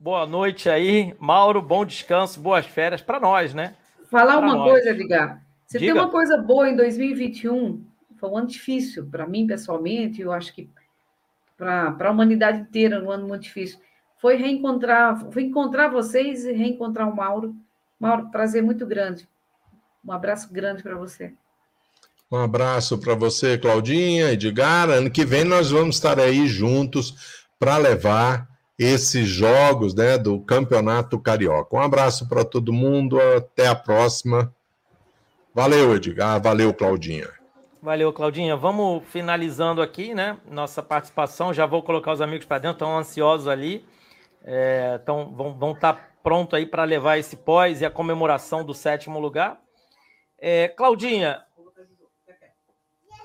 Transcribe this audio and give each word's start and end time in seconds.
boa 0.00 0.26
noite 0.26 0.70
aí. 0.70 1.14
Mauro, 1.20 1.60
bom 1.60 1.84
descanso, 1.84 2.40
boas 2.40 2.64
férias 2.64 3.02
para 3.02 3.20
nós, 3.20 3.52
né? 3.52 3.74
Falar 4.10 4.38
pra 4.38 4.46
uma 4.46 4.56
nós. 4.56 4.70
coisa, 4.70 4.90
Edgar. 4.90 5.44
Você 5.66 5.78
Diga. 5.78 5.92
tem 5.92 6.02
uma 6.02 6.10
coisa 6.10 6.38
boa 6.38 6.68
em 6.68 6.74
2021, 6.74 7.84
foi 8.18 8.28
um 8.30 8.36
ano 8.38 8.46
difícil 8.46 9.06
para 9.06 9.26
mim 9.26 9.46
pessoalmente, 9.46 10.20
eu 10.20 10.32
acho 10.32 10.52
que 10.54 10.68
para 11.56 11.94
a 12.00 12.10
humanidade 12.10 12.60
inteira, 12.62 13.04
um 13.04 13.10
ano 13.10 13.28
muito 13.28 13.42
difícil. 13.42 13.78
Foi 14.16 14.36
reencontrar, 14.36 15.30
foi 15.30 15.42
encontrar 15.42 15.88
vocês 15.88 16.44
e 16.44 16.52
reencontrar 16.52 17.08
o 17.08 17.14
Mauro. 17.14 17.54
Mauro, 17.98 18.30
prazer 18.30 18.62
muito 18.62 18.86
grande. 18.86 19.28
Um 20.04 20.10
abraço 20.10 20.50
grande 20.50 20.82
para 20.82 20.96
você. 20.96 21.34
Um 22.32 22.38
abraço 22.38 22.98
para 22.98 23.14
você, 23.14 23.58
Claudinha, 23.58 24.32
Edgar. 24.32 24.88
Ano 24.88 25.10
que 25.10 25.24
vem 25.24 25.44
nós 25.44 25.70
vamos 25.70 25.96
estar 25.96 26.18
aí 26.18 26.46
juntos 26.46 27.42
para 27.58 27.76
levar 27.76 28.49
esses 28.80 29.28
jogos 29.28 29.94
né, 29.94 30.16
do 30.16 30.40
Campeonato 30.40 31.20
Carioca. 31.20 31.76
Um 31.76 31.82
abraço 31.82 32.26
para 32.26 32.42
todo 32.42 32.72
mundo, 32.72 33.20
até 33.20 33.66
a 33.66 33.74
próxima. 33.74 34.54
Valeu, 35.54 35.94
Edgar. 35.94 36.40
Valeu, 36.40 36.72
Claudinha. 36.72 37.28
Valeu, 37.82 38.10
Claudinha. 38.10 38.56
Vamos 38.56 39.02
finalizando 39.08 39.82
aqui, 39.82 40.14
né? 40.14 40.38
Nossa 40.50 40.82
participação. 40.82 41.52
Já 41.52 41.66
vou 41.66 41.82
colocar 41.82 42.12
os 42.12 42.22
amigos 42.22 42.46
para 42.46 42.56
dentro, 42.56 42.76
estão 42.76 42.96
ansiosos 42.96 43.48
ali. 43.48 43.84
É, 44.42 44.98
vão, 45.06 45.54
vão 45.58 45.72
estar 45.72 45.92
tá 45.92 46.08
pronto 46.22 46.56
aí 46.56 46.64
para 46.64 46.84
levar 46.84 47.18
esse 47.18 47.36
pós 47.36 47.82
e 47.82 47.84
a 47.84 47.90
comemoração 47.90 48.64
do 48.64 48.72
sétimo 48.72 49.20
lugar. 49.20 49.60
É, 50.38 50.68
Claudinha, 50.68 51.42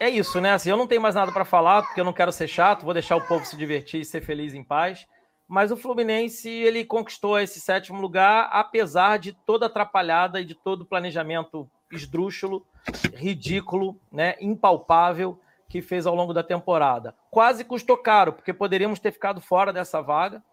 é 0.01 0.09
isso, 0.09 0.41
né? 0.41 0.51
Assim, 0.51 0.69
eu 0.69 0.75
não 0.75 0.85
tenho 0.85 1.01
mais 1.01 1.15
nada 1.15 1.31
para 1.31 1.45
falar, 1.45 1.83
porque 1.83 2.01
eu 2.01 2.05
não 2.05 2.11
quero 2.11 2.33
ser 2.33 2.49
chato, 2.49 2.83
vou 2.83 2.93
deixar 2.93 3.15
o 3.15 3.25
povo 3.25 3.45
se 3.45 3.55
divertir 3.55 4.01
e 4.01 4.05
ser 4.05 4.19
feliz 4.19 4.53
em 4.53 4.61
paz. 4.61 5.07
Mas 5.47 5.71
o 5.71 5.77
Fluminense 5.77 6.49
ele 6.49 6.83
conquistou 6.83 7.39
esse 7.39 7.59
sétimo 7.59 8.01
lugar, 8.01 8.49
apesar 8.51 9.19
de 9.19 9.33
toda 9.33 9.67
atrapalhada 9.67 10.41
e 10.41 10.45
de 10.45 10.55
todo 10.55 10.81
o 10.81 10.85
planejamento 10.85 11.69
esdrúxulo, 11.91 12.65
ridículo, 13.13 13.99
né, 14.11 14.35
impalpável 14.41 15.39
que 15.67 15.81
fez 15.81 16.05
ao 16.05 16.15
longo 16.15 16.33
da 16.33 16.43
temporada. 16.43 17.15
Quase 17.29 17.63
custou 17.63 17.97
caro, 17.97 18.33
porque 18.33 18.53
poderíamos 18.53 18.99
ter 18.99 19.11
ficado 19.11 19.41
fora 19.41 19.73
dessa 19.73 20.01
vaga. 20.01 20.43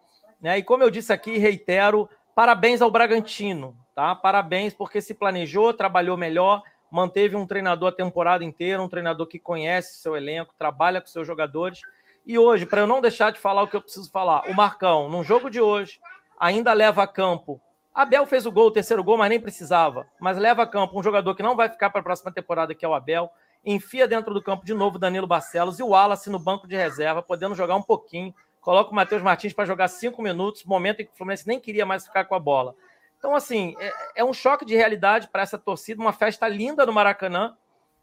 Né? 0.41 0.57
E 0.57 0.63
como 0.63 0.83
eu 0.83 0.89
disse 0.89 1.13
aqui, 1.13 1.37
reitero, 1.37 2.09
parabéns 2.35 2.81
ao 2.81 2.91
Bragantino, 2.91 3.75
tá? 3.95 4.13
Parabéns 4.15 4.73
porque 4.73 5.01
se 5.01 5.13
planejou, 5.13 5.73
trabalhou 5.73 6.17
melhor, 6.17 6.61
manteve 6.91 7.35
um 7.35 7.47
treinador 7.47 7.89
a 7.89 7.95
temporada 7.95 8.43
inteira, 8.43 8.81
um 8.81 8.89
treinador 8.89 9.27
que 9.27 9.39
conhece 9.39 9.99
seu 9.99 10.15
elenco, 10.15 10.53
trabalha 10.57 10.99
com 10.99 11.07
seus 11.07 11.25
jogadores. 11.25 11.81
E 12.25 12.39
hoje, 12.39 12.65
para 12.65 12.81
eu 12.81 12.87
não 12.87 13.01
deixar 13.01 13.31
de 13.31 13.39
falar 13.39 13.63
o 13.63 13.67
que 13.67 13.75
eu 13.75 13.81
preciso 13.81 14.09
falar, 14.09 14.49
o 14.49 14.53
Marcão, 14.53 15.09
num 15.09 15.23
jogo 15.23 15.49
de 15.49 15.59
hoje, 15.59 15.99
ainda 16.39 16.71
leva 16.71 17.03
a 17.03 17.07
campo. 17.07 17.59
Abel 17.93 18.25
fez 18.25 18.45
o 18.45 18.51
gol, 18.51 18.67
o 18.67 18.71
terceiro 18.71 19.03
gol, 19.03 19.17
mas 19.17 19.29
nem 19.29 19.39
precisava. 19.39 20.07
Mas 20.19 20.37
leva 20.37 20.63
a 20.63 20.67
campo 20.67 20.97
um 20.97 21.03
jogador 21.03 21.35
que 21.35 21.43
não 21.43 21.55
vai 21.55 21.69
ficar 21.69 21.89
para 21.89 21.99
a 21.99 22.03
próxima 22.03 22.31
temporada, 22.31 22.73
que 22.73 22.85
é 22.85 22.87
o 22.87 22.93
Abel. 22.93 23.29
Enfia 23.63 24.07
dentro 24.07 24.33
do 24.33 24.41
campo 24.41 24.65
de 24.65 24.73
novo 24.73 24.97
Danilo 24.97 25.27
Barcelos 25.27 25.79
e 25.79 25.83
o 25.83 25.89
Wallace 25.89 26.29
no 26.29 26.39
banco 26.39 26.67
de 26.67 26.75
reserva, 26.75 27.21
podendo 27.21 27.55
jogar 27.55 27.75
um 27.75 27.81
pouquinho. 27.81 28.33
Coloca 28.61 28.91
o 28.91 28.95
Matheus 28.95 29.21
Martins 29.21 29.53
para 29.53 29.65
jogar 29.65 29.89
cinco 29.89 30.21
minutos, 30.21 30.63
momento 30.63 31.01
em 31.01 31.05
que 31.05 31.11
o 31.11 31.15
Fluminense 31.15 31.45
nem 31.45 31.59
queria 31.59 31.85
mais 31.85 32.05
ficar 32.05 32.23
com 32.23 32.33
a 32.33 32.39
bola. 32.39 32.73
Então, 33.19 33.35
assim, 33.35 33.75
é, 33.79 33.93
é 34.17 34.23
um 34.23 34.33
choque 34.33 34.65
de 34.65 34.75
realidade 34.75 35.27
para 35.27 35.43
essa 35.43 35.57
torcida, 35.57 36.01
uma 36.01 36.13
festa 36.13 36.47
linda 36.47 36.85
no 36.85 36.93
Maracanã, 36.93 37.55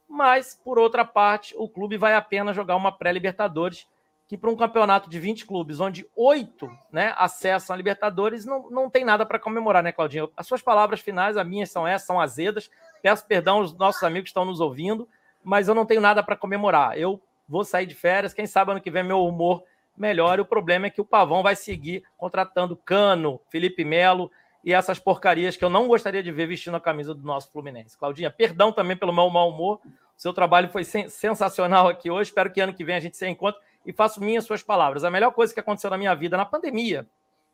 mas, 0.08 0.58
por 0.64 0.78
outra 0.78 1.04
parte, 1.04 1.54
o 1.56 1.68
clube 1.68 1.96
vai 1.96 2.14
apenas 2.14 2.54
jogar 2.54 2.76
uma 2.76 2.92
pré-Libertadores, 2.92 3.86
que 4.30 4.38
para 4.38 4.48
um 4.48 4.54
campeonato 4.54 5.10
de 5.10 5.18
20 5.18 5.44
clubes, 5.44 5.80
onde 5.80 6.06
oito 6.14 6.70
né, 6.92 7.12
acessam 7.18 7.74
a 7.74 7.76
Libertadores, 7.76 8.46
não, 8.46 8.70
não 8.70 8.88
tem 8.88 9.04
nada 9.04 9.26
para 9.26 9.40
comemorar, 9.40 9.82
né, 9.82 9.90
Claudinho? 9.90 10.30
As 10.36 10.46
suas 10.46 10.62
palavras 10.62 11.00
finais, 11.00 11.36
as 11.36 11.44
minhas 11.44 11.68
são 11.68 11.84
essas, 11.84 12.06
são 12.06 12.20
azedas. 12.20 12.70
Peço 13.02 13.26
perdão 13.26 13.56
aos 13.56 13.76
nossos 13.76 14.00
amigos 14.04 14.26
que 14.26 14.30
estão 14.30 14.44
nos 14.44 14.60
ouvindo, 14.60 15.08
mas 15.42 15.66
eu 15.66 15.74
não 15.74 15.84
tenho 15.84 16.00
nada 16.00 16.22
para 16.22 16.36
comemorar. 16.36 16.96
Eu 16.96 17.20
vou 17.48 17.64
sair 17.64 17.86
de 17.86 17.94
férias, 17.96 18.32
quem 18.32 18.46
sabe 18.46 18.70
ano 18.70 18.80
que 18.80 18.88
vem 18.88 19.02
meu 19.02 19.26
humor 19.26 19.64
melhora. 19.96 20.40
O 20.40 20.46
problema 20.46 20.86
é 20.86 20.90
que 20.90 21.00
o 21.00 21.04
Pavão 21.04 21.42
vai 21.42 21.56
seguir 21.56 22.04
contratando 22.16 22.76
Cano, 22.76 23.40
Felipe 23.48 23.84
Melo 23.84 24.30
e 24.64 24.72
essas 24.72 25.00
porcarias 25.00 25.56
que 25.56 25.64
eu 25.64 25.70
não 25.70 25.88
gostaria 25.88 26.22
de 26.22 26.30
ver 26.30 26.46
vestindo 26.46 26.76
a 26.76 26.80
camisa 26.80 27.12
do 27.12 27.26
nosso 27.26 27.50
Fluminense. 27.50 27.98
Claudinha, 27.98 28.30
perdão 28.30 28.70
também 28.70 28.96
pelo 28.96 29.12
meu 29.12 29.28
mau 29.28 29.48
humor. 29.48 29.80
O 29.84 30.20
seu 30.22 30.32
trabalho 30.32 30.68
foi 30.68 30.84
sensacional 30.84 31.88
aqui 31.88 32.08
hoje. 32.08 32.30
Espero 32.30 32.52
que 32.52 32.60
ano 32.60 32.72
que 32.72 32.84
vem 32.84 32.94
a 32.94 33.00
gente 33.00 33.16
se 33.16 33.26
encontre 33.26 33.60
e 33.84 33.92
faço 33.92 34.20
minhas 34.20 34.44
suas 34.44 34.62
palavras. 34.62 35.04
A 35.04 35.10
melhor 35.10 35.32
coisa 35.32 35.52
que 35.52 35.60
aconteceu 35.60 35.90
na 35.90 35.98
minha 35.98 36.14
vida 36.14 36.36
na 36.36 36.44
pandemia, 36.44 37.06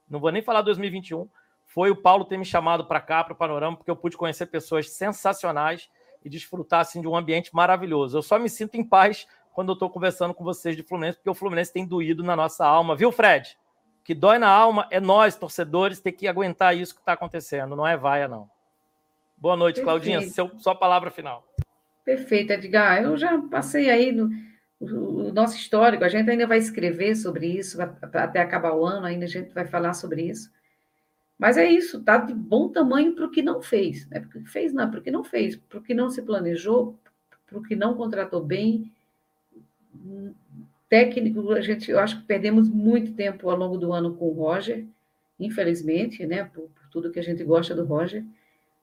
não 0.08 0.20
vou 0.20 0.30
nem 0.30 0.42
falar 0.42 0.62
2021, 0.62 1.28
foi 1.64 1.90
o 1.90 1.96
Paulo 1.96 2.24
ter 2.24 2.38
me 2.38 2.44
chamado 2.44 2.86
para 2.86 3.00
cá, 3.00 3.24
para 3.24 3.32
o 3.32 3.36
Panorama, 3.36 3.76
porque 3.76 3.90
eu 3.90 3.96
pude 3.96 4.16
conhecer 4.16 4.46
pessoas 4.46 4.90
sensacionais 4.90 5.90
e 6.24 6.28
desfrutar 6.28 6.80
assim, 6.80 7.00
de 7.00 7.08
um 7.08 7.16
ambiente 7.16 7.54
maravilhoso. 7.54 8.18
Eu 8.18 8.22
só 8.22 8.38
me 8.38 8.48
sinto 8.48 8.76
em 8.76 8.84
paz 8.84 9.26
quando 9.52 9.70
eu 9.70 9.74
estou 9.74 9.88
conversando 9.90 10.34
com 10.34 10.44
vocês 10.44 10.76
de 10.76 10.82
Fluminense, 10.82 11.18
porque 11.18 11.30
o 11.30 11.34
Fluminense 11.34 11.72
tem 11.72 11.86
doído 11.86 12.22
na 12.22 12.36
nossa 12.36 12.66
alma, 12.66 12.94
viu, 12.94 13.10
Fred? 13.10 13.56
que 14.06 14.14
dói 14.14 14.38
na 14.38 14.48
alma 14.48 14.86
é 14.88 15.00
nós, 15.00 15.34
torcedores, 15.34 15.98
ter 15.98 16.12
que 16.12 16.28
aguentar 16.28 16.76
isso 16.76 16.94
que 16.94 17.00
está 17.00 17.14
acontecendo, 17.14 17.74
não 17.74 17.84
é 17.84 17.96
vaia, 17.96 18.28
não. 18.28 18.48
Boa 19.36 19.56
noite, 19.56 19.80
Perfeito. 19.80 19.84
Claudinha. 19.84 20.20
Seu, 20.30 20.48
sua 20.60 20.76
palavra 20.76 21.10
final. 21.10 21.44
Perfeito, 22.04 22.52
Edgar. 22.52 23.02
Eu 23.02 23.16
já 23.16 23.36
passei 23.50 23.90
aí 23.90 24.12
no 24.12 24.30
o 24.80 25.32
nosso 25.32 25.56
histórico, 25.56 26.04
a 26.04 26.08
gente 26.08 26.30
ainda 26.30 26.46
vai 26.46 26.58
escrever 26.58 27.14
sobre 27.16 27.46
isso, 27.46 27.80
até 27.80 28.40
acabar 28.40 28.74
o 28.74 28.84
ano, 28.84 29.06
ainda 29.06 29.24
a 29.24 29.28
gente 29.28 29.52
vai 29.54 29.66
falar 29.66 29.94
sobre 29.94 30.22
isso. 30.22 30.50
Mas 31.38 31.56
é 31.56 31.70
isso, 31.70 32.02
tá 32.02 32.16
de 32.18 32.34
bom 32.34 32.68
tamanho 32.68 33.14
para 33.14 33.26
o 33.26 33.30
que 33.30 33.42
não 33.42 33.62
fez. 33.62 34.08
Né? 34.08 34.20
Porque 34.20 34.40
fez, 34.48 34.72
não, 34.72 34.90
porque 34.90 35.10
não 35.10 35.24
fez, 35.24 35.56
porque 35.56 35.94
não 35.94 36.10
se 36.10 36.22
planejou, 36.22 36.98
porque 37.48 37.76
não 37.76 37.94
contratou 37.94 38.42
bem, 38.42 38.92
Técnico, 40.88 41.50
a 41.52 41.60
gente, 41.60 41.90
eu 41.90 41.98
acho 41.98 42.20
que 42.20 42.26
perdemos 42.26 42.68
muito 42.68 43.12
tempo 43.12 43.50
ao 43.50 43.56
longo 43.56 43.76
do 43.76 43.92
ano 43.92 44.14
com 44.14 44.28
o 44.28 44.32
Roger, 44.32 44.86
infelizmente, 45.38 46.24
né, 46.24 46.44
por, 46.44 46.68
por 46.68 46.88
tudo 46.90 47.10
que 47.10 47.18
a 47.18 47.22
gente 47.22 47.42
gosta 47.42 47.74
do 47.74 47.84
Roger. 47.84 48.24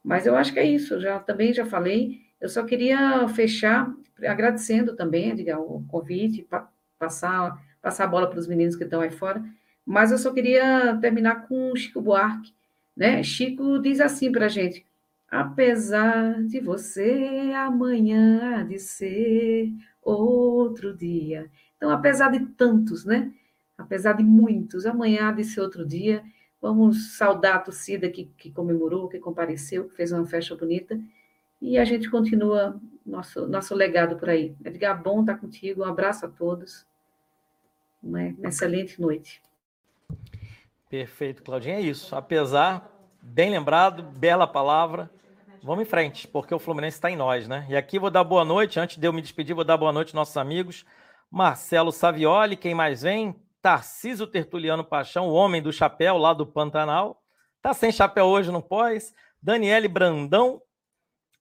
Mas 0.04 0.26
eu 0.26 0.36
acho 0.36 0.52
que 0.52 0.60
é 0.60 0.66
isso, 0.66 1.00
já 1.00 1.18
também 1.20 1.54
já 1.54 1.66
falei. 1.66 2.22
Eu 2.44 2.50
só 2.50 2.62
queria 2.66 3.26
fechar 3.30 3.90
agradecendo 4.22 4.98
também, 4.98 5.30
Edgar, 5.30 5.62
o 5.62 5.82
convite, 5.88 6.42
pa, 6.42 6.70
passar, 7.00 7.58
passar 7.82 8.04
a 8.04 8.08
bola 8.08 8.30
para 8.30 8.38
os 8.38 8.48
meninos 8.48 8.76
que 8.76 8.84
estão 8.84 9.00
aí 9.00 9.12
fora. 9.12 9.42
Mas 9.86 10.12
eu 10.12 10.18
só 10.18 10.30
queria 10.34 10.98
terminar 11.00 11.48
com 11.48 11.72
o 11.72 11.76
Chico 11.78 12.02
Buarque, 12.02 12.54
né? 12.98 13.24
Chico 13.24 13.80
diz 13.80 14.02
assim 14.02 14.30
para 14.30 14.48
a 14.48 14.50
gente: 14.50 14.86
apesar 15.32 16.44
de 16.44 16.60
você, 16.60 17.54
amanhã 17.56 18.60
há 18.60 18.64
de 18.64 18.78
ser 18.78 19.72
outro 20.02 20.94
dia. 20.94 21.50
Então, 21.78 21.90
apesar 21.92 22.30
de 22.30 22.46
tantos, 22.58 23.06
né? 23.06 23.32
Apesar 23.78 24.18
de 24.18 24.24
muitos, 24.24 24.86
amanhã 24.86 25.30
há 25.30 25.32
de 25.32 25.46
ser 25.46 25.62
outro 25.62 25.88
dia. 25.88 26.22
Vamos 26.62 27.16
saudar 27.16 27.56
a 27.56 27.60
torcida 27.60 28.10
que, 28.10 28.26
que 28.38 28.52
comemorou, 28.52 29.08
que 29.08 29.18
compareceu, 29.18 29.88
que 29.88 29.96
fez 29.96 30.12
uma 30.12 30.26
festa 30.26 30.54
bonita. 30.58 31.00
E 31.64 31.78
a 31.78 31.86
gente 31.86 32.10
continua 32.10 32.78
nosso, 33.06 33.48
nosso 33.48 33.74
legado 33.74 34.18
por 34.18 34.30
aí. 34.30 34.54
Edgar, 34.66 35.02
bom 35.02 35.22
estar 35.22 35.38
contigo. 35.38 35.82
Um 35.82 35.86
abraço 35.86 36.26
a 36.26 36.30
todos. 36.30 36.86
Uma, 38.04 38.36
excelente 38.44 39.00
noite. 39.00 39.42
Perfeito, 40.90 41.42
Claudinha. 41.42 41.78
É 41.78 41.82
isso. 41.82 42.14
Apesar, 42.18 42.92
bem 43.22 43.50
lembrado, 43.50 44.04
bela 44.04 44.46
palavra. 44.46 45.10
Vamos 45.64 45.84
em 45.84 45.90
frente, 45.90 46.28
porque 46.28 46.54
o 46.54 46.60
Fluminense 46.60 46.98
está 46.98 47.10
em 47.10 47.16
nós, 47.16 47.48
né? 47.48 47.66
E 47.70 47.78
aqui 47.78 47.98
vou 47.98 48.12
dar 48.12 48.26
boa 48.26 48.44
noite. 48.44 48.78
Antes 48.78 48.98
de 48.98 49.08
eu 49.08 49.14
me 49.14 49.22
despedir, 49.22 49.56
vou 49.56 49.64
dar 49.64 49.78
boa 49.78 49.94
noite 49.94 50.10
aos 50.10 50.16
nossos 50.16 50.36
amigos. 50.36 50.86
Marcelo 51.32 51.94
Savioli, 51.94 52.58
quem 52.58 52.76
mais 52.76 53.04
vem? 53.04 53.42
Tarcísio 53.62 54.28
Tertuliano 54.28 54.84
Paixão, 54.84 55.30
o 55.30 55.34
homem 55.34 55.62
do 55.62 55.72
chapéu 55.72 56.18
lá 56.18 56.34
do 56.34 56.46
Pantanal. 56.46 57.24
Tá 57.62 57.74
sem 57.74 57.90
chapéu 57.90 58.26
hoje 58.26 58.52
no 58.52 58.62
pós. 58.62 59.14
Daniele 59.42 59.88
Brandão, 59.88 60.62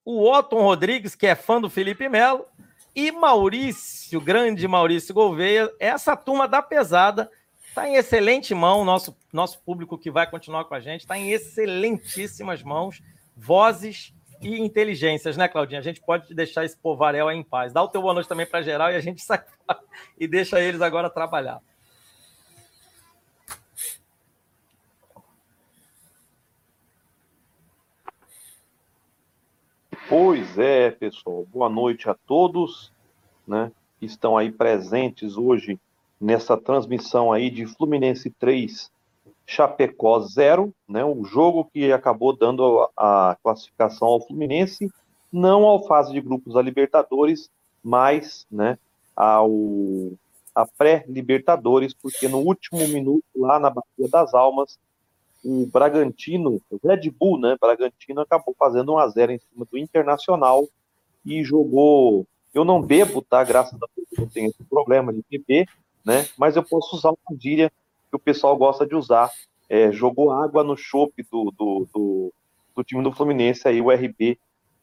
o 0.04 0.28
Otton 0.28 0.62
Rodrigues, 0.62 1.14
que 1.14 1.26
é 1.26 1.34
fã 1.34 1.60
do 1.60 1.70
Felipe 1.70 2.08
Melo, 2.08 2.46
e 2.94 3.10
Maurício, 3.10 4.20
grande 4.20 4.66
Maurício 4.68 5.14
Gouveia. 5.14 5.72
Essa 5.80 6.16
turma 6.16 6.46
da 6.46 6.60
pesada 6.60 7.30
está 7.68 7.88
em 7.88 7.96
excelente 7.96 8.54
mão, 8.54 8.84
nosso, 8.84 9.16
nosso 9.32 9.60
público 9.62 9.96
que 9.96 10.10
vai 10.10 10.28
continuar 10.28 10.66
com 10.66 10.74
a 10.74 10.80
gente, 10.80 11.00
está 11.00 11.16
em 11.16 11.30
excelentíssimas 11.30 12.62
mãos. 12.62 13.02
Vozes 13.34 14.12
e 14.42 14.60
inteligências, 14.60 15.36
né, 15.36 15.48
Claudinha? 15.48 15.80
A 15.80 15.82
gente 15.82 16.00
pode 16.02 16.34
deixar 16.34 16.64
esse 16.64 16.76
povarel 16.76 17.28
aí 17.28 17.36
em 17.38 17.42
paz. 17.42 17.72
Dá 17.72 17.82
o 17.82 17.88
teu 17.88 18.02
boa 18.02 18.12
noite 18.12 18.28
também 18.28 18.44
para 18.44 18.62
geral 18.62 18.92
e 18.92 18.96
a 18.96 19.00
gente 19.00 19.22
sai 19.24 19.42
e 20.18 20.28
deixa 20.28 20.60
eles 20.60 20.82
agora 20.82 21.08
trabalhar. 21.08 21.60
Pois 30.14 30.58
é, 30.58 30.90
pessoal. 30.90 31.46
Boa 31.50 31.70
noite 31.70 32.06
a 32.06 32.12
todos, 32.12 32.92
né, 33.48 33.72
que 33.98 34.04
estão 34.04 34.36
aí 34.36 34.52
presentes 34.52 35.38
hoje 35.38 35.80
nessa 36.20 36.54
transmissão 36.54 37.32
aí 37.32 37.48
de 37.48 37.64
Fluminense 37.64 38.28
3, 38.28 38.92
Chapecó 39.46 40.20
0, 40.20 40.70
né, 40.86 41.02
o 41.02 41.24
jogo 41.24 41.64
que 41.72 41.90
acabou 41.90 42.36
dando 42.36 42.90
a 42.94 43.38
classificação 43.42 44.06
ao 44.06 44.20
Fluminense, 44.20 44.92
não 45.32 45.64
ao 45.64 45.86
fase 45.86 46.12
de 46.12 46.20
grupos 46.20 46.52
da 46.52 46.60
Libertadores, 46.60 47.50
mas 47.82 48.46
né, 48.50 48.78
ao, 49.16 49.50
a 50.54 50.66
pré-Libertadores, 50.76 51.94
porque 51.94 52.28
no 52.28 52.40
último 52.40 52.86
minuto, 52.88 53.24
lá 53.34 53.58
na 53.58 53.70
Bacia 53.70 54.10
das 54.10 54.34
Almas, 54.34 54.78
o 55.44 55.66
Bragantino, 55.66 56.60
o 56.70 56.78
Red 56.86 57.10
Bull, 57.10 57.38
né, 57.38 57.56
Bragantino 57.60 58.20
acabou 58.20 58.54
fazendo 58.58 58.92
1 58.94 58.98
a 58.98 59.08
0 59.08 59.32
em 59.32 59.38
cima 59.38 59.66
do 59.70 59.78
Internacional 59.78 60.68
e 61.24 61.42
jogou. 61.42 62.26
Eu 62.54 62.64
não 62.64 62.80
bebo, 62.80 63.22
tá? 63.22 63.42
Graças 63.42 63.74
a 63.74 63.86
Deus 63.96 64.08
eu 64.18 64.28
tenho 64.28 64.50
esse 64.50 64.62
problema 64.64 65.12
de 65.12 65.24
beber, 65.28 65.68
né? 66.04 66.26
Mas 66.36 66.54
eu 66.54 66.62
posso 66.62 66.96
usar 66.96 67.10
uma 67.10 67.38
gíria 67.38 67.72
que 68.10 68.16
o 68.16 68.18
pessoal 68.18 68.56
gosta 68.56 68.86
de 68.86 68.94
usar. 68.94 69.30
É, 69.68 69.90
jogou 69.90 70.30
água 70.30 70.62
no 70.62 70.76
chope 70.76 71.26
do, 71.30 71.50
do, 71.50 71.88
do, 71.92 72.32
do, 72.76 72.84
time 72.84 73.02
do 73.02 73.10
Fluminense 73.10 73.66
aí, 73.66 73.80
o 73.80 73.90
RB 73.90 74.38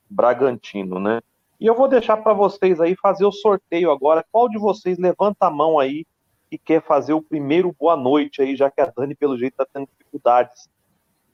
Bragantino, 0.10 1.00
né? 1.00 1.22
E 1.60 1.68
eu 1.68 1.76
vou 1.76 1.88
deixar 1.88 2.18
para 2.18 2.34
vocês 2.34 2.82
aí 2.82 2.96
fazer 2.96 3.26
o 3.26 3.32
sorteio 3.32 3.92
agora. 3.92 4.26
Qual 4.32 4.50
de 4.50 4.58
vocês 4.58 4.98
levanta 4.98 5.46
a 5.46 5.52
mão 5.52 5.78
aí 5.78 6.06
e 6.52 6.58
quer 6.58 6.82
fazer 6.82 7.14
o 7.14 7.22
primeiro 7.22 7.76
boa 7.78 7.96
noite 7.96 8.42
aí, 8.42 8.56
já 8.56 8.70
que 8.72 8.82
a 8.82 8.86
Dani, 8.86 9.16
pelo 9.16 9.38
jeito, 9.38 9.54
está 9.54 9.66
tendo 9.66 9.88
dificuldades 9.88 10.70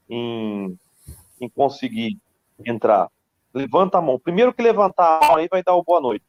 em, 0.08 0.78
em 1.40 1.48
conseguir 1.48 2.18
entrar? 2.64 3.10
Levanta 3.54 3.98
a 3.98 4.02
mão. 4.02 4.18
Primeiro 4.18 4.52
que 4.52 4.62
levantar 4.62 5.18
a 5.22 5.26
mão 5.28 5.36
aí 5.36 5.48
vai 5.50 5.62
dar 5.62 5.74
o 5.74 5.82
boa 5.82 6.00
noite. 6.00 6.24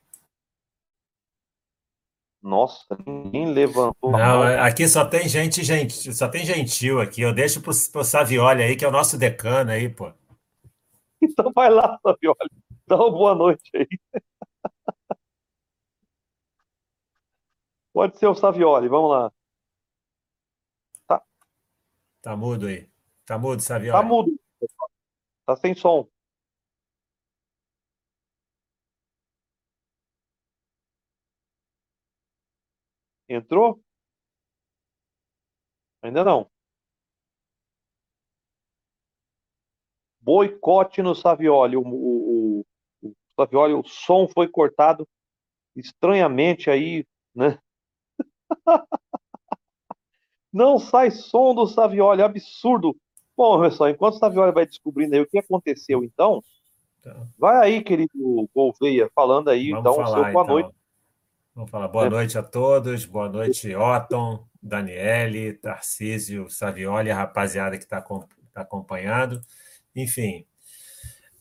Nossa, 2.42 2.98
ninguém 3.06 3.52
levantou. 3.52 4.12
Não, 4.12 4.42
aqui 4.42 4.88
só 4.88 5.04
tem 5.04 5.28
gente, 5.28 5.64
gente, 5.64 6.14
só 6.14 6.30
tem 6.30 6.46
gentil 6.46 7.02
aqui. 7.02 7.22
Eu 7.22 7.34
deixo 7.34 7.62
pro, 7.62 7.74
pro 7.92 8.04
Savioli 8.06 8.64
aí, 8.64 8.76
que 8.78 8.86
é 8.86 8.88
o 8.88 8.92
nosso 8.92 9.18
decano 9.18 9.72
aí, 9.72 9.90
pô. 9.90 10.12
Então 11.22 11.52
vai 11.54 11.70
lá, 11.70 12.00
Savioli. 12.02 12.50
Dá 12.88 12.96
uma 12.96 13.12
boa 13.12 13.36
noite 13.36 13.70
aí. 13.76 13.88
Pode 17.98 18.20
ser 18.20 18.28
o 18.28 18.36
Savioli, 18.36 18.88
vamos 18.88 19.10
lá. 19.10 19.34
Tá. 21.08 21.26
Tá 22.22 22.38
mudo 22.38 22.68
aí. 22.68 22.88
Tá 23.26 23.40
mudo, 23.40 23.60
Savioli. 23.60 24.00
Tá 24.00 24.08
mudo. 24.08 24.40
Tá 25.48 25.56
sem 25.56 25.74
som. 25.74 26.08
Entrou? 33.28 33.84
Ainda 36.04 36.24
não. 36.24 36.48
Boicote 40.22 41.02
no 41.02 41.16
Savioli. 41.16 41.76
O, 41.76 41.82
o, 41.82 42.60
o, 42.62 43.10
o 43.10 43.16
Savioli, 43.36 43.74
o 43.74 43.84
som 43.84 44.28
foi 44.28 44.48
cortado 44.48 45.10
estranhamente 45.76 46.70
aí, 46.70 47.04
né? 47.34 47.60
Não 50.52 50.80
sai 50.80 51.12
som 51.12 51.54
do 51.54 51.68
Savioli, 51.68 52.22
absurdo. 52.22 52.96
Bom, 53.36 53.62
pessoal, 53.62 53.90
enquanto 53.90 54.16
o 54.16 54.18
Savioli 54.18 54.52
vai 54.52 54.66
descobrindo 54.66 55.14
aí 55.14 55.22
o 55.22 55.28
que 55.28 55.38
aconteceu, 55.38 56.04
então, 56.04 56.44
tá. 57.04 57.16
vai 57.38 57.58
aí, 57.58 57.84
querido 57.84 58.50
Gouveia, 58.56 59.10
falando 59.14 59.50
aí, 59.50 59.70
Vamos 59.70 59.82
então, 59.82 59.96
falar, 59.96 60.08
seu 60.08 60.34
boa 60.34 60.44
então. 60.44 60.46
noite. 60.46 60.78
Vamos 61.54 61.72
falar 61.72 61.88
boa 61.88 62.06
é. 62.06 62.10
noite 62.10 62.38
a 62.38 62.44
todos, 62.44 63.06
boa 63.06 63.30
noite, 63.30 63.76
Otton, 63.76 64.48
Daniele, 64.62 65.54
Tarcísio, 65.54 66.50
Savioli, 66.50 67.12
a 67.12 67.16
rapaziada 67.16 67.78
que 67.78 67.84
está 67.84 68.02
tá 68.02 68.62
acompanhando. 68.62 69.42
Enfim, 69.96 70.46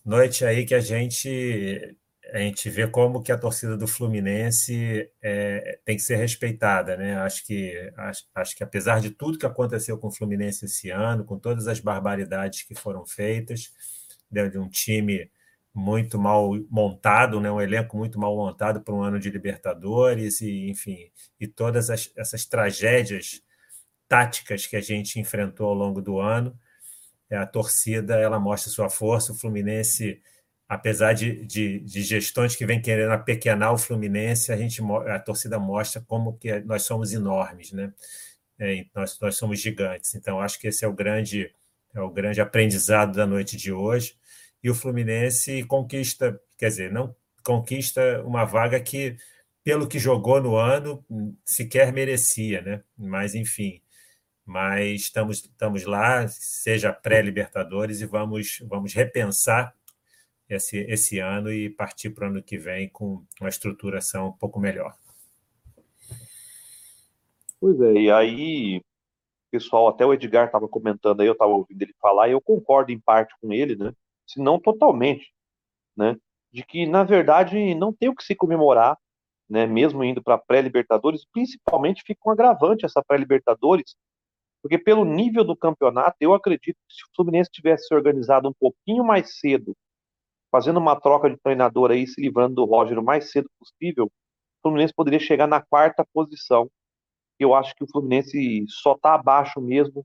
noite 0.05 0.45
aí 0.45 0.65
que 0.65 0.75
a 0.75 0.81
gente 0.81 1.97
a 2.33 2.39
gente 2.39 2.69
vê 2.69 2.87
como 2.89 3.23
que 3.23 3.31
a 3.33 3.39
torcida 3.39 3.77
do 3.77 3.87
Fluminense 3.87 5.11
é, 5.23 5.79
tem 5.85 5.97
que 5.97 6.03
ser 6.03 6.17
respeitada, 6.17 6.97
né? 6.97 7.17
Acho 7.19 7.45
que 7.47 7.93
acho, 7.97 8.25
acho, 8.35 8.57
que 8.57 8.65
apesar 8.65 9.01
de 9.01 9.11
tudo 9.11 9.39
que 9.39 9.47
aconteceu 9.47 9.99
com 9.99 10.09
o 10.09 10.13
Fluminense 10.13 10.65
esse 10.65 10.91
ano, 10.91 11.25
com 11.25 11.39
todas 11.39 11.67
as 11.69 11.81
barbaridades 11.81 12.63
que 12.63 12.75
foram 12.75 13.07
feitas, 13.07 13.73
de 14.31 14.59
um 14.59 14.69
time 14.69 15.31
muito 15.73 16.19
mal 16.19 16.53
montado, 16.71 17.41
né? 17.41 17.51
um 17.51 17.61
elenco 17.61 17.97
muito 17.99 18.19
mal 18.19 18.35
montado 18.35 18.81
para 18.81 18.95
um 18.95 19.03
ano 19.03 19.21
de 19.21 19.31
Libertadores, 19.31 20.41
e 20.41 20.71
enfim, 20.71 21.11
e 21.39 21.47
todas 21.47 21.91
as, 21.91 22.11
essas 22.17 22.47
tragédias 22.47 23.43
táticas 24.09 24.67
que 24.67 24.77
a 24.77 24.81
gente 24.81 25.21
enfrentou 25.21 25.69
ao 25.69 25.75
longo 25.75 26.01
do 26.01 26.19
ano. 26.19 26.59
A 27.31 27.45
torcida 27.45 28.17
ela 28.17 28.39
mostra 28.39 28.71
sua 28.71 28.89
força. 28.89 29.33
O 29.33 29.37
Fluminense, 29.37 30.23
apesar 30.69 31.13
de, 31.13 31.45
de, 31.45 31.81
de 31.81 32.03
gestões 32.03 32.57
que 32.57 32.67
vem 32.67 32.81
querendo 32.81 33.13
apequenar 33.13 33.73
o 33.73 33.79
Fluminense, 33.79 34.53
a, 34.53 34.57
gente, 34.57 34.83
a 35.09 35.19
torcida 35.19 35.59
mostra 35.59 36.03
como 36.07 36.37
que 36.39 36.61
nós 36.61 36.83
somos 36.83 37.13
enormes, 37.13 37.73
né? 37.73 37.93
É, 38.59 38.87
nós, 38.95 39.19
nós 39.21 39.37
somos 39.37 39.61
gigantes. 39.61 40.15
Então, 40.15 40.41
acho 40.41 40.59
que 40.59 40.69
esse 40.69 40.85
é 40.85 40.89
o 40.89 40.93
grande, 40.93 41.53
é 41.95 42.01
o 42.01 42.11
grande 42.11 42.41
aprendizado 42.41 43.15
da 43.15 43.27
noite 43.27 43.57
de 43.57 43.73
hoje 43.73 44.17
e 44.63 44.71
o 44.71 44.75
Fluminense 44.75 45.63
conquista, 45.65 46.41
quer 46.59 46.69
dizer, 46.69 46.91
não 46.91 47.15
conquista 47.45 48.23
uma 48.25 48.45
vaga 48.45 48.81
que, 48.81 49.17
pelo 49.63 49.87
que 49.87 49.99
jogou 49.99 50.41
no 50.43 50.57
ano, 50.57 51.05
sequer 51.45 51.93
merecia, 51.93 52.63
né? 52.63 52.83
Mas, 52.97 53.35
enfim, 53.35 53.81
mas 54.45 55.03
estamos, 55.03 55.39
estamos 55.45 55.85
lá, 55.85 56.27
seja 56.29 56.93
pré-Libertadores, 56.93 58.01
e 58.01 58.07
vamos, 58.07 58.59
vamos 58.67 58.93
repensar 58.95 59.73
esse, 60.49 60.79
esse 60.79 61.19
ano 61.19 61.53
e 61.53 61.69
partir 61.69 62.11
para 62.11 62.27
o 62.27 62.31
ano 62.31 62.43
que 62.43 62.59
vem 62.59 62.89
com 62.89 63.25
uma 63.41 63.49
estruturação 63.49 64.29
um 64.29 64.33
pouco 64.33 64.61
melhor. 64.61 64.97
Pois 67.61 67.81
é, 67.81 67.93
e 67.95 68.11
aí, 68.11 68.83
pessoal, 69.51 69.89
até 69.89 70.05
o 70.05 70.13
Edgar 70.13 70.47
estava 70.47 70.69
comentando 70.69 71.21
aí, 71.21 71.27
eu 71.27 71.33
estava 71.33 71.53
ouvindo 71.53 71.83
ele 71.83 71.95
falar, 72.01 72.29
e 72.29 72.33
eu 72.33 72.41
concordo 72.41 72.93
em 72.93 73.01
parte 73.01 73.35
com 73.41 73.53
ele, 73.53 73.77
né? 73.77 73.93
se 74.27 74.41
não 74.41 74.59
totalmente, 74.59 75.33
né? 75.97 76.17
De 76.53 76.65
que, 76.65 76.87
na 76.87 77.05
verdade, 77.05 77.75
não 77.75 77.93
tem 77.93 78.09
o 78.09 78.15
que 78.15 78.25
se 78.25 78.35
comemorar, 78.35 78.99
né? 79.49 79.67
Mesmo 79.67 80.03
indo 80.05 80.23
para 80.23 80.39
pré-Libertadores, 80.39 81.25
principalmente 81.33 82.03
fica 82.05 82.21
um 82.27 82.33
agravante 82.33 82.85
essa 82.85 83.03
pré-Libertadores, 83.03 83.97
porque 84.63 84.79
pelo 84.79 85.05
nível 85.05 85.45
do 85.45 85.57
campeonato, 85.57 86.17
eu 86.21 86.35
acredito 86.35 86.77
que 86.89 86.95
se 86.95 87.05
o 87.05 87.09
Fluminense 87.15 87.51
tivesse 87.51 87.87
se 87.87 87.95
organizado 87.95 88.49
um 88.49 88.55
pouquinho 88.59 89.05
mais 89.05 89.39
cedo, 89.39 89.77
fazendo 90.51 90.79
uma 90.79 90.99
troca 90.99 91.31
de 91.31 91.37
treinador 91.39 91.91
aí, 91.91 92.07
se 92.07 92.21
livrando 92.21 92.55
do 92.55 92.65
Roger 92.65 92.99
o 92.99 93.05
mais 93.05 93.31
cedo 93.31 93.49
possível, 93.59 94.07
o 94.07 94.11
Fluminense 94.63 94.93
poderia 94.95 95.21
chegar 95.21 95.47
na 95.47 95.63
quarta 95.63 96.07
posição. 96.13 96.71
Eu 97.39 97.55
acho 97.55 97.75
que 97.75 97.85
o 97.85 97.91
Fluminense 97.91 98.65
só 98.69 98.93
está 98.93 99.15
abaixo 99.15 99.61
mesmo 99.61 100.05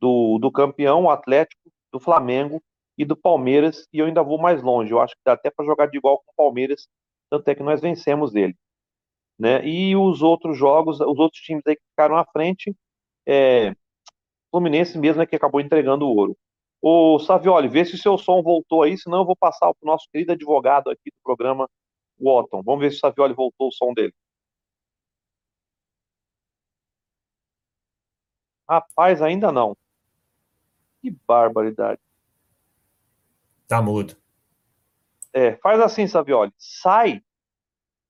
do, 0.00 0.38
do 0.38 0.50
campeão, 0.50 1.04
o 1.04 1.10
Atlético, 1.10 1.70
do 1.92 2.00
Flamengo 2.00 2.62
e 2.96 3.04
do 3.04 3.16
Palmeiras, 3.16 3.86
e 3.92 3.98
eu 3.98 4.06
ainda 4.06 4.22
vou 4.22 4.38
mais 4.38 4.62
longe. 4.62 4.92
Eu 4.92 5.00
acho 5.00 5.14
que 5.14 5.20
dá 5.24 5.34
até 5.34 5.50
para 5.50 5.64
jogar 5.64 5.86
de 5.86 5.98
igual 5.98 6.18
com 6.18 6.32
o 6.32 6.34
Palmeiras, 6.36 6.88
tanto 7.30 7.48
é 7.48 7.54
que 7.54 7.62
nós 7.62 7.80
vencemos 7.80 8.34
ele. 8.34 8.56
Né? 9.38 9.66
E 9.66 9.96
os 9.96 10.22
outros 10.22 10.56
jogos, 10.56 11.00
os 11.00 11.18
outros 11.18 11.40
times 11.42 11.62
aí 11.66 11.76
que 11.76 11.82
ficaram 11.90 12.16
à 12.16 12.24
frente, 12.24 12.74
é, 13.26 13.74
Fluminense 14.50 14.98
mesmo 14.98 15.22
é 15.22 15.26
que 15.26 15.36
acabou 15.36 15.60
entregando 15.60 16.06
o 16.06 16.14
ouro. 16.14 16.36
Ô 16.84 17.16
Savioli, 17.20 17.68
vê 17.68 17.84
se 17.84 17.94
o 17.94 17.98
seu 17.98 18.18
som 18.18 18.42
voltou 18.42 18.82
aí, 18.82 18.98
senão 18.98 19.18
eu 19.18 19.24
vou 19.24 19.36
passar 19.36 19.72
para 19.72 19.86
o 19.86 19.86
nosso 19.86 20.08
querido 20.10 20.32
advogado 20.32 20.90
aqui 20.90 21.10
do 21.10 21.22
programa, 21.22 21.70
o 22.18 22.28
Otton. 22.28 22.60
Vamos 22.60 22.80
ver 22.80 22.90
se 22.90 22.96
o 22.96 23.00
Savioli 23.00 23.32
voltou 23.32 23.68
o 23.68 23.72
som 23.72 23.94
dele. 23.94 24.12
Rapaz, 28.68 29.22
ainda 29.22 29.52
não. 29.52 29.76
Que 31.00 31.10
barbaridade. 31.24 32.00
Tá 33.68 33.80
mudo. 33.80 34.16
É, 35.32 35.52
faz 35.56 35.80
assim, 35.80 36.08
Savioli. 36.08 36.52
Sai, 36.58 37.22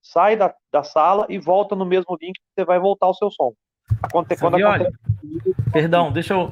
sai 0.00 0.34
da, 0.34 0.54
da 0.70 0.82
sala 0.82 1.26
e 1.28 1.38
volta 1.38 1.76
no 1.76 1.84
mesmo 1.84 2.16
link 2.18 2.38
que 2.38 2.46
você 2.54 2.64
vai 2.64 2.78
voltar 2.78 3.08
o 3.08 3.14
seu 3.14 3.30
som. 3.30 3.54
Aconte, 4.02 4.34
Savioli, 4.34 4.86
acontece... 4.86 5.70
perdão, 5.70 6.10
deixa 6.10 6.32
eu... 6.32 6.48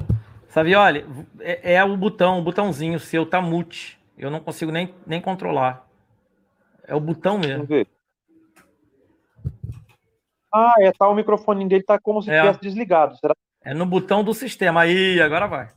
Savioli, 0.51 1.05
é, 1.39 1.75
é 1.75 1.83
o 1.83 1.95
botão, 1.95 2.37
o 2.37 2.41
botãozinho 2.43 2.99
seu 2.99 3.25
tá 3.25 3.41
mute. 3.41 3.97
Eu 4.17 4.29
não 4.29 4.41
consigo 4.41 4.69
nem, 4.69 4.93
nem 5.07 5.21
controlar. 5.21 5.87
É 6.83 6.93
o 6.93 6.99
botão 6.99 7.39
mesmo. 7.39 7.65
Ah, 10.53 10.73
é, 10.79 10.91
tá 10.91 11.07
o 11.07 11.15
microfone 11.15 11.65
dele 11.69 11.83
tá 11.83 11.97
como 11.97 12.21
se 12.21 12.29
é. 12.29 12.41
tivesse 12.41 12.59
desligado. 12.59 13.15
Será? 13.17 13.33
É 13.63 13.73
no 13.73 13.85
botão 13.85 14.25
do 14.25 14.33
sistema. 14.33 14.81
Aí, 14.81 15.21
agora 15.21 15.47
vai. 15.47 15.67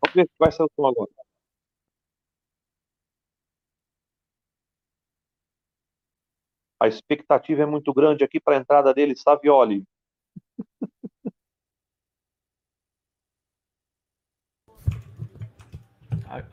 Vamos 0.00 0.14
ver 0.14 0.30
vai 0.38 0.52
ser 0.52 0.62
o 0.62 0.70
som 0.76 0.86
agora. 0.86 1.10
A 6.78 6.86
expectativa 6.86 7.62
é 7.62 7.66
muito 7.66 7.92
grande 7.92 8.22
aqui 8.22 8.38
para 8.38 8.56
a 8.56 8.60
entrada 8.60 8.94
dele, 8.94 9.16
Savioli. 9.16 9.82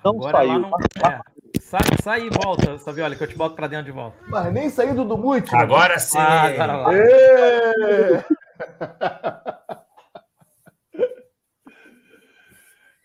Não 0.04 0.12
Agora 0.12 0.38
saiu. 0.38 0.60
Não... 0.60 0.70
É. 1.06 1.22
Sai, 1.60 1.82
sai 2.02 2.28
e 2.28 2.30
volta, 2.30 2.78
Saviola, 2.80 3.16
que 3.16 3.24
eu 3.24 3.28
te 3.28 3.38
boto 3.38 3.56
para 3.56 3.68
dentro 3.68 3.86
de 3.86 3.92
volta. 3.92 4.18
Mas 4.28 4.54
nem 4.54 4.70
saindo 4.70 5.06
do 5.06 5.18
muito. 5.18 5.56
Agora 5.56 5.98
sim. 6.00 6.18
Ah, 6.18 6.44
agora 6.44 6.78
lá. 6.78 6.90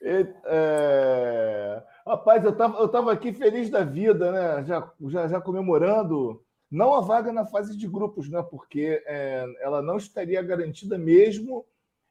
é... 0.02 1.82
Rapaz, 2.06 2.42
eu 2.42 2.56
tava, 2.56 2.78
eu 2.78 2.88
tava 2.88 3.12
aqui 3.12 3.34
feliz 3.34 3.68
da 3.68 3.84
vida, 3.84 4.32
né? 4.32 4.64
Já, 4.64 4.90
já, 5.08 5.28
já 5.28 5.38
comemorando, 5.40 6.42
não 6.70 6.94
a 6.94 7.00
vaga 7.00 7.32
na 7.32 7.44
fase 7.44 7.76
de 7.76 7.86
grupos, 7.86 8.30
né? 8.30 8.42
Porque 8.42 9.02
é, 9.06 9.44
ela 9.60 9.82
não 9.82 9.98
estaria 9.98 10.40
garantida 10.42 10.96
mesmo 10.96 11.66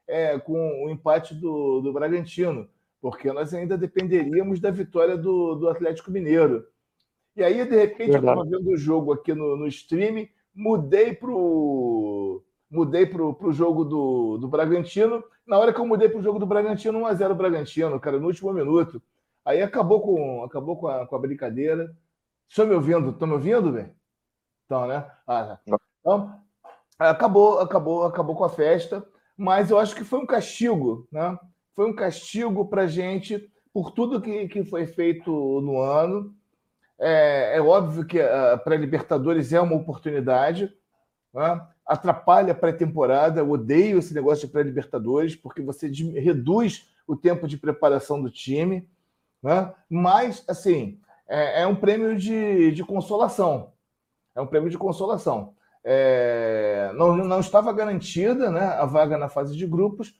é, 0.08 0.38
com 0.40 0.86
o 0.86 0.90
empate 0.90 1.34
do, 1.34 1.82
do 1.82 1.92
Bragantino, 1.92 2.70
porque 3.02 3.32
nós 3.32 3.54
ainda 3.54 3.78
dependeríamos 3.78 4.60
da 4.60 4.72
vitória 4.72 5.18
do, 5.18 5.56
do 5.56 5.70
Atlético 5.70 6.12
Mineiro. 6.12 6.66
E 7.36 7.44
aí, 7.44 7.64
de 7.66 7.76
repente, 7.76 8.12
Verdade. 8.12 8.26
eu 8.26 8.44
estava 8.44 8.46
vendo 8.46 8.72
o 8.72 8.78
jogo 8.78 9.14
aqui 9.14 9.34
no, 9.34 9.56
no 9.56 9.68
stream, 9.68 10.28
mudei 10.54 11.14
para 11.14 11.30
o 11.30 12.44
mudei 12.70 13.06
pro, 13.06 13.34
pro 13.34 13.54
jogo 13.54 13.84
do, 13.86 14.38
do 14.38 14.48
Bragantino. 14.48 15.24
Na 15.46 15.58
hora 15.58 15.74
que 15.74 15.80
eu 15.80 15.86
mudei 15.86 16.10
para 16.10 16.20
o 16.20 16.24
jogo 16.24 16.40
do 16.40 16.46
Bragantino, 16.46 17.00
1x0 17.00 17.34
Bragantino, 17.34 18.00
cara, 18.00 18.20
no 18.20 18.28
último 18.28 18.52
minuto. 18.52 19.02
Aí 19.46 19.62
acabou 19.62 20.02
com, 20.02 20.44
acabou 20.44 20.76
com, 20.78 20.88
a, 20.88 21.08
com 21.08 21.16
a 21.16 21.20
brincadeira. 21.20 21.96
Estão 22.50 22.68
me 22.68 22.76
ouvindo? 22.76 23.12
Estão 23.12 23.28
me 23.28 23.34
ouvindo, 23.36 23.72
bem? 23.72 23.94
Então, 24.66 24.88
né? 24.88 25.10
Ah, 25.26 25.58
tá. 25.66 25.78
então, 26.02 26.42
acabou, 27.00 27.60
acabou, 27.60 28.04
acabou 28.04 28.36
com 28.36 28.44
a 28.44 28.50
festa, 28.50 29.08
mas 29.38 29.72
eu 29.72 29.80
acho 29.80 29.96
que 29.96 30.04
foi 30.04 30.20
um 30.20 30.26
castigo, 30.26 31.08
né? 31.12 31.38
Foi 31.78 31.86
um 31.86 31.94
castigo 31.94 32.66
para 32.66 32.82
a 32.82 32.88
gente 32.88 33.48
por 33.72 33.92
tudo 33.92 34.20
que, 34.20 34.48
que 34.48 34.66
foi 34.66 34.88
feito 34.88 35.30
no 35.62 35.80
ano. 35.80 36.34
É, 36.98 37.58
é 37.58 37.62
óbvio 37.62 38.04
que 38.04 38.20
a 38.20 38.58
pré-Libertadores 38.58 39.54
é 39.54 39.62
uma 39.62 39.76
oportunidade, 39.76 40.74
né? 41.32 41.62
atrapalha 41.86 42.52
a 42.52 42.56
pré-temporada. 42.56 43.42
Eu 43.42 43.52
odeio 43.52 44.00
esse 44.00 44.12
negócio 44.12 44.48
de 44.48 44.52
pré-Libertadores, 44.52 45.36
porque 45.36 45.62
você 45.62 45.88
reduz 45.88 46.90
o 47.06 47.16
tempo 47.16 47.48
de 47.48 47.60
preparação 47.60 48.20
do 48.20 48.32
time. 48.32 48.90
Né? 49.44 49.72
Mas, 49.88 50.44
assim, 50.48 51.00
é, 51.28 51.62
é 51.62 51.68
um 51.68 51.76
prêmio 51.76 52.18
de, 52.18 52.72
de 52.72 52.84
consolação. 52.84 53.72
É 54.34 54.42
um 54.42 54.48
prêmio 54.48 54.72
de 54.72 54.80
consolação. 54.80 55.54
É, 55.84 56.92
não, 56.96 57.16
não 57.16 57.40
estava 57.40 57.72
garantida 57.72 58.50
né, 58.50 58.66
a 58.66 58.86
vaga 58.88 59.16
na 59.16 59.30
fase 59.30 59.56
de 59.56 59.68
grupos, 59.68 60.16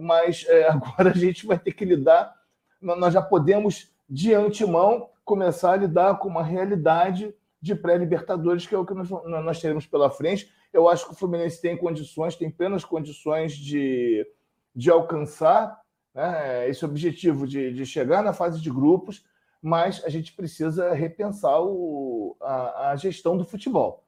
mas 0.00 0.44
é, 0.48 0.68
agora 0.70 1.10
a 1.10 1.16
gente 1.16 1.46
vai 1.46 1.58
ter 1.58 1.72
que 1.72 1.84
lidar. 1.84 2.34
Nós 2.80 3.14
já 3.14 3.22
podemos, 3.22 3.92
de 4.08 4.34
antemão, 4.34 5.10
começar 5.24 5.72
a 5.72 5.76
lidar 5.76 6.18
com 6.18 6.28
uma 6.28 6.42
realidade 6.42 7.34
de 7.60 7.74
pré-Libertadores, 7.74 8.66
que 8.66 8.74
é 8.74 8.78
o 8.78 8.86
que 8.86 8.94
nós, 8.94 9.10
nós 9.10 9.60
teremos 9.60 9.86
pela 9.86 10.10
frente. 10.10 10.50
Eu 10.72 10.88
acho 10.88 11.06
que 11.06 11.12
o 11.12 11.16
Fluminense 11.16 11.60
tem 11.60 11.76
condições, 11.76 12.36
tem 12.36 12.50
plenas 12.50 12.84
condições 12.84 13.52
de, 13.52 14.26
de 14.74 14.90
alcançar 14.90 15.80
né, 16.14 16.68
esse 16.68 16.84
objetivo 16.84 17.46
de, 17.46 17.72
de 17.72 17.84
chegar 17.84 18.22
na 18.22 18.32
fase 18.32 18.60
de 18.60 18.70
grupos, 18.70 19.24
mas 19.60 20.04
a 20.04 20.08
gente 20.08 20.32
precisa 20.32 20.92
repensar 20.92 21.60
o, 21.60 22.36
a, 22.40 22.90
a, 22.90 22.96
gestão 22.96 23.36
do 23.36 23.44
futebol. 23.44 24.04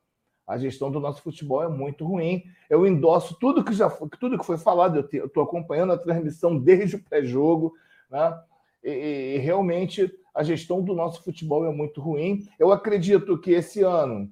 A 0.50 0.58
gestão 0.58 0.90
do 0.90 1.00
nosso 1.00 1.22
futebol 1.22 1.62
é 1.62 1.68
muito 1.68 2.04
ruim. 2.04 2.44
Eu 2.68 2.86
endosso 2.86 3.36
tudo 3.38 3.64
que 3.64 3.72
já 3.72 3.88
foi, 3.88 4.08
tudo 4.18 4.38
que 4.38 4.44
foi 4.44 4.58
falado. 4.58 5.08
Eu 5.12 5.26
estou 5.26 5.42
acompanhando 5.42 5.92
a 5.92 5.98
transmissão 5.98 6.58
desde 6.58 6.96
o 6.96 7.02
pré-jogo, 7.02 7.74
né? 8.10 8.38
E, 8.82 9.34
e, 9.34 9.38
realmente 9.38 10.10
a 10.34 10.42
gestão 10.42 10.82
do 10.82 10.94
nosso 10.94 11.22
futebol 11.22 11.64
é 11.66 11.70
muito 11.70 12.00
ruim. 12.00 12.46
Eu 12.58 12.72
acredito 12.72 13.38
que 13.38 13.52
esse 13.52 13.82
ano, 13.82 14.30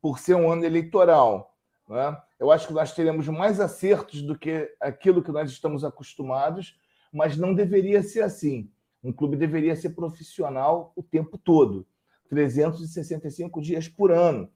por 0.00 0.18
ser 0.18 0.34
um 0.34 0.50
ano 0.50 0.64
eleitoral, 0.64 1.54
né? 1.88 2.16
eu 2.38 2.50
acho 2.52 2.68
que 2.68 2.72
nós 2.72 2.94
teremos 2.94 3.26
mais 3.28 3.58
acertos 3.58 4.22
do 4.22 4.38
que 4.38 4.72
aquilo 4.80 5.22
que 5.22 5.32
nós 5.32 5.50
estamos 5.50 5.84
acostumados 5.84 6.78
mas 7.14 7.36
não 7.36 7.54
deveria 7.54 8.02
ser 8.02 8.22
assim. 8.22 8.68
Um 9.02 9.12
clube 9.12 9.36
deveria 9.36 9.76
ser 9.76 9.90
profissional 9.90 10.92
o 10.96 11.02
tempo 11.02 11.38
todo, 11.38 11.86
365 12.28 13.62
dias 13.62 13.86
por 13.86 14.10
ano. 14.10 14.50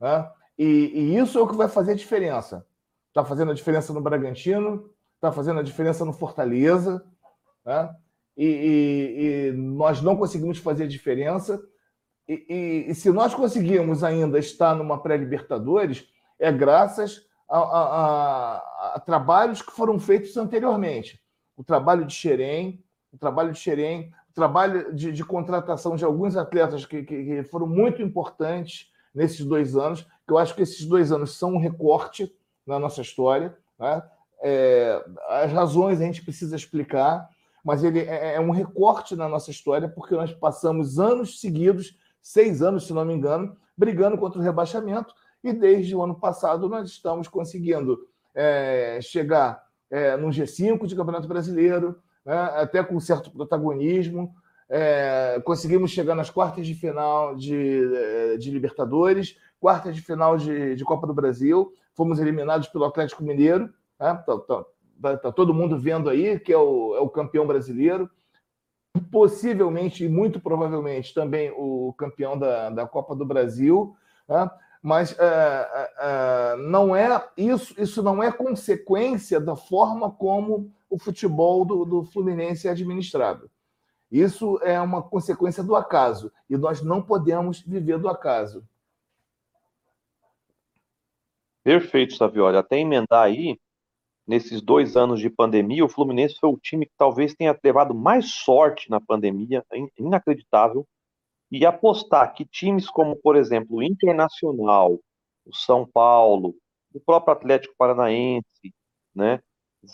Né? 0.00 0.30
E, 0.58 0.64
e 0.64 1.18
isso 1.18 1.38
é 1.38 1.42
o 1.42 1.48
que 1.48 1.56
vai 1.56 1.68
fazer 1.68 1.92
a 1.92 1.96
diferença. 1.96 2.66
Está 3.08 3.24
fazendo 3.24 3.50
a 3.50 3.54
diferença 3.54 3.92
no 3.92 4.00
Bragantino, 4.00 4.90
está 5.14 5.32
fazendo 5.32 5.60
a 5.60 5.62
diferença 5.62 6.04
no 6.04 6.12
Fortaleza, 6.12 7.04
né? 7.64 7.94
e, 8.36 8.46
e, 8.46 9.48
e, 9.48 9.52
nós 9.52 10.00
não 10.00 10.16
conseguimos 10.16 10.58
fazer 10.58 10.84
a 10.84 10.88
diferença. 10.88 11.60
E, 12.28 12.92
se 12.94 13.10
nós 13.10 13.34
conseguimos 13.34 14.04
ainda 14.04 14.38
estar 14.38 14.74
numa 14.74 15.02
pré-Libertadores, 15.02 16.06
é 16.38 16.52
graças 16.52 17.26
a, 17.48 17.58
a, 17.58 17.82
a, 17.82 18.94
a, 18.94 19.00
trabalhos 19.00 19.62
que 19.62 19.72
foram 19.72 19.98
feitos 19.98 20.36
anteriormente 20.36 21.20
o 21.58 21.64
trabalho 21.64 22.04
de 22.04 22.14
Xerém, 22.14 22.84
o 23.12 23.18
trabalho 23.18 23.50
de 23.50 23.58
Xerém, 23.58 24.12
o 24.30 24.32
trabalho 24.32 24.94
de, 24.94 25.10
de 25.10 25.24
contratação 25.24 25.96
de 25.96 26.04
alguns 26.04 26.36
atletas 26.36 26.86
que, 26.86 27.02
que, 27.02 27.24
que, 27.24 27.42
foram 27.42 27.66
muito 27.66 28.00
importantes 28.00 28.92
nesses 29.18 29.44
dois 29.44 29.76
anos, 29.76 30.06
que 30.24 30.32
eu 30.32 30.38
acho 30.38 30.54
que 30.54 30.62
esses 30.62 30.86
dois 30.86 31.10
anos 31.10 31.36
são 31.36 31.54
um 31.54 31.58
recorte 31.58 32.32
na 32.64 32.78
nossa 32.78 33.02
história. 33.02 33.56
Né? 33.76 34.02
É, 34.40 35.04
as 35.28 35.52
razões 35.52 36.00
a 36.00 36.04
gente 36.04 36.22
precisa 36.22 36.54
explicar, 36.54 37.28
mas 37.64 37.82
ele 37.82 37.98
é, 37.98 38.36
é 38.36 38.40
um 38.40 38.52
recorte 38.52 39.16
na 39.16 39.28
nossa 39.28 39.50
história, 39.50 39.88
porque 39.88 40.14
nós 40.14 40.32
passamos 40.32 41.00
anos 41.00 41.40
seguidos, 41.40 41.98
seis 42.22 42.62
anos, 42.62 42.86
se 42.86 42.92
não 42.92 43.04
me 43.04 43.12
engano, 43.12 43.56
brigando 43.76 44.16
contra 44.16 44.38
o 44.38 44.42
rebaixamento, 44.42 45.12
e 45.42 45.52
desde 45.52 45.96
o 45.96 46.02
ano 46.02 46.14
passado 46.14 46.68
nós 46.68 46.88
estamos 46.88 47.26
conseguindo 47.26 48.06
é, 48.32 49.00
chegar 49.02 49.64
é, 49.90 50.16
no 50.16 50.28
G5 50.28 50.86
de 50.86 50.94
Campeonato 50.94 51.26
Brasileiro, 51.26 52.00
né, 52.24 52.36
até 52.54 52.84
com 52.84 53.00
certo 53.00 53.32
protagonismo. 53.32 54.32
É, 54.70 55.40
conseguimos 55.44 55.90
chegar 55.90 56.14
nas 56.14 56.28
quartas 56.28 56.66
de 56.66 56.74
final 56.74 57.34
de, 57.34 57.94
é, 57.94 58.36
de 58.36 58.50
Libertadores, 58.50 59.36
quartas 59.58 59.94
de 59.94 60.02
final 60.02 60.36
de, 60.36 60.76
de, 60.76 60.84
Copa 60.84 61.06
do 61.06 61.14
Brasil, 61.14 61.72
fomos 61.94 62.20
eliminados 62.20 62.68
pelo 62.68 62.84
Atlético 62.84 63.22
Mineiro. 63.22 63.64
Né? 63.98 64.14
Tá, 64.26 64.38
tá, 64.38 64.64
tá, 65.00 65.16
tá, 65.16 65.32
todo 65.32 65.54
mundo 65.54 65.78
vendo 65.78 66.10
aí 66.10 66.38
que 66.38 66.52
é 66.52 66.58
o, 66.58 66.94
é 66.96 67.00
o 67.00 67.08
campeão 67.08 67.46
brasileiro, 67.46 68.10
possivelmente 69.10 70.04
e 70.04 70.08
muito 70.08 70.38
provavelmente 70.40 71.14
também 71.14 71.50
o 71.56 71.94
campeão 71.96 72.38
da, 72.38 72.68
da 72.68 72.86
Copa 72.86 73.14
do 73.16 73.24
Brasil. 73.24 73.96
Né? 74.28 74.50
mas 74.82 75.16
é, 75.18 75.88
é, 75.98 76.56
não 76.56 76.94
é 76.94 77.28
isso, 77.36 77.74
isso 77.80 78.02
não 78.02 78.22
é 78.22 78.30
consequência 78.30 79.40
da 79.40 79.56
forma 79.56 80.10
como 80.10 80.72
o 80.88 80.98
futebol 80.98 81.64
do, 81.64 81.84
do 81.84 82.04
Fluminense 82.04 82.68
é 82.68 82.70
administrado. 82.70 83.50
Isso 84.10 84.58
é 84.62 84.80
uma 84.80 85.02
consequência 85.02 85.62
do 85.62 85.76
acaso 85.76 86.32
e 86.48 86.56
nós 86.56 86.80
não 86.80 87.02
podemos 87.02 87.60
viver 87.60 87.98
do 87.98 88.08
acaso. 88.08 88.66
Perfeito, 91.62 92.14
Savioli. 92.14 92.56
Até 92.56 92.78
emendar 92.78 93.24
aí, 93.24 93.58
nesses 94.26 94.62
dois 94.62 94.96
anos 94.96 95.20
de 95.20 95.28
pandemia, 95.28 95.84
o 95.84 95.88
Fluminense 95.88 96.36
foi 96.40 96.48
o 96.48 96.58
time 96.58 96.86
que 96.86 96.92
talvez 96.96 97.34
tenha 97.34 97.58
levado 97.62 97.94
mais 97.94 98.32
sorte 98.32 98.88
na 98.88 99.00
pandemia, 99.00 99.62
inacreditável 99.98 100.86
e 101.50 101.66
apostar 101.66 102.32
que 102.32 102.46
times 102.46 102.88
como, 102.88 103.16
por 103.16 103.36
exemplo, 103.36 103.76
o 103.76 103.82
Internacional, 103.82 104.98
o 105.44 105.54
São 105.54 105.86
Paulo, 105.86 106.54
o 106.94 107.00
próprio 107.00 107.32
Atlético 107.32 107.74
Paranaense, 107.76 108.74
né, 109.14 109.40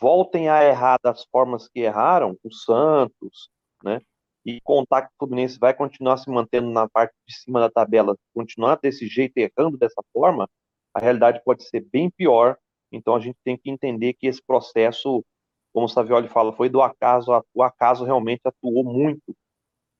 voltem 0.01 0.49
a 0.49 0.65
errar 0.65 0.99
das 1.03 1.25
formas 1.25 1.69
que 1.69 1.81
erraram, 1.81 2.37
o 2.43 2.53
Santos, 2.53 3.51
né, 3.85 4.01
e 4.45 4.61
contar 4.63 5.03
que 5.03 5.09
o 5.09 5.19
Fluminense 5.19 5.59
vai 5.59 5.73
continuar 5.75 6.17
se 6.19 6.31
mantendo 6.31 6.71
na 6.71 6.89
parte 6.89 7.15
de 7.27 7.35
cima 7.35 7.61
da 7.61 7.71
tabela, 7.71 8.17
continuar 8.35 8.79
desse 8.83 9.07
jeito, 9.07 9.37
errando 9.39 9.79
dessa 9.79 10.03
forma, 10.13 10.49
a 10.93 11.01
realidade 11.01 11.41
pode 11.45 11.65
ser 11.65 11.81
bem 11.93 12.11
pior. 12.11 12.57
Então 12.93 13.17
a 13.17 13.21
gente 13.21 13.37
tem 13.43 13.57
que 13.57 13.71
entender 13.71 14.15
que 14.15 14.27
esse 14.27 14.43
processo, 14.47 15.25
como 15.73 15.87
o 15.87 15.89
Savioli 15.89 16.29
fala, 16.29 16.53
foi 16.53 16.69
do 16.69 16.83
acaso, 16.83 17.33
o 17.55 17.63
acaso 17.63 18.05
realmente 18.05 18.43
atuou 18.45 18.85
muito 18.85 19.35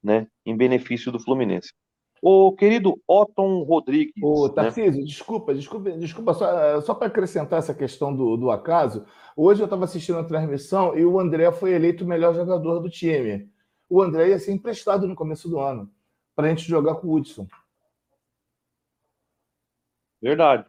né, 0.03 0.27
em 0.45 0.57
benefício 0.57 1.11
do 1.11 1.19
Fluminense. 1.19 1.73
O 2.27 2.53
querido 2.53 2.99
Otton 3.07 3.65
Rodrigues. 3.65 4.15
O 4.23 4.49
né? 4.49 4.55
Tarcísio, 4.55 5.01
né? 5.01 5.07
desculpa, 5.07 5.55
desculpa, 5.55 5.91
desculpa, 5.93 6.33
só, 6.35 6.81
só 6.81 6.95
para 6.95 7.09
acrescentar 7.09 7.59
essa 7.59 7.75
questão 7.75 8.15
do, 8.15 8.37
do 8.37 8.51
acaso. 8.51 9.05
Hoje 9.37 9.61
eu 9.61 9.67
estava 9.67 9.85
assistindo 9.85 10.19
a 10.19 10.25
transmissão 10.25 10.97
e 10.97 11.05
o 11.05 11.19
André 11.19 11.51
foi 11.53 11.73
eleito 11.73 12.05
o 12.05 12.07
melhor 12.07 12.35
jogador 12.35 12.79
do 12.79 12.89
time. 12.89 13.51
O 13.89 14.03
André 14.03 14.31
ia 14.31 14.39
ser 14.39 14.53
emprestado 14.53 15.07
no 15.07 15.15
começo 15.15 15.49
do 15.49 15.59
ano 15.59 15.93
para 16.35 16.47
a 16.47 16.51
gente 16.51 16.69
jogar 16.69 16.97
com 16.97 17.09
o 17.09 17.15
Hudson. 17.15 17.47
Verdade. 20.21 20.67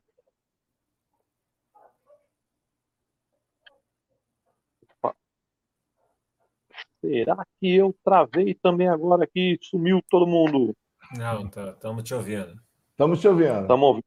Será 7.00 7.46
que 7.60 7.76
eu 7.76 7.96
travei 8.04 8.56
também 8.56 8.88
agora 8.88 9.24
aqui? 9.24 9.58
Sumiu 9.62 10.02
todo 10.10 10.26
mundo. 10.26 10.76
Não, 11.16 11.46
estamos 11.46 12.04
tá, 12.04 12.04
te 12.04 12.14
ouvindo. 12.14 12.60
Estamos 12.90 13.22
te 13.22 13.28
ouvindo. 13.28 13.62
Estamos 13.62 13.88
ouvindo. 13.88 14.06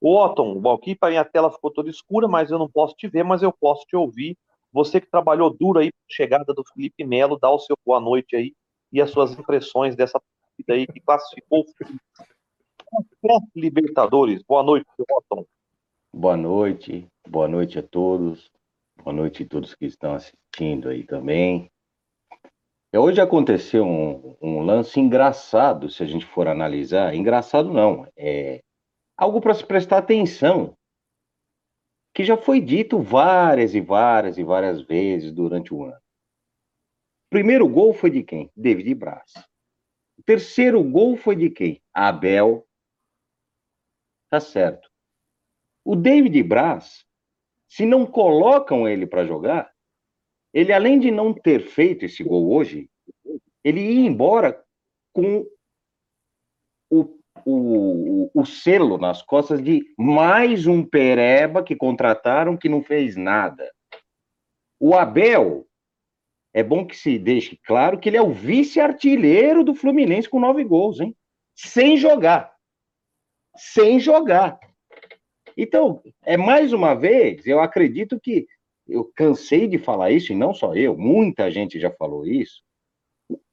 O 0.00 0.22
Otton, 0.22 0.72
aqui 0.72 0.94
para 0.94 1.10
minha 1.10 1.24
tela 1.24 1.50
ficou 1.50 1.70
toda 1.70 1.88
escura, 1.88 2.28
mas 2.28 2.50
eu 2.50 2.58
não 2.58 2.70
posso 2.70 2.94
te 2.94 3.08
ver, 3.08 3.24
mas 3.24 3.42
eu 3.42 3.50
posso 3.50 3.86
te 3.86 3.96
ouvir. 3.96 4.36
Você 4.74 5.00
que 5.00 5.06
trabalhou 5.06 5.50
duro 5.50 5.78
aí 5.78 5.92
chegada 6.08 6.52
do 6.52 6.64
Felipe 6.74 7.04
Melo, 7.04 7.38
dá 7.38 7.48
o 7.48 7.60
seu 7.60 7.78
boa 7.86 8.00
noite 8.00 8.34
aí 8.34 8.52
e 8.92 9.00
as 9.00 9.08
suas 9.08 9.30
impressões 9.38 9.94
dessa 9.94 10.20
partida 10.20 10.74
aí 10.74 10.84
que 10.84 11.00
classificou 11.00 11.64
Libertadores. 13.54 14.42
Boa 14.42 14.64
noite, 14.64 14.86
Otton. 14.98 15.46
Boa 16.12 16.36
noite, 16.36 17.06
boa 17.28 17.46
noite 17.46 17.78
a 17.78 17.84
todos. 17.84 18.50
Boa 19.00 19.14
noite 19.14 19.44
a 19.44 19.46
todos 19.46 19.76
que 19.76 19.86
estão 19.86 20.12
assistindo 20.14 20.88
aí 20.88 21.04
também. 21.04 21.70
É, 22.92 22.98
hoje 22.98 23.20
aconteceu 23.20 23.84
um, 23.84 24.36
um 24.42 24.60
lance 24.60 24.98
engraçado, 24.98 25.88
se 25.88 26.02
a 26.02 26.06
gente 26.06 26.26
for 26.26 26.48
analisar. 26.48 27.14
Engraçado 27.14 27.72
não, 27.72 28.08
é 28.16 28.60
algo 29.16 29.40
para 29.40 29.54
se 29.54 29.64
prestar 29.64 29.98
atenção, 29.98 30.76
que 32.14 32.24
já 32.24 32.36
foi 32.36 32.60
dito 32.60 33.02
várias 33.02 33.74
e 33.74 33.80
várias 33.80 34.38
e 34.38 34.44
várias 34.44 34.80
vezes 34.82 35.32
durante 35.32 35.74
o 35.74 35.82
ano. 35.84 35.96
O 35.96 37.30
primeiro 37.30 37.68
gol 37.68 37.92
foi 37.92 38.10
de 38.10 38.22
quem? 38.22 38.50
David 38.56 38.94
Braz. 38.94 39.32
O 40.16 40.22
terceiro 40.22 40.82
gol 40.84 41.16
foi 41.16 41.34
de 41.34 41.50
quem? 41.50 41.82
Abel. 41.92 42.64
Tá 44.30 44.38
certo. 44.38 44.88
O 45.84 45.96
David 45.96 46.40
Braz, 46.44 47.04
se 47.68 47.84
não 47.84 48.06
colocam 48.06 48.88
ele 48.88 49.06
para 49.06 49.26
jogar, 49.26 49.74
ele, 50.52 50.72
além 50.72 51.00
de 51.00 51.10
não 51.10 51.34
ter 51.34 51.66
feito 51.66 52.04
esse 52.04 52.22
gol 52.22 52.52
hoje, 52.52 52.88
ele 53.64 53.80
ia 53.80 54.06
embora 54.06 54.64
com 55.12 55.44
o, 57.44 58.30
o, 58.34 58.44
selo 58.44 58.98
nas 58.98 59.22
costas 59.22 59.62
de 59.62 59.84
mais 59.98 60.66
um 60.66 60.84
pereba 60.84 61.62
que 61.62 61.76
contrataram 61.76 62.56
que 62.56 62.68
não 62.68 62.82
fez 62.82 63.16
nada. 63.16 63.70
O 64.80 64.94
Abel, 64.94 65.66
é 66.52 66.62
bom 66.62 66.86
que 66.86 66.96
se 66.96 67.18
deixe 67.18 67.58
claro 67.64 67.98
que 67.98 68.08
ele 68.08 68.16
é 68.16 68.22
o 68.22 68.32
vice-artilheiro 68.32 69.64
do 69.64 69.74
Fluminense 69.74 70.28
com 70.28 70.40
nove 70.40 70.64
gols, 70.64 71.00
hein? 71.00 71.16
Sem 71.54 71.96
jogar. 71.96 72.52
Sem 73.56 73.98
jogar. 73.98 74.58
Então, 75.56 76.02
é 76.24 76.36
mais 76.36 76.72
uma 76.72 76.94
vez, 76.94 77.46
eu 77.46 77.60
acredito 77.60 78.18
que 78.18 78.46
eu 78.86 79.10
cansei 79.14 79.66
de 79.66 79.78
falar 79.78 80.10
isso, 80.10 80.32
e 80.32 80.36
não 80.36 80.52
só 80.52 80.74
eu, 80.74 80.96
muita 80.96 81.50
gente 81.50 81.80
já 81.80 81.90
falou 81.90 82.26
isso. 82.26 82.62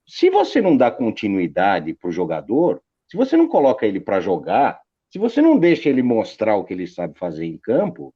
Se 0.05 0.29
você 0.29 0.61
não 0.61 0.75
dá 0.75 0.91
continuidade 0.91 1.93
para 1.93 2.09
o 2.09 2.11
jogador, 2.11 2.81
se 3.11 3.17
você 3.17 3.35
não 3.35 3.45
coloca 3.45 3.85
ele 3.85 3.99
para 3.99 4.21
jogar, 4.21 4.79
se 5.11 5.19
você 5.19 5.41
não 5.41 5.59
deixa 5.59 5.89
ele 5.89 6.01
mostrar 6.01 6.55
o 6.55 6.63
que 6.63 6.73
ele 6.73 6.87
sabe 6.87 7.19
fazer 7.19 7.45
em 7.45 7.57
campo, 7.57 8.13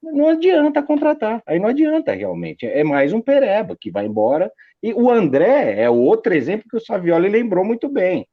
não 0.00 0.28
adianta 0.28 0.84
contratar. 0.84 1.42
Aí 1.44 1.58
não 1.58 1.68
adianta 1.68 2.12
realmente. 2.12 2.64
É 2.64 2.84
mais 2.84 3.12
um 3.12 3.20
pereba 3.20 3.76
que 3.76 3.90
vai 3.90 4.06
embora. 4.06 4.52
E 4.80 4.94
o 4.94 5.10
André 5.10 5.80
é 5.80 5.90
outro 5.90 6.32
exemplo 6.32 6.68
que 6.70 6.76
o 6.76 6.80
Savioli 6.80 7.28
lembrou 7.28 7.64
muito 7.64 7.88
bem. 7.88 8.24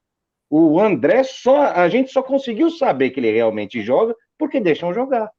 O 0.48 0.80
André 0.80 1.24
só 1.24 1.72
a 1.72 1.90
gente 1.90 2.12
só 2.12 2.22
conseguiu 2.22 2.70
saber 2.70 3.10
que 3.10 3.20
ele 3.20 3.32
realmente 3.32 3.82
joga 3.82 4.16
porque 4.38 4.60
deixam 4.60 4.94
jogar. 4.94 5.32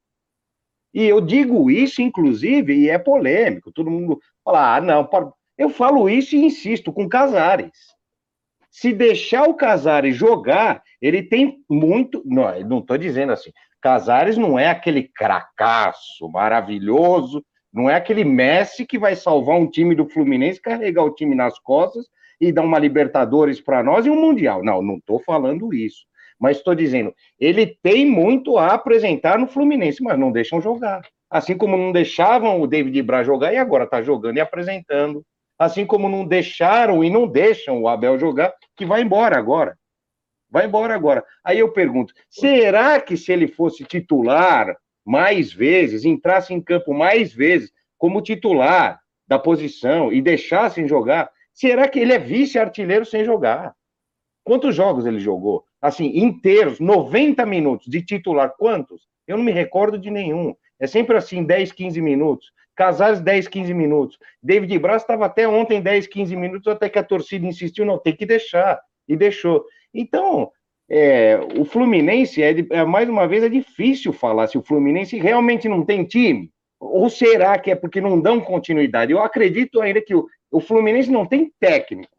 E 0.93 1.05
eu 1.05 1.21
digo 1.21 1.71
isso, 1.71 2.03
inclusive, 2.03 2.75
e 2.75 2.91
é 2.91 2.99
polêmico. 2.99 3.71
Todo 3.71 3.93
mundo 3.93 4.19
fala, 4.45 4.75
ah, 4.75 4.81
não, 4.81 5.09
eu 5.57 5.71
falo 5.71 6.11
isso 6.11 6.35
e 6.35 6.45
insisto 6.45 6.93
com 6.93 7.09
Casares. 7.09 7.92
Se 8.73 8.91
deixar 8.91 9.43
o 9.43 9.55
Casares 9.55 10.17
jogar, 10.17 10.83
ele 11.01 11.23
tem 11.23 11.59
muito. 11.69 12.23
Não 12.25 12.79
estou 12.79 12.97
dizendo 12.97 13.33
assim. 13.33 13.51
Casares 13.83 14.39
não 14.39 14.59
é 14.59 14.71
aquele 14.71 15.03
cracaço 15.03 16.27
maravilhoso, 16.31 17.45
não 17.71 17.91
é 17.91 17.95
aquele 17.95 18.25
Messi 18.25 18.87
que 18.87 18.99
vai 18.99 19.15
salvar 19.15 19.59
um 19.59 19.69
time 19.69 19.95
do 19.95 20.09
Fluminense, 20.09 20.61
carregar 20.61 21.05
o 21.05 21.15
time 21.15 21.35
nas 21.35 21.59
costas 21.59 22.07
e 22.41 22.51
dar 22.51 22.63
uma 22.63 22.79
Libertadores 22.79 23.61
para 23.61 23.83
nós 23.83 24.07
e 24.07 24.11
um 24.11 24.19
Mundial. 24.19 24.65
Não, 24.65 24.81
não 24.81 24.97
estou 24.97 25.21
falando 25.21 25.75
isso. 25.75 26.07
Mas 26.41 26.57
estou 26.57 26.75
dizendo, 26.75 27.15
ele 27.39 27.79
tem 27.83 28.07
muito 28.07 28.57
a 28.57 28.69
apresentar 28.69 29.39
no 29.39 29.47
Fluminense, 29.47 30.03
mas 30.03 30.19
não 30.19 30.33
deixam 30.33 30.63
jogar. 30.63 31.03
Assim 31.31 31.57
como 31.57 31.77
não 31.77 31.93
deixavam 31.93 32.61
o 32.61 32.67
David 32.67 33.03
Braz 33.03 33.27
jogar 33.27 33.53
e 33.53 33.59
agora 33.59 33.85
está 33.85 34.03
jogando 34.03 34.39
e 34.39 34.41
apresentando. 34.41 35.23
Assim 35.63 35.87
como 35.87 36.09
não 36.09 36.27
deixaram 36.27 37.05
e 37.05 37.09
não 37.09 37.25
deixam 37.25 37.81
o 37.81 37.87
Abel 37.87 38.19
jogar, 38.19 38.53
que 38.75 38.85
vai 38.85 39.01
embora 39.01 39.39
agora. 39.39 39.79
Vai 40.51 40.67
embora 40.67 40.93
agora. 40.93 41.25
Aí 41.45 41.61
eu 41.61 41.71
pergunto: 41.71 42.13
será 42.29 43.01
que 43.01 43.17
se 43.17 43.31
ele 43.31 43.47
fosse 43.47 43.85
titular 43.85 44.77
mais 45.05 45.53
vezes, 45.53 46.05
entrasse 46.05 46.53
em 46.53 46.61
campo 46.61 46.93
mais 46.93 47.33
vezes 47.33 47.71
como 47.97 48.21
titular 48.21 49.01
da 49.29 49.39
posição 49.39 50.13
e 50.13 50.21
deixassem 50.21 50.89
jogar, 50.89 51.31
será 51.55 51.87
que 51.87 52.01
ele 52.01 52.13
é 52.13 52.19
vice-artilheiro 52.19 53.07
sem 53.07 53.25
jogar? 53.25 53.73
Quantos 54.43 54.75
jogos 54.75 55.07
ele 55.07 55.21
jogou? 55.21 55.65
Assim, 55.81 56.07
inteiros, 56.19 56.81
90 56.81 57.47
minutos 57.47 57.87
de 57.87 58.03
titular, 58.03 58.53
quantos? 58.59 59.07
Eu 59.29 59.37
não 59.37 59.45
me 59.45 59.53
recordo 59.53 59.97
de 59.97 60.11
nenhum. 60.11 60.57
É 60.81 60.89
sempre 60.89 61.17
assim, 61.17 61.45
10, 61.45 61.71
15 61.71 62.01
minutos. 62.01 62.53
Casares, 62.75 63.21
10, 63.21 63.49
15 63.49 63.75
minutos. 63.75 64.19
David 64.43 64.79
Braz 64.79 65.03
estava 65.03 65.27
até 65.27 65.47
ontem 65.47 65.81
10, 65.81 66.07
15 66.07 66.37
minutos, 66.37 66.67
até 66.69 66.89
que 66.89 66.99
a 66.99 67.05
torcida 67.05 67.47
insistiu, 67.47 67.85
não, 67.85 67.99
tem 67.99 68.15
que 68.17 68.27
deixar. 68.27 68.81
E 69.07 69.17
deixou. 69.17 69.65
Então, 69.93 70.51
é, 70.89 71.39
o 71.59 71.65
Fluminense, 71.65 72.43
é, 72.43 72.55
é, 72.71 72.85
mais 72.85 73.09
uma 73.09 73.27
vez, 73.27 73.43
é 73.43 73.49
difícil 73.49 74.13
falar 74.13 74.47
se 74.47 74.59
o 74.59 74.63
Fluminense 74.63 75.19
realmente 75.19 75.69
não 75.69 75.85
tem 75.85 76.05
time. 76.05 76.51
Ou 76.79 77.09
será 77.09 77.59
que 77.59 77.71
é 77.71 77.75
porque 77.75 78.01
não 78.01 78.21
dão 78.21 78.41
continuidade? 78.41 79.13
Eu 79.13 79.21
acredito 79.21 79.81
ainda 79.81 80.01
que 80.01 80.15
o, 80.15 80.27
o 80.51 80.61
Fluminense 80.61 81.11
não 81.11 81.25
tem 81.25 81.53
técnico. 81.61 82.13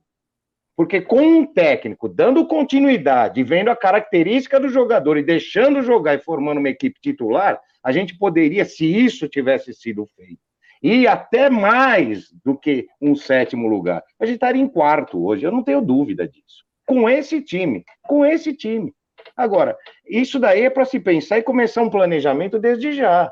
Porque 0.75 1.01
com 1.01 1.21
um 1.21 1.45
técnico 1.45 2.09
dando 2.09 2.47
continuidade, 2.47 3.43
vendo 3.43 3.69
a 3.69 3.75
característica 3.75 4.59
do 4.59 4.69
jogador 4.69 5.17
e 5.17 5.23
deixando 5.23 5.83
jogar 5.83 6.15
e 6.15 6.19
formando 6.19 6.57
uma 6.57 6.69
equipe 6.69 6.99
titular, 6.99 7.61
a 7.83 7.91
gente 7.91 8.17
poderia, 8.17 8.65
se 8.65 8.85
isso 8.85 9.27
tivesse 9.27 9.73
sido 9.73 10.05
feito, 10.15 10.41
e 10.81 11.07
até 11.07 11.49
mais 11.49 12.31
do 12.43 12.57
que 12.57 12.87
um 13.01 13.15
sétimo 13.15 13.67
lugar. 13.67 14.03
A 14.19 14.25
gente 14.25 14.35
estaria 14.35 14.61
em 14.61 14.67
quarto 14.67 15.23
hoje, 15.25 15.45
eu 15.45 15.51
não 15.51 15.63
tenho 15.63 15.81
dúvida 15.81 16.27
disso. 16.27 16.63
Com 16.85 17.09
esse 17.09 17.41
time, 17.41 17.83
com 18.03 18.25
esse 18.25 18.53
time. 18.53 18.93
Agora, 19.37 19.77
isso 20.05 20.39
daí 20.39 20.63
é 20.63 20.69
para 20.69 20.83
se 20.83 20.99
pensar 20.99 21.39
e 21.39 21.43
começar 21.43 21.81
um 21.81 21.89
planejamento 21.89 22.59
desde 22.59 22.93
já 22.93 23.31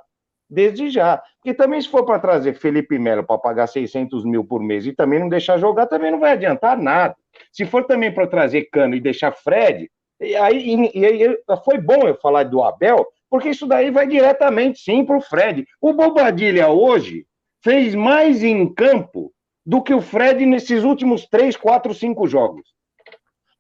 desde 0.51 0.89
já. 0.89 1.23
Porque 1.37 1.53
também, 1.53 1.81
se 1.81 1.87
for 1.87 2.05
para 2.05 2.19
trazer 2.19 2.53
Felipe 2.53 2.99
Melo 2.99 3.23
para 3.23 3.37
pagar 3.37 3.67
600 3.67 4.25
mil 4.25 4.43
por 4.43 4.61
mês 4.61 4.85
e 4.85 4.93
também 4.93 5.19
não 5.19 5.29
deixar 5.29 5.57
jogar, 5.57 5.87
também 5.87 6.11
não 6.11 6.19
vai 6.19 6.33
adiantar 6.33 6.77
nada. 6.77 7.15
Se 7.51 7.65
for 7.65 7.85
também 7.85 8.13
para 8.13 8.27
trazer 8.27 8.65
Cano 8.65 8.93
e 8.93 8.99
deixar 8.99 9.31
Fred, 9.31 9.89
e 10.19 10.35
aí, 10.35 10.91
e 10.93 11.05
aí 11.05 11.37
foi 11.63 11.79
bom 11.79 12.07
eu 12.07 12.15
falar 12.15 12.43
do 12.43 12.61
Abel, 12.61 13.07
porque 13.31 13.47
isso 13.47 13.65
daí 13.65 13.89
vai 13.89 14.05
diretamente 14.05 14.81
sim 14.81 15.05
para 15.05 15.17
o 15.17 15.21
Fred. 15.21 15.65
O 15.79 15.93
Bobadilha 15.93 16.67
hoje 16.67 17.25
fez 17.63 17.95
mais 17.95 18.43
em 18.43 18.71
campo 18.73 19.33
do 19.65 19.81
que 19.81 19.93
o 19.93 20.01
Fred 20.01 20.45
nesses 20.45 20.83
últimos 20.83 21.25
três, 21.27 21.55
quatro, 21.55 21.93
cinco 21.93 22.27
jogos. 22.27 22.67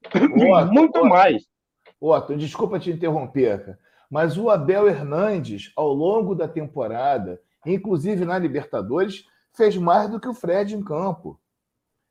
Muito 0.73 1.05
mais. 1.05 1.47
Otto, 2.01 2.35
desculpa 2.35 2.79
te 2.79 2.91
interromper, 2.91 3.63
cara. 3.63 3.79
Mas 4.09 4.37
o 4.37 4.49
Abel 4.49 4.89
Hernandes, 4.89 5.71
ao 5.77 5.93
longo 5.93 6.35
da 6.35 6.49
temporada, 6.49 7.39
inclusive 7.65 8.25
na 8.25 8.37
Libertadores, 8.37 9.23
fez 9.53 9.77
mais 9.77 10.09
do 10.09 10.19
que 10.19 10.27
o 10.27 10.33
Fred 10.33 10.75
em 10.75 10.83
campo. 10.83 11.39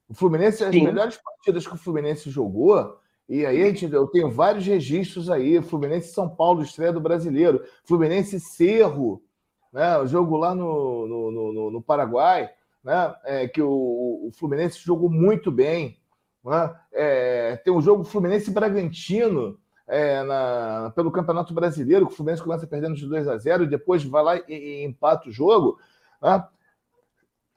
O 0.08 0.14
Fluminense, 0.14 0.64
as 0.64 0.74
Sim. 0.74 0.84
melhores 0.84 1.18
partidas 1.18 1.66
que 1.66 1.74
o 1.74 1.78
Fluminense 1.78 2.30
jogou, 2.30 2.98
e 3.30 3.46
aí 3.46 3.64
gente, 3.74 3.94
eu 3.94 4.08
tenho 4.08 4.28
vários 4.28 4.66
registros 4.66 5.30
aí, 5.30 5.62
Fluminense 5.62 6.12
São 6.12 6.28
Paulo, 6.28 6.62
estreia 6.62 6.92
do 6.92 7.00
brasileiro, 7.00 7.64
Fluminense 7.84 8.40
Cerro, 8.40 9.22
né, 9.72 9.96
o 9.98 10.06
jogo 10.08 10.36
lá 10.36 10.52
no, 10.52 11.06
no, 11.06 11.30
no, 11.30 11.70
no 11.70 11.80
Paraguai, 11.80 12.50
né, 12.82 13.14
é, 13.24 13.46
que 13.46 13.62
o, 13.62 13.68
o, 13.68 14.30
Fluminense 14.36 14.80
jogou 14.80 15.08
muito 15.08 15.52
bem. 15.52 15.96
Né, 16.44 16.74
é, 16.92 17.56
tem 17.58 17.72
um 17.72 17.80
jogo 17.80 18.02
Fluminense 18.02 18.50
Bragantino, 18.50 19.56
é, 19.86 20.24
na, 20.24 20.92
pelo 20.96 21.12
Campeonato 21.12 21.54
Brasileiro, 21.54 22.06
que 22.06 22.12
o 22.12 22.16
Fluminense 22.16 22.42
começa 22.42 22.66
perdendo 22.66 22.96
de 22.96 23.06
2 23.06 23.28
a 23.28 23.38
0 23.38 23.62
e 23.62 23.68
depois 23.68 24.02
vai 24.02 24.22
lá 24.24 24.36
e, 24.36 24.42
e 24.48 24.84
empata 24.84 25.28
o 25.28 25.32
jogo. 25.32 25.78
Né? 26.20 26.44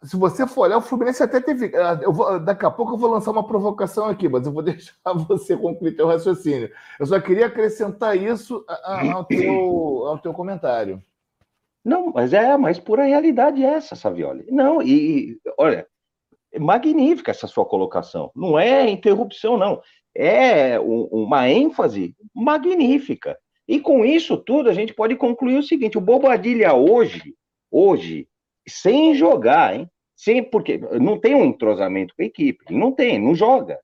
Se 0.03 0.17
você 0.17 0.45
for 0.45 0.63
olhar, 0.63 0.77
o 0.77 0.81
Fluminense 0.81 1.23
até 1.23 1.39
teve. 1.39 1.75
Ah, 1.77 1.97
eu 2.01 2.11
vou, 2.11 2.39
daqui 2.39 2.65
a 2.65 2.71
pouco 2.71 2.93
eu 2.93 2.97
vou 2.97 3.09
lançar 3.09 3.31
uma 3.31 3.47
provocação 3.47 4.07
aqui, 4.07 4.27
mas 4.27 4.45
eu 4.45 4.51
vou 4.51 4.61
deixar 4.63 4.95
você 5.27 5.55
concluir 5.55 5.95
teu 5.95 6.07
raciocínio. 6.07 6.69
Eu 6.99 7.05
só 7.05 7.19
queria 7.19 7.45
acrescentar 7.45 8.17
isso 8.17 8.65
ao 8.67 9.23
teu, 9.23 10.05
ao 10.05 10.19
teu 10.19 10.33
comentário. 10.33 11.01
Não, 11.83 12.11
mas 12.11 12.33
é, 12.33 12.55
mas 12.57 12.79
pura 12.79 13.03
realidade 13.03 13.63
é 13.63 13.73
essa, 13.73 13.95
Savioli. 13.95 14.45
Não, 14.49 14.81
e 14.81 15.37
olha, 15.57 15.85
magnífica 16.59 17.31
essa 17.31 17.47
sua 17.47 17.65
colocação. 17.65 18.31
Não 18.35 18.57
é 18.57 18.89
interrupção, 18.89 19.57
não. 19.57 19.81
É 20.15 20.79
uma 20.79 21.49
ênfase 21.49 22.15
magnífica. 22.33 23.37
E 23.67 23.79
com 23.79 24.05
isso 24.05 24.37
tudo, 24.37 24.69
a 24.69 24.73
gente 24.73 24.93
pode 24.93 25.15
concluir 25.15 25.57
o 25.57 25.63
seguinte: 25.63 25.97
o 25.97 26.01
Bobadilha 26.01 26.73
hoje, 26.73 27.35
hoje, 27.71 28.27
sem 28.67 29.15
jogar, 29.15 29.75
hein? 29.75 29.89
Sem, 30.23 30.41
porque 30.41 30.77
não 30.77 31.19
tem 31.19 31.35
um 31.35 31.43
entrosamento 31.43 32.15
com 32.15 32.23
a 32.23 32.25
equipe, 32.25 32.73
não 32.73 32.93
tem, 32.93 33.19
não 33.19 33.35
joga. 33.35 33.77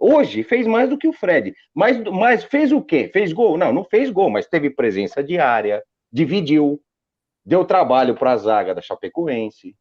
Hoje 0.00 0.42
fez 0.42 0.66
mais 0.66 0.88
do 0.88 0.96
que 0.96 1.06
o 1.06 1.12
Fred. 1.12 1.54
Mas, 1.74 2.02
mas 2.04 2.44
fez 2.44 2.72
o 2.72 2.80
quê? 2.80 3.10
Fez 3.12 3.30
gol? 3.30 3.58
Não, 3.58 3.74
não 3.74 3.84
fez 3.84 4.10
gol, 4.10 4.30
mas 4.30 4.46
teve 4.46 4.70
presença 4.70 5.22
diária, 5.22 5.82
dividiu, 6.10 6.80
deu 7.44 7.62
trabalho 7.66 8.14
para 8.14 8.32
a 8.32 8.36
zaga 8.38 8.74
da 8.74 8.80
Chapecoense, 8.80 9.76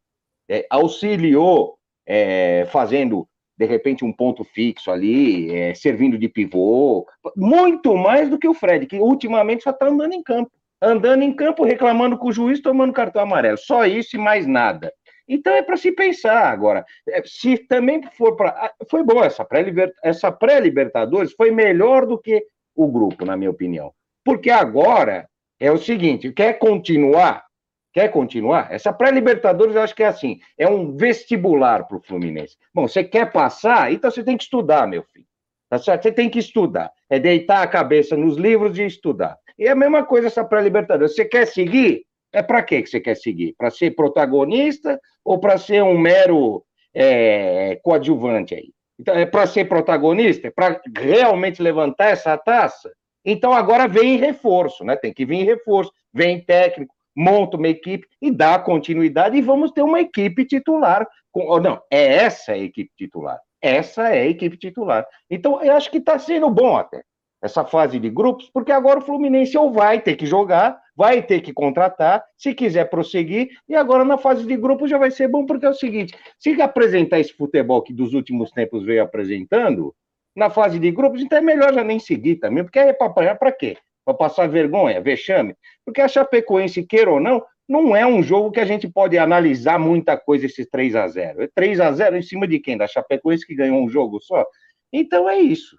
é, 0.50 0.68
auxiliou 0.70 1.78
é, 2.06 2.68
fazendo 2.74 3.26
de 3.58 3.66
repente 3.66 4.04
um 4.04 4.12
ponto 4.12 4.44
fixo 4.44 4.92
ali, 4.92 5.50
é, 5.56 5.74
servindo 5.74 6.18
de 6.18 6.28
pivô, 6.28 7.08
muito 7.38 7.96
mais 7.96 8.30
do 8.30 8.38
que 8.38 8.50
o 8.50 8.54
Fred, 8.54 8.86
que 8.86 9.00
ultimamente 9.00 9.64
só 9.64 9.70
está 9.70 9.88
andando 9.88 10.14
em 10.14 10.22
campo. 10.22 10.52
Andando 10.84 11.22
em 11.22 11.32
campo, 11.32 11.64
reclamando 11.64 12.18
com 12.18 12.30
o 12.30 12.34
juiz, 12.34 12.60
tomando 12.60 12.92
cartão 12.92 13.22
amarelo. 13.22 13.58
Só 13.58 13.86
isso 13.86 14.16
e 14.16 14.20
mais 14.20 14.48
nada. 14.48 14.92
Então 15.34 15.54
é 15.54 15.62
para 15.62 15.78
se 15.78 15.94
pensar 15.94 16.52
agora. 16.52 16.86
É, 17.08 17.24
se 17.26 17.58
também 17.58 18.02
for 18.18 18.36
para. 18.36 18.50
Ah, 18.50 18.74
foi 18.90 19.02
bom 19.02 19.24
essa 19.24 19.46
pré-Libertadores, 19.46 21.34
pré 21.34 21.38
foi 21.38 21.52
melhor 21.52 22.06
do 22.06 22.20
que 22.20 22.46
o 22.76 22.86
grupo, 22.88 23.24
na 23.24 23.38
minha 23.38 23.50
opinião. 23.50 23.94
Porque 24.26 24.52
agora 24.52 25.26
é 25.58 25.72
o 25.72 25.78
seguinte: 25.78 26.34
quer 26.34 26.60
continuar? 26.60 27.46
Quer 27.94 28.10
continuar? 28.10 28.74
Essa 28.74 28.92
pré-Libertadores 28.92 29.74
eu 29.74 29.82
acho 29.82 29.96
que 29.96 30.04
é 30.04 30.08
assim: 30.08 30.40
é 30.58 30.68
um 30.68 30.98
vestibular 30.98 31.88
para 31.88 31.98
o 31.98 32.02
Fluminense. 32.02 32.58
Bom, 32.74 32.86
você 32.86 33.02
quer 33.02 33.32
passar? 33.32 33.92
Então 33.94 34.12
você 34.12 34.26
tem 34.26 34.36
que 34.36 34.44
estudar, 34.44 34.86
meu 34.86 35.04
filho. 35.04 35.26
Tá 35.70 35.78
certo? 35.78 36.04
Você 36.04 36.12
tem 36.12 36.30
que 36.30 36.40
estudar. 36.40 36.92
É 37.10 37.18
deitar 37.18 37.64
a 37.64 37.68
cabeça 37.68 38.18
nos 38.18 38.36
livros 38.36 38.78
e 38.78 38.86
estudar. 38.86 39.38
E 39.58 39.66
é 39.66 39.72
a 39.72 39.76
mesma 39.76 40.04
coisa 40.04 40.28
essa 40.28 40.44
pré-Libertadores. 40.44 41.16
Você 41.16 41.24
quer 41.24 41.48
seguir? 41.48 42.04
É 42.34 42.42
para 42.42 42.64
que 42.64 42.86
você 42.86 43.00
quer 43.00 43.16
seguir? 43.16 43.54
Para 43.58 43.70
ser 43.70 43.92
protagonista 43.92 45.00
ou 45.24 45.40
para 45.40 45.58
ser 45.58 45.84
um 45.84 45.98
mero 45.98 46.64
é, 46.94 47.80
coadjuvante 47.84 48.56
aí? 48.56 48.72
Então, 49.00 49.16
é 49.16 49.26
para 49.26 49.48
ser 49.48 49.66
protagonista? 49.66 50.48
É 50.48 50.52
para 50.52 50.80
realmente 50.98 51.62
levantar 51.62 52.12
essa 52.12 52.38
taça? 52.38 52.92
Então 53.26 53.54
agora 53.54 53.88
vem 53.88 54.18
reforço, 54.18 54.84
né? 54.84 54.96
Tem 54.96 55.14
que 55.14 55.26
vir 55.26 55.44
reforço, 55.44 55.92
vem 56.14 56.44
técnico, 56.44 56.94
monta 57.16 57.58
uma 57.58 57.68
equipe 57.68 58.08
e 58.22 58.32
dá 58.32 58.58
continuidade 58.58 59.38
e 59.38 59.42
vamos 59.42 59.72
ter 59.72 59.82
uma 59.82 60.00
equipe 60.00 60.46
titular. 60.46 61.08
Com, 61.32 61.60
não, 61.60 61.82
é 61.90 62.16
essa 62.16 62.54
a 62.54 62.58
equipe 62.58 62.92
titular. 62.98 63.40
Essa 63.62 64.10
é 64.10 64.22
a 64.22 64.28
equipe 64.28 64.58
titular. 64.58 65.06
Então, 65.30 65.62
eu 65.62 65.74
acho 65.76 65.92
que 65.92 65.98
está 65.98 66.18
sendo 66.18 66.50
bom 66.50 66.76
até 66.76 67.04
essa 67.42 67.66
fase 67.66 68.00
de 68.00 68.10
grupos, 68.10 68.50
porque 68.54 68.72
agora 68.72 69.00
o 69.00 69.04
Fluminense 69.04 69.58
ou 69.58 69.72
vai 69.72 70.00
ter 70.00 70.16
que 70.16 70.26
jogar, 70.26 70.80
vai 71.02 71.20
ter 71.24 71.42
que 71.42 71.52
contratar, 71.52 72.24
se 72.38 72.54
quiser 72.54 72.88
prosseguir, 72.88 73.50
e 73.68 73.76
agora 73.76 74.06
na 74.06 74.20
fase 74.20 74.46
de 74.46 74.56
grupos 74.56 74.88
já 74.88 75.00
vai 75.00 75.10
ser 75.10 75.28
bom, 75.28 75.48
porque 75.48 75.66
é 75.66 75.70
o 75.70 75.74
seguinte: 75.74 76.14
se 76.38 76.62
apresentar 76.62 77.20
esse 77.20 77.34
futebol 77.34 77.82
que 77.82 77.92
dos 77.92 78.14
últimos 78.14 78.52
tempos 78.52 78.86
veio 78.86 79.02
apresentando, 79.02 79.96
na 80.36 80.52
fase 80.52 80.78
de 80.78 80.92
grupos, 80.92 81.20
então 81.20 81.40
é 81.40 81.42
melhor 81.42 81.74
já 81.74 81.84
nem 81.84 81.98
seguir 81.98 82.36
também, 82.36 82.64
porque 82.64 82.78
aí 82.78 82.90
é 82.90 82.94
para 82.94 83.36
para 83.36 83.52
quê? 83.52 83.78
Para 84.06 84.14
passar 84.14 84.48
vergonha, 84.48 85.02
vexame? 85.02 85.56
Porque 85.84 86.02
a 86.02 86.08
Chapecoense, 86.08 86.86
queira 86.86 87.10
ou 87.10 87.20
não, 87.20 87.44
não 87.68 87.96
é 87.96 88.06
um 88.06 88.22
jogo 88.22 88.52
que 88.52 88.60
a 88.60 88.66
gente 88.66 88.88
pode 88.88 89.18
analisar 89.18 89.80
muita 89.80 90.16
coisa 90.16 90.46
esses 90.46 90.70
3 90.70 90.96
a 90.96 91.08
0 91.08 91.42
É 91.42 91.48
3 91.48 91.80
a 91.80 91.92
0 91.92 92.16
em 92.16 92.22
cima 92.22 92.48
de 92.48 92.60
quem? 92.60 92.78
Da 92.78 92.86
Chapecoense 92.86 93.48
que 93.48 93.56
ganhou 93.56 93.84
um 93.84 93.90
jogo 93.90 94.22
só? 94.22 94.46
Então 94.94 95.28
é 95.28 95.40
isso. 95.40 95.76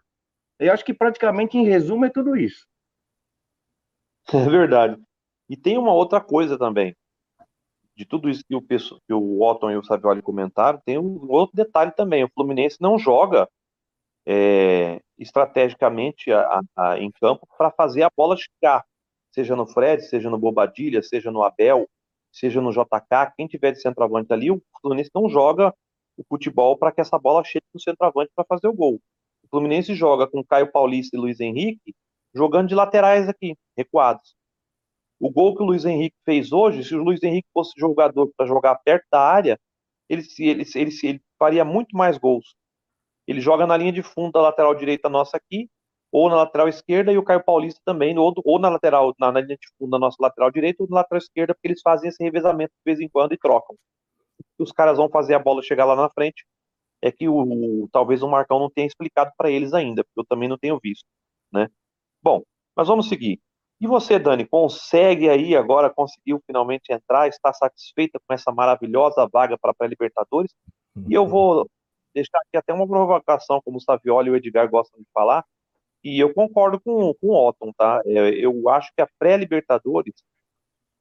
Eu 0.59 0.73
acho 0.73 0.85
que 0.85 0.93
praticamente, 0.93 1.57
em 1.57 1.65
resumo, 1.65 2.05
é 2.07 2.11
tudo 2.11 2.37
isso. 2.37 2.67
É 4.35 4.49
verdade. 4.49 5.01
E 5.53 5.57
tem 5.57 5.77
uma 5.77 5.93
outra 5.93 6.19
coisa 6.19 6.57
também. 6.57 6.97
De 7.95 8.07
tudo 8.07 8.31
isso 8.31 8.43
que 8.49 8.57
o, 8.57 8.63
que 8.63 9.13
o 9.13 9.43
Otton 9.43 9.71
e 9.71 9.77
o 9.77 9.85
Savioli 9.85 10.23
comentaram, 10.23 10.81
tem 10.83 10.97
um 10.97 11.31
outro 11.31 11.55
detalhe 11.55 11.93
também. 11.93 12.25
O 12.25 12.31
Fluminense 12.33 12.79
não 12.81 12.99
joga 12.99 13.47
é, 14.27 14.99
estrategicamente 15.19 16.33
a, 16.33 16.63
a, 16.75 16.99
em 16.99 17.11
campo 17.11 17.47
para 17.59 17.71
fazer 17.71 18.03
a 18.03 18.09
bola 18.17 18.35
chegar, 18.35 18.83
seja 19.31 19.55
no 19.55 19.67
Fred, 19.67 20.03
seja 20.09 20.31
no 20.31 20.39
Bobadilha, 20.39 21.03
seja 21.03 21.31
no 21.31 21.43
Abel, 21.43 21.87
seja 22.33 22.63
no 22.63 22.73
JK, 22.73 23.35
quem 23.37 23.47
tiver 23.47 23.73
de 23.73 23.83
centroavante 23.83 24.33
ali, 24.33 24.51
o 24.51 24.63
Fluminense 24.81 25.11
não 25.15 25.29
joga 25.29 25.75
o 26.17 26.25
futebol 26.27 26.79
para 26.79 26.91
que 26.93 27.03
essa 27.03 27.19
bola 27.19 27.45
chegue 27.45 27.67
no 27.75 27.81
centroavante 27.81 28.33
para 28.35 28.47
fazer 28.47 28.69
o 28.69 28.75
gol. 28.75 28.99
O 29.45 29.49
Fluminense 29.49 29.95
joga 29.95 30.27
com 30.27 30.43
Caio 30.43 30.73
Paulista 30.73 31.15
e 31.15 31.21
Luiz 31.21 31.41
Henrique 31.41 31.95
jogando 32.35 32.69
de 32.69 32.75
laterais 32.75 33.29
aqui, 33.29 33.55
recuados. 33.77 34.35
O 35.23 35.31
gol 35.31 35.55
que 35.55 35.63
o 35.63 35.67
Luiz 35.67 35.85
Henrique 35.85 36.17
fez 36.25 36.51
hoje, 36.51 36.83
se 36.83 36.97
o 36.97 37.05
Luiz 37.05 37.23
Henrique 37.23 37.47
fosse 37.55 37.79
jogador 37.79 38.29
para 38.37 38.45
jogar 38.45 38.75
perto 38.85 39.07
da 39.09 39.21
área, 39.21 39.57
ele, 40.09 40.25
ele, 40.41 40.65
ele, 40.75 40.91
ele 41.05 41.23
faria 41.39 41.65
muito 41.65 41.97
mais 41.97 42.19
gols. 42.19 42.57
Ele 43.25 43.41
joga 43.41 43.65
na 43.65 43.77
linha 43.77 43.93
de 43.93 44.03
fundo 44.03 44.33
da 44.33 44.41
lateral 44.41 44.75
direita 44.75 45.09
nossa 45.09 45.37
aqui, 45.37 45.71
ou 46.11 46.29
na 46.29 46.35
lateral 46.35 46.67
esquerda, 46.67 47.13
e 47.13 47.19
o 47.19 47.23
Caio 47.23 47.41
Paulista 47.45 47.81
também, 47.85 48.19
ou, 48.19 48.35
ou 48.45 48.59
na 48.59 48.69
lateral, 48.69 49.15
na, 49.17 49.31
na, 49.31 49.41
linha 49.41 49.57
de 49.57 49.69
fundo 49.79 49.93
da 49.93 49.99
nossa 50.01 50.17
lateral 50.19 50.51
direita, 50.51 50.83
ou 50.83 50.89
na 50.89 50.97
lateral 50.97 51.19
esquerda, 51.19 51.55
porque 51.55 51.69
eles 51.69 51.81
fazem 51.81 52.09
esse 52.09 52.21
revezamento 52.21 52.73
de 52.73 52.83
vez 52.85 52.99
em 52.99 53.09
quando 53.09 53.33
e 53.33 53.39
trocam. 53.39 53.77
os 54.59 54.73
caras 54.73 54.97
vão 54.99 55.09
fazer 55.09 55.35
a 55.35 55.39
bola 55.39 55.63
chegar 55.63 55.85
lá 55.85 55.95
na 55.95 56.11
frente, 56.11 56.45
é 57.01 57.13
que 57.13 57.29
o, 57.29 57.85
o 57.85 57.89
talvez 57.93 58.25
o 58.25 58.29
Marcão 58.29 58.59
não 58.59 58.69
tenha 58.69 58.89
explicado 58.89 59.31
para 59.39 59.53
eles 59.53 59.73
ainda, 59.73 60.03
porque 60.03 60.21
eu 60.21 60.27
também 60.27 60.49
não 60.49 60.59
tenho 60.59 60.81
visto, 60.83 61.07
né? 61.53 61.69
Bom, 62.21 62.43
mas 62.77 62.89
vamos 62.89 63.09
seguir. 63.09 63.41
E 63.83 63.87
você, 63.89 64.17
Dani, 64.17 64.47
consegue 64.47 65.29
aí 65.29 65.57
agora, 65.57 65.91
conseguiu 65.91 66.41
finalmente 66.47 66.93
entrar, 66.93 67.27
está 67.27 67.53
satisfeita 67.53 68.21
com 68.25 68.33
essa 68.33 68.53
maravilhosa 68.53 69.27
vaga 69.27 69.59
para 69.59 69.73
a 69.73 69.75
pré-Libertadores? 69.75 70.55
E 71.09 71.13
eu 71.13 71.27
vou 71.27 71.69
deixar 72.15 72.39
aqui 72.39 72.57
até 72.57 72.73
uma 72.73 72.87
provocação, 72.87 73.61
como 73.61 73.79
o 73.79 73.81
Savioli 73.81 74.29
e 74.29 74.31
o 74.31 74.37
Edgar 74.37 74.71
gostam 74.71 75.01
de 75.01 75.07
falar, 75.13 75.45
e 76.05 76.17
eu 76.21 76.33
concordo 76.33 76.81
com, 76.81 77.13
com 77.15 77.27
o 77.27 77.49
Otton, 77.49 77.73
tá? 77.77 78.01
É, 78.07 78.31
eu 78.39 78.69
acho 78.69 78.93
que 78.95 79.03
a 79.03 79.09
pré-Libertadores 79.19 80.15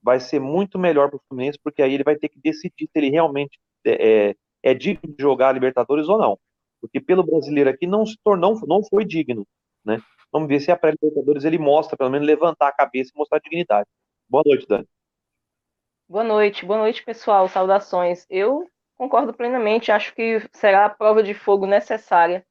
vai 0.02 0.20
ser 0.20 0.40
muito 0.40 0.80
melhor 0.80 1.08
para 1.08 1.18
o 1.18 1.22
Fluminense, 1.28 1.60
porque 1.64 1.84
aí 1.84 1.94
ele 1.94 2.04
vai 2.04 2.16
ter 2.16 2.30
que 2.30 2.40
decidir 2.40 2.88
se 2.88 2.92
ele 2.96 3.12
realmente 3.12 3.60
é, 3.86 4.30
é, 4.30 4.36
é 4.64 4.74
digno 4.74 5.14
de 5.16 5.22
jogar 5.22 5.50
a 5.50 5.54
Libertadores 5.54 6.10
ou 6.10 6.18
não. 6.18 6.36
Porque 6.82 7.00
pelo 7.00 7.24
brasileiro 7.24 7.70
aqui 7.70 7.86
não 7.86 8.08
se 8.08 8.18
tornou, 8.24 8.60
não 8.66 8.84
foi 8.84 9.06
digno, 9.06 9.46
né? 9.86 10.02
Vamos 10.32 10.48
ver 10.48 10.60
se 10.60 10.72
a 10.72 10.78
pré-Libertadores 10.78 11.44
ele 11.44 11.58
mostra, 11.58 11.98
pelo 11.98 12.10
menos 12.10 12.26
levantar 12.26 12.68
a 12.68 12.74
cabeça 12.74 13.12
e 13.14 13.18
mostrar 13.18 13.40
dignidade. 13.40 13.88
Boa 14.30 14.44
noite, 14.46 14.66
Dani. 14.68 14.88
Boa 16.08 16.24
noite, 16.24 16.66
boa 16.66 16.80
noite, 16.80 17.04
pessoal. 17.04 17.48
Saudações. 17.48 18.26
Eu 18.30 18.66
concordo 18.96 19.34
plenamente, 19.34 19.92
acho 19.92 20.14
que 20.14 20.42
será 20.54 20.86
a 20.86 20.90
prova 20.90 21.24
de 21.24 21.34
fogo 21.34 21.66
necessária, 21.66 22.46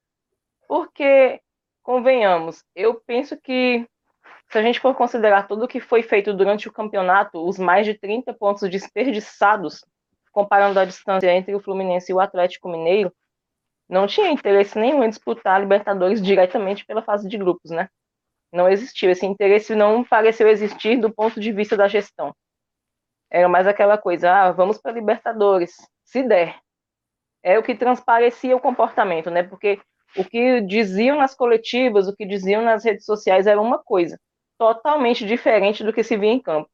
porque, 0.66 1.40
convenhamos, 1.82 2.64
eu 2.74 2.94
penso 2.94 3.40
que 3.40 3.86
se 4.50 4.58
a 4.58 4.62
gente 4.62 4.80
for 4.80 4.94
considerar 4.94 5.46
tudo 5.46 5.64
o 5.64 5.68
que 5.68 5.78
foi 5.78 6.02
feito 6.02 6.34
durante 6.34 6.68
o 6.68 6.72
campeonato, 6.72 7.46
os 7.46 7.56
mais 7.56 7.86
de 7.86 7.94
30 7.94 8.34
pontos 8.34 8.68
desperdiçados, 8.68 9.84
comparando 10.32 10.80
a 10.80 10.84
distância 10.84 11.32
entre 11.32 11.54
o 11.54 11.60
Fluminense 11.60 12.10
e 12.10 12.14
o 12.14 12.18
Atlético 12.18 12.68
Mineiro, 12.68 13.12
não 13.90 14.06
tinha 14.06 14.30
interesse 14.30 14.78
nenhum 14.78 15.02
em 15.02 15.10
disputar 15.10 15.56
a 15.56 15.58
Libertadores 15.58 16.22
diretamente 16.22 16.86
pela 16.86 17.02
fase 17.02 17.28
de 17.28 17.36
grupos, 17.36 17.72
né? 17.72 17.88
Não 18.52 18.68
existiu. 18.68 19.10
Esse 19.10 19.26
interesse 19.26 19.74
não 19.74 20.04
pareceu 20.04 20.48
existir 20.48 20.96
do 20.96 21.12
ponto 21.12 21.40
de 21.40 21.50
vista 21.50 21.76
da 21.76 21.88
gestão. 21.88 22.34
Era 23.28 23.48
mais 23.48 23.66
aquela 23.66 23.98
coisa, 23.98 24.30
ah, 24.30 24.52
vamos 24.52 24.78
para 24.78 24.92
Libertadores 24.92 25.74
se 26.04 26.22
der. 26.22 26.56
É 27.42 27.58
o 27.58 27.62
que 27.62 27.74
transparecia 27.74 28.56
o 28.56 28.60
comportamento, 28.60 29.28
né? 29.28 29.42
Porque 29.42 29.80
o 30.16 30.24
que 30.24 30.60
diziam 30.60 31.16
nas 31.16 31.34
coletivas, 31.34 32.06
o 32.06 32.14
que 32.14 32.24
diziam 32.24 32.62
nas 32.62 32.84
redes 32.84 33.04
sociais 33.04 33.46
era 33.46 33.60
uma 33.60 33.78
coisa 33.78 34.18
totalmente 34.56 35.26
diferente 35.26 35.82
do 35.82 35.92
que 35.92 36.04
se 36.04 36.16
via 36.16 36.30
em 36.30 36.40
campo. 36.40 36.70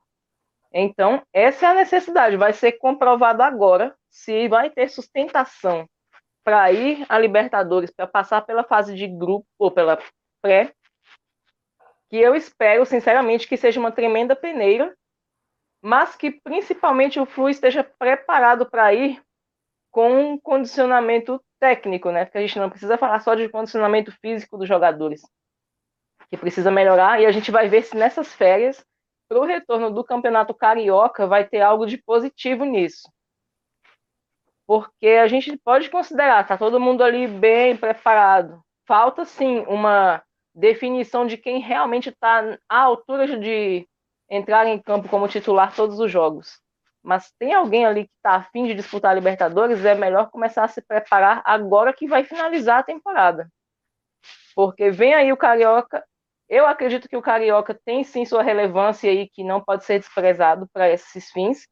Então, 0.73 1.23
essa 1.33 1.67
é 1.67 1.69
a 1.71 1.75
necessidade. 1.75 2.37
Vai 2.37 2.53
ser 2.53 2.73
comprovado 2.73 3.43
agora 3.43 3.95
se 4.11 4.49
vai 4.49 4.69
ter 4.69 4.91
sustentação 4.91 5.89
para 6.47 6.71
ir 6.71 7.05
a 7.09 7.19
Libertadores, 7.19 7.91
para 7.91 8.07
passar 8.07 8.41
pela 8.43 8.63
fase 8.63 8.95
de 8.95 9.09
grupo 9.09 9.45
ou 9.59 9.69
pela 9.69 9.99
pré, 10.41 10.73
que 12.09 12.19
eu 12.19 12.37
espero, 12.37 12.87
sinceramente, 12.87 13.49
que 13.49 13.57
seja 13.57 13.81
uma 13.81 13.91
tremenda 13.91 14.37
peneira, 14.37 14.97
mas 15.83 16.15
que 16.15 16.31
principalmente 16.31 17.19
o 17.19 17.27
Flu 17.27 17.49
esteja 17.49 17.83
preparado 17.83 18.65
para 18.65 18.95
ir 18.95 19.21
com 19.91 20.35
um 20.35 20.39
condicionamento 20.39 21.43
técnico, 21.59 22.13
né? 22.13 22.25
Porque 22.25 22.39
a 22.39 22.43
gente 22.43 22.61
não 22.61 22.71
precisa 22.71 22.97
falar 22.97 23.19
só 23.19 23.35
de 23.35 23.49
condicionamento 23.49 24.13
físico 24.21 24.57
dos 24.57 24.69
jogadores, 24.69 25.23
que 26.31 26.37
precisa 26.37 26.71
melhorar, 26.71 27.21
e 27.21 27.27
a 27.27 27.33
gente 27.33 27.51
vai 27.51 27.69
ver 27.69 27.83
se 27.83 27.97
nessas 27.97 28.33
férias, 28.33 28.87
para 29.29 29.41
o 29.41 29.45
retorno 29.45 29.91
do 29.91 30.05
Campeonato 30.05 30.55
Carioca, 30.55 31.27
vai 31.27 31.45
ter 31.45 31.61
algo 31.61 31.87
de 31.87 31.99
positivo 31.99 32.65
nisso. 32.65 33.11
Porque 34.67 35.09
a 35.09 35.29
gente 35.29 35.57
pode 35.59 35.89
considerar, 35.89 36.43
está 36.43 36.59
todo 36.59 36.81
mundo 36.81 37.05
ali 37.05 37.27
bem 37.27 37.77
preparado. 37.77 38.61
Falta 38.87 39.25
sim 39.25 39.61
uma 39.69 40.23
definição 40.55 41.27
de 41.27 41.37
quem 41.37 41.61
realmente 41.61 42.09
está 42.09 42.59
à 42.69 42.81
altura 42.81 43.39
de 43.39 43.87
entrar 44.29 44.67
em 44.67 44.81
campo 44.81 45.09
como 45.09 45.29
titular 45.29 45.75
todos 45.75 46.01
os 46.01 46.11
jogos. 46.11 46.61
Mas 47.03 47.33
tem 47.39 47.55
alguém 47.55 47.87
ali 47.87 48.05
que 48.05 48.13
está 48.17 48.37
afim 48.37 48.67
de 48.67 48.75
disputar 48.75 49.13
a 49.13 49.15
Libertadores, 49.15 49.85
é 49.85 49.95
melhor 49.95 50.29
começar 50.31 50.65
a 50.65 50.69
se 50.69 50.83
preparar 50.83 51.41
agora 51.45 51.93
que 51.93 52.09
vai 52.09 52.25
finalizar 52.25 52.81
a 52.81 52.83
temporada. 52.83 53.49
Porque 54.57 54.91
vem 54.91 55.15
aí 55.15 55.33
o 55.33 55.37
Carioca. 55.37 56.05
Eu 56.49 56.67
acredito 56.67 57.09
que 57.09 57.17
o 57.17 57.23
Carioca 57.23 57.79
tem 57.85 58.03
sim 58.03 58.25
sua 58.25 58.43
relevância 58.43 59.11
aí, 59.11 59.29
que 59.29 59.45
não 59.45 59.61
pode 59.61 59.85
ser 59.85 60.01
desprezado 60.01 60.69
para 60.73 60.91
esses 60.91 61.31
fins 61.31 61.69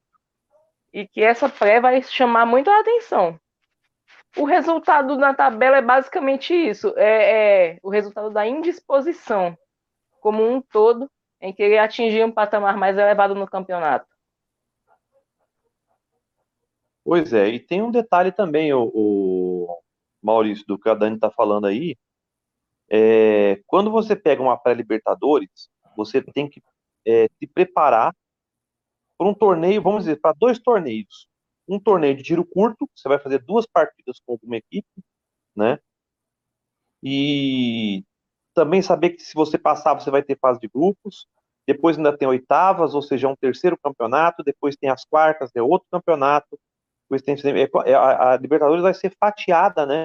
e 0.95 1.09
que 1.09 1.21
essa 1.21 1.49
pré 1.49 1.81
vai 1.81 2.01
chamar 2.03 2.47
muito 2.47 2.71
a 2.71 2.79
atenção. 2.79 3.39
O 4.37 4.45
resultado 4.45 5.17
na 5.17 5.35
tabela 5.35 5.77
é 5.77 5.83
basicamente 5.83 6.55
isso: 6.55 6.95
é, 6.97 7.73
é, 7.73 7.79
o 7.83 7.91
resultado 7.91 8.31
da 8.31 8.47
indisposição 8.47 9.59
como 10.21 10.49
um 10.49 10.63
todo 10.63 11.11
em 11.41 11.53
querer 11.53 11.79
atingir 11.79 12.25
um 12.25 12.33
patamar 12.33 12.77
mais 12.77 12.97
elevado 12.97 13.35
no 13.35 13.47
campeonato. 13.47 14.07
Pois 17.05 17.35
é, 17.35 17.49
e 17.49 17.61
tem 17.61 17.83
um 17.83 17.91
detalhe 17.91 18.33
também, 18.33 18.73
o, 18.73 18.91
o 18.95 19.83
Maurício, 20.23 20.65
do 20.67 20.79
que 20.79 20.89
a 20.89 20.95
Dani 20.95 21.17
está 21.17 21.31
falando 21.31 21.67
aí. 21.67 21.99
É, 22.89 23.61
quando 23.67 23.91
você 23.91 24.17
pega 24.17 24.41
uma 24.41 24.57
pré-Libertadores, 24.57 25.69
você 25.95 26.23
tem 26.23 26.49
que 26.49 26.63
é, 27.07 27.29
se 27.39 27.47
preparar 27.47 28.15
para 29.25 29.31
um 29.31 29.35
torneio, 29.35 29.81
vamos 29.81 30.05
dizer, 30.05 30.21
para 30.21 30.35
dois 30.39 30.59
torneios. 30.59 31.27
Um 31.67 31.81
torneio 31.81 32.15
de 32.15 32.23
tiro 32.23 32.45
curto, 32.45 32.89
você 32.95 33.09
vai 33.09 33.19
fazer 33.19 33.43
duas 33.43 33.67
partidas 33.67 34.21
com 34.27 34.39
uma 34.43 34.57
equipe, 34.57 34.87
né? 35.57 35.79
E 37.03 38.05
também 38.53 38.83
saber 38.83 39.11
que 39.11 39.23
se 39.23 39.35
você 39.35 39.57
passar, 39.57 39.95
você 39.95 40.11
vai 40.11 40.23
ter 40.23 40.39
fase 40.39 40.61
de 40.61 40.69
grupos. 40.69 41.27
Depois 41.67 41.97
ainda 41.97 42.17
tem 42.17 42.29
oitavas, 42.29 42.95
ou 42.95 43.01
seja, 43.01 43.27
um 43.27 43.37
terceiro 43.37 43.79
campeonato. 43.83 44.43
Depois 44.45 44.77
tem 44.77 44.91
as 44.91 45.07
quartas, 45.07 45.51
é 45.57 45.63
outro 45.63 45.89
campeonato. 45.91 46.59
Depois 47.05 47.23
tem 47.23 47.35
é, 47.35 47.91
é, 47.91 47.95
a, 47.95 48.33
a 48.33 48.37
Libertadores 48.37 48.83
vai 48.83 48.93
ser 48.93 49.15
fatiada, 49.19 49.87
né? 49.87 50.05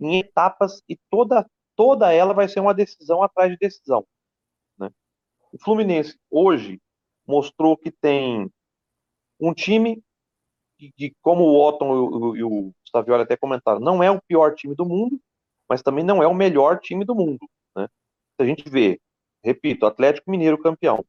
Em 0.00 0.18
etapas 0.18 0.82
e 0.88 0.98
toda 1.08 1.46
toda 1.76 2.12
ela 2.12 2.34
vai 2.34 2.48
ser 2.48 2.60
uma 2.60 2.74
decisão 2.74 3.22
atrás 3.22 3.50
de 3.52 3.58
decisão. 3.58 4.04
Né? 4.78 4.90
O 5.52 5.58
Fluminense 5.62 6.18
hoje 6.30 6.80
mostrou 7.26 7.76
que 7.76 7.90
tem 7.90 8.50
um 9.40 9.52
time 9.52 10.02
que, 10.78 11.14
como 11.22 11.44
o 11.44 11.66
Otton 11.66 12.36
e 12.36 12.42
o, 12.42 12.72
Saviola 12.90 13.22
até 13.22 13.36
comentaram, 13.36 13.80
não 13.80 14.02
é 14.02 14.10
o 14.10 14.20
pior 14.22 14.54
time 14.54 14.74
do 14.74 14.86
mundo, 14.86 15.20
mas 15.68 15.82
também 15.82 16.04
não 16.04 16.22
é 16.22 16.26
o 16.26 16.34
melhor 16.34 16.78
time 16.80 17.04
do 17.04 17.14
mundo. 17.14 17.40
Né? 17.74 17.88
Se 18.36 18.42
a 18.42 18.44
gente 18.44 18.68
vê, 18.68 19.00
repito, 19.44 19.86
Atlético 19.86 20.30
Mineiro 20.30 20.60
campeão, 20.60 21.04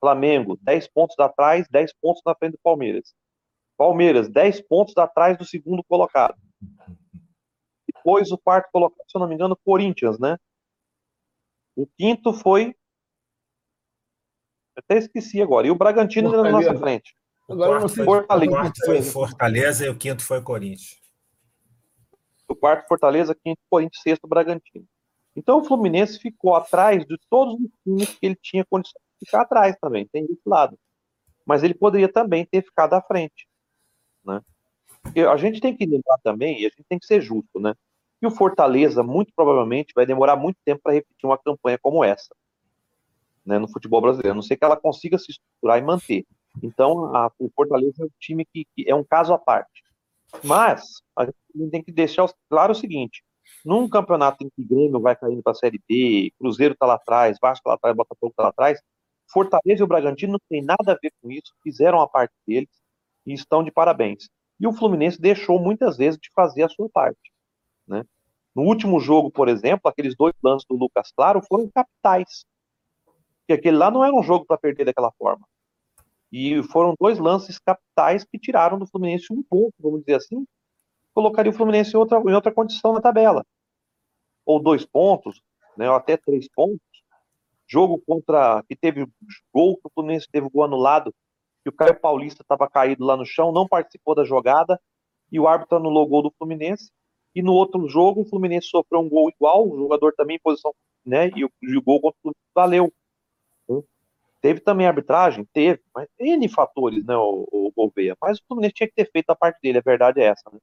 Flamengo 0.00 0.56
10 0.62 0.88
pontos 0.88 1.18
atrás, 1.18 1.66
10 1.68 1.92
pontos 2.00 2.22
na 2.24 2.34
frente 2.34 2.52
do 2.52 2.60
Palmeiras. 2.62 3.14
Palmeiras 3.76 4.28
10 4.28 4.62
pontos 4.62 4.96
atrás 4.96 5.36
do 5.36 5.44
segundo 5.44 5.82
colocado. 5.84 6.36
Depois 7.86 8.30
o 8.30 8.38
quarto 8.38 8.68
colocado, 8.72 9.04
se 9.08 9.16
eu 9.16 9.20
não 9.20 9.28
me 9.28 9.34
engano, 9.34 9.58
Corinthians, 9.64 10.18
né? 10.18 10.36
O 11.76 11.86
quinto 11.86 12.32
foi 12.32 12.74
até 14.76 14.96
esqueci 14.96 15.42
agora. 15.42 15.66
E 15.66 15.70
o 15.70 15.74
Bragantino 15.74 16.30
na 16.30 16.50
nossa 16.50 16.74
frente. 16.76 17.14
Agora 17.48 17.80
não 17.80 17.88
sei. 17.88 18.04
Fortaleza. 18.04 18.50
O 18.50 18.54
quarto 18.54 18.84
foi 18.84 19.02
Fortaleza 19.02 19.86
e 19.86 19.88
o 19.88 19.96
quinto 19.96 20.22
foi 20.22 20.42
Corinthians. 20.42 21.00
O 22.46 22.54
quarto 22.54 22.86
Fortaleza, 22.88 23.34
quinto 23.34 23.60
Corinthians, 23.70 24.02
sexto 24.02 24.26
Bragantino. 24.26 24.86
Então 25.34 25.60
o 25.60 25.64
Fluminense 25.64 26.18
ficou 26.18 26.54
atrás 26.54 27.04
de 27.04 27.16
todos 27.30 27.54
os 27.54 27.70
times 27.84 28.18
que 28.18 28.26
ele 28.26 28.36
tinha 28.40 28.64
condição 28.64 29.00
de 29.20 29.26
ficar 29.26 29.42
atrás 29.42 29.76
também. 29.80 30.06
Tem 30.06 30.24
esse 30.24 30.42
lado. 30.46 30.78
Mas 31.46 31.62
ele 31.62 31.74
poderia 31.74 32.10
também 32.10 32.44
ter 32.44 32.62
ficado 32.62 32.94
à 32.94 33.02
frente. 33.02 33.46
Né? 34.24 34.40
Porque 35.02 35.20
a 35.20 35.36
gente 35.36 35.60
tem 35.60 35.74
que 35.76 35.86
lembrar 35.86 36.18
também, 36.22 36.60
e 36.60 36.66
a 36.66 36.68
gente 36.68 36.84
tem 36.88 36.98
que 36.98 37.06
ser 37.06 37.20
justo, 37.20 37.58
né? 37.58 37.74
Que 38.20 38.26
o 38.26 38.30
Fortaleza, 38.30 39.02
muito 39.02 39.32
provavelmente, 39.34 39.92
vai 39.94 40.04
demorar 40.04 40.36
muito 40.36 40.58
tempo 40.64 40.82
para 40.82 40.92
repetir 40.92 41.24
uma 41.24 41.38
campanha 41.38 41.78
como 41.80 42.02
essa 42.02 42.34
né, 43.48 43.58
no 43.58 43.66
futebol 43.66 44.02
brasileiro. 44.02 44.32
A 44.32 44.34
não 44.34 44.42
sei 44.42 44.56
que 44.56 44.64
ela 44.64 44.76
consiga 44.76 45.16
se 45.16 45.30
estruturar 45.30 45.78
e 45.78 45.82
manter. 45.82 46.26
Então, 46.62 47.14
a, 47.14 47.30
o 47.38 47.50
Fortaleza 47.54 48.02
é 48.02 48.04
um 48.04 48.10
time 48.18 48.44
que, 48.44 48.66
que, 48.74 48.88
é 48.88 48.94
um 48.94 49.04
caso 49.04 49.32
à 49.32 49.38
parte. 49.38 49.82
Mas, 50.44 50.82
a 51.16 51.24
gente 51.24 51.70
tem 51.70 51.82
que 51.82 51.92
deixar 51.92 52.28
claro 52.50 52.72
o 52.72 52.74
seguinte: 52.74 53.22
num 53.64 53.88
campeonato 53.88 54.44
em 54.44 54.48
que 54.48 54.62
o 54.62 54.68
Grêmio 54.68 55.00
vai 55.00 55.16
caindo 55.16 55.42
para 55.42 55.52
a 55.52 55.54
Série 55.54 55.80
B, 55.88 56.32
Cruzeiro 56.38 56.74
está 56.74 56.86
lá 56.86 56.94
atrás, 56.94 57.38
Vasco 57.40 57.60
está 57.60 57.70
lá 57.70 57.76
atrás, 57.76 57.96
Botafogo 57.96 58.30
está 58.30 58.42
lá 58.44 58.48
atrás, 58.50 58.80
Fortaleza 59.30 59.82
e 59.82 59.84
o 59.84 59.86
Bragantino 59.86 60.32
não 60.32 60.40
tem 60.48 60.62
nada 60.62 60.92
a 60.92 60.98
ver 61.00 61.12
com 61.20 61.30
isso, 61.30 61.52
fizeram 61.62 62.00
a 62.00 62.08
parte 62.08 62.34
deles 62.46 62.70
e 63.26 63.32
estão 63.32 63.62
de 63.62 63.70
parabéns. 63.70 64.28
E 64.60 64.66
o 64.66 64.72
Fluminense 64.72 65.20
deixou 65.20 65.60
muitas 65.60 65.96
vezes 65.96 66.18
de 66.20 66.30
fazer 66.34 66.64
a 66.64 66.68
sua 66.68 66.88
parte. 66.88 67.30
Né? 67.86 68.04
No 68.54 68.62
último 68.62 68.98
jogo, 68.98 69.30
por 69.30 69.48
exemplo, 69.48 69.88
aqueles 69.88 70.16
dois 70.16 70.34
lances 70.42 70.66
do 70.68 70.76
Lucas 70.76 71.12
Claro 71.14 71.40
foram 71.42 71.70
capitais. 71.70 72.44
Porque 73.40 73.52
aquele 73.52 73.76
lá 73.76 73.90
não 73.90 74.04
era 74.04 74.12
um 74.12 74.22
jogo 74.22 74.44
para 74.44 74.58
perder 74.58 74.84
daquela 74.84 75.12
forma. 75.12 75.46
E 76.30 76.62
foram 76.64 76.94
dois 76.98 77.18
lances 77.18 77.58
capitais 77.58 78.24
que 78.24 78.38
tiraram 78.38 78.78
do 78.78 78.86
Fluminense 78.86 79.32
um 79.32 79.42
ponto, 79.42 79.72
vamos 79.80 80.00
dizer 80.00 80.16
assim, 80.16 80.46
colocaria 81.14 81.50
o 81.50 81.54
Fluminense 81.54 81.94
em 81.94 81.98
outra, 81.98 82.18
em 82.18 82.34
outra 82.34 82.52
condição 82.52 82.92
na 82.92 83.00
tabela. 83.00 83.44
Ou 84.44 84.62
dois 84.62 84.84
pontos, 84.84 85.40
né, 85.76 85.88
ou 85.88 85.96
até 85.96 86.16
três 86.16 86.48
pontos. 86.48 86.80
Jogo 87.66 88.02
contra. 88.06 88.62
que 88.68 88.76
teve 88.76 89.06
gol 89.52 89.76
que 89.76 89.86
o 89.86 89.90
Fluminense 89.94 90.26
teve 90.30 90.48
gol 90.48 90.64
anulado, 90.64 91.14
que 91.62 91.68
o 91.68 91.72
Caio 91.72 91.98
Paulista 91.98 92.42
estava 92.42 92.68
caído 92.68 93.04
lá 93.04 93.16
no 93.16 93.26
chão, 93.26 93.52
não 93.52 93.68
participou 93.68 94.14
da 94.14 94.24
jogada, 94.24 94.80
e 95.30 95.38
o 95.38 95.46
árbitro 95.46 95.76
anulou 95.76 96.04
o 96.04 96.08
gol 96.08 96.22
do 96.22 96.34
Fluminense. 96.38 96.90
E 97.34 97.42
no 97.42 97.52
outro 97.52 97.86
jogo, 97.88 98.22
o 98.22 98.24
Fluminense 98.24 98.68
sofreu 98.68 99.00
um 99.00 99.08
gol 99.08 99.28
igual, 99.28 99.68
o 99.68 99.76
jogador 99.76 100.14
também 100.14 100.36
em 100.36 100.40
posição, 100.40 100.74
né? 101.04 101.30
E 101.36 101.44
o, 101.44 101.50
e 101.62 101.76
o 101.76 101.82
gol 101.82 102.00
contra 102.00 102.16
o 102.18 102.22
Fluminense 102.22 102.52
valeu. 102.54 102.92
Teve 104.40 104.60
também 104.60 104.86
arbitragem? 104.86 105.46
Teve, 105.52 105.80
mas 105.94 106.08
N 106.18 106.48
fatores, 106.48 107.04
né, 107.04 107.16
o, 107.16 107.72
Gouveia. 107.78 108.16
Mas 108.20 108.38
o 108.38 108.42
Fluminense 108.46 108.74
tinha 108.74 108.88
que 108.88 108.94
ter 108.94 109.10
feito 109.10 109.30
a 109.30 109.36
parte 109.36 109.60
dele, 109.62 109.78
a 109.78 109.82
verdade 109.82 110.20
é 110.20 110.24
essa, 110.24 110.50
né? 110.52 110.58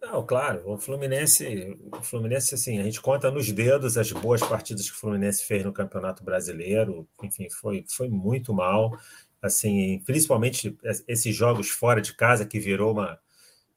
Não, 0.00 0.24
claro, 0.24 0.62
o 0.64 0.78
Fluminense, 0.78 1.76
o 1.92 2.02
Fluminense, 2.02 2.54
assim, 2.54 2.78
a 2.78 2.84
gente 2.84 3.00
conta 3.00 3.30
nos 3.30 3.50
dedos 3.50 3.98
as 3.98 4.12
boas 4.12 4.40
partidas 4.40 4.88
que 4.88 4.96
o 4.96 4.98
Fluminense 4.98 5.44
fez 5.44 5.64
no 5.64 5.72
Campeonato 5.72 6.22
Brasileiro, 6.22 7.06
enfim, 7.22 7.50
foi, 7.50 7.84
foi 7.88 8.08
muito 8.08 8.54
mal, 8.54 8.96
assim, 9.42 10.00
principalmente 10.06 10.78
esses 11.08 11.34
jogos 11.34 11.68
fora 11.68 12.00
de 12.00 12.14
casa 12.14 12.46
que 12.46 12.60
virou 12.60 12.92
uma, 12.92 13.18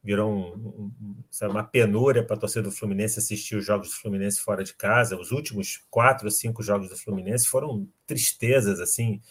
virou 0.04 0.32
um, 0.32 0.92
sabe, 1.30 1.52
uma 1.52 1.64
penúria 1.64 2.24
para 2.24 2.36
a 2.36 2.40
torcida 2.40 2.64
do 2.64 2.72
Fluminense 2.72 3.20
assistir 3.20 3.56
os 3.56 3.66
jogos 3.66 3.90
do 3.90 3.96
Fluminense 3.96 4.42
fora 4.42 4.64
de 4.64 4.74
casa. 4.74 5.20
Os 5.20 5.32
últimos 5.32 5.86
quatro 5.90 6.26
ou 6.26 6.32
cinco 6.32 6.64
jogos 6.64 6.90
do 6.90 6.98
Fluminense 6.98 7.48
foram 7.48 7.88
tristezas, 8.08 8.80
assim, 8.80 9.22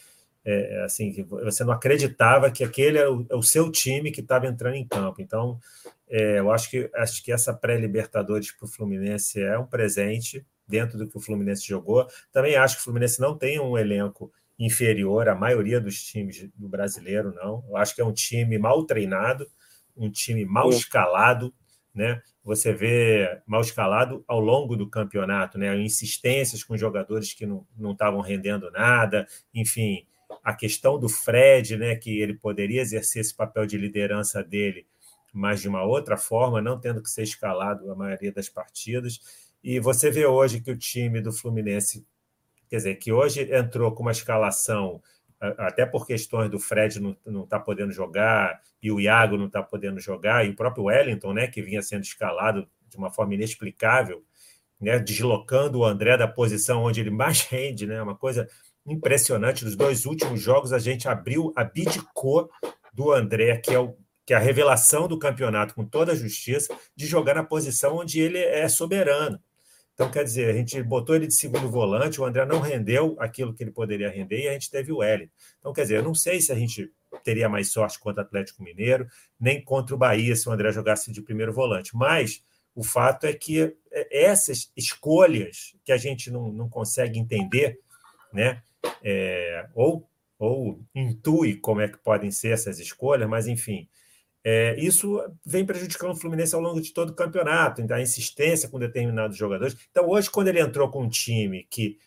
é, 0.44 0.83
assim 0.85 1.24
você 1.28 1.64
não 1.64 1.72
acreditava 1.72 2.50
que 2.50 2.62
aquele 2.62 2.98
é 2.98 3.09
o, 3.09 3.26
é 3.28 3.35
o 3.35 3.42
seu 3.42 3.70
time 3.70 4.12
que 4.12 4.20
estava 4.20 4.46
entrando 4.46 4.76
em 4.76 4.87
campo. 4.87 5.20
Então, 5.20 5.59
é, 6.09 6.38
eu 6.38 6.50
acho 6.50 6.70
que, 6.70 6.90
acho 6.94 7.22
que 7.22 7.33
essa 7.33 7.52
pré-Libertadores 7.52 8.52
para 8.52 8.66
o 8.66 8.68
Fluminense 8.68 9.40
é 9.40 9.59
um 9.59 9.66
presente 9.66 10.46
dentro 10.68 10.96
do 10.96 11.09
que 11.09 11.16
o 11.16 11.20
Fluminense 11.20 11.66
jogou. 11.66 12.06
Também 12.33 12.54
acho 12.54 12.76
que 12.76 12.80
o 12.83 12.85
Fluminense 12.85 13.20
não 13.20 13.37
tem 13.37 13.61
um 13.61 13.76
elenco 13.76 14.33
inferior 14.56 15.28
à 15.28 15.35
maioria 15.35 15.80
dos 15.80 16.02
times 16.02 16.48
do 16.54 16.68
brasileiro, 16.68 17.35
não. 17.35 17.64
Eu 17.68 17.76
acho 17.76 17.94
que 17.94 18.00
é 18.00 18.04
um 18.04 18.12
time 18.12 18.56
mal 18.59 18.85
treinado, 18.85 19.48
um 20.00 20.10
time 20.10 20.44
mal 20.44 20.70
escalado, 20.70 21.52
né? 21.94 22.22
Você 22.42 22.72
vê 22.72 23.40
mal 23.46 23.60
escalado 23.60 24.24
ao 24.26 24.40
longo 24.40 24.74
do 24.74 24.88
campeonato, 24.88 25.58
né? 25.58 25.76
Insistências 25.78 26.64
com 26.64 26.76
jogadores 26.76 27.34
que 27.34 27.44
não 27.44 27.66
estavam 27.92 28.20
rendendo 28.20 28.70
nada, 28.70 29.26
enfim, 29.52 30.06
a 30.42 30.54
questão 30.54 30.98
do 30.98 31.08
Fred, 31.08 31.76
né? 31.76 31.96
Que 31.96 32.18
ele 32.18 32.34
poderia 32.34 32.80
exercer 32.80 33.20
esse 33.20 33.34
papel 33.34 33.66
de 33.66 33.76
liderança 33.76 34.42
dele, 34.42 34.86
mas 35.32 35.60
de 35.60 35.68
uma 35.68 35.84
outra 35.84 36.16
forma, 36.16 36.62
não 36.62 36.80
tendo 36.80 37.02
que 37.02 37.10
ser 37.10 37.22
escalado 37.22 37.90
a 37.92 37.94
maioria 37.94 38.32
das 38.32 38.48
partidas. 38.48 39.20
E 39.62 39.78
você 39.78 40.10
vê 40.10 40.24
hoje 40.24 40.60
que 40.60 40.70
o 40.70 40.78
time 40.78 41.20
do 41.20 41.32
Fluminense, 41.32 42.06
quer 42.70 42.76
dizer, 42.76 42.94
que 42.96 43.12
hoje 43.12 43.42
entrou 43.54 43.92
com 43.92 44.02
uma 44.02 44.12
escalação 44.12 45.02
até 45.40 45.87
por 45.87 46.07
questões 46.07 46.50
do 46.50 46.59
Fred 46.59 47.00
não 47.00 47.12
estar 47.44 47.59
tá 47.59 47.61
podendo 47.61 47.92
jogar 47.92 48.61
e 48.83 48.92
o 48.92 49.00
Iago 49.00 49.37
não 49.37 49.46
está 49.46 49.62
podendo 49.62 49.98
jogar, 49.98 50.46
e 50.46 50.50
o 50.50 50.57
próprio 50.57 50.85
Wellington, 50.85 51.33
né, 51.33 51.46
que 51.46 51.62
vinha 51.62 51.83
sendo 51.83 52.03
escalado 52.03 52.68
de 52.88 52.96
uma 52.96 53.11
forma 53.11 53.35
inexplicável, 53.35 54.22
né, 54.81 54.98
deslocando 54.98 55.79
o 55.79 55.85
André 55.85 56.16
da 56.16 56.29
posição 56.29 56.85
onde 56.85 57.00
ele 57.00 57.11
mais 57.11 57.42
rende, 57.48 57.87
né, 57.87 58.03
uma 58.03 58.16
coisa 58.16 58.48
impressionante. 58.87 59.64
Nos 59.64 59.76
dois 59.76 60.07
últimos 60.07 60.40
jogos, 60.40 60.72
a 60.72 60.79
gente 60.79 61.09
abriu, 61.09 61.53
abdicou 61.57 62.50
do 62.92 63.12
André, 63.12 63.57
que 63.59 63.72
é 63.72 63.79
o 63.79 63.96
que 64.26 64.35
é 64.35 64.37
a 64.37 64.40
revelação 64.40 65.09
do 65.09 65.18
campeonato 65.18 65.74
com 65.74 65.85
toda 65.85 66.12
a 66.12 66.14
justiça, 66.14 66.72
de 66.94 67.05
jogar 67.05 67.35
na 67.35 67.42
posição 67.42 67.96
onde 67.96 68.20
ele 68.20 68.38
é 68.38 68.68
soberano. 68.68 69.40
Então, 70.00 70.10
quer 70.10 70.24
dizer, 70.24 70.48
a 70.48 70.54
gente 70.54 70.82
botou 70.82 71.14
ele 71.14 71.26
de 71.26 71.34
segundo 71.34 71.70
volante, 71.70 72.18
o 72.18 72.24
André 72.24 72.46
não 72.46 72.58
rendeu 72.58 73.14
aquilo 73.18 73.52
que 73.52 73.62
ele 73.62 73.70
poderia 73.70 74.08
render 74.08 74.44
e 74.44 74.48
a 74.48 74.52
gente 74.54 74.70
teve 74.70 74.90
o 74.90 75.02
Hélio. 75.02 75.30
Então, 75.58 75.74
quer 75.74 75.82
dizer, 75.82 75.98
eu 75.98 76.02
não 76.02 76.14
sei 76.14 76.40
se 76.40 76.50
a 76.50 76.54
gente 76.54 76.90
teria 77.22 77.50
mais 77.50 77.70
sorte 77.70 78.00
contra 78.00 78.22
o 78.22 78.26
Atlético 78.26 78.62
Mineiro, 78.62 79.06
nem 79.38 79.62
contra 79.62 79.94
o 79.94 79.98
Bahia 79.98 80.34
se 80.34 80.48
o 80.48 80.52
André 80.52 80.72
jogasse 80.72 81.12
de 81.12 81.20
primeiro 81.20 81.52
volante. 81.52 81.94
Mas 81.94 82.42
o 82.74 82.82
fato 82.82 83.26
é 83.26 83.34
que 83.34 83.76
é, 83.92 84.24
essas 84.24 84.72
escolhas 84.74 85.76
que 85.84 85.92
a 85.92 85.98
gente 85.98 86.30
não, 86.30 86.50
não 86.50 86.66
consegue 86.66 87.18
entender, 87.18 87.78
né? 88.32 88.62
É, 89.04 89.68
ou, 89.74 90.08
ou 90.38 90.80
intui 90.94 91.56
como 91.56 91.82
é 91.82 91.88
que 91.88 91.98
podem 91.98 92.30
ser 92.30 92.52
essas 92.52 92.78
escolhas, 92.78 93.28
mas 93.28 93.46
enfim, 93.46 93.86
é, 94.42 94.74
isso 94.79 95.22
vem 95.44 95.66
prejudicando 95.66 96.12
o 96.12 96.16
Fluminense 96.16 96.55
ao 96.55 96.61
longo 96.61 96.81
de 96.81 96.92
todo 96.92 97.11
o 97.11 97.14
campeonato, 97.14 97.83
então 97.83 97.96
a 97.96 98.00
insistência 98.00 98.68
com 98.68 98.79
determinados 98.79 99.37
jogadores. 99.37 99.76
Então, 99.90 100.09
hoje, 100.09 100.31
quando 100.31 100.48
ele 100.48 100.61
entrou 100.61 100.88
com 100.90 101.03
um 101.03 101.09
time 101.09 101.66
que, 101.70 101.98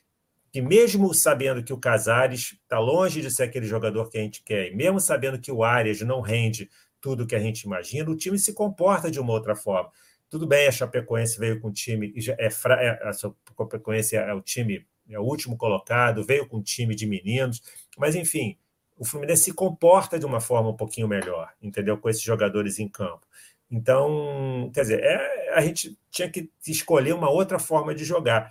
que 0.51 0.61
mesmo 0.61 1.13
sabendo 1.13 1.63
que 1.63 1.73
o 1.73 1.77
Casares 1.77 2.57
está 2.63 2.79
longe 2.79 3.21
de 3.21 3.29
ser 3.29 3.43
aquele 3.43 3.67
jogador 3.67 4.09
que 4.09 4.17
a 4.17 4.21
gente 4.21 4.41
quer, 4.43 4.71
e 4.71 4.75
mesmo 4.75 4.99
sabendo 4.99 5.39
que 5.39 5.51
o 5.51 5.63
Arias 5.63 6.01
não 6.01 6.21
rende 6.21 6.69
tudo 6.99 7.27
que 7.27 7.35
a 7.35 7.39
gente 7.39 7.61
imagina, 7.61 8.09
o 8.09 8.17
time 8.17 8.39
se 8.39 8.53
comporta 8.53 9.11
de 9.11 9.19
uma 9.19 9.33
outra 9.33 9.55
forma. 9.55 9.91
Tudo 10.27 10.47
bem, 10.47 10.67
a 10.67 10.71
Chapecoense 10.71 11.37
veio 11.37 11.59
com 11.59 11.67
um 11.67 11.71
time, 11.71 12.11
é, 12.39 12.45
é, 12.45 13.07
a 13.07 13.13
Chapecoense 13.13 14.15
é 14.15 14.33
o 14.33 14.41
time, 14.41 14.83
é 15.07 15.19
o 15.19 15.23
último 15.23 15.55
colocado, 15.55 16.23
veio 16.23 16.47
com 16.47 16.57
um 16.57 16.63
time 16.63 16.95
de 16.95 17.05
meninos, 17.05 17.61
mas 17.95 18.15
enfim, 18.15 18.57
o 19.03 19.05
Fluminense 19.05 19.43
se 19.43 19.53
comporta 19.53 20.17
de 20.17 20.25
uma 20.25 20.39
forma 20.39 20.69
um 20.69 20.75
pouquinho 20.75 21.09
melhor, 21.09 21.51
entendeu? 21.61 21.97
Com 21.97 22.09
esses 22.09 22.21
jogadores 22.21 22.79
em 22.79 22.87
campo. 22.87 23.27
Então, 23.69 24.71
quer 24.73 24.81
dizer, 24.81 25.03
é, 25.03 25.53
a 25.53 25.61
gente 25.61 25.97
tinha 26.09 26.29
que 26.29 26.49
escolher 26.65 27.13
uma 27.13 27.29
outra 27.29 27.59
forma 27.59 27.93
de 27.93 28.05
jogar. 28.05 28.49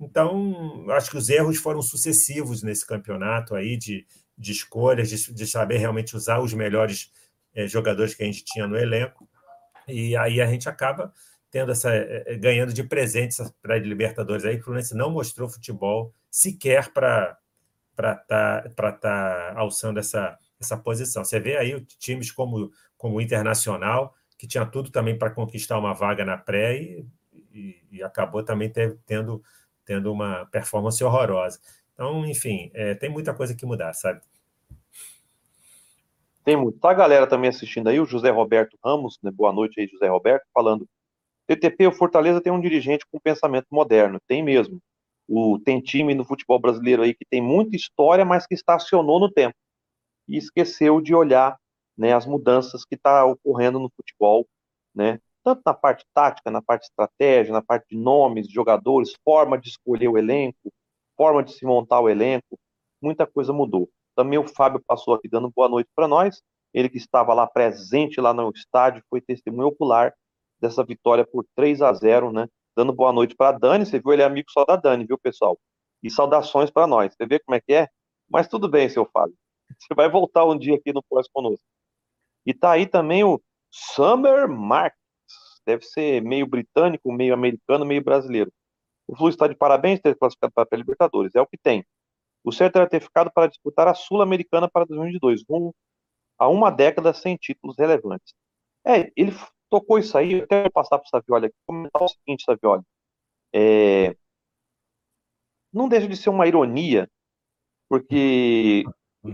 Então, 0.00 0.84
acho 0.90 1.08
que 1.08 1.16
os 1.16 1.28
erros 1.28 1.56
foram 1.58 1.80
sucessivos 1.80 2.64
nesse 2.64 2.84
campeonato 2.84 3.54
aí 3.54 3.76
de, 3.76 4.04
de 4.36 4.50
escolhas, 4.50 5.08
de, 5.08 5.32
de 5.32 5.46
saber 5.46 5.76
realmente 5.76 6.16
usar 6.16 6.40
os 6.40 6.52
melhores 6.52 7.12
é, 7.54 7.68
jogadores 7.68 8.12
que 8.12 8.24
a 8.24 8.26
gente 8.26 8.44
tinha 8.44 8.66
no 8.66 8.76
elenco. 8.76 9.28
E 9.86 10.16
aí 10.16 10.40
a 10.40 10.46
gente 10.46 10.68
acaba 10.68 11.12
tendo 11.48 11.70
essa 11.70 11.94
é, 11.94 12.34
ganhando 12.36 12.72
de 12.72 12.82
presentes 12.82 13.38
para 13.62 13.76
a 13.76 13.78
Libertadores 13.78 14.44
aí, 14.44 14.56
o 14.56 14.62
Fluminense 14.64 14.96
não 14.96 15.12
mostrou 15.12 15.48
futebol 15.48 16.12
sequer 16.28 16.92
para 16.92 17.38
para 18.02 18.68
estar 18.68 18.70
tá, 18.74 18.92
tá 18.92 19.52
alçando 19.56 20.00
essa, 20.00 20.36
essa 20.60 20.76
posição. 20.76 21.24
Você 21.24 21.38
vê 21.38 21.56
aí 21.56 21.80
times 21.98 22.32
como, 22.32 22.70
como 22.96 23.16
o 23.16 23.20
Internacional, 23.20 24.14
que 24.36 24.46
tinha 24.46 24.66
tudo 24.66 24.90
também 24.90 25.16
para 25.16 25.30
conquistar 25.30 25.78
uma 25.78 25.94
vaga 25.94 26.24
na 26.24 26.36
pré 26.36 26.76
e, 26.76 27.06
e, 27.52 27.82
e 27.92 28.02
acabou 28.02 28.42
também 28.42 28.68
ter, 28.68 28.98
tendo, 29.06 29.42
tendo 29.84 30.12
uma 30.12 30.46
performance 30.46 31.02
horrorosa. 31.02 31.60
Então, 31.94 32.26
enfim, 32.26 32.70
é, 32.74 32.94
tem 32.94 33.08
muita 33.08 33.32
coisa 33.34 33.54
que 33.54 33.66
mudar, 33.66 33.92
sabe? 33.92 34.20
Tem 36.44 36.56
muito. 36.56 36.78
Tá 36.80 36.92
galera 36.92 37.26
também 37.26 37.50
assistindo 37.50 37.88
aí, 37.88 38.00
o 38.00 38.04
José 38.04 38.30
Roberto 38.30 38.76
Ramos, 38.84 39.18
né? 39.22 39.30
boa 39.30 39.52
noite 39.52 39.80
aí, 39.80 39.86
José 39.86 40.08
Roberto, 40.08 40.44
falando. 40.52 40.88
TTP, 41.46 41.86
o 41.86 41.92
Fortaleza 41.92 42.40
tem 42.40 42.52
um 42.52 42.60
dirigente 42.60 43.04
com 43.10 43.20
pensamento 43.20 43.66
moderno, 43.70 44.18
tem 44.26 44.42
mesmo. 44.42 44.80
O, 45.34 45.58
tem 45.58 45.80
time 45.80 46.14
no 46.14 46.26
futebol 46.26 46.58
brasileiro 46.58 47.00
aí 47.00 47.14
que 47.14 47.24
tem 47.24 47.40
muita 47.40 47.74
história, 47.74 48.22
mas 48.22 48.46
que 48.46 48.52
estacionou 48.54 49.18
no 49.18 49.32
tempo 49.32 49.54
e 50.28 50.36
esqueceu 50.36 51.00
de 51.00 51.14
olhar 51.14 51.56
né, 51.96 52.12
as 52.12 52.26
mudanças 52.26 52.84
que 52.84 52.96
está 52.96 53.24
ocorrendo 53.24 53.78
no 53.78 53.90
futebol, 53.96 54.46
né, 54.94 55.18
tanto 55.42 55.62
na 55.64 55.72
parte 55.72 56.04
tática, 56.12 56.50
na 56.50 56.60
parte 56.60 56.82
estratégia, 56.82 57.50
na 57.50 57.62
parte 57.62 57.86
de 57.88 57.96
nomes, 57.96 58.46
de 58.46 58.52
jogadores, 58.52 59.14
forma 59.24 59.58
de 59.58 59.70
escolher 59.70 60.08
o 60.08 60.18
elenco, 60.18 60.70
forma 61.16 61.42
de 61.42 61.54
se 61.54 61.64
montar 61.64 62.00
o 62.00 62.10
elenco, 62.10 62.58
muita 63.00 63.26
coisa 63.26 63.54
mudou. 63.54 63.88
Também 64.14 64.38
o 64.38 64.46
Fábio 64.46 64.82
passou 64.86 65.14
aqui 65.14 65.28
dando 65.28 65.50
boa 65.50 65.66
noite 65.66 65.88
para 65.96 66.06
nós, 66.06 66.42
ele 66.74 66.90
que 66.90 66.98
estava 66.98 67.32
lá 67.32 67.46
presente 67.46 68.20
lá 68.20 68.34
no 68.34 68.50
estádio, 68.50 69.02
foi 69.08 69.22
testemunho 69.22 69.68
ocular 69.68 70.12
dessa 70.60 70.84
vitória 70.84 71.26
por 71.26 71.46
3 71.56 71.80
a 71.80 71.90
0, 71.94 72.30
né, 72.32 72.46
dando 72.76 72.92
boa 72.92 73.12
noite 73.12 73.34
para 73.34 73.58
Dani. 73.58 73.86
Você 73.86 73.98
viu, 73.98 74.12
ele 74.12 74.22
é 74.22 74.24
amigo 74.24 74.50
só 74.50 74.64
da 74.64 74.76
Dani, 74.76 75.04
viu, 75.06 75.18
pessoal? 75.18 75.58
E 76.02 76.10
saudações 76.10 76.70
para 76.70 76.86
nós. 76.86 77.14
Você 77.14 77.26
vê 77.26 77.38
como 77.38 77.54
é 77.56 77.60
que 77.60 77.72
é? 77.72 77.88
Mas 78.28 78.48
tudo 78.48 78.68
bem, 78.68 78.88
seu 78.88 79.08
Fábio. 79.12 79.36
Você 79.78 79.94
vai 79.94 80.08
voltar 80.08 80.44
um 80.44 80.58
dia 80.58 80.74
aqui 80.76 80.92
no 80.92 81.02
Pós 81.02 81.28
conosco. 81.28 81.64
E 82.46 82.52
tá 82.52 82.72
aí 82.72 82.86
também 82.86 83.24
o 83.24 83.40
Summer 83.70 84.48
Marks. 84.48 84.98
Deve 85.64 85.84
ser 85.84 86.22
meio 86.22 86.46
britânico, 86.46 87.12
meio 87.12 87.34
americano, 87.34 87.84
meio 87.84 88.02
brasileiro. 88.02 88.52
O 89.06 89.16
Flu 89.16 89.28
está 89.28 89.46
de 89.46 89.54
parabéns 89.54 90.00
ter 90.00 90.16
classificado 90.16 90.52
para 90.52 90.66
a 90.70 90.76
Libertadores. 90.76 91.34
É 91.34 91.40
o 91.40 91.46
que 91.46 91.56
tem. 91.56 91.84
O 92.44 92.50
certo 92.50 92.76
era 92.76 92.88
ter 92.88 93.00
ficado 93.00 93.30
para 93.32 93.46
disputar 93.46 93.86
a 93.86 93.94
Sul-Americana 93.94 94.68
para 94.68 94.84
2022, 94.84 95.44
rumo 95.48 95.74
a 96.38 96.48
uma 96.48 96.70
década 96.70 97.12
sem 97.12 97.36
títulos 97.36 97.76
relevantes. 97.78 98.34
É, 98.84 99.12
ele 99.16 99.32
tocou 99.72 99.98
isso 99.98 100.18
aí, 100.18 100.34
eu 100.34 100.44
até 100.44 100.62
vou 100.64 100.70
passar 100.70 100.98
para 100.98 101.06
o 101.06 101.08
Savioli 101.08 101.46
aqui, 101.46 101.56
comentar 101.66 102.02
o 102.02 102.08
seguinte, 102.08 102.44
Savioli. 102.44 102.82
É, 103.54 104.14
não 105.72 105.88
deixa 105.88 106.06
de 106.06 106.16
ser 106.16 106.28
uma 106.28 106.46
ironia, 106.46 107.08
porque 107.88 108.84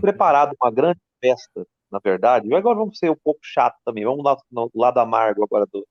preparado 0.01 0.55
uma 0.61 0.71
grande 0.71 0.99
festa, 1.21 1.67
na 1.91 1.99
verdade, 1.99 2.47
e 2.47 2.55
agora 2.55 2.77
vamos 2.77 2.97
ser 2.97 3.11
um 3.11 3.17
pouco 3.21 3.41
chato 3.43 3.75
também, 3.83 4.05
vamos 4.05 4.23
lá 4.23 4.37
no 4.49 4.71
lado 4.73 4.99
amargo 4.99 5.43
agora 5.43 5.65
do. 5.71 5.85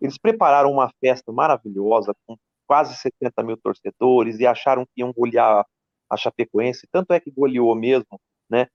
Eles 0.00 0.18
prepararam 0.18 0.70
uma 0.70 0.90
festa 1.00 1.32
maravilhosa, 1.32 2.14
com 2.24 2.36
quase 2.68 2.94
70 2.96 3.42
mil 3.42 3.56
torcedores, 3.56 4.38
e 4.38 4.46
acharam 4.46 4.84
que 4.86 5.00
iam 5.00 5.12
golear 5.12 5.66
a 6.08 6.16
Chapecoense, 6.16 6.86
tanto 6.92 7.12
é 7.12 7.18
que 7.20 7.32
goleou 7.32 7.74
mesmo, 7.74 8.20
né? 8.48 8.68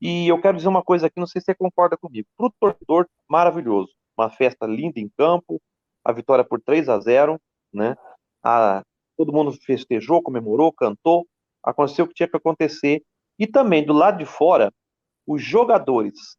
E 0.00 0.26
eu 0.28 0.40
quero 0.40 0.56
dizer 0.56 0.68
uma 0.68 0.82
coisa 0.82 1.06
aqui, 1.06 1.20
não 1.20 1.26
sei 1.28 1.40
se 1.40 1.46
você 1.46 1.54
concorda 1.54 1.96
comigo. 1.96 2.26
Para 2.36 2.46
o 2.46 2.52
torcedor, 2.58 3.06
maravilhoso 3.28 3.92
uma 4.16 4.30
festa 4.30 4.66
linda 4.66 5.00
em 5.00 5.08
campo, 5.16 5.60
a 6.04 6.12
vitória 6.12 6.44
por 6.44 6.60
3 6.60 6.88
a 6.88 6.98
0, 6.98 7.40
né? 7.72 7.96
A, 8.42 8.82
todo 9.16 9.32
mundo 9.32 9.52
festejou, 9.52 10.22
comemorou, 10.22 10.72
cantou, 10.72 11.26
aconteceu 11.62 12.04
o 12.04 12.08
que 12.08 12.14
tinha 12.14 12.28
que 12.28 12.36
acontecer. 12.36 13.02
E 13.38 13.46
também 13.46 13.84
do 13.84 13.92
lado 13.92 14.18
de 14.18 14.26
fora, 14.26 14.72
os 15.26 15.42
jogadores 15.42 16.36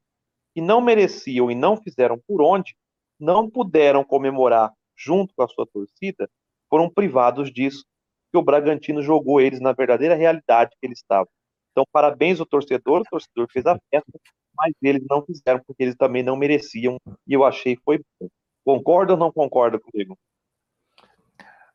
que 0.53 0.61
não 0.61 0.81
mereciam 0.81 1.49
e 1.49 1.55
não 1.55 1.77
fizeram 1.77 2.19
por 2.27 2.41
onde, 2.41 2.75
não 3.19 3.49
puderam 3.49 4.03
comemorar 4.03 4.71
junto 4.95 5.33
com 5.35 5.43
a 5.43 5.47
sua 5.47 5.65
torcida, 5.65 6.29
foram 6.69 6.89
privados 6.89 7.51
disso, 7.51 7.83
que 8.31 8.37
o 8.37 8.43
Bragantino 8.43 9.01
jogou 9.01 9.39
eles 9.39 9.59
na 9.59 9.73
verdadeira 9.73 10.15
realidade 10.15 10.75
que 10.79 10.85
eles 10.85 10.99
estavam. 10.99 11.27
Então, 11.71 11.85
parabéns 11.91 12.39
ao 12.39 12.45
torcedor, 12.45 13.01
o 13.01 13.03
torcedor 13.03 13.47
fez 13.51 13.65
a 13.65 13.77
festa, 13.89 14.19
mas 14.55 14.73
eles 14.81 15.03
não 15.09 15.25
fizeram, 15.25 15.61
porque 15.65 15.83
eles 15.83 15.95
também 15.95 16.23
não 16.23 16.35
mereciam, 16.35 16.97
e 17.27 17.33
eu 17.33 17.43
achei 17.43 17.77
foi 17.83 17.99
bom. 18.19 18.27
Concorda 18.65 19.13
ou 19.13 19.19
não 19.19 19.31
concorda 19.31 19.79
comigo? 19.79 20.17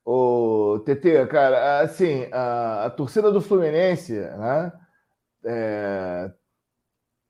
Ô, 0.04 0.78
TT, 0.86 1.26
cara, 1.26 1.80
assim, 1.80 2.26
a, 2.32 2.86
a 2.86 2.90
torcida 2.90 3.30
do 3.30 3.42
Fluminense, 3.42 4.14
né, 4.14 4.72
é, 5.44 6.32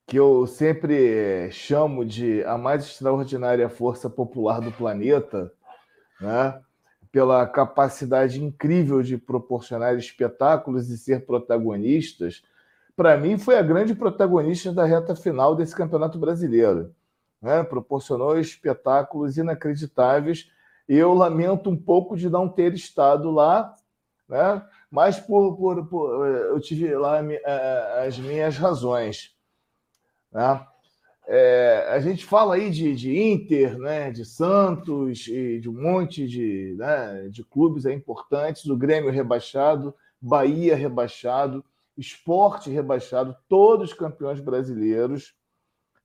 que 0.06 0.16
eu 0.16 0.46
sempre 0.46 1.50
chamo 1.50 2.04
de 2.04 2.44
a 2.44 2.56
mais 2.56 2.84
extraordinária 2.84 3.68
força 3.68 4.08
popular 4.08 4.60
do 4.60 4.70
planeta, 4.70 5.52
né, 6.20 6.62
pela 7.10 7.44
capacidade 7.48 8.42
incrível 8.42 9.02
de 9.02 9.18
proporcionar 9.18 9.96
espetáculos 9.96 10.88
e 10.88 10.96
ser 10.96 11.26
protagonistas, 11.26 12.44
para 12.98 13.16
mim, 13.16 13.38
foi 13.38 13.56
a 13.56 13.62
grande 13.62 13.94
protagonista 13.94 14.72
da 14.72 14.84
reta 14.84 15.14
final 15.14 15.54
desse 15.54 15.72
Campeonato 15.72 16.18
Brasileiro. 16.18 16.92
Né? 17.40 17.62
Proporcionou 17.62 18.40
espetáculos 18.40 19.38
inacreditáveis. 19.38 20.50
Eu 20.88 21.14
lamento 21.14 21.70
um 21.70 21.76
pouco 21.76 22.16
de 22.16 22.28
não 22.28 22.48
ter 22.48 22.74
estado 22.74 23.30
lá, 23.30 23.72
né? 24.28 24.66
mas 24.90 25.20
por, 25.20 25.56
por, 25.56 25.86
por 25.86 26.26
eu 26.26 26.58
tive 26.58 26.92
lá 26.96 27.20
as 28.04 28.18
minhas 28.18 28.56
razões. 28.56 29.32
Né? 30.32 30.66
É, 31.28 31.90
a 31.90 32.00
gente 32.00 32.24
fala 32.24 32.56
aí 32.56 32.68
de, 32.68 32.96
de 32.96 33.16
Inter, 33.16 33.78
né, 33.78 34.10
de 34.10 34.24
Santos 34.24 35.28
e 35.28 35.60
de 35.60 35.68
um 35.68 35.80
monte 35.80 36.26
de, 36.26 36.74
né, 36.76 37.28
de 37.30 37.44
clubes 37.44 37.84
importantes, 37.86 38.66
o 38.66 38.76
Grêmio 38.76 39.12
rebaixado, 39.12 39.94
Bahia 40.20 40.74
rebaixado 40.74 41.64
esporte 41.98 42.70
rebaixado, 42.70 43.36
todos 43.48 43.92
campeões 43.92 44.40
brasileiros, 44.40 45.34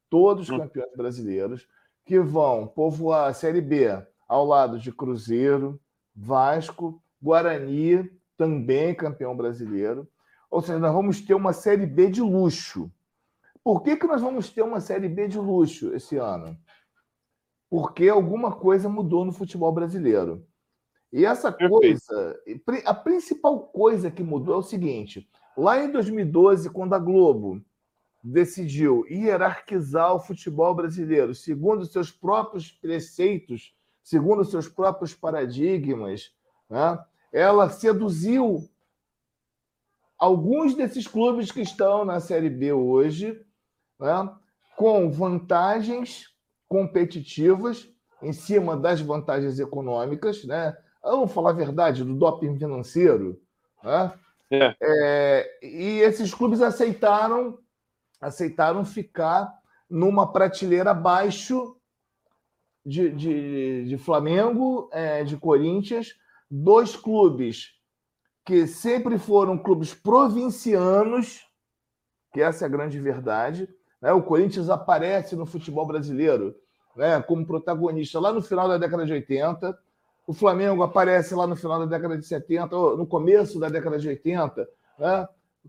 todos 0.10 0.50
hum. 0.50 0.58
campeões 0.58 0.92
brasileiros, 0.98 1.68
que 2.04 2.20
vão 2.20 2.68
povoar 2.68 3.30
a 3.30 3.34
Série 3.34 3.62
B 3.62 3.88
ao 4.28 4.46
lado 4.46 4.80
de 4.80 4.92
Cruzeiro, 4.92 5.80
Vasco, 6.16 7.02
Guarani, 7.22 8.12
também 8.36 8.94
campeão 8.96 9.38
brasileiro. 9.38 10.08
Ou 10.50 10.62
seja, 10.62 10.80
nós 10.80 10.94
vamos 10.94 11.22
ter 11.22 11.34
uma 11.34 11.54
Série 11.54 11.86
B 11.86 12.10
de 12.10 12.22
luxo 12.22 12.92
Por 13.64 13.82
que, 13.82 13.96
que 13.96 14.06
nós 14.06 14.22
vamos 14.22 14.50
ter 14.50 14.62
uma 14.62 14.82
Série 14.82 15.08
B 15.08 15.28
de 15.28 15.38
luxo 15.38 15.94
esse 15.96 16.18
ano? 16.18 16.58
Porque 17.70 18.10
alguma 18.10 18.52
coisa 18.52 18.90
mudou 18.90 19.24
no 19.24 19.32
futebol 19.32 19.72
brasileiro. 19.72 20.46
E 21.12 21.26
essa 21.26 21.52
coisa, 21.52 22.40
a 22.86 22.94
principal 22.94 23.68
coisa 23.68 24.12
que 24.12 24.24
mudou 24.24 24.56
é 24.56 24.58
o 24.58 24.64
seguinte: 24.64 25.30
lá 25.58 25.84
em 25.84 25.92
2012, 25.92 26.70
quando 26.70 26.94
a 26.94 27.00
Globo 27.00 27.64
decidiu 28.24 29.06
hierarquizar 29.10 30.16
o 30.16 30.20
futebol 30.20 30.74
brasileiro 30.74 31.36
segundo 31.36 31.86
seus 31.86 32.10
próprios 32.10 32.72
preceitos, 32.72 33.76
segundo 34.02 34.46
seus 34.46 34.70
próprios 34.70 35.14
paradigmas, 35.14 36.34
né? 36.70 36.98
ela 37.32 37.70
seduziu 37.70 38.70
alguns 40.18 40.74
desses 40.74 41.06
clubes 41.06 41.52
que 41.52 41.62
estão 41.62 42.06
na 42.06 42.20
Série 42.20 42.50
B 42.50 42.72
hoje, 42.72 43.42
né? 44.00 44.34
com 44.78 45.12
vantagens 45.12 46.34
competitivas 46.68 47.90
em 48.22 48.32
cima 48.32 48.78
das 48.78 49.02
vantagens 49.02 49.60
econômicas, 49.60 50.46
né? 50.46 50.76
Vamos 51.04 51.32
falar 51.34 51.50
a 51.50 51.54
verdade 51.54 52.04
do 52.04 52.16
doping 52.16 52.58
financeiro, 52.58 53.40
né? 53.84 54.14
É. 54.54 54.76
É, 54.82 55.60
e 55.64 56.00
esses 56.00 56.34
clubes 56.34 56.62
aceitaram 56.62 57.58
aceitaram 58.22 58.86
ficar 58.86 59.54
numa 59.90 60.32
prateleira 60.32 60.92
abaixo 60.92 61.76
de, 62.86 63.10
de, 63.10 63.86
de 63.86 63.98
Flamengo, 63.98 64.90
é, 64.94 65.24
de 65.24 65.36
Corinthians, 65.36 66.16
dois 66.50 66.96
clubes 66.96 67.74
que 68.46 68.68
sempre 68.68 69.18
foram 69.18 69.58
clubes 69.58 69.94
provincianos, 69.94 71.48
que 72.34 72.42
essa 72.42 72.66
é 72.66 72.68
a 72.68 72.72
grande 72.72 73.00
verdade. 73.00 73.70
Né? 74.02 74.12
O 74.12 74.24
Corinthians 74.24 74.70
aparece 74.70 75.36
no 75.36 75.46
futebol 75.46 75.86
brasileiro 75.86 76.56
né, 76.96 77.22
como 77.22 77.46
protagonista 77.46 78.20
lá 78.20 78.32
no 78.34 78.42
final 78.42 78.68
da 78.68 78.78
década 78.78 79.06
de 79.06 79.14
80. 79.14 79.78
O 80.26 80.34
Flamengo 80.34 80.84
aparece 80.84 81.36
lá 81.36 81.46
no 81.46 81.56
final 81.56 81.80
da 81.80 81.86
década 81.86 82.18
de 82.18 82.26
70, 82.26 82.76
ou 82.76 82.98
no 82.98 83.06
começo 83.06 83.60
da 83.60 83.68
década 83.68 84.00
de 84.00 84.08
80, 84.08 84.68
né, 84.98 85.28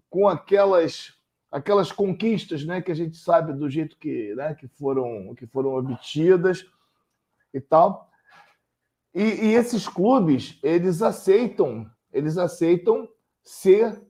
com 0.09 0.29
aquelas 0.29 1.13
aquelas 1.51 1.93
conquistas, 1.93 2.65
né, 2.65 2.83
que 2.83 2.91
a 2.91 2.95
gente 2.97 3.17
sabe 3.17 3.53
do 3.53 3.71
jeito 3.71 3.97
que, 3.97 4.35
né, 4.35 4.55
que 4.55 4.67
foram 4.67 5.35
que 5.37 5.47
foram 5.47 5.77
obtidas 5.77 6.67
e 7.53 7.61
tal. 7.61 8.11
E, 9.15 9.23
e, 9.23 9.55
esses 9.55 9.89
clubes 9.89 10.59
eles 10.63 11.03
aceitam 11.03 11.89
eles 12.13 12.39
aceitam 12.39 13.09
ser 13.43 14.01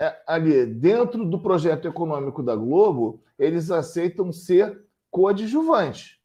é, 0.00 0.22
ali 0.26 0.66
dentro 0.66 1.24
do 1.24 1.40
projeto 1.40 1.88
econômico 1.88 2.42
da 2.42 2.54
Globo 2.54 3.22
eles 3.38 3.70
aceitam 3.70 4.32
ser 4.32 4.82
coadjuvantes. 5.10 6.17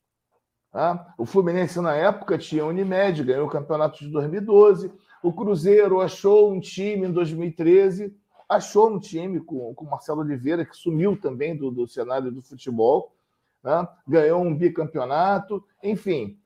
Tá? 0.73 1.13
O 1.17 1.25
Fluminense 1.25 1.79
na 1.79 1.95
época 1.95 2.37
tinha 2.37 2.65
Unimed 2.65 3.23
ganhou 3.23 3.47
o 3.47 3.49
campeonato 3.49 3.99
de 3.99 4.09
2012. 4.09 4.91
O 5.21 5.31
Cruzeiro 5.31 6.01
achou 6.01 6.51
um 6.51 6.59
time 6.59 7.07
em 7.07 7.11
2013 7.11 8.13
achou 8.55 8.89
um 8.89 8.99
time 8.99 9.39
com 9.39 9.73
o 9.75 9.85
Marcelo 9.85 10.21
Oliveira, 10.21 10.65
que 10.65 10.75
sumiu 10.75 11.19
também 11.19 11.55
do, 11.55 11.71
do 11.71 11.87
cenário 11.87 12.31
do 12.31 12.41
futebol, 12.41 13.15
né? 13.63 13.87
ganhou 14.07 14.41
um 14.41 14.55
bicampeonato, 14.55 15.63
enfim. 15.81 16.39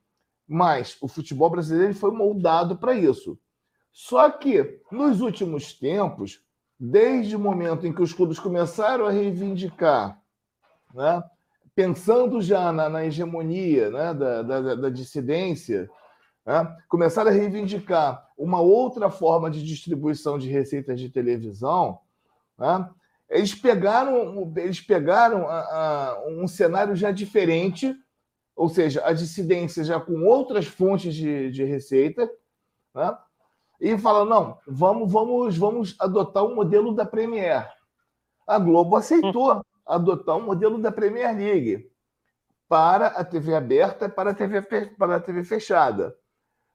Mas 0.48 0.98
o 1.02 1.08
futebol 1.08 1.50
brasileiro 1.50 1.94
foi 1.94 2.12
moldado 2.12 2.78
para 2.78 2.94
isso. 2.94 3.38
Só 3.92 4.30
que, 4.30 4.82
nos 4.92 5.22
últimos 5.22 5.74
tempos, 5.74 6.42
desde 6.80 7.36
o 7.36 7.40
momento 7.40 7.86
em 7.86 7.94
que 7.94 8.02
os 8.02 8.14
clubes 8.14 8.40
começaram 8.40 9.06
a 9.06 9.12
reivindicar, 9.12 10.22
né? 10.94 11.24
Pensando 11.78 12.42
já 12.42 12.72
na, 12.74 12.90
na 12.90 13.06
hegemonia 13.06 13.92
né? 13.92 14.12
da, 14.12 14.42
da, 14.42 14.76
da 14.76 14.90
dissidência, 14.90 15.88
né? 16.44 16.76
começaram 16.90 17.30
a 17.30 17.34
reivindicar 17.34 18.28
uma 18.36 18.60
outra 18.60 19.12
forma 19.12 19.48
de 19.52 19.64
distribuição 19.64 20.40
de 20.40 20.50
receitas 20.50 21.00
de 21.00 21.08
televisão. 21.08 22.00
Né? 22.58 22.90
Eles 23.30 23.54
pegaram, 23.54 24.52
eles 24.58 24.82
pegaram 24.82 25.48
a, 25.48 25.60
a, 25.60 26.24
um 26.30 26.48
cenário 26.48 26.96
já 26.96 27.12
diferente, 27.12 27.96
ou 28.56 28.70
seja, 28.70 29.06
a 29.06 29.14
dissidência 29.14 29.84
já 29.84 30.00
com 30.00 30.26
outras 30.26 30.66
fontes 30.66 31.14
de, 31.14 31.52
de 31.52 31.64
receita, 31.64 32.28
né? 32.96 33.16
e 33.80 33.96
falaram: 34.00 34.26
não, 34.26 34.58
vamos, 34.68 35.12
vamos, 35.12 35.56
vamos 35.56 35.96
adotar 36.00 36.44
o 36.44 36.56
modelo 36.56 36.96
da 36.96 37.06
Premier. 37.06 37.72
A 38.48 38.58
Globo 38.58 38.96
aceitou 38.96 39.62
adotar 39.88 40.38
o 40.38 40.42
modelo 40.42 40.78
da 40.78 40.92
Premier 40.92 41.36
League 41.36 41.90
para 42.68 43.08
a 43.08 43.24
TV 43.24 43.56
aberta 43.56 44.10
para 44.10 44.32
a 44.32 44.34
TV, 44.34 44.62
para 44.62 45.16
a 45.16 45.20
TV 45.20 45.44
fechada. 45.44 46.16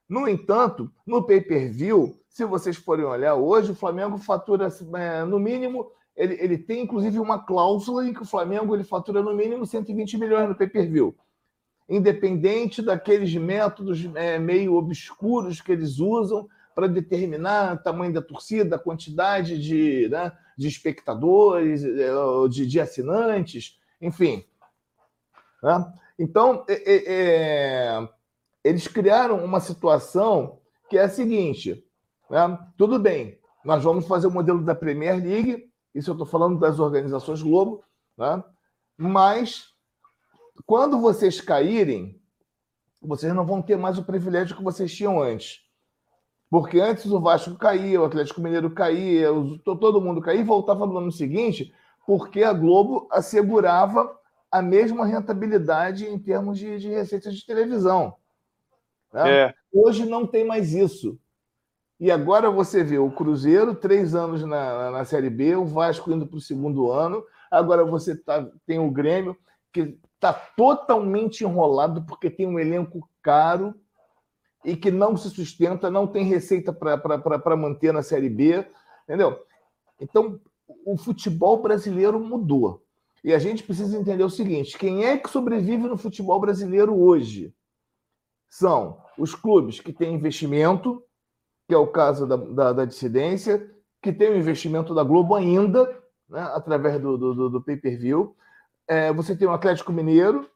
No 0.09 0.29
entanto, 0.29 0.91
no 1.07 1.23
pay-per-view, 1.23 2.19
se 2.29 2.45
vocês 2.45 2.77
forem 2.77 3.05
olhar 3.05 3.35
hoje, 3.35 3.73
o 3.73 3.75
Flamengo 3.75 4.19
fatura, 4.19 4.69
é, 4.95 5.25
no 5.25 5.39
mínimo, 5.39 5.91
ele, 6.17 6.35
ele 6.41 6.59
tem 6.59 6.83
inclusive 6.83 7.19
uma 7.19 7.39
cláusula 7.39 8.07
em 8.07 8.13
que 8.13 8.23
o 8.23 8.27
Flamengo 8.27 8.75
ele 8.75 8.85
fatura 8.85 9.23
no 9.23 9.35
mínimo 9.35 9.67
120 9.67 10.19
milhões 10.19 10.49
no 10.49 10.55
pay-per-view. 10.55 11.15
Independente 11.89 12.81
daqueles 12.81 13.35
métodos 13.35 14.09
é, 14.15 14.39
meio 14.39 14.75
obscuros 14.75 15.61
que 15.61 15.73
eles 15.73 15.99
usam 15.99 16.49
para 16.75 16.87
determinar 16.87 17.75
o 17.75 17.79
tamanho 17.83 18.13
da 18.13 18.23
torcida, 18.23 18.77
a 18.77 18.79
quantidade 18.79 19.59
de, 19.59 20.09
né, 20.09 20.33
de 20.57 20.69
espectadores, 20.69 21.85
é, 21.85 22.11
de, 22.49 22.67
de 22.67 22.81
assinantes, 22.81 23.79
enfim. 24.01 24.45
Né? 25.63 25.93
Então, 26.19 26.65
é, 26.69 27.13
é, 27.13 28.09
eles 28.65 28.87
criaram 28.89 29.45
uma 29.45 29.61
situação 29.61 30.61
que 30.89 30.99
é 30.99 31.03
a 31.03 31.09
seguinte: 31.09 31.87
né? 32.31 32.59
tudo 32.77 32.99
bem, 32.99 33.39
nós 33.65 33.83
vamos 33.83 34.07
fazer 34.07 34.27
o 34.27 34.31
modelo 34.31 34.63
da 34.63 34.75
Premier 34.75 35.23
League, 35.23 35.71
isso 35.95 36.11
eu 36.11 36.15
estou 36.15 36.27
falando 36.27 36.59
das 36.59 36.79
organizações 36.79 37.43
Globo, 37.43 37.85
né? 38.17 38.43
mas 38.97 39.73
quando 40.67 41.01
vocês 41.01 41.41
caírem, 41.41 42.21
vocês 43.01 43.35
não 43.35 43.45
vão 43.45 43.61
ter 43.61 43.77
mais 43.77 43.99
o 43.99 44.05
privilégio 44.05 44.57
que 44.57 44.63
vocês 44.63 44.95
tinham 44.95 45.21
antes. 45.21 45.61
Porque 46.53 46.79
antes 46.79 47.07
o 47.07 47.19
Vasco 47.19 47.57
caía, 47.57 47.99
o 47.99 48.05
Atlético 48.05 48.43
Mineiro 48.43 48.71
caía, 48.73 49.29
todo 49.65 50.03
mundo 50.03 50.21
caía 50.21 50.43
e 50.43 50.45
voltava 50.45 50.85
no 50.85 50.99
ano 50.99 51.11
seguinte, 51.11 51.73
porque 52.07 52.43
a 52.43 52.53
Globo 52.53 53.09
assegurava 53.11 54.15
a 54.51 54.61
mesma 54.61 55.07
rentabilidade 55.07 56.05
em 56.05 56.19
termos 56.19 56.59
de, 56.59 56.79
de 56.79 56.91
receitas 56.91 57.35
de 57.35 57.47
televisão. 57.47 58.17
Né? 59.15 59.45
É. 59.45 59.55
Hoje 59.73 60.05
não 60.05 60.27
tem 60.27 60.45
mais 60.45 60.75
isso. 60.75 61.19
E 61.99 62.11
agora 62.11 62.51
você 62.51 62.85
vê 62.85 62.99
o 62.99 63.11
Cruzeiro, 63.11 63.75
três 63.75 64.15
anos 64.15 64.45
na, 64.45 64.91
na 64.91 65.07
Série 65.07 65.31
B, 65.31 65.57
o 65.57 65.65
Vasco 65.65 66.13
indo 66.13 66.27
para 66.27 66.37
o 66.37 66.43
segundo 66.43 66.93
ano. 66.93 67.25
Agora 67.51 67.83
você 67.83 68.15
tá, 68.15 68.47
tem 68.67 68.79
o 68.79 68.91
Grêmio, 68.91 69.39
que 69.73 69.99
está 70.17 70.35
totalmente 70.35 71.45
enrolado 71.45 72.05
porque 72.05 72.29
tem 72.29 72.47
um 72.47 72.59
elenco 72.59 73.09
caro 73.23 73.75
e 74.65 74.77
que 74.77 74.91
não 74.91 75.17
se 75.17 75.31
sustenta, 75.31 75.91
não 75.91 76.07
tem 76.07 76.25
receita 76.25 76.73
para 76.73 77.57
manter 77.57 77.93
na 77.93 78.03
Série 78.03 78.29
B. 78.29 78.65
Entendeu? 79.05 79.39
Então, 80.01 80.41
o 80.85 80.97
futebol 80.97 81.61
brasileiro 81.61 82.21
mudou. 82.21 82.83
E 83.25 83.33
a 83.33 83.39
gente 83.39 83.63
precisa 83.63 83.97
entender 83.97 84.25
o 84.25 84.31
seguinte: 84.31 84.79
quem 84.79 85.05
é 85.05 85.17
que 85.17 85.31
sobrevive 85.31 85.87
no 85.87 85.97
futebol 85.97 86.41
brasileiro 86.41 86.95
hoje? 86.95 87.55
São 88.49 89.01
os 89.19 89.35
clubes 89.35 89.81
que 89.81 89.93
têm 89.93 90.15
investimento, 90.15 91.03
que 91.69 91.75
é 91.75 91.79
o 91.79 91.87
caso 91.87 92.27
da, 92.27 92.37
da, 92.37 92.73
da 92.73 92.85
dissidência, 92.85 93.71
que 94.03 94.13
tem 94.13 94.31
o 94.31 94.37
investimento 94.37 94.95
da 94.95 95.03
Globo 95.03 95.35
ainda, 95.35 95.85
né, 96.29 96.43
através 96.55 97.01
do, 97.01 97.17
do, 97.17 97.51
do 97.51 97.63
pay-per-view. 97.63 98.37
É, 98.87 99.13
você 99.13 99.37
tem 99.37 99.47
o 99.47 99.53
Atlético 99.53 99.93
Mineiro, 99.93 100.51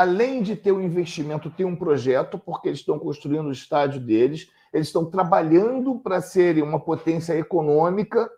além 0.00 0.42
de 0.42 0.54
ter 0.54 0.72
um 0.72 0.80
investimento, 0.80 1.50
tem 1.50 1.66
um 1.66 1.76
projeto, 1.76 2.38
porque 2.38 2.68
eles 2.68 2.80
estão 2.80 2.98
construindo 2.98 3.46
o 3.46 3.52
estádio 3.52 4.00
deles, 4.00 4.50
eles 4.72 4.88
estão 4.88 5.04
trabalhando 5.04 5.98
para 5.98 6.20
serem 6.20 6.62
uma 6.62 6.80
potência 6.80 7.32
econômica, 7.38 8.30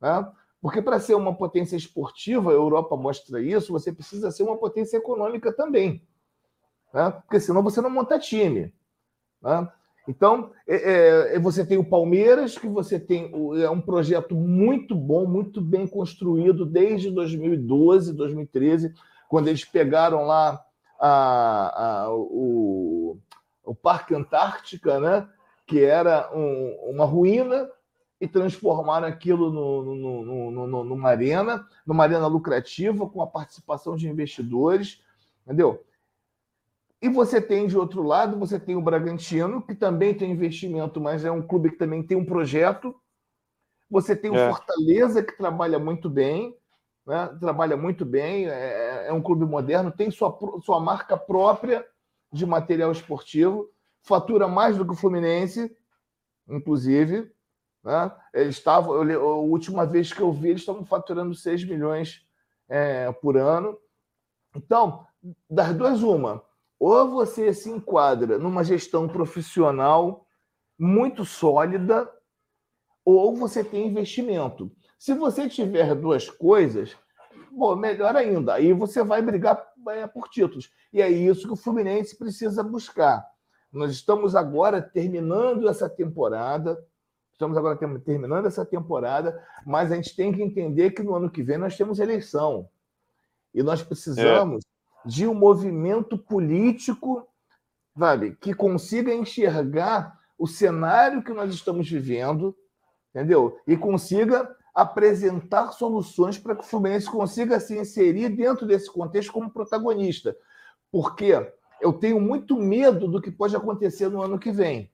né? 0.00 0.28
porque 0.60 0.82
para 0.82 0.98
ser 0.98 1.14
uma 1.14 1.34
potência 1.34 1.76
esportiva, 1.76 2.50
a 2.50 2.54
Europa 2.54 2.96
mostra 2.96 3.40
isso, 3.40 3.72
você 3.72 3.92
precisa 3.92 4.30
ser 4.30 4.42
uma 4.42 4.56
potência 4.56 4.96
econômica 4.96 5.52
também 5.52 6.02
né? 6.96 7.10
porque 7.10 7.38
senão 7.38 7.62
você 7.62 7.80
não 7.80 7.90
monta 7.90 8.18
time. 8.18 8.72
Né? 9.42 9.68
Então, 10.08 10.50
é, 10.66 10.76
é, 10.76 11.36
é, 11.36 11.38
você 11.38 11.64
tem 11.64 11.76
o 11.76 11.84
Palmeiras, 11.84 12.56
que 12.56 12.68
você 12.68 12.98
tem 12.98 13.30
é 13.62 13.68
um 13.68 13.80
projeto 13.80 14.34
muito 14.34 14.94
bom, 14.94 15.26
muito 15.26 15.60
bem 15.60 15.86
construído 15.86 16.64
desde 16.64 17.10
2012, 17.10 18.14
2013, 18.14 18.94
quando 19.28 19.48
eles 19.48 19.64
pegaram 19.64 20.24
lá 20.24 20.64
a, 21.00 22.04
a, 22.04 22.14
o, 22.14 23.18
o 23.64 23.74
Parque 23.74 24.14
Antártica, 24.14 25.00
né? 25.00 25.28
que 25.66 25.84
era 25.84 26.30
um, 26.34 26.90
uma 26.90 27.04
ruína, 27.04 27.68
e 28.20 28.26
transformaram 28.26 29.06
aquilo 29.06 29.50
no, 29.50 29.94
no, 29.94 30.66
no, 30.66 30.84
numa 30.84 31.10
arena, 31.10 31.66
numa 31.86 32.02
arena 32.04 32.26
lucrativa, 32.26 33.08
com 33.08 33.20
a 33.20 33.26
participação 33.26 33.94
de 33.94 34.08
investidores, 34.08 35.02
entendeu? 35.44 35.84
E 37.00 37.08
você 37.10 37.40
tem, 37.40 37.66
de 37.66 37.76
outro 37.76 38.02
lado, 38.02 38.38
você 38.38 38.58
tem 38.58 38.74
o 38.74 38.80
Bragantino, 38.80 39.60
que 39.60 39.74
também 39.74 40.14
tem 40.14 40.32
investimento, 40.32 40.98
mas 40.98 41.24
é 41.24 41.30
um 41.30 41.42
clube 41.42 41.70
que 41.70 41.76
também 41.76 42.02
tem 42.02 42.16
um 42.16 42.24
projeto. 42.24 42.94
Você 43.90 44.16
tem 44.16 44.30
o 44.30 44.34
é. 44.34 44.48
Fortaleza, 44.48 45.22
que 45.22 45.36
trabalha 45.36 45.78
muito 45.78 46.08
bem, 46.08 46.56
né? 47.06 47.28
trabalha 47.40 47.76
muito 47.76 48.04
bem, 48.04 48.48
é, 48.48 49.06
é, 49.08 49.12
um 49.12 49.22
clube 49.22 49.44
moderno, 49.44 49.92
tem 49.92 50.10
sua, 50.10 50.36
sua 50.62 50.80
marca 50.80 51.16
própria 51.16 51.86
de 52.32 52.44
material 52.44 52.90
esportivo, 52.90 53.70
fatura 54.02 54.48
mais 54.48 54.76
do 54.76 54.84
que 54.84 54.92
o 54.92 54.96
Fluminense, 54.96 55.74
inclusive. 56.48 57.30
Né? 57.82 58.12
Eles 58.34 58.56
estavam, 58.56 58.94
a 58.94 59.34
última 59.36 59.86
vez 59.86 60.12
que 60.12 60.20
eu 60.20 60.32
vi, 60.32 60.48
eles 60.48 60.62
estavam 60.62 60.84
faturando 60.84 61.34
6 61.34 61.64
milhões 61.64 62.26
é, 62.68 63.10
por 63.12 63.36
ano. 63.36 63.78
Então, 64.54 65.06
das 65.48 65.74
duas, 65.74 66.02
uma. 66.02 66.42
Ou 66.78 67.10
você 67.10 67.54
se 67.54 67.70
enquadra 67.70 68.38
numa 68.38 68.64
gestão 68.64 69.08
profissional 69.08 70.26
muito 70.78 71.24
sólida, 71.24 72.10
ou 73.04 73.34
você 73.36 73.64
tem 73.64 73.86
investimento. 73.86 74.70
Se 74.98 75.14
você 75.14 75.48
tiver 75.48 75.94
duas 75.94 76.28
coisas, 76.30 76.96
bom, 77.52 77.76
melhor 77.76 78.16
ainda. 78.16 78.54
Aí 78.54 78.72
você 78.72 79.02
vai 79.02 79.22
brigar 79.22 79.62
é, 79.90 80.06
por 80.06 80.28
títulos. 80.28 80.70
E 80.92 81.00
é 81.00 81.08
isso 81.08 81.46
que 81.46 81.52
o 81.52 81.56
Fluminense 81.56 82.16
precisa 82.16 82.62
buscar. 82.62 83.24
Nós 83.72 83.92
estamos 83.92 84.34
agora 84.34 84.80
terminando 84.80 85.68
essa 85.68 85.88
temporada. 85.88 86.82
Estamos 87.32 87.58
agora 87.58 87.76
terminando 88.00 88.46
essa 88.46 88.64
temporada, 88.64 89.44
mas 89.66 89.92
a 89.92 89.96
gente 89.96 90.16
tem 90.16 90.32
que 90.32 90.42
entender 90.42 90.92
que 90.92 91.02
no 91.02 91.14
ano 91.14 91.30
que 91.30 91.42
vem 91.42 91.58
nós 91.58 91.76
temos 91.76 91.98
eleição. 91.98 92.66
E 93.52 93.62
nós 93.62 93.82
precisamos 93.82 94.64
é. 95.04 95.08
de 95.08 95.26
um 95.26 95.34
movimento 95.34 96.16
político, 96.16 97.28
sabe, 97.98 98.34
que 98.36 98.54
consiga 98.54 99.12
enxergar 99.12 100.18
o 100.38 100.46
cenário 100.46 101.22
que 101.22 101.32
nós 101.32 101.52
estamos 101.52 101.90
vivendo, 101.90 102.56
entendeu? 103.10 103.58
E 103.66 103.76
consiga 103.76 104.48
apresentar 104.76 105.72
soluções 105.72 106.36
para 106.36 106.54
que 106.54 106.60
o 106.60 106.66
Fluminense 106.66 107.10
consiga 107.10 107.58
se 107.58 107.78
inserir 107.78 108.28
dentro 108.28 108.66
desse 108.66 108.92
contexto 108.92 109.32
como 109.32 109.50
protagonista. 109.50 110.36
Porque 110.92 111.32
eu 111.80 111.94
tenho 111.94 112.20
muito 112.20 112.56
medo 112.58 113.08
do 113.08 113.22
que 113.22 113.30
pode 113.30 113.56
acontecer 113.56 114.10
no 114.10 114.20
ano 114.20 114.38
que 114.38 114.52
vem. 114.52 114.92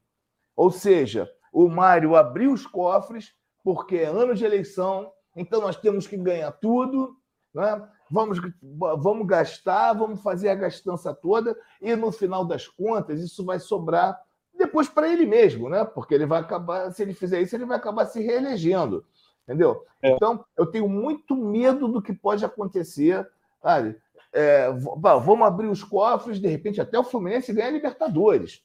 Ou 0.54 0.70
seja, 0.70 1.28
o 1.52 1.68
Mário 1.68 2.14
abriu 2.14 2.52
os 2.52 2.64
cofres, 2.64 3.34
porque 3.64 3.96
é 3.96 4.06
ano 4.06 4.36
de 4.36 4.44
eleição, 4.44 5.10
então 5.34 5.60
nós 5.60 5.76
temos 5.76 6.06
que 6.06 6.16
ganhar 6.16 6.52
tudo, 6.52 7.16
né? 7.52 7.84
vamos, 8.08 8.38
vamos 8.62 9.26
gastar, 9.26 9.94
vamos 9.94 10.22
fazer 10.22 10.50
a 10.50 10.54
gastança 10.54 11.12
toda, 11.12 11.56
e 11.80 11.96
no 11.96 12.12
final 12.12 12.44
das 12.44 12.68
contas, 12.68 13.20
isso 13.20 13.44
vai 13.44 13.58
sobrar 13.58 14.16
depois 14.54 14.88
para 14.88 15.12
ele 15.12 15.26
mesmo, 15.26 15.68
né? 15.68 15.84
Porque 15.84 16.14
ele 16.14 16.26
vai 16.26 16.40
acabar, 16.40 16.92
se 16.92 17.02
ele 17.02 17.14
fizer 17.14 17.40
isso, 17.40 17.56
ele 17.56 17.64
vai 17.64 17.78
acabar 17.78 18.06
se 18.06 18.22
reelegendo. 18.22 19.04
Entendeu? 19.44 19.84
É. 20.00 20.12
Então, 20.12 20.44
eu 20.56 20.66
tenho 20.66 20.88
muito 20.88 21.36
medo 21.36 21.88
do 21.88 22.02
que 22.02 22.12
pode 22.12 22.44
acontecer. 22.44 23.28
Sabe? 23.62 23.96
É, 24.32 24.70
vamos 24.70 25.46
abrir 25.46 25.68
os 25.68 25.84
cofres, 25.84 26.40
de 26.40 26.48
repente, 26.48 26.80
até 26.80 26.98
o 26.98 27.04
Fluminense 27.04 27.52
ganha 27.52 27.68
a 27.68 27.72
Libertadores. 27.72 28.62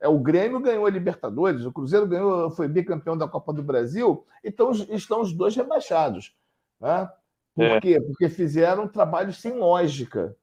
É, 0.00 0.08
o 0.08 0.18
Grêmio 0.18 0.60
ganhou 0.60 0.86
a 0.86 0.90
Libertadores, 0.90 1.64
o 1.64 1.72
Cruzeiro 1.72 2.06
ganhou, 2.06 2.50
foi 2.50 2.68
bicampeão 2.68 3.18
da 3.18 3.28
Copa 3.28 3.52
do 3.52 3.62
Brasil, 3.62 4.24
então 4.42 4.70
estão 4.70 5.20
os 5.20 5.32
dois 5.32 5.54
rebaixados. 5.54 6.34
Né? 6.80 7.10
Por 7.54 7.64
é. 7.64 7.80
quê? 7.80 8.00
Porque 8.00 8.28
fizeram 8.28 8.88
trabalhos 8.88 9.38
sem 9.38 9.52
lógica. 9.52 10.34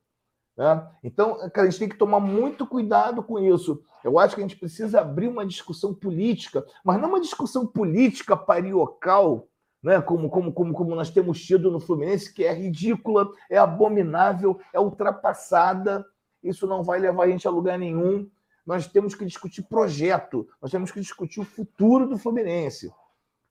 Né? 0.55 0.87
Então, 1.03 1.39
a 1.53 1.65
gente 1.65 1.79
tem 1.79 1.89
que 1.89 1.97
tomar 1.97 2.19
muito 2.19 2.67
cuidado 2.67 3.23
com 3.23 3.39
isso. 3.39 3.81
Eu 4.03 4.19
acho 4.19 4.35
que 4.35 4.41
a 4.41 4.47
gente 4.47 4.59
precisa 4.59 5.01
abrir 5.01 5.27
uma 5.27 5.45
discussão 5.45 5.93
política, 5.93 6.63
mas 6.83 7.01
não 7.01 7.09
uma 7.09 7.21
discussão 7.21 7.65
política 7.65 8.37
pariocal, 8.37 9.47
né? 9.87 10.01
como, 10.01 10.29
como, 10.29 10.51
como, 10.51 10.73
como 10.73 10.95
nós 10.95 11.09
temos 11.09 11.41
tido 11.41 11.71
no 11.71 11.79
Fluminense, 11.79 12.33
que 12.33 12.43
é 12.43 12.53
ridícula, 12.53 13.31
é 13.49 13.57
abominável, 13.57 14.59
é 14.73 14.79
ultrapassada. 14.79 16.05
Isso 16.43 16.67
não 16.67 16.83
vai 16.83 16.99
levar 16.99 17.23
a 17.23 17.29
gente 17.29 17.47
a 17.47 17.51
lugar 17.51 17.79
nenhum. 17.79 18.29
Nós 18.65 18.85
temos 18.85 19.15
que 19.15 19.25
discutir 19.25 19.63
projeto, 19.63 20.45
nós 20.61 20.71
temos 20.71 20.91
que 20.91 20.99
discutir 20.99 21.39
o 21.39 21.45
futuro 21.45 22.05
do 22.05 22.17
Fluminense. 22.17 22.91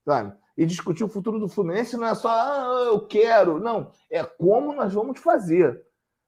Sabe? 0.04 0.34
E 0.58 0.66
discutir 0.66 1.04
o 1.04 1.08
futuro 1.08 1.40
do 1.40 1.48
Fluminense 1.48 1.96
não 1.96 2.06
é 2.06 2.14
só 2.14 2.28
ah, 2.28 2.84
eu 2.86 3.00
quero, 3.06 3.58
não, 3.58 3.90
é 4.10 4.22
como 4.22 4.74
nós 4.74 4.92
vamos 4.92 5.18
fazer. 5.18 5.82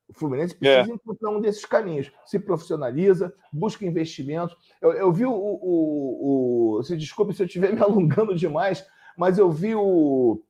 O 0.09 0.14
Fluminense 0.14 0.54
precisa 0.54 0.90
é. 0.90 0.94
encontrar 0.94 1.28
um 1.28 1.40
desses 1.40 1.66
caminhos. 1.66 2.11
Se 2.24 2.38
profissionaliza, 2.38 3.34
busca 3.52 3.84
investimentos. 3.84 4.56
Eu, 4.80 4.92
eu 4.92 5.12
vi 5.12 5.26
o, 5.26 5.32
o, 5.32 6.78
o, 6.78 6.82
Se 6.82 6.96
desculpe 6.96 7.34
se 7.34 7.42
eu 7.42 7.46
estiver 7.46 7.74
me 7.74 7.82
alongando 7.82 8.34
demais, 8.34 8.86
mas 9.18 9.36
eu 9.36 9.50
vi 9.50 9.74
o, 9.74 10.40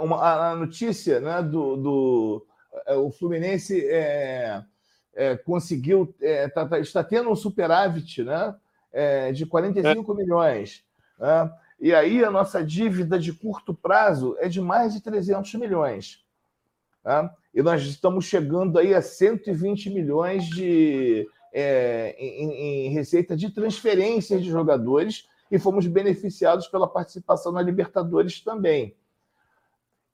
uma, 0.00 0.50
a 0.50 0.56
notícia 0.56 1.20
né, 1.20 1.40
do, 1.40 1.76
do 1.76 2.46
é, 2.84 2.96
o 2.96 3.12
Fluminense 3.12 3.80
é, 3.86 4.60
é, 5.14 5.36
conseguiu 5.36 6.12
é, 6.20 6.48
tá, 6.48 6.66
tá, 6.66 6.80
está 6.80 7.04
tendo 7.04 7.30
um 7.30 7.36
superávit 7.36 8.24
né, 8.24 8.56
é, 8.92 9.30
de 9.30 9.46
45 9.46 10.12
é. 10.12 10.16
milhões. 10.16 10.84
Né? 11.16 11.52
E 11.78 11.94
aí 11.94 12.24
a 12.24 12.30
nossa 12.30 12.64
dívida 12.64 13.16
de 13.20 13.32
curto 13.32 13.72
prazo 13.72 14.36
é 14.40 14.48
de 14.48 14.60
mais 14.60 14.94
de 14.94 15.00
300 15.00 15.54
milhões. 15.54 16.24
Né? 17.04 17.30
E 17.54 17.62
nós 17.62 17.82
estamos 17.82 18.24
chegando 18.24 18.80
aí 18.80 18.94
a 18.94 19.00
120 19.00 19.90
milhões 19.90 20.44
de, 20.46 21.28
em, 21.54 22.88
em, 22.88 22.88
receita 22.88 23.36
de 23.36 23.48
transferências 23.50 24.42
de 24.42 24.50
jogadores 24.50 25.30
e 25.52 25.58
fomos 25.58 25.86
beneficiados 25.86 26.66
pela 26.66 26.88
participação 26.88 27.52
na 27.52 27.60
Libertadores 27.60 28.40
também. 28.40 28.96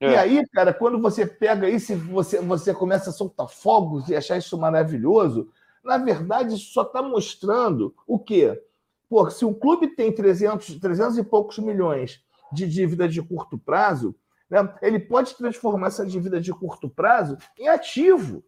É. 0.00 0.10
E 0.10 0.16
aí, 0.16 0.48
cara, 0.48 0.74
quando 0.74 1.00
você 1.00 1.24
pega 1.24 1.70
isso 1.70 1.92
e 1.92 1.94
você, 1.96 2.40
você 2.40 2.74
começa 2.74 3.10
a 3.10 3.12
soltar 3.12 3.48
fogos 3.48 4.08
e 4.08 4.16
achar 4.16 4.36
isso 4.36 4.58
maravilhoso, 4.58 5.48
na 5.84 5.96
verdade, 5.96 6.56
isso 6.56 6.72
só 6.72 6.82
está 6.82 7.00
mostrando 7.00 7.94
o 8.04 8.18
quê? 8.18 8.60
Pô, 9.08 9.30
se 9.30 9.44
um 9.44 9.54
clube 9.54 9.94
tem 9.94 10.12
300, 10.12 10.80
300 10.80 11.18
e 11.18 11.22
poucos 11.22 11.58
milhões 11.58 12.20
de 12.52 12.66
dívida 12.66 13.08
de 13.08 13.22
curto 13.22 13.56
prazo, 13.56 14.16
né, 14.50 14.74
ele 14.82 14.98
pode 14.98 15.36
transformar 15.36 15.86
essa 15.86 16.04
dívida 16.04 16.40
de 16.40 16.52
curto 16.52 16.90
prazo 16.90 17.38
em 17.56 17.68
ativo. 17.68 18.42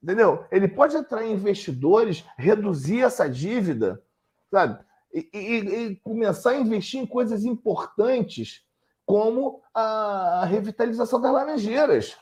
Entendeu? 0.00 0.44
Ele 0.50 0.68
pode 0.68 0.96
atrair 0.96 1.32
investidores, 1.32 2.24
reduzir 2.36 3.02
essa 3.02 3.28
dívida, 3.28 4.00
sabe? 4.48 4.78
E, 5.12 5.28
e, 5.36 5.96
começar 5.96 6.50
a 6.50 6.58
investir 6.58 7.00
em 7.00 7.06
coisas 7.06 7.44
importantes, 7.44 8.64
como 9.04 9.62
a 9.74 10.44
revitalização 10.46 11.20
das 11.20 11.32
laranjeiras, 11.32 12.16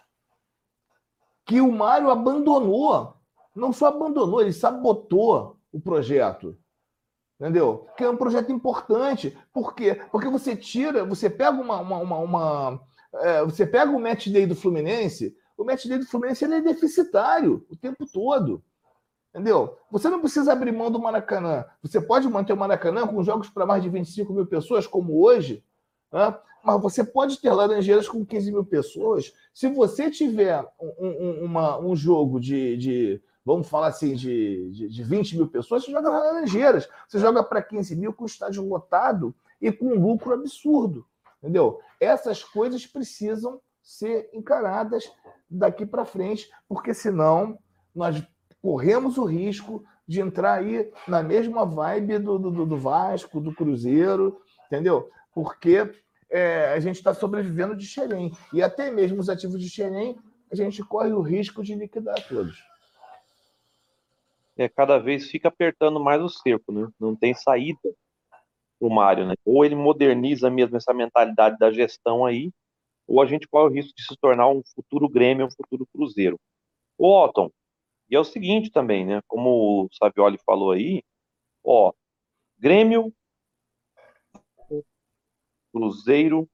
que 1.46 1.60
o 1.60 1.70
Mário 1.70 2.10
abandonou. 2.10 3.14
Não 3.54 3.72
só 3.72 3.86
abandonou, 3.86 4.40
ele 4.40 4.52
sabotou 4.52 5.58
o 5.72 5.80
projeto. 5.80 6.56
Entendeu? 7.40 7.86
Que 7.96 8.04
é 8.04 8.10
um 8.10 8.16
projeto 8.16 8.52
importante. 8.52 9.36
Por 9.52 9.74
quê? 9.74 10.00
Porque 10.12 10.28
você 10.28 10.54
tira, 10.54 11.04
você 11.04 11.30
pega 11.30 11.52
uma. 11.60 11.80
uma, 11.80 11.98
uma, 11.98 12.18
uma 12.18 12.80
é, 13.14 13.44
você 13.44 13.66
pega 13.66 13.90
o 13.90 14.00
match 14.00 14.28
day 14.28 14.46
do 14.46 14.54
Fluminense, 14.54 15.36
o 15.56 15.64
match 15.64 15.86
day 15.86 15.98
do 15.98 16.06
Fluminense 16.06 16.44
ele 16.44 16.56
é 16.56 16.60
deficitário 16.60 17.66
o 17.68 17.76
tempo 17.76 18.06
todo. 18.06 18.62
Entendeu? 19.32 19.76
Você 19.90 20.08
não 20.08 20.20
precisa 20.20 20.52
abrir 20.52 20.72
mão 20.72 20.90
do 20.90 20.98
Maracanã. 20.98 21.64
Você 21.82 22.00
pode 22.00 22.28
manter 22.28 22.52
o 22.52 22.56
Maracanã 22.56 23.06
com 23.06 23.22
jogos 23.22 23.48
para 23.48 23.64
mais 23.64 23.82
de 23.82 23.88
25 23.88 24.32
mil 24.32 24.46
pessoas, 24.46 24.86
como 24.86 25.22
hoje, 25.22 25.64
né? 26.12 26.36
mas 26.64 26.82
você 26.82 27.04
pode 27.04 27.40
ter 27.40 27.52
Laranjeiras 27.52 28.08
com 28.08 28.26
15 28.26 28.50
mil 28.50 28.64
pessoas. 28.64 29.32
Se 29.54 29.68
você 29.68 30.10
tiver 30.10 30.64
um, 30.80 31.06
um, 31.06 31.44
uma, 31.44 31.78
um 31.78 31.94
jogo 31.94 32.40
de, 32.40 32.76
de, 32.76 33.22
vamos 33.44 33.68
falar 33.68 33.86
assim, 33.86 34.14
de, 34.14 34.70
de, 34.72 34.88
de 34.88 35.02
20 35.04 35.36
mil 35.36 35.48
pessoas, 35.48 35.84
você 35.84 35.92
joga 35.92 36.10
Laranjeiras. 36.10 36.88
Você 37.08 37.20
joga 37.20 37.42
para 37.42 37.62
15 37.62 37.94
mil 37.94 38.12
com 38.12 38.24
estádio 38.24 38.66
lotado 38.66 39.34
e 39.60 39.70
com 39.70 39.86
um 39.86 40.00
lucro 40.00 40.34
absurdo. 40.34 41.06
Entendeu? 41.38 41.80
Essas 42.00 42.42
coisas 42.42 42.84
precisam 42.84 43.60
ser 43.80 44.28
encaradas 44.32 45.10
daqui 45.48 45.86
para 45.86 46.04
frente, 46.04 46.50
porque 46.68 46.92
senão 46.92 47.58
nós 47.94 48.22
corremos 48.62 49.18
o 49.18 49.24
risco 49.24 49.84
de 50.06 50.20
entrar 50.20 50.54
aí 50.54 50.90
na 51.06 51.22
mesma 51.22 51.64
vibe 51.64 52.18
do, 52.18 52.38
do, 52.38 52.66
do 52.66 52.76
Vasco, 52.76 53.40
do 53.40 53.54
Cruzeiro, 53.54 54.40
entendeu? 54.66 55.08
Porque 55.32 55.90
é, 56.28 56.72
a 56.72 56.80
gente 56.80 56.96
está 56.96 57.14
sobrevivendo 57.14 57.76
de 57.76 57.86
Xerém. 57.86 58.32
E 58.52 58.62
até 58.62 58.90
mesmo 58.90 59.20
os 59.20 59.28
ativos 59.28 59.60
de 59.60 59.68
Xerém, 59.68 60.18
a 60.50 60.56
gente 60.56 60.82
corre 60.82 61.12
o 61.12 61.20
risco 61.20 61.62
de 61.62 61.74
liquidar 61.74 62.26
todos. 62.28 62.58
É, 64.56 64.68
cada 64.68 64.98
vez 64.98 65.30
fica 65.30 65.48
apertando 65.48 66.00
mais 66.00 66.20
o 66.20 66.28
cerco, 66.28 66.72
né? 66.72 66.88
Não 66.98 67.16
tem 67.16 67.32
saída. 67.32 67.78
o 68.80 68.90
Mário, 68.90 69.26
né? 69.26 69.34
Ou 69.44 69.64
ele 69.64 69.74
moderniza 69.74 70.50
mesmo 70.50 70.76
essa 70.76 70.92
mentalidade 70.92 71.56
da 71.58 71.70
gestão 71.70 72.24
aí, 72.24 72.50
ou 73.06 73.20
a 73.20 73.26
gente 73.26 73.46
corre 73.46 73.68
o 73.68 73.72
risco 73.72 73.92
de 73.96 74.04
se 74.04 74.16
tornar 74.20 74.48
um 74.48 74.62
futuro 74.74 75.08
Grêmio, 75.08 75.46
um 75.46 75.50
futuro 75.50 75.86
Cruzeiro. 75.92 76.38
O 76.98 77.08
Otton, 77.08 77.50
e 78.10 78.16
é 78.16 78.20
o 78.20 78.24
seguinte 78.24 78.70
também, 78.70 79.06
né? 79.06 79.20
Como 79.28 79.84
o 79.84 79.88
Savioli 79.92 80.38
falou 80.44 80.72
aí, 80.72 81.02
ó, 81.64 81.92
Grêmio, 82.58 83.14
Cruzeiro, 85.72 86.48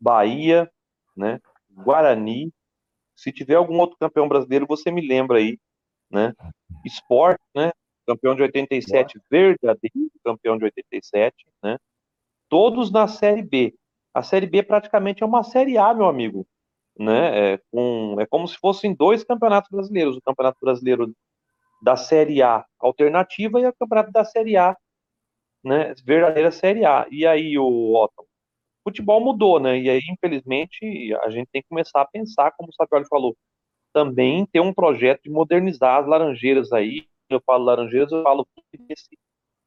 Bahia, 0.00 0.70
né? 1.16 1.40
Guarani. 1.70 2.52
Se 3.16 3.32
tiver 3.32 3.54
algum 3.54 3.78
outro 3.80 3.96
campeão 3.98 4.28
brasileiro, 4.28 4.66
você 4.66 4.90
me 4.90 5.00
lembra 5.00 5.38
aí, 5.38 5.58
né? 6.10 6.34
Esporte, 6.84 7.42
né? 7.54 7.72
Campeão 8.06 8.34
de 8.34 8.42
87, 8.42 9.20
verdadeiro 9.30 10.10
campeão 10.24 10.58
de 10.58 10.64
87, 10.64 11.34
né? 11.62 11.78
Todos 12.48 12.90
na 12.90 13.08
Série 13.08 13.42
B. 13.42 13.74
A 14.14 14.22
Série 14.22 14.46
B 14.46 14.62
praticamente 14.62 15.22
é 15.22 15.26
uma 15.26 15.42
Série 15.42 15.78
A, 15.78 15.92
meu 15.94 16.06
amigo, 16.06 16.46
né? 16.98 17.54
É, 17.54 17.60
com, 17.70 18.16
é 18.20 18.26
como 18.26 18.46
se 18.48 18.56
fossem 18.58 18.94
dois 18.94 19.24
campeonatos 19.24 19.70
brasileiros: 19.70 20.16
o 20.16 20.22
Campeonato 20.22 20.58
Brasileiro 20.60 21.14
da 21.82 21.96
Série 21.96 22.42
A 22.42 22.64
alternativa 22.80 23.60
e 23.60 23.66
o 23.66 23.74
Campeonato 23.74 24.12
da 24.12 24.24
Série 24.24 24.56
A, 24.56 24.76
né? 25.64 25.94
Verdadeira 26.04 26.50
Série 26.50 26.84
A. 26.84 27.06
E 27.10 27.26
aí, 27.26 27.58
o 27.58 27.94
Otton, 27.94 28.24
futebol 28.84 29.20
mudou, 29.20 29.60
né? 29.60 29.78
E 29.78 29.90
aí, 29.90 30.00
infelizmente, 30.10 31.14
a 31.22 31.30
gente 31.30 31.48
tem 31.52 31.62
que 31.62 31.68
começar 31.68 32.02
a 32.02 32.06
pensar, 32.06 32.52
como 32.52 32.70
o 32.70 32.74
Sapioli 32.74 33.06
falou, 33.06 33.36
também 33.92 34.46
ter 34.46 34.60
um 34.60 34.72
projeto 34.72 35.22
de 35.24 35.30
modernizar 35.30 36.00
as 36.00 36.06
laranjeiras 36.06 36.72
aí. 36.72 37.06
Eu 37.30 37.40
falo 37.44 37.64
laranjeiras, 37.64 38.10
eu 38.12 38.22
falo 38.22 38.46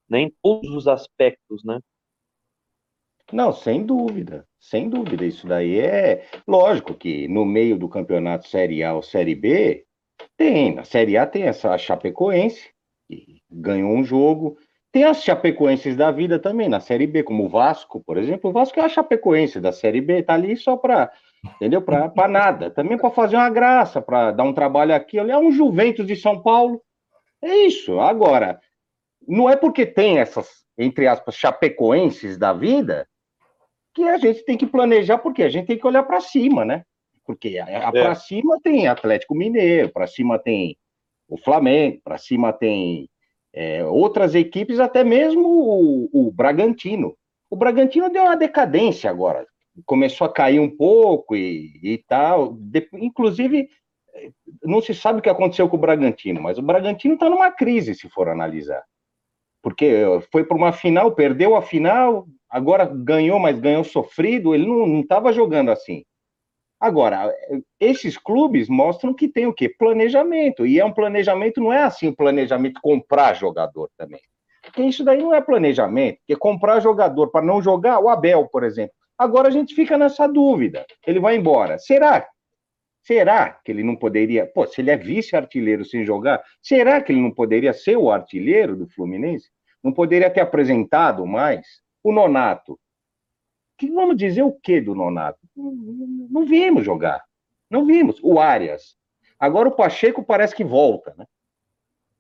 né, 0.10 0.22
em 0.22 0.34
todos 0.42 0.70
os 0.72 0.88
aspectos, 0.88 1.64
né? 1.64 1.80
Não, 3.32 3.54
sem 3.54 3.86
dúvida, 3.86 4.46
sem 4.60 4.90
dúvida. 4.90 5.26
Isso 5.26 5.48
daí 5.48 5.80
é 5.80 6.26
lógico 6.48 6.94
que 6.94 7.28
no 7.28 7.46
meio 7.46 7.78
do 7.78 7.88
campeonato 7.88 8.48
Série 8.48 8.84
A 8.84 8.94
ou 8.94 9.02
Série 9.02 9.36
B, 9.36 9.86
tem. 10.38 10.76
Na 10.76 10.84
Série 10.84 11.18
A 11.18 11.26
tem 11.26 11.44
essa 11.44 11.78
Chapecoense, 11.78 12.70
que 13.08 13.42
ganhou 13.50 13.92
um 13.92 14.04
jogo, 14.04 14.58
tem 14.92 15.06
as 15.06 15.24
Chapecoenses 15.24 15.96
da 15.96 16.12
vida 16.12 16.38
também, 16.38 16.68
na 16.68 16.80
Série 16.80 17.08
B, 17.08 17.24
como 17.24 17.46
o 17.46 17.50
Vasco, 17.50 18.04
por 18.06 18.18
exemplo. 18.18 18.50
O 18.50 18.54
Vasco 18.54 18.80
é 18.80 18.84
a 18.84 18.90
Chapecoense 18.90 19.60
da 19.60 19.72
Série 19.72 20.02
B, 20.02 20.22
tá 20.22 20.34
ali 20.34 20.58
só 20.58 20.76
para, 20.76 21.12
entendeu? 21.56 21.82
Para 21.82 22.28
nada. 22.28 22.70
Também 22.70 22.98
para 22.98 23.10
fazer 23.10 23.38
uma 23.38 23.50
graça, 23.50 24.02
para 24.02 24.32
dar 24.32 24.44
um 24.44 24.54
trabalho 24.54 24.94
aqui. 24.94 25.18
É 25.18 25.38
um 25.38 25.52
Juventus 25.52 26.06
de 26.06 26.16
São 26.16 26.42
Paulo. 26.42 26.82
É 27.42 27.56
isso. 27.66 28.00
Agora, 28.00 28.60
não 29.26 29.50
é 29.50 29.56
porque 29.56 29.86
tem 29.86 30.20
essas, 30.20 30.48
entre 30.78 31.08
aspas, 31.08 31.36
Chapecoenses 31.36 32.38
da 32.38 32.52
vida, 32.52 33.08
que 33.94 34.04
a 34.04 34.18
gente 34.18 34.44
tem 34.44 34.58
que 34.58 34.66
planejar, 34.66 35.18
porque 35.18 35.44
a 35.44 35.50
gente 35.50 35.68
tem 35.68 35.78
que 35.78 35.88
olhar 35.88 36.04
para 36.04 36.20
cima, 36.20 36.64
né? 36.64 36.84
Porque 37.26 37.58
é. 37.58 37.92
para 37.92 38.16
cima 38.16 38.60
tem 38.62 38.88
Atlético 38.88 39.36
Mineiro, 39.36 39.90
para 39.90 40.08
cima 40.08 40.40
tem 40.40 40.78
o 41.28 41.38
Flamengo, 41.38 42.02
para 42.04 42.18
cima 42.18 42.52
tem 42.52 43.10
é, 43.54 43.84
outras 43.86 44.36
equipes, 44.36 44.80
até 44.80 45.04
mesmo 45.04 45.48
o, 45.48 46.10
o, 46.12 46.32
Bragantino. 46.32 47.16
O 47.50 47.56
Bragantino 47.56 48.10
deu 48.10 48.24
uma 48.24 48.36
decadência 48.36 49.10
agora, 49.10 49.46
começou 49.86 50.26
a 50.26 50.34
cair 50.34 50.60
um 50.60 50.70
pouco 50.70 51.36
e, 51.36 51.80
e 51.84 51.98
tal. 52.08 52.54
De, 52.54 52.88
inclusive, 52.94 53.70
não 54.64 54.82
se 54.82 54.94
sabe 54.94 55.20
o 55.20 55.22
que 55.22 55.30
aconteceu 55.30 55.68
com 55.70 55.78
o 55.78 55.80
Bragantino, 55.80 56.42
mas 56.42 56.58
o 56.58 56.62
Bragantino 56.62 57.14
está 57.14 57.30
numa 57.30 57.52
crise, 57.52 57.96
se 57.96 58.10
for 58.10 58.30
analisar. 58.30 58.84
Porque 59.62 60.04
foi 60.32 60.44
para 60.44 60.58
uma 60.58 60.74
final, 60.74 61.14
perdeu 61.14 61.56
a 61.56 61.62
final, 61.62 62.28
agora 62.52 62.86
ganhou, 62.86 63.40
mas 63.40 63.60
ganhou 63.60 63.84
sofrido, 63.84 64.54
ele 64.54 64.68
não 64.68 65.00
estava 65.00 65.32
jogando 65.32 65.72
assim. 65.72 66.04
Agora, 66.80 67.32
esses 67.80 68.18
clubes 68.18 68.68
mostram 68.68 69.14
que 69.14 69.28
tem 69.28 69.46
o 69.46 69.54
quê? 69.54 69.70
Planejamento. 69.70 70.66
E 70.66 70.80
é 70.80 70.84
um 70.84 70.92
planejamento, 70.92 71.62
não 71.62 71.72
é 71.72 71.84
assim 71.84 72.08
o 72.08 72.16
planejamento 72.16 72.82
comprar 72.82 73.36
jogador 73.36 73.90
também. 73.96 74.20
Porque 74.64 74.82
isso 74.82 75.04
daí 75.04 75.22
não 75.22 75.34
é 75.34 75.40
planejamento. 75.40 76.18
Porque 76.18 76.36
comprar 76.36 76.80
jogador 76.80 77.30
para 77.30 77.46
não 77.46 77.62
jogar, 77.62 78.00
o 78.00 78.10
Abel, 78.10 78.48
por 78.48 78.64
exemplo. 78.64 78.94
Agora 79.16 79.48
a 79.48 79.52
gente 79.52 79.76
fica 79.76 79.98
nessa 79.98 80.28
dúvida. 80.28 80.86
Ele 81.06 81.20
vai 81.20 81.36
embora. 81.36 81.78
Será? 81.78 82.28
Será 83.04 83.52
que 83.64 83.72
ele 83.72 83.84
não 83.84 83.96
poderia. 83.96 84.48
Pô, 84.48 84.66
se 84.66 84.82
ele 84.82 84.90
é 84.90 84.98
vice-artilheiro 84.98 85.86
sem 85.86 86.04
jogar, 86.04 86.44
será 86.62 87.00
que 87.00 87.12
ele 87.12 87.22
não 87.22 87.32
poderia 87.32 87.74
ser 87.74 87.98
o 87.98 88.12
artilheiro 88.12 88.76
do 88.76 88.88
Fluminense? 88.88 89.50
Não 89.84 89.92
poderia 89.92 90.30
ter 90.30 90.42
apresentado 90.42 91.26
mais? 91.28 91.66
O 92.04 92.12
Nonato 92.12 92.80
que 93.82 93.90
vamos 93.90 94.16
dizer 94.16 94.44
o 94.44 94.52
que 94.52 94.80
do 94.80 94.94
Nonato? 94.94 95.40
Não, 95.58 96.46
vimos 96.46 96.86
jogar. 96.86 97.24
Não 97.68 97.84
vimos. 97.84 98.20
O 98.22 98.40
Arias. 98.40 98.96
Agora 99.40 99.70
o 99.70 99.72
Pacheco 99.72 100.24
parece 100.24 100.56
que 100.56 100.64
volta, 100.64 101.16
né? 101.18 101.26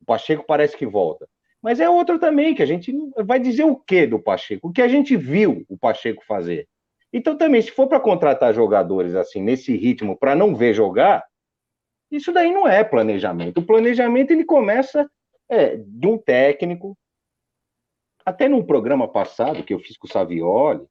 O 0.01 0.05
Pacheco 0.05 0.43
parece 0.43 0.75
que 0.75 0.88
volta. 0.88 1.29
Mas 1.61 1.79
é 1.79 1.88
outro 1.88 2.17
também, 2.17 2.55
que 2.55 2.63
a 2.63 2.65
gente 2.65 2.91
vai 3.23 3.39
dizer 3.39 3.63
o 3.63 3.75
que 3.75 4.07
do 4.07 4.17
Pacheco? 4.17 4.69
O 4.69 4.71
que 4.71 4.82
a 4.82 4.88
gente 4.88 5.15
viu 5.15 5.63
o 5.69 5.77
Pacheco 5.77 6.25
fazer. 6.25 6.67
Então, 7.13 7.38
também, 7.38 7.61
se 7.61 7.69
for 7.69 7.86
para 7.86 7.99
contratar 7.99 8.55
jogadores 8.55 9.13
assim, 9.13 9.39
nesse 9.39 9.77
ritmo, 9.77 10.17
para 10.17 10.34
não 10.34 10.55
ver 10.55 10.73
jogar, 10.73 11.23
isso 12.09 12.32
daí 12.32 12.51
não 12.51 12.67
é 12.67 12.84
planejamento. 12.84 13.59
O 13.59 13.65
planejamento 13.65 14.32
ele 14.32 14.45
começa 14.45 15.07
é, 15.47 15.75
de 15.77 16.07
um 16.07 16.17
técnico. 16.17 16.97
Até 18.26 18.47
num 18.47 18.63
programa 18.63 19.07
passado 19.07 19.63
que 19.63 19.74
eu 19.74 19.80
fiz 19.80 19.97
com 19.97 20.07
o 20.07 20.11
Savioli, 20.11 20.86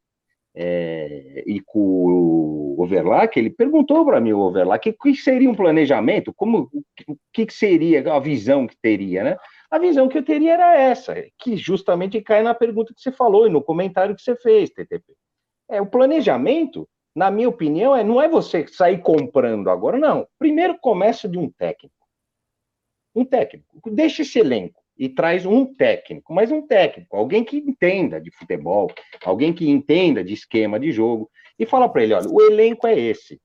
é, 0.54 1.44
e 1.46 1.60
com 1.60 1.78
o 1.78 2.82
Overlack, 2.82 3.38
ele 3.38 3.50
perguntou 3.50 4.04
para 4.04 4.20
mim, 4.20 4.32
o 4.32 4.40
Overlack, 4.40 4.90
o 4.90 4.94
que 4.94 5.14
seria 5.14 5.48
um 5.48 5.54
planejamento, 5.54 6.32
como, 6.34 6.68
o 7.06 7.16
que 7.32 7.46
seria 7.50 8.12
a 8.12 8.18
visão 8.18 8.66
que 8.66 8.76
teria, 8.76 9.22
né? 9.22 9.36
A 9.70 9.78
visão 9.78 10.08
que 10.08 10.18
eu 10.18 10.24
teria 10.24 10.54
era 10.54 10.76
essa, 10.76 11.14
que 11.38 11.56
justamente 11.56 12.20
cai 12.20 12.42
na 12.42 12.54
pergunta 12.54 12.92
que 12.92 13.00
você 13.00 13.12
falou 13.12 13.46
e 13.46 13.50
no 13.50 13.62
comentário 13.62 14.16
que 14.16 14.22
você 14.22 14.34
fez, 14.34 14.70
TTP. 14.70 15.14
É, 15.68 15.80
o 15.80 15.86
planejamento, 15.86 16.88
na 17.14 17.30
minha 17.30 17.48
opinião, 17.48 17.94
é, 17.94 18.02
não 18.02 18.20
é 18.20 18.28
você 18.28 18.66
sair 18.66 19.00
comprando 19.00 19.70
agora, 19.70 19.96
não. 19.96 20.26
Primeiro 20.38 20.76
começa 20.80 21.28
de 21.28 21.38
um 21.38 21.48
técnico. 21.48 21.94
Um 23.14 23.24
técnico. 23.24 23.88
Deixa 23.90 24.22
esse 24.22 24.40
elenco 24.40 24.82
e 25.00 25.08
traz 25.08 25.46
um 25.46 25.64
técnico, 25.64 26.34
mas 26.34 26.52
um 26.52 26.60
técnico, 26.60 27.16
alguém 27.16 27.42
que 27.42 27.56
entenda 27.56 28.20
de 28.20 28.30
futebol, 28.30 28.92
alguém 29.24 29.50
que 29.50 29.66
entenda 29.66 30.22
de 30.22 30.34
esquema 30.34 30.78
de 30.78 30.92
jogo, 30.92 31.30
e 31.58 31.64
fala 31.64 31.88
para 31.88 32.02
ele: 32.02 32.12
olha, 32.12 32.28
o 32.28 32.42
elenco 32.42 32.86
é 32.86 32.98
esse. 32.98 33.40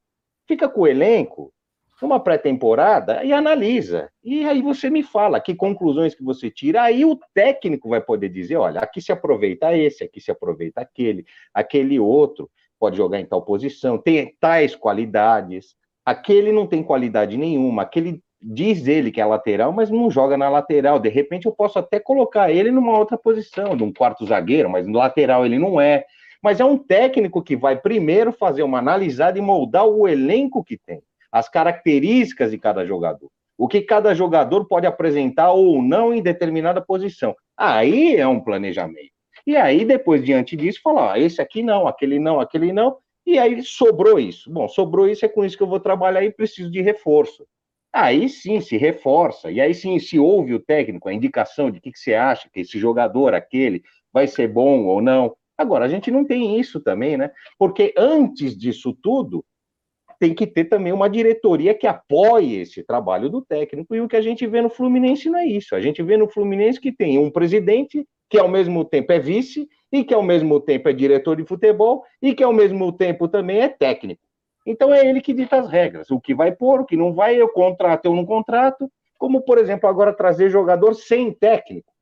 Fica 0.46 0.68
com 0.68 0.82
o 0.82 0.88
elenco 0.88 1.54
numa 2.02 2.20
pré-temporada 2.20 3.24
e 3.24 3.32
analisa. 3.32 4.10
E 4.22 4.44
aí 4.44 4.62
você 4.62 4.90
me 4.90 5.02
fala 5.02 5.40
que 5.40 5.56
conclusões 5.56 6.14
que 6.14 6.22
você 6.22 6.52
tira. 6.52 6.84
Aí 6.84 7.06
o 7.06 7.18
técnico 7.34 7.88
vai 7.88 8.02
poder 8.02 8.28
dizer: 8.28 8.58
olha, 8.58 8.82
aqui 8.82 9.00
se 9.00 9.14
aproveita 9.14 9.76
esse, 9.78 10.04
aqui 10.04 10.20
se 10.20 10.32
aproveita 10.32 10.82
aquele, 10.82 11.26
aquele 11.54 11.98
outro 11.98 12.52
pode 12.78 12.98
jogar 12.98 13.22
em 13.22 13.26
tal 13.26 13.42
posição, 13.42 13.98
tem 13.98 14.36
tais 14.42 14.76
qualidades. 14.76 15.74
Aquele 16.06 16.52
não 16.52 16.68
tem 16.68 16.84
qualidade 16.84 17.38
nenhuma, 17.38 17.84
aquele 17.84 18.22
diz 18.48 18.88
ele 18.88 19.12
que 19.12 19.20
é 19.20 19.26
lateral, 19.26 19.72
mas 19.72 19.90
não 19.90 20.12
joga 20.12 20.38
na 20.38 20.48
lateral. 20.48 21.00
De 21.00 21.10
repente 21.10 21.48
eu 21.48 21.52
posso 21.52 21.80
até 21.80 22.00
colocar 22.00 22.52
ele 22.52 22.70
numa 22.70 22.98
outra 22.98 23.18
posição, 23.18 23.76
num 23.76 23.92
quarto 23.92 24.26
zagueiro, 24.26 24.70
mas 24.70 24.86
no 24.86 25.00
lateral 25.00 25.46
ele 25.46 25.58
não 25.58 25.82
é. 25.82 26.06
Mas 26.44 26.60
é 26.60 26.66
um 26.66 26.78
técnico 26.78 27.42
que 27.42 27.56
vai 27.56 27.76
primeiro 27.76 28.32
fazer 28.32 28.62
uma 28.62 28.78
analisada 28.78 29.40
e 29.40 29.42
moldar 29.42 29.88
o 29.88 30.08
elenco 30.08 30.64
que 30.64 30.78
tem, 30.78 31.02
as 31.32 31.50
características 31.50 32.52
de 32.52 32.60
cada 32.60 32.86
jogador, 32.86 33.32
o 33.58 33.68
que 33.68 33.82
cada 33.82 34.14
jogador 34.14 34.66
pode 34.66 34.86
apresentar 34.86 35.52
ou 35.52 35.82
não 35.82 36.14
em 36.14 36.22
determinada 36.22 36.80
posição. 36.80 37.36
Aí 37.58 38.16
é 38.16 38.28
um 38.28 38.40
planejamento. 38.40 39.16
E 39.48 39.56
aí, 39.56 39.86
depois, 39.86 40.24
diante 40.24 40.56
disso, 40.56 40.82
falar: 40.84 41.14
ah, 41.14 41.20
esse 41.20 41.42
aqui 41.42 41.64
não, 41.64 41.88
aquele 41.88 42.20
não, 42.20 42.40
aquele 42.40 42.72
não. 42.72 42.98
E 43.26 43.40
aí 43.40 43.64
sobrou 43.64 44.20
isso. 44.20 44.52
Bom, 44.52 44.68
sobrou 44.68 45.08
isso, 45.08 45.26
é 45.26 45.28
com 45.28 45.44
isso 45.44 45.58
que 45.58 45.64
eu 45.64 45.68
vou 45.68 45.80
trabalhar 45.80 46.24
e 46.24 46.32
preciso 46.32 46.70
de 46.70 46.82
reforço. 46.82 47.46
Aí 47.98 48.28
sim 48.28 48.60
se 48.60 48.76
reforça, 48.76 49.50
e 49.50 49.62
aí 49.62 49.74
sim 49.74 49.98
se 50.00 50.20
ouve 50.20 50.54
o 50.54 50.60
técnico, 50.60 51.08
a 51.08 51.14
indicação 51.14 51.72
de 51.72 51.80
que, 51.80 51.94
que 51.94 51.98
você 51.98 52.14
acha 52.14 52.50
que 52.52 52.60
esse 52.60 52.78
jogador, 52.78 53.34
aquele, 53.34 53.82
vai 54.12 54.28
ser 54.28 54.50
bom 54.50 54.84
ou 54.84 55.02
não. 55.02 55.34
Agora, 55.58 55.86
a 55.86 55.88
gente 55.88 56.12
não 56.12 56.26
tem 56.26 56.60
isso 56.60 56.82
também, 56.82 57.16
né? 57.16 57.32
Porque 57.58 57.94
antes 57.98 58.58
disso 58.58 58.94
tudo, 59.02 59.46
tem 60.20 60.34
que 60.34 60.46
ter 60.46 60.66
também 60.66 60.92
uma 60.92 61.10
diretoria 61.10 61.74
que 61.74 61.88
apoie 61.88 62.58
esse 62.58 62.84
trabalho 62.84 63.30
do 63.30 63.42
técnico, 63.42 63.96
e 63.96 64.02
o 64.02 64.10
que 64.10 64.18
a 64.18 64.22
gente 64.22 64.46
vê 64.46 64.62
no 64.62 64.70
Fluminense 64.70 65.30
não 65.30 65.40
é 65.40 65.46
isso. 65.46 65.74
A 65.74 65.80
gente 65.80 66.04
vê 66.04 66.18
no 66.18 66.28
Fluminense 66.28 66.82
que 66.82 66.92
tem 66.92 67.18
um 67.18 67.32
presidente 67.32 68.06
que 68.30 68.38
ao 68.38 68.50
mesmo 68.50 68.84
tempo 68.84 69.14
é 69.14 69.20
vice, 69.20 69.70
e 69.90 70.04
que 70.04 70.14
ao 70.14 70.22
mesmo 70.22 70.60
tempo 70.60 70.90
é 70.90 70.94
diretor 70.94 71.38
de 71.38 71.46
futebol, 71.46 72.04
e 72.22 72.36
que 72.36 72.44
ao 72.44 72.52
mesmo 72.52 72.92
tempo 72.92 73.30
também 73.30 73.62
é 73.62 73.70
técnico. 73.70 74.25
Então 74.66 74.94
é 74.94 75.06
ele 75.06 75.22
que 75.22 75.34
dita 75.34 75.58
as 75.58 75.70
regras, 75.70 76.10
o 76.10 76.20
que 76.20 76.34
vai 76.34 76.52
pôr, 76.52 76.82
o 76.82 76.86
que 76.86 76.98
não 76.98 77.14
vai, 77.14 77.40
eu 77.40 77.48
contrato, 77.50 78.06
eu 78.06 78.16
não 78.16 78.26
contrato, 78.26 78.92
como 79.18 79.42
por 79.42 79.58
exemplo 79.58 79.88
agora 79.88 80.14
trazer 80.14 80.50
jogador 80.50 80.94
sem 80.96 81.32
técnico. 81.32 81.94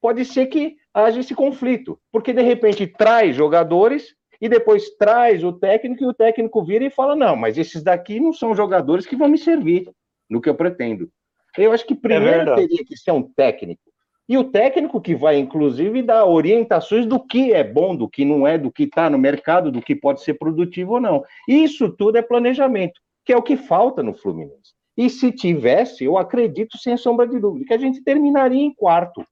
Pode 0.00 0.24
ser 0.24 0.46
que 0.46 0.76
haja 0.94 1.20
esse 1.20 1.34
conflito, 1.34 1.98
porque 2.10 2.32
de 2.32 2.42
repente 2.42 2.86
traz 2.86 3.36
jogadores 3.36 4.14
e 4.40 4.48
depois 4.48 4.90
traz 4.96 5.42
o 5.42 5.52
técnico 5.52 6.04
e 6.04 6.06
o 6.06 6.14
técnico 6.14 6.64
vira 6.64 6.84
e 6.84 6.90
fala: 6.90 7.16
não, 7.16 7.36
mas 7.36 7.58
esses 7.58 7.82
daqui 7.82 8.20
não 8.20 8.32
são 8.32 8.54
jogadores 8.54 9.06
que 9.06 9.16
vão 9.16 9.28
me 9.28 9.38
servir 9.38 9.90
no 10.28 10.40
que 10.40 10.48
eu 10.48 10.54
pretendo. 10.54 11.10
Eu 11.56 11.72
acho 11.72 11.86
que 11.86 11.94
primeiro 11.94 12.50
é 12.50 12.54
teria 12.54 12.84
que 12.84 12.96
ser 12.96 13.12
um 13.12 13.22
técnico. 13.22 13.82
E 14.28 14.36
o 14.36 14.44
técnico 14.44 15.00
que 15.00 15.14
vai, 15.14 15.38
inclusive, 15.38 16.02
dar 16.02 16.26
orientações 16.26 17.06
do 17.06 17.20
que 17.20 17.52
é 17.52 17.62
bom, 17.62 17.94
do 17.94 18.08
que 18.08 18.24
não 18.24 18.46
é, 18.46 18.58
do 18.58 18.72
que 18.72 18.82
está 18.82 19.08
no 19.08 19.18
mercado, 19.18 19.70
do 19.70 19.80
que 19.80 19.94
pode 19.94 20.22
ser 20.22 20.34
produtivo 20.34 20.94
ou 20.94 21.00
não. 21.00 21.24
Isso 21.46 21.88
tudo 21.92 22.18
é 22.18 22.22
planejamento, 22.22 23.00
que 23.24 23.32
é 23.32 23.36
o 23.36 23.42
que 23.42 23.56
falta 23.56 24.02
no 24.02 24.14
Fluminense. 24.14 24.74
E 24.96 25.08
se 25.08 25.30
tivesse, 25.30 26.04
eu 26.04 26.18
acredito, 26.18 26.76
sem 26.78 26.96
sombra 26.96 27.26
de 27.28 27.38
dúvida, 27.38 27.66
que 27.66 27.74
a 27.74 27.78
gente 27.78 28.02
terminaria 28.02 28.62
em 28.62 28.74
quarto. 28.74 29.24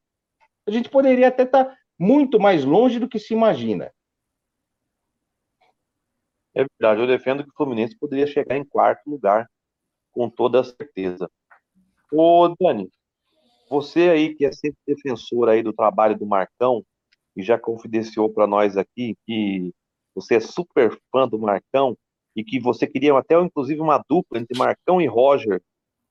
A 0.67 0.71
gente 0.71 0.89
poderia 0.89 1.29
até 1.29 1.43
estar 1.43 1.65
tá 1.65 1.77
muito 1.99 2.39
mais 2.39 2.65
longe 2.65 3.01
do 3.01 3.09
que 3.09 3.19
se 3.19 3.35
imagina. 3.35 3.93
É 6.55 6.65
verdade, 6.65 7.01
eu 7.01 7.07
defendo 7.07 7.43
que 7.43 7.51
o 7.51 7.55
Fluminense 7.57 7.99
poderia 7.99 8.29
chegar 8.29 8.57
em 8.57 8.65
quarto 8.65 9.11
lugar, 9.11 9.51
com 10.13 10.31
toda 10.31 10.63
certeza. 10.63 11.29
Ô, 12.13 12.55
Dani, 12.61 12.89
você 13.75 14.09
aí 14.09 14.35
que 14.35 14.47
é 14.47 14.53
sempre 14.53 14.79
defensor 14.87 15.49
aí 15.49 15.62
do 15.62 15.72
trabalho 15.72 16.16
do 16.16 16.27
Marcão, 16.27 16.85
e 17.37 17.43
já 17.43 17.59
confidenciou 17.59 18.33
para 18.33 18.47
nós 18.47 18.77
aqui 18.77 19.16
que 19.27 19.72
você 20.14 20.37
é 20.37 20.41
super 20.41 20.97
fã 21.11 21.27
do 21.29 21.39
Marcão, 21.39 21.97
e 22.37 22.45
que 22.45 22.61
você 22.61 22.87
queria 22.87 23.16
até, 23.16 23.39
inclusive, 23.41 23.81
uma 23.81 24.03
dupla 24.09 24.39
entre 24.39 24.57
Marcão 24.57 25.01
e 25.01 25.07
Roger, 25.07 25.61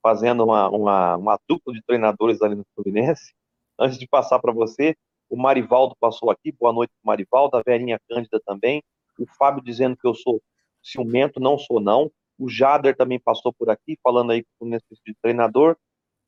fazendo 0.01 0.43
uma, 0.43 0.69
uma, 0.69 1.15
uma 1.15 1.39
dupla 1.47 1.73
de 1.73 1.81
treinadores 1.81 2.41
ali 2.41 2.55
no 2.55 2.65
Fluminense. 2.75 3.33
Antes 3.79 3.97
de 3.97 4.07
passar 4.07 4.39
para 4.39 4.51
você, 4.53 4.95
o 5.29 5.37
Marivaldo 5.37 5.95
passou 5.99 6.29
aqui, 6.29 6.51
boa 6.51 6.73
noite, 6.73 6.93
Marivaldo, 7.03 7.57
a 7.57 7.61
Verinha 7.65 7.99
Cândida 8.09 8.41
também, 8.45 8.83
o 9.17 9.25
Fábio 9.37 9.63
dizendo 9.63 9.95
que 9.95 10.07
eu 10.07 10.13
sou 10.13 10.41
ciumento, 10.81 11.39
não 11.39 11.57
sou 11.57 11.79
não. 11.79 12.11
O 12.37 12.49
Jader 12.49 12.95
também 12.95 13.19
passou 13.19 13.53
por 13.53 13.69
aqui, 13.69 13.97
falando 14.03 14.31
aí 14.31 14.43
que 14.43 14.49
o 14.59 14.65
necessito 14.65 15.01
de 15.05 15.15
treinador. 15.21 15.77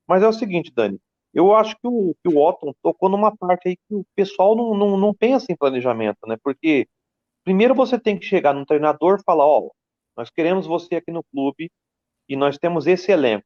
Mas 0.08 0.24
é 0.24 0.28
o 0.28 0.34
seguinte, 0.34 0.72
Dani, 0.74 1.00
eu 1.36 1.54
acho 1.54 1.76
que 1.76 1.86
o, 1.86 2.16
que 2.24 2.34
o 2.34 2.42
Otton 2.42 2.74
tocou 2.82 3.10
numa 3.10 3.36
parte 3.36 3.68
aí 3.68 3.76
que 3.76 3.94
o 3.94 4.06
pessoal 4.16 4.56
não, 4.56 4.74
não, 4.74 4.98
não 4.98 5.14
pensa 5.14 5.52
em 5.52 5.58
planejamento, 5.58 6.18
né? 6.26 6.38
Porque 6.42 6.88
primeiro 7.44 7.76
você 7.76 8.00
tem 8.00 8.18
que 8.18 8.26
chegar 8.26 8.54
num 8.54 8.64
treinador 8.64 9.20
e 9.20 9.24
falar, 9.24 9.46
ó, 9.46 9.70
nós 10.16 10.30
queremos 10.30 10.66
você 10.66 10.96
aqui 10.96 11.12
no 11.12 11.24
clube 11.26 11.70
e 12.30 12.38
nós 12.38 12.58
temos 12.58 12.88
esse 12.88 13.12
elenco. 13.12 13.46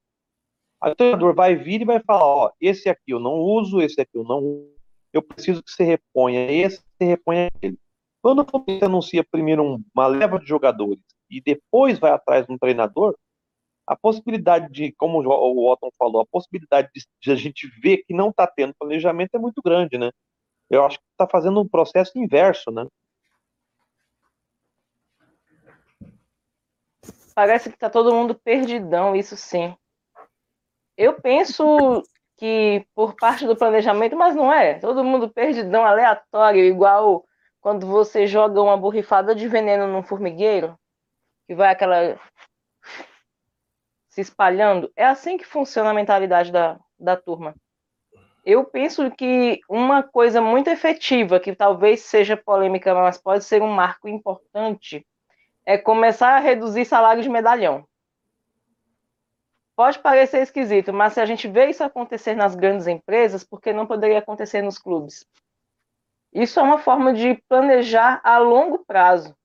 Aí 0.79 0.91
o 0.91 0.95
treinador 0.95 1.33
vai 1.33 1.55
vir 1.55 1.81
e 1.81 1.85
vai 1.85 1.99
falar, 1.99 2.25
ó, 2.25 2.51
esse 2.61 2.87
aqui 2.87 3.11
eu 3.11 3.19
não 3.19 3.39
uso, 3.39 3.81
esse 3.81 3.99
aqui 3.99 4.15
eu 4.15 4.23
não 4.23 4.37
uso, 4.37 4.75
eu 5.11 5.23
preciso 5.23 5.63
que 5.63 5.71
você 5.71 5.83
reponha 5.83 6.49
esse, 6.51 6.77
você 6.77 7.05
reponha 7.05 7.47
aquele. 7.47 7.77
Quando 8.21 8.45
Fluminense 8.45 8.85
anuncia 8.85 9.25
primeiro 9.31 9.81
uma 9.95 10.07
leva 10.07 10.39
de 10.39 10.45
jogadores 10.45 11.03
e 11.27 11.41
depois 11.41 11.97
vai 11.97 12.11
atrás 12.11 12.45
de 12.45 12.53
um 12.53 12.57
treinador, 12.57 13.15
a 13.89 13.95
possibilidade 13.95 14.71
de, 14.71 14.91
como 14.91 15.19
o 15.19 15.71
Otton 15.71 15.89
falou, 15.97 16.21
a 16.21 16.27
possibilidade 16.27 16.91
de, 16.93 17.03
de 17.19 17.31
a 17.31 17.35
gente 17.35 17.67
ver 17.81 18.03
que 18.05 18.13
não 18.13 18.29
está 18.29 18.45
tendo 18.45 18.75
planejamento 18.77 19.33
é 19.33 19.39
muito 19.39 19.63
grande, 19.65 19.97
né? 19.97 20.11
Eu 20.69 20.85
acho 20.85 20.99
que 20.99 21.05
está 21.11 21.27
fazendo 21.27 21.59
um 21.59 21.67
processo 21.67 22.11
inverso, 22.15 22.69
né? 22.69 22.85
Parece 27.33 27.69
que 27.69 27.75
está 27.75 27.89
todo 27.89 28.13
mundo 28.13 28.35
perdidão, 28.35 29.15
isso 29.15 29.35
sim. 29.35 29.75
Eu 30.95 31.19
penso 31.19 32.03
que 32.37 32.85
por 32.93 33.15
parte 33.15 33.47
do 33.47 33.55
planejamento, 33.55 34.15
mas 34.15 34.35
não 34.35 34.53
é. 34.53 34.77
Todo 34.77 35.03
mundo 35.03 35.33
perdidão, 35.33 35.83
aleatório, 35.83 36.63
igual 36.63 37.25
quando 37.59 37.87
você 37.87 38.27
joga 38.27 38.61
uma 38.61 38.77
borrifada 38.77 39.33
de 39.33 39.47
veneno 39.47 39.87
num 39.87 40.03
formigueiro, 40.03 40.77
que 41.47 41.55
vai 41.55 41.71
aquela 41.71 42.19
se 44.23 44.31
espalhando. 44.31 44.91
É 44.95 45.05
assim 45.05 45.37
que 45.37 45.45
funciona 45.45 45.91
a 45.91 45.93
mentalidade 45.93 46.51
da, 46.51 46.77
da 46.99 47.15
turma. 47.15 47.55
Eu 48.45 48.63
penso 48.63 49.09
que 49.11 49.59
uma 49.69 50.03
coisa 50.03 50.41
muito 50.41 50.69
efetiva, 50.69 51.39
que 51.39 51.55
talvez 51.55 52.01
seja 52.01 52.35
polêmica, 52.37 52.93
mas 52.93 53.17
pode 53.17 53.43
ser 53.43 53.61
um 53.61 53.71
marco 53.71 54.07
importante, 54.07 55.05
é 55.65 55.77
começar 55.77 56.35
a 56.35 56.39
reduzir 56.39 56.85
salário 56.85 57.21
de 57.21 57.29
medalhão. 57.29 57.85
Pode 59.75 59.99
parecer 59.99 60.41
esquisito, 60.41 60.91
mas 60.91 61.13
se 61.13 61.21
a 61.21 61.25
gente 61.25 61.47
vê 61.47 61.67
isso 61.67 61.83
acontecer 61.83 62.35
nas 62.35 62.55
grandes 62.55 62.87
empresas, 62.87 63.43
por 63.43 63.61
que 63.61 63.71
não 63.71 63.85
poderia 63.85 64.19
acontecer 64.19 64.61
nos 64.61 64.77
clubes? 64.77 65.25
Isso 66.33 66.59
é 66.59 66.63
uma 66.63 66.79
forma 66.79 67.13
de 67.13 67.35
planejar 67.47 68.19
a 68.23 68.37
longo 68.37 68.83
prazo. 68.85 69.35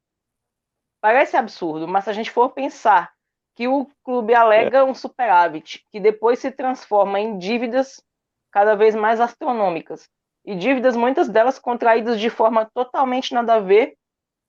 Parece 1.01 1.37
absurdo, 1.37 1.87
mas 1.87 2.05
se 2.05 2.11
a 2.11 2.13
gente 2.13 2.31
for 2.31 2.51
pensar 2.51 3.14
que 3.55 3.69
o 3.69 3.87
clube 4.03 4.35
alega 4.35 4.79
é. 4.79 4.85
um 4.85 4.95
superávit, 4.95 5.85
que 5.91 6.01
depois 6.01 6.39
se 6.39 6.51
transforma 6.51 7.21
em 7.21 7.39
dívidas 7.39 8.03
cada 8.51 8.75
vez 8.75 8.95
mais 8.95 9.21
astronômicas, 9.21 10.09
e 10.45 10.55
dívidas 10.55 10.97
muitas 10.97 11.29
delas 11.29 11.59
contraídas 11.59 12.21
de 12.21 12.31
forma 12.31 12.69
totalmente 12.75 13.33
nada 13.33 13.55
a 13.55 13.61
ver, 13.61 13.97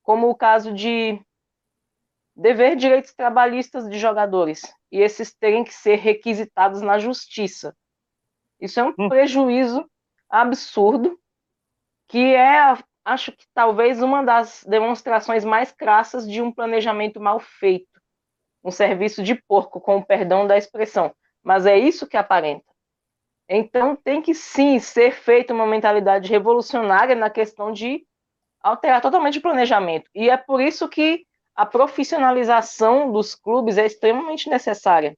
como 0.03 0.29
o 0.29 0.35
caso 0.35 0.73
de 0.73 1.19
dever 2.35 2.75
direitos 2.75 3.13
trabalhistas 3.13 3.89
de 3.89 3.97
jogadores, 3.97 4.61
e 4.91 4.99
esses 4.99 5.33
terem 5.33 5.63
que 5.63 5.73
ser 5.73 5.95
requisitados 5.95 6.81
na 6.81 6.99
justiça. 6.99 7.75
Isso 8.59 8.79
é 8.79 8.83
um 8.83 8.93
hum. 8.97 9.09
prejuízo 9.09 9.89
absurdo 10.29 11.17
que 12.07 12.35
é, 12.35 12.77
acho 13.03 13.31
que 13.31 13.45
talvez 13.53 14.01
uma 14.01 14.23
das 14.23 14.63
demonstrações 14.67 15.43
mais 15.43 15.71
crassas 15.71 16.29
de 16.29 16.41
um 16.41 16.51
planejamento 16.51 17.19
mal 17.19 17.39
feito. 17.39 17.94
Um 18.65 18.71
serviço 18.71 19.21
de 19.23 19.35
porco, 19.35 19.79
com 19.79 19.97
o 19.97 20.05
perdão 20.05 20.47
da 20.47 20.57
expressão. 20.57 21.13
Mas 21.43 21.65
é 21.67 21.77
isso 21.77 22.07
que 22.07 22.17
aparenta. 22.17 22.65
Então, 23.47 23.95
tem 23.95 24.21
que 24.21 24.33
sim 24.33 24.79
ser 24.79 25.11
feita 25.11 25.53
uma 25.53 25.67
mentalidade 25.67 26.27
revolucionária 26.27 27.15
na 27.15 27.29
questão 27.29 27.71
de 27.71 28.03
alterar 28.59 29.01
totalmente 29.01 29.37
o 29.37 29.41
planejamento. 29.41 30.09
E 30.15 30.29
é 30.29 30.35
por 30.35 30.59
isso 30.59 30.89
que 30.89 31.23
a 31.55 31.65
profissionalização 31.65 33.11
dos 33.11 33.35
clubes 33.35 33.77
é 33.77 33.85
extremamente 33.85 34.49
necessária. 34.49 35.15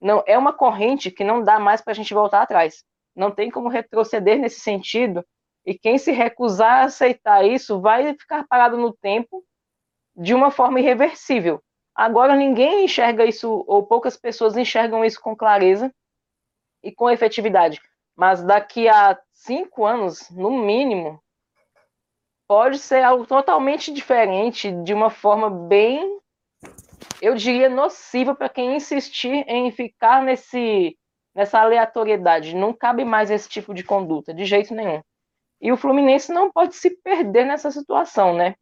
Não 0.00 0.24
é 0.26 0.36
uma 0.38 0.52
corrente 0.52 1.10
que 1.10 1.22
não 1.22 1.42
dá 1.42 1.58
mais 1.58 1.82
para 1.82 1.92
a 1.92 1.94
gente 1.94 2.14
voltar 2.14 2.40
atrás. 2.40 2.82
Não 3.14 3.30
tem 3.30 3.50
como 3.50 3.68
retroceder 3.68 4.38
nesse 4.38 4.60
sentido, 4.60 5.24
e 5.66 5.76
quem 5.76 5.98
se 5.98 6.12
recusar 6.12 6.82
a 6.82 6.84
aceitar 6.84 7.44
isso 7.44 7.80
vai 7.80 8.14
ficar 8.14 8.46
parado 8.46 8.76
no 8.76 8.92
tempo 8.92 9.44
de 10.14 10.32
uma 10.32 10.50
forma 10.50 10.80
irreversível. 10.80 11.62
Agora 11.96 12.36
ninguém 12.36 12.84
enxerga 12.84 13.24
isso, 13.24 13.64
ou 13.66 13.86
poucas 13.86 14.18
pessoas 14.18 14.54
enxergam 14.54 15.02
isso 15.02 15.18
com 15.18 15.34
clareza 15.34 15.90
e 16.82 16.92
com 16.92 17.08
efetividade. 17.08 17.80
Mas 18.14 18.42
daqui 18.42 18.86
a 18.86 19.18
cinco 19.32 19.86
anos, 19.86 20.28
no 20.30 20.50
mínimo, 20.50 21.18
pode 22.46 22.78
ser 22.78 23.02
algo 23.02 23.26
totalmente 23.26 23.90
diferente, 23.90 24.70
de 24.70 24.92
uma 24.92 25.08
forma 25.08 25.48
bem, 25.48 26.20
eu 27.22 27.34
diria, 27.34 27.70
nociva 27.70 28.34
para 28.34 28.50
quem 28.50 28.76
insistir 28.76 29.44
em 29.48 29.70
ficar 29.70 30.22
nesse, 30.22 30.98
nessa 31.34 31.60
aleatoriedade. 31.60 32.54
Não 32.54 32.74
cabe 32.74 33.06
mais 33.06 33.30
esse 33.30 33.48
tipo 33.48 33.72
de 33.72 33.82
conduta, 33.82 34.34
de 34.34 34.44
jeito 34.44 34.74
nenhum. 34.74 35.00
E 35.62 35.72
o 35.72 35.78
Fluminense 35.78 36.30
não 36.30 36.52
pode 36.52 36.76
se 36.76 36.90
perder 36.90 37.46
nessa 37.46 37.70
situação, 37.70 38.34
né? 38.34 38.54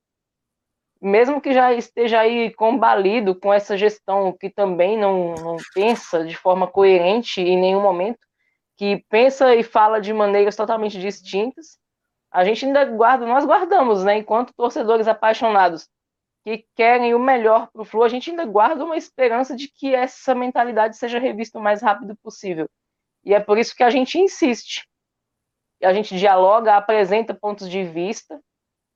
Mesmo 1.04 1.40
que 1.40 1.52
já 1.52 1.72
esteja 1.74 2.20
aí 2.20 2.50
combalido 2.54 3.34
com 3.34 3.52
essa 3.52 3.76
gestão 3.76 4.32
que 4.32 4.48
também 4.48 4.96
não, 4.96 5.34
não 5.34 5.56
pensa 5.74 6.24
de 6.24 6.34
forma 6.34 6.66
coerente 6.66 7.42
em 7.42 7.60
nenhum 7.60 7.82
momento, 7.82 8.18
que 8.76 9.04
pensa 9.10 9.54
e 9.54 9.62
fala 9.62 10.00
de 10.00 10.12
maneiras 10.12 10.56
totalmente 10.56 10.98
distintas, 10.98 11.78
a 12.32 12.42
gente 12.42 12.64
ainda 12.64 12.84
guarda, 12.86 13.26
nós 13.26 13.44
guardamos, 13.44 14.02
né? 14.02 14.16
Enquanto 14.16 14.54
torcedores 14.54 15.06
apaixonados 15.06 15.88
que 16.42 16.64
querem 16.74 17.14
o 17.14 17.18
melhor 17.18 17.68
para 17.70 17.82
o 17.82 17.84
Flu, 17.84 18.02
a 18.02 18.08
gente 18.08 18.30
ainda 18.30 18.46
guarda 18.46 18.84
uma 18.84 18.96
esperança 18.96 19.54
de 19.54 19.68
que 19.68 19.94
essa 19.94 20.34
mentalidade 20.34 20.96
seja 20.96 21.18
revista 21.18 21.58
o 21.58 21.62
mais 21.62 21.82
rápido 21.82 22.16
possível. 22.16 22.66
E 23.24 23.34
é 23.34 23.40
por 23.40 23.58
isso 23.58 23.76
que 23.76 23.82
a 23.82 23.90
gente 23.90 24.18
insiste 24.18 24.88
a 25.82 25.92
gente 25.92 26.16
dialoga, 26.16 26.76
apresenta 26.76 27.34
pontos 27.34 27.68
de 27.68 27.84
vista 27.84 28.40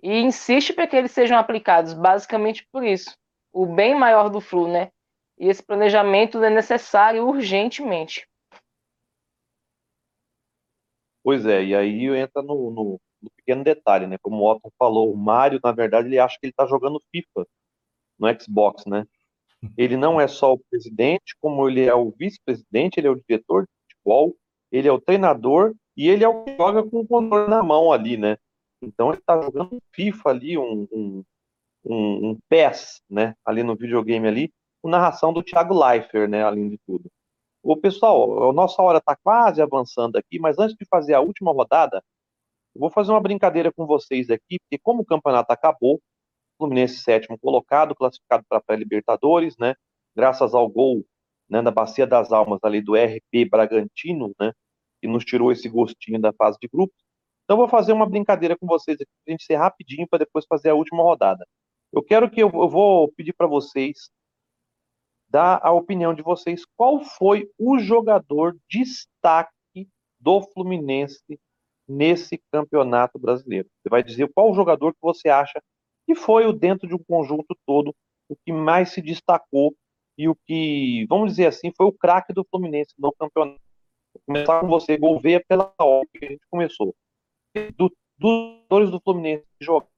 e 0.03 0.21
insiste 0.21 0.73
para 0.73 0.87
que 0.87 0.97
eles 0.97 1.11
sejam 1.11 1.39
aplicados, 1.39 1.93
basicamente 1.95 2.67
por 2.73 2.85
isso. 2.85 3.17
O 3.53 3.67
bem 3.67 3.95
maior 3.95 4.29
do 4.29 4.41
Flu, 4.41 4.69
né? 4.69 4.91
E 5.39 5.49
esse 5.49 5.63
planejamento 5.63 6.43
é 6.43 6.51
necessário 6.51 7.27
urgentemente. 7.27 8.27
Pois 11.23 11.45
é, 11.47 11.65
e 11.65 11.75
aí 11.75 12.07
entra 12.17 12.43
no, 12.43 12.71
no, 12.71 13.01
no 13.21 13.31
pequeno 13.37 13.65
detalhe, 13.65 14.07
né? 14.07 14.17
Como 14.23 14.37
o 14.43 14.51
Otton 14.51 14.71
falou, 14.79 15.13
o 15.13 15.17
Mário, 15.17 15.61
na 15.63 15.73
verdade, 15.73 16.09
ele 16.09 16.19
acha 16.19 16.39
que 16.39 16.47
ele 16.47 16.53
está 16.53 16.67
jogando 16.67 17.03
FIFA 17.11 17.47
no 18.19 18.41
Xbox, 18.41 18.85
né? 18.87 19.05
Ele 19.77 19.97
não 19.97 20.21
é 20.21 20.29
só 20.29 20.53
o 20.53 20.61
presidente, 20.71 21.37
como 21.41 21.69
ele 21.69 21.85
é 21.85 21.95
o 21.95 22.11
vice-presidente, 22.11 22.99
ele 22.99 23.09
é 23.09 23.11
o 23.11 23.17
diretor 23.17 23.63
de 23.63 23.69
futebol, 23.93 24.37
ele 24.71 24.87
é 24.87 24.93
o 24.93 25.01
treinador 25.01 25.75
e 25.97 26.09
ele 26.09 26.25
é 26.25 26.29
o 26.29 26.45
que 26.45 26.57
joga 26.57 26.83
com 26.83 27.01
o 27.01 27.07
controle 27.07 27.51
na 27.51 27.63
mão 27.63 27.93
ali, 27.93 28.17
né? 28.17 28.37
Então 28.83 29.11
ele 29.11 29.19
está 29.19 29.41
jogando 29.41 29.81
FIFA 29.93 30.31
ali, 30.31 30.59
um, 30.59 30.87
um, 30.93 31.25
um, 31.85 32.31
um 32.31 32.39
PES, 32.49 33.03
né? 33.09 33.35
Ali 33.45 33.63
no 33.63 33.77
videogame 33.77 34.29
ali, 34.29 34.53
com 34.83 34.89
narração 34.89 35.33
do 35.33 35.43
Thiago 35.43 35.75
Leifert, 35.79 36.29
né? 36.29 36.43
Além 36.45 36.69
de 36.71 36.79
tudo. 36.87 37.11
O 37.63 37.77
pessoal, 37.77 38.51
a 38.51 38.53
nossa 38.53 38.81
hora 38.83 38.99
está 38.99 39.17
quase 39.17 39.61
avançando 39.61 40.17
aqui, 40.17 40.39
mas 40.39 40.59
antes 40.59 40.77
de 40.77 40.87
fazer 40.87 41.15
a 41.15 41.21
última 41.21 41.53
rodada, 41.53 42.03
eu 42.75 42.81
vou 42.81 42.91
fazer 42.91 43.11
uma 43.11 43.21
brincadeira 43.21 43.73
com 43.73 43.87
vocês 43.87 44.31
aqui, 44.31 44.59
porque 44.61 44.79
como 44.83 45.03
o 45.03 45.07
campeonato 45.07 45.53
acabou, 45.53 46.01
Fluminense 46.59 46.99
sétimo 46.99 47.39
colocado, 47.39 47.95
classificado 47.95 48.45
para 48.49 48.59
a 48.59 48.61
pré-Libertadores, 48.61 49.57
né? 49.59 49.75
Graças 50.15 50.55
ao 50.55 50.69
gol 50.69 51.05
né, 51.49 51.61
na 51.63 51.71
Bacia 51.71 52.07
das 52.07 52.33
Almas 52.33 52.59
ali 52.63 52.81
do 52.83 52.95
RP 52.95 53.49
Bragantino, 53.49 54.35
né? 54.39 54.53
Que 55.01 55.09
nos 55.09 55.25
tirou 55.25 55.53
esse 55.53 55.69
gostinho 55.69 56.21
da 56.21 56.33
fase 56.33 56.59
de 56.61 56.69
grupos. 56.69 56.97
Então 57.49 57.57
vou 57.57 57.67
fazer 57.67 57.95
uma 57.95 58.05
brincadeira 58.05 58.55
com 58.59 58.67
vocês 58.67 59.01
aqui, 59.01 59.11
para 59.25 59.31
a 59.31 59.31
gente 59.31 59.45
ser 59.47 59.57
rapidinho, 59.57 60.07
para 60.07 60.19
depois 60.19 60.45
fazer 60.47 60.69
a 60.69 60.75
última 60.75 61.03
rodada. 61.03 61.49
Eu 61.91 62.03
quero 62.03 62.31
que 62.31 62.43
eu, 62.43 62.51
eu 62.53 62.69
vou 62.69 63.11
pedir 63.13 63.33
para 63.33 63.47
vocês 63.47 64.11
dar 65.31 65.59
a 65.63 65.73
opinião 65.73 66.13
de 66.13 66.21
vocês. 66.21 66.67
Qual 66.77 67.01
foi 67.01 67.51
o 67.59 67.79
jogador 67.79 68.55
destaque 68.69 69.89
do 70.21 70.43
Fluminense 70.43 71.41
nesse 71.89 72.39
campeonato 72.53 73.19
brasileiro? 73.19 73.67
Você 73.81 73.89
vai 73.89 74.03
dizer 74.03 74.31
qual 74.35 74.53
jogador 74.53 74.93
que 74.93 75.01
você 75.01 75.31
acha 75.31 75.59
que 76.07 76.15
foi 76.15 76.45
o 76.45 76.53
dentro 76.53 76.87
de 76.87 76.95
um 76.95 77.03
conjunto 77.03 77.57
todo 77.65 77.95
o 78.29 78.37
que 78.45 78.53
mais 78.53 78.91
se 78.91 79.01
destacou 79.01 79.75
e 80.19 80.29
o 80.29 80.37
que, 80.45 81.07
vamos 81.09 81.31
dizer 81.31 81.47
assim, 81.47 81.73
foi 81.75 81.87
o 81.87 81.93
craque 81.93 82.35
do 82.35 82.45
Fluminense 82.51 82.93
no 82.99 83.11
campeonato. 83.11 83.59
Vou 84.13 84.23
começar 84.27 84.61
com 84.61 84.69
você, 84.69 84.99
Gouveia, 84.99 85.43
pela 85.49 85.73
hora 85.81 86.07
que 86.13 86.27
a 86.27 86.29
gente 86.29 86.45
começou. 86.51 86.95
Do, 87.77 87.93
dos 88.19 88.59
jogadores 88.63 88.91
do 88.91 89.01
Fluminense 89.01 89.45
que 89.59 89.65
jogaram, 89.65 89.89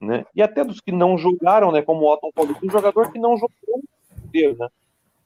né? 0.00 0.24
E 0.34 0.42
até 0.42 0.64
dos 0.64 0.80
que 0.80 0.92
não 0.92 1.16
jogaram, 1.16 1.70
né? 1.70 1.82
Como 1.82 2.02
o 2.02 2.12
Otton 2.12 2.30
falou, 2.34 2.56
um 2.62 2.70
jogador 2.70 3.12
que 3.12 3.18
não 3.18 3.36
jogou 3.36 3.82
inteiro, 4.24 4.56
né? 4.58 4.68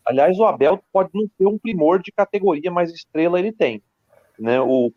Aliás, 0.04 0.38
o 0.38 0.44
Abel 0.44 0.80
pode 0.92 1.10
não 1.12 1.26
ter 1.36 1.46
um 1.46 1.58
primor 1.58 2.00
de 2.00 2.12
categoria, 2.12 2.70
mas 2.70 2.92
estrela 2.92 3.38
ele 3.38 3.52
tem. 3.52 3.82
Né? 4.38 4.60
O, 4.60 4.92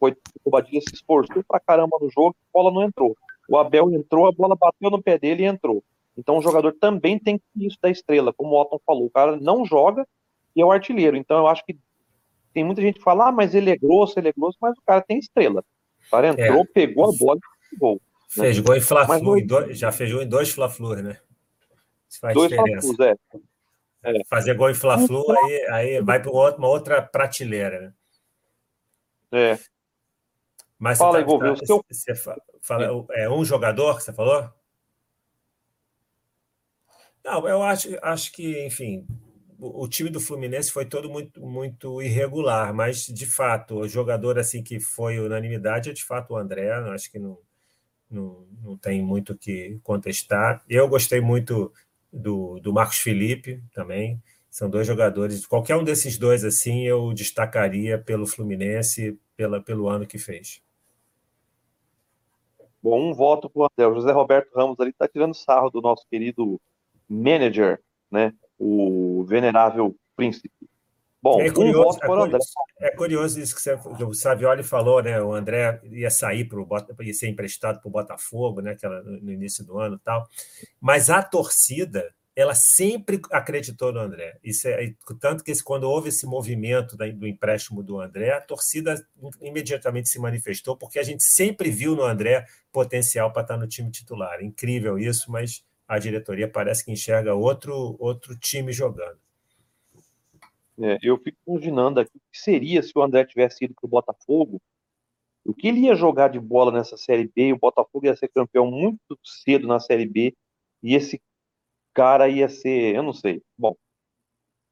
o 0.45 0.49
Badilha 0.51 0.81
se 0.81 0.93
esforçou 0.93 1.43
pra 1.47 1.59
caramba 1.59 1.97
no 1.99 2.09
jogo, 2.09 2.35
a 2.53 2.57
bola 2.59 2.71
não 2.71 2.83
entrou. 2.83 3.17
O 3.49 3.57
Abel 3.57 3.91
entrou, 3.91 4.27
a 4.27 4.31
bola 4.31 4.55
bateu 4.55 4.91
no 4.91 5.01
pé 5.01 5.17
dele 5.17 5.43
e 5.43 5.47
entrou. 5.47 5.83
Então 6.15 6.37
o 6.37 6.41
jogador 6.41 6.73
também 6.73 7.17
tem 7.17 7.41
isso 7.55 7.77
da 7.81 7.89
estrela, 7.89 8.33
como 8.33 8.51
o 8.51 8.61
Otton 8.61 8.79
falou. 8.85 9.05
O 9.05 9.09
cara 9.09 9.37
não 9.37 9.65
joga 9.65 10.05
e 10.55 10.61
é 10.61 10.65
o 10.65 10.71
artilheiro. 10.71 11.17
Então 11.17 11.39
eu 11.39 11.47
acho 11.47 11.65
que 11.65 11.75
tem 12.53 12.63
muita 12.63 12.81
gente 12.81 12.97
que 12.97 13.03
fala, 13.03 13.29
ah, 13.29 13.31
mas 13.31 13.55
ele 13.55 13.71
é 13.71 13.77
grosso, 13.77 14.19
ele 14.19 14.27
é 14.27 14.33
grosso, 14.33 14.57
mas 14.61 14.77
o 14.77 14.81
cara 14.85 15.01
tem 15.01 15.17
estrela. 15.17 15.63
O 16.09 16.11
cara 16.11 16.29
entrou, 16.29 16.61
é. 16.61 16.65
pegou 16.65 17.05
a 17.05 17.17
bola 17.17 17.39
e 17.71 17.75
gol. 17.77 17.95
Né? 17.95 18.43
Fez 18.43 18.59
gol 18.59 18.75
em 18.75 18.81
Fla-Flu, 18.81 19.73
já 19.73 19.91
fez 19.91 20.11
gol 20.11 20.23
em 20.23 20.27
dois 20.27 20.49
Fla-Flu, 20.49 20.95
né? 20.95 21.17
Isso 22.09 22.19
faz 22.19 22.33
dois 22.33 22.49
diferença. 22.49 22.95
É. 23.03 23.15
É. 24.01 24.23
Fazer 24.25 24.55
gol 24.55 24.69
em 24.69 24.73
Fla-Flu, 24.73 25.23
aí, 25.29 25.67
aí 25.67 26.01
vai 26.01 26.21
para 26.21 26.31
uma 26.31 26.67
outra 26.67 27.01
prateleira, 27.01 27.79
né? 27.81 27.93
É. 29.31 29.59
Mas 30.77 30.97
fala, 30.97 31.21
você, 31.21 31.37
tá, 31.37 31.55
tá, 31.55 31.65
seu... 31.65 31.85
você 31.89 32.15
fala, 32.61 33.05
é 33.11 33.29
um 33.29 33.43
jogador 33.45 33.97
que 33.97 34.03
você 34.03 34.13
falou? 34.13 34.49
Não, 37.23 37.47
eu 37.47 37.61
acho, 37.61 37.89
acho 38.01 38.31
que, 38.31 38.65
enfim, 38.65 39.05
o, 39.59 39.87
time 39.87 40.09
do 40.09 40.19
Fluminense 40.21 40.71
foi 40.71 40.85
todo 40.85 41.09
muito, 41.09 41.41
muito 41.41 42.01
irregular, 42.01 42.73
mas 42.73 43.05
de 43.05 43.25
fato, 43.25 43.75
o 43.79 43.87
jogador 43.87 44.39
assim 44.39 44.63
que 44.63 44.79
foi 44.79 45.19
unanimidade 45.19 45.89
é 45.89 45.93
de 45.93 46.03
fato 46.03 46.31
o 46.33 46.37
André. 46.37 46.71
Acho 46.71 47.11
que 47.11 47.19
não, 47.19 47.37
não, 48.09 48.47
não 48.63 48.77
tem 48.77 49.01
muito 49.03 49.33
o 49.33 49.37
que 49.37 49.79
contestar. 49.83 50.63
Eu 50.69 50.87
gostei 50.87 51.19
muito 51.19 51.73
do, 52.11 52.59
do 52.59 52.71
Marcos 52.71 52.99
Felipe 52.99 53.61
também. 53.73 54.21
São 54.49 54.69
dois 54.69 54.87
jogadores. 54.87 55.45
Qualquer 55.45 55.75
um 55.75 55.83
desses 55.83 56.17
dois 56.17 56.43
assim 56.45 56.85
eu 56.87 57.13
destacaria 57.13 57.97
pelo 57.97 58.25
Fluminense, 58.25 59.19
pela, 59.35 59.61
pelo 59.61 59.89
ano 59.89 60.07
que 60.07 60.17
fez. 60.17 60.61
Bom, 62.81 63.09
um 63.09 63.13
voto 63.13 63.49
para 63.49 63.61
o 63.61 63.65
André. 63.65 63.87
O 63.87 63.95
José 63.95 64.11
Roberto 64.13 64.53
Ramos 64.55 64.79
ali 64.79 64.91
está 64.91 65.07
tirando 65.07 65.33
sarro 65.33 65.69
do 65.69 65.81
nosso 65.81 66.07
querido 66.09 66.59
manager, 67.09 67.81
né? 68.09 68.33
O 68.59 69.23
venerável 69.25 69.95
príncipe. 70.15 70.51
Bom, 71.21 71.41
é 71.41 71.51
curioso, 71.51 71.99
um 72.07 72.13
André. 72.13 72.37
É 72.79 72.91
curioso 72.91 73.39
isso 73.41 73.53
que, 73.53 73.61
você, 73.61 73.77
que 73.77 74.03
o 74.03 74.13
Savioli 74.13 74.63
falou, 74.63 75.03
né? 75.03 75.21
O 75.21 75.33
André 75.33 75.81
ia 75.83 76.09
sair 76.09 76.45
para 76.45 77.05
ia 77.05 77.13
ser 77.13 77.27
emprestado 77.27 77.81
para 77.81 77.89
o 77.89 77.91
Botafogo, 77.91 78.61
né? 78.61 78.71
Aquela, 78.71 79.01
no 79.01 79.31
início 79.31 79.65
do 79.65 79.77
ano 79.77 79.95
e 79.95 79.99
tal. 79.99 80.25
Mas 80.79 81.09
a 81.09 81.21
torcida 81.21 82.09
ela 82.39 82.55
sempre 82.55 83.19
acreditou 83.31 83.91
no 83.91 83.99
André. 83.99 84.37
Isso 84.41 84.65
é, 84.69 84.93
tanto 85.19 85.43
que 85.43 85.51
quando 85.61 85.83
houve 85.83 86.07
esse 86.07 86.25
movimento 86.25 86.95
do 86.95 87.27
empréstimo 87.27 87.83
do 87.83 87.99
André, 87.99 88.31
a 88.31 88.39
torcida 88.39 88.95
imediatamente 89.41 90.07
se 90.07 90.19
manifestou, 90.19 90.77
porque 90.77 90.99
a 90.99 91.03
gente 91.03 91.21
sempre 91.21 91.69
viu 91.69 91.97
no 91.97 92.03
André 92.03 92.45
potencial 92.71 93.33
para 93.33 93.41
estar 93.41 93.57
no 93.57 93.67
time 93.67 93.91
titular. 93.91 94.41
Incrível 94.41 94.97
isso, 94.97 95.29
mas 95.29 95.65
a 95.89 95.97
diretoria 95.97 96.47
parece 96.47 96.85
que 96.85 96.91
enxerga 96.91 97.33
outro, 97.33 97.97
outro 97.99 98.37
time 98.37 98.71
jogando. 98.71 99.17
É, 100.79 100.99
eu 101.01 101.17
fico 101.17 101.37
imaginando 101.47 101.99
aqui 101.99 102.15
o 102.15 102.21
que 102.31 102.39
seria 102.39 102.83
se 102.83 102.91
o 102.95 103.01
André 103.01 103.25
tivesse 103.25 103.65
ido 103.65 103.73
para 103.73 103.87
o 103.87 103.89
Botafogo, 103.89 104.61
o 105.43 105.51
que 105.51 105.67
ele 105.67 105.81
ia 105.81 105.95
jogar 105.95 106.27
de 106.27 106.39
bola 106.39 106.71
nessa 106.71 106.95
Série 106.95 107.27
B, 107.27 107.53
o 107.53 107.57
Botafogo 107.57 108.05
ia 108.05 108.15
ser 108.15 108.27
campeão 108.27 108.69
muito 108.69 109.19
cedo 109.23 109.67
na 109.67 109.79
Série 109.79 110.05
B, 110.05 110.37
e 110.83 110.93
esse 110.93 111.19
cara 111.91 112.29
ia 112.29 112.47
ser, 112.47 112.95
eu 112.95 113.01
não 113.01 113.11
sei. 113.11 113.41
Bom, 113.57 113.75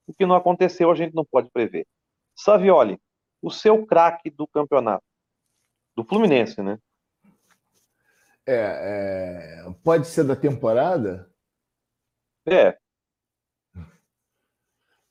o 0.05 0.13
que 0.13 0.26
não 0.26 0.36
aconteceu 0.36 0.91
a 0.91 0.95
gente 0.95 1.15
não 1.15 1.26
pode 1.26 1.49
prever. 1.49 1.88
Savioli, 2.36 2.99
o 3.41 3.49
seu 3.49 3.88
craque 3.88 4.30
do 4.30 4.47
campeonato, 4.47 5.03
do 5.95 6.03
Fluminense, 6.03 6.61
né? 6.61 6.78
É, 8.47 8.53
é, 8.53 9.73
pode 9.83 10.07
ser 10.07 10.23
da 10.23 10.33
temporada? 10.33 11.29
É. 12.45 12.77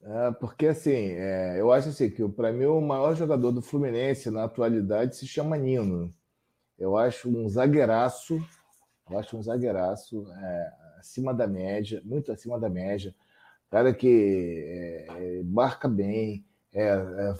é 0.02 0.30
porque 0.40 0.68
assim, 0.68 0.90
é, 0.90 1.60
eu 1.60 1.70
acho 1.70 1.90
assim 1.90 2.08
que 2.10 2.26
para 2.30 2.50
mim 2.50 2.64
o 2.64 2.80
maior 2.80 3.14
jogador 3.14 3.52
do 3.52 3.60
Fluminense 3.60 4.30
na 4.30 4.44
atualidade 4.44 5.16
se 5.16 5.26
chama 5.26 5.58
Nino. 5.58 6.14
Eu 6.78 6.96
acho 6.96 7.28
um 7.28 7.46
zagueiraço, 7.46 8.38
eu 9.10 9.18
acho 9.18 9.36
um 9.36 9.42
zagueiraço. 9.42 10.26
É, 10.32 10.72
acima 10.98 11.34
da 11.34 11.46
média, 11.46 12.00
muito 12.06 12.32
acima 12.32 12.58
da 12.58 12.70
média. 12.70 13.14
Cara 13.70 13.92
que 13.92 14.64
é, 14.66 15.42
marca 15.44 15.88
bem, 15.88 16.42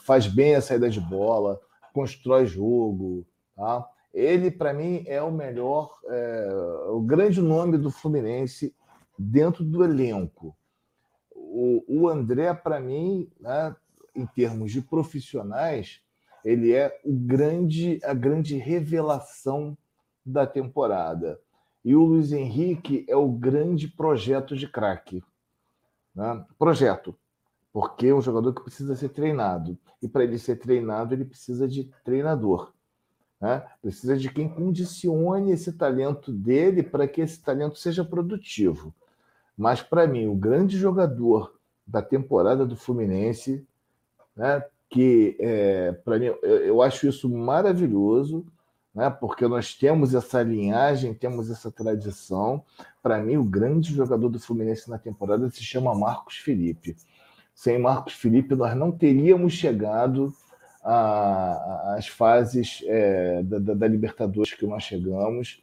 faz 0.01 0.27
bem 0.27 0.57
a 0.57 0.61
saída 0.61 0.91
de 0.91 1.01
bola, 1.01 1.59
constrói 1.95 2.47
jogo. 2.47 3.27
Tá? 3.55 3.89
Ele, 4.17 4.51
para 4.51 4.73
mim, 4.73 5.05
é 5.07 5.21
o 5.21 5.31
melhor, 5.31 5.95
é, 6.07 6.49
o 6.89 7.03
grande 7.03 7.43
nome 7.43 7.77
do 7.77 7.91
Fluminense 7.91 8.75
dentro 9.19 9.63
do 9.63 9.85
elenco. 9.85 10.57
O, 11.35 11.85
o 11.87 12.09
André, 12.09 12.55
para 12.55 12.81
mim, 12.81 13.31
né, 13.39 13.77
em 14.15 14.25
termos 14.25 14.73
de 14.73 14.81
profissionais, 14.81 16.01
ele 16.43 16.73
é 16.73 16.99
o 17.05 17.13
grande, 17.13 18.01
a 18.03 18.15
grande 18.15 18.57
revelação 18.57 19.77
da 20.25 20.47
temporada. 20.47 21.39
E 21.85 21.95
o 21.95 22.03
Luiz 22.03 22.33
Henrique 22.33 23.05
é 23.07 23.17
o 23.17 23.29
grande 23.29 23.87
projeto 23.87 24.57
de 24.57 24.67
craque. 24.67 25.23
Né? 26.15 26.43
Projeto, 26.59 27.15
porque 27.71 28.07
é 28.07 28.15
um 28.15 28.23
jogador 28.23 28.55
que 28.55 28.63
precisa 28.63 28.97
ser 28.97 29.11
treinado. 29.11 29.79
E 30.01 30.09
para 30.09 30.25
ele 30.25 30.39
ser 30.39 30.57
treinado, 30.57 31.13
ele 31.13 31.27
precisa 31.27 31.69
de 31.69 31.85
treinador. 32.03 32.73
Né? 33.41 33.63
Precisa 33.83 34.17
de 34.17 34.31
quem 34.31 34.49
condicione 34.49 35.53
esse 35.53 35.73
talento 35.73 36.33
dele 36.33 36.83
para 36.83 37.07
que 37.07 37.21
esse 37.21 37.41
talento 37.41 37.79
seja 37.79 38.05
produtivo. 38.05 38.95
Mas, 39.57 39.83
para 39.83 40.07
mim, 40.07 40.27
o 40.27 40.35
grande 40.35 40.77
jogador 40.77 41.55
da 41.87 42.03
temporada 42.03 42.67
do 42.67 42.77
Fluminense, 42.77 43.67
né, 44.35 44.63
que, 44.89 45.37
é, 45.41 45.93
para 45.93 46.19
mim, 46.19 46.27
eu, 46.27 46.37
eu 46.43 46.83
acho 46.83 47.07
isso 47.07 47.29
maravilhoso, 47.29 48.45
né? 48.97 49.11
porque 49.11 49.47
nós 49.47 49.75
temos 49.75 50.15
essa 50.15 50.43
linhagem, 50.43 51.13
temos 51.13 51.51
essa 51.51 51.71
tradição. 51.71 52.65
Para 53.03 53.19
mim, 53.23 53.37
o 53.37 53.45
grande 53.45 53.95
jogador 53.95 54.31
do 54.31 54.41
Fluminense 54.41 54.89
na 54.89 54.99
temporada 54.99 55.51
se 55.51 55.63
chama 55.63 55.95
Marcos 55.95 56.39
Felipe. 56.39 56.97
Sem 57.55 57.79
Marcos 57.79 58.15
Felipe, 58.15 58.55
nós 58.55 58.75
não 58.75 58.91
teríamos 58.91 59.53
chegado 59.53 60.33
às 60.87 62.07
fases 62.07 62.83
é, 62.87 63.43
da, 63.43 63.75
da, 63.75 63.89
Libertadores 63.89 64.55
que 64.55 64.67
nós 64.67 64.85
chegamos. 64.85 65.63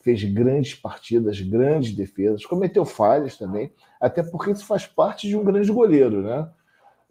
Fez 0.00 0.24
grandes 0.24 0.74
partidas, 0.74 1.40
grandes 1.40 1.94
defesas, 1.94 2.44
cometeu 2.44 2.84
falhas 2.84 3.36
também, 3.36 3.70
até 4.00 4.20
porque 4.22 4.50
isso 4.50 4.66
faz 4.66 4.84
parte 4.84 5.28
de 5.28 5.36
um 5.36 5.44
grande 5.44 5.70
goleiro, 5.70 6.22
né? 6.22 6.50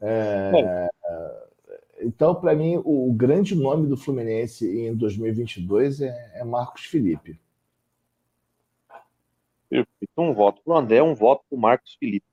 É, 0.02 0.90
então, 2.02 2.36
para 2.36 2.54
mim, 2.54 2.78
o, 2.84 3.10
o, 3.10 3.14
grande 3.14 3.56
nome 3.56 3.88
do 3.88 3.96
Fluminense 3.96 4.68
em 4.68 4.94
2022 4.94 6.02
é, 6.02 6.32
é 6.36 6.44
Marcos 6.44 6.86
Felipe. 6.86 7.40
Perfeito. 9.70 10.12
Um 10.18 10.34
voto 10.34 10.62
para 10.64 10.74
o 10.74 10.78
André, 10.78 11.02
um 11.02 11.16
voto 11.16 11.46
para 11.50 11.56
o 11.56 11.62
Marcos 11.62 11.96
Felipe. 11.98 12.26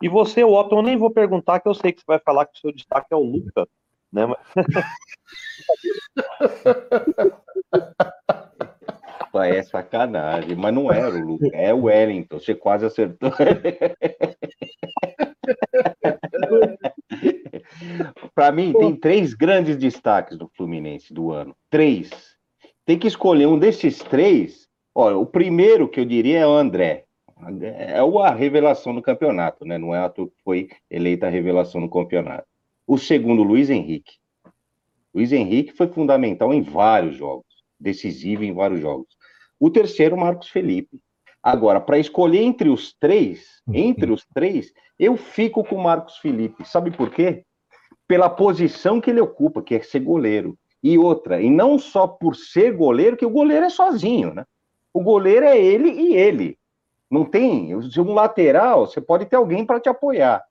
E 0.00 0.08
você, 0.08 0.44
Otton, 0.44 0.78
eu 0.78 0.82
nem 0.82 0.96
vou 0.96 1.10
perguntar, 1.10 1.60
que 1.60 1.68
eu 1.68 1.74
sei 1.74 1.92
que 1.92 2.00
você 2.00 2.06
vai 2.06 2.18
falar 2.18 2.46
que 2.46 2.56
o 2.56 2.60
seu 2.60 2.72
destaque 2.72 3.08
é 3.10 3.16
o 3.16 3.22
Luca, 3.22 3.66
né? 4.12 4.26
é 9.44 9.62
sacanagem, 9.62 10.56
mas 10.56 10.74
não 10.74 10.90
era 10.90 11.14
o 11.14 11.20
Luca, 11.20 11.48
é 11.52 11.72
o 11.74 11.84
Wellington, 11.84 12.38
você 12.38 12.54
quase 12.54 12.86
acertou. 12.86 13.30
Para 18.34 18.52
mim, 18.52 18.72
tem 18.72 18.96
três 18.96 19.34
grandes 19.34 19.76
destaques 19.76 20.38
do 20.38 20.50
Fluminense 20.56 21.12
do 21.12 21.32
ano. 21.32 21.54
Três. 21.70 22.10
Tem 22.84 22.98
que 22.98 23.06
escolher 23.06 23.46
um 23.46 23.58
desses 23.58 23.98
três. 23.98 24.66
Olha, 24.94 25.16
o 25.16 25.26
primeiro 25.26 25.88
que 25.88 26.00
eu 26.00 26.04
diria 26.04 26.40
é 26.40 26.46
o 26.46 26.52
André. 26.52 27.04
É 27.60 27.98
a 27.98 28.34
revelação 28.34 28.94
do 28.94 29.02
campeonato, 29.02 29.64
né? 29.66 29.76
Não 29.76 29.94
é 29.94 30.02
a 30.02 30.08
que 30.08 30.26
foi 30.42 30.68
eleita 30.90 31.26
a 31.26 31.30
revelação 31.30 31.80
no 31.80 31.90
campeonato. 31.90 32.46
O 32.86 32.96
segundo, 32.96 33.42
Luiz 33.42 33.68
Henrique. 33.68 34.14
Luiz 35.12 35.32
Henrique 35.32 35.72
foi 35.72 35.88
fundamental 35.88 36.54
em 36.54 36.62
vários 36.62 37.16
jogos, 37.16 37.64
decisivo 37.80 38.44
em 38.44 38.54
vários 38.54 38.80
jogos. 38.80 39.08
O 39.58 39.68
terceiro, 39.70 40.16
Marcos 40.16 40.48
Felipe. 40.50 41.00
Agora, 41.42 41.80
para 41.80 41.98
escolher 41.98 42.42
entre 42.42 42.68
os 42.68 42.94
três, 42.94 43.60
entre 43.72 44.12
os 44.12 44.24
três, 44.32 44.72
eu 44.98 45.16
fico 45.16 45.64
com 45.64 45.74
o 45.74 45.82
Marcos 45.82 46.18
Felipe. 46.18 46.64
Sabe 46.64 46.90
por 46.90 47.10
quê? 47.10 47.44
Pela 48.06 48.30
posição 48.30 49.00
que 49.00 49.10
ele 49.10 49.20
ocupa, 49.20 49.62
que 49.62 49.74
é 49.74 49.80
ser 49.80 50.00
goleiro. 50.00 50.56
E 50.80 50.96
outra, 50.96 51.42
e 51.42 51.50
não 51.50 51.80
só 51.80 52.06
por 52.06 52.36
ser 52.36 52.72
goleiro, 52.76 53.16
que 53.16 53.26
o 53.26 53.30
goleiro 53.30 53.66
é 53.66 53.70
sozinho, 53.70 54.32
né? 54.32 54.44
O 54.94 55.02
goleiro 55.02 55.44
é 55.44 55.58
ele 55.58 55.90
e 55.90 56.14
ele. 56.14 56.56
Não 57.10 57.24
tem. 57.24 57.74
Um 57.74 58.12
lateral, 58.12 58.86
você 58.86 59.00
pode 59.00 59.26
ter 59.26 59.34
alguém 59.34 59.64
para 59.66 59.80
te 59.80 59.88
apoiar. 59.88 60.44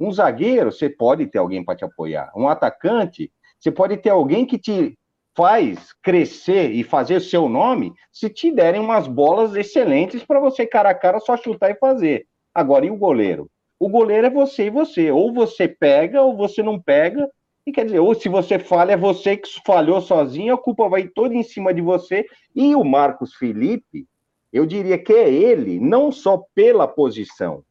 Um 0.00 0.10
zagueiro, 0.10 0.72
você 0.72 0.88
pode 0.88 1.26
ter 1.26 1.38
alguém 1.38 1.62
para 1.62 1.76
te 1.76 1.84
apoiar. 1.84 2.32
Um 2.34 2.48
atacante, 2.48 3.30
você 3.58 3.70
pode 3.70 3.98
ter 3.98 4.08
alguém 4.08 4.46
que 4.46 4.58
te 4.58 4.98
faz 5.36 5.92
crescer 6.02 6.70
e 6.70 6.82
fazer 6.82 7.20
seu 7.20 7.48
nome 7.48 7.92
se 8.10 8.28
te 8.30 8.50
derem 8.50 8.80
umas 8.80 9.06
bolas 9.06 9.54
excelentes 9.54 10.24
para 10.24 10.40
você 10.40 10.66
cara 10.66 10.90
a 10.90 10.94
cara 10.94 11.20
só 11.20 11.36
chutar 11.36 11.70
e 11.70 11.78
fazer. 11.78 12.26
Agora, 12.54 12.86
e 12.86 12.90
o 12.90 12.96
goleiro? 12.96 13.50
O 13.78 13.88
goleiro 13.88 14.26
é 14.26 14.30
você 14.30 14.66
e 14.66 14.70
você. 14.70 15.10
Ou 15.10 15.32
você 15.32 15.68
pega 15.68 16.22
ou 16.22 16.36
você 16.36 16.62
não 16.62 16.80
pega. 16.80 17.30
E 17.66 17.72
quer 17.72 17.84
dizer, 17.84 18.00
ou 18.00 18.14
se 18.14 18.28
você 18.28 18.58
falha, 18.58 18.92
é 18.92 18.96
você 18.96 19.36
que 19.36 19.48
falhou 19.64 20.00
sozinho, 20.00 20.54
a 20.54 20.58
culpa 20.58 20.88
vai 20.88 21.06
toda 21.06 21.34
em 21.34 21.42
cima 21.42 21.72
de 21.72 21.82
você. 21.82 22.24
E 22.54 22.74
o 22.74 22.82
Marcos 22.82 23.34
Felipe, 23.34 24.06
eu 24.52 24.66
diria 24.66 24.98
que 24.98 25.12
é 25.12 25.30
ele, 25.30 25.78
não 25.78 26.10
só 26.10 26.42
pela 26.54 26.88
posição, 26.88 27.62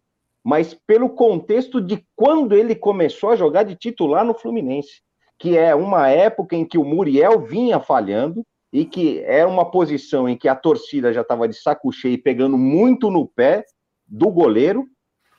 mas 0.44 0.74
pelo 0.88 1.10
contexto 1.10 1.82
de 1.82 2.04
quando 2.16 2.54
ele 2.54 2.76
começou 2.76 3.32
a 3.32 3.36
jogar 3.36 3.64
de 3.64 3.76
titular 3.76 4.24
no 4.24 4.34
Fluminense 4.34 5.02
que 5.40 5.58
é 5.58 5.74
uma 5.74 6.10
época 6.10 6.56
em 6.56 6.66
que 6.66 6.78
o 6.78 6.84
Muriel 6.84 7.40
vinha 7.40 7.80
falhando 7.80 8.46
e 8.72 8.86
que 8.86 9.24
é 9.24 9.46
uma 9.46 9.72
posição 9.72 10.28
em 10.28 10.38
que 10.38 10.50
a 10.50 10.56
torcida 10.56 11.14
já 11.14 11.22
estava 11.22 11.48
de 11.48 11.56
saco 11.56 11.92
cheio 11.92 12.22
pegando 12.22 12.58
muito 12.58 13.10
no 13.10 13.26
pé 13.26 13.64
do 14.06 14.30
goleiro. 14.30 14.86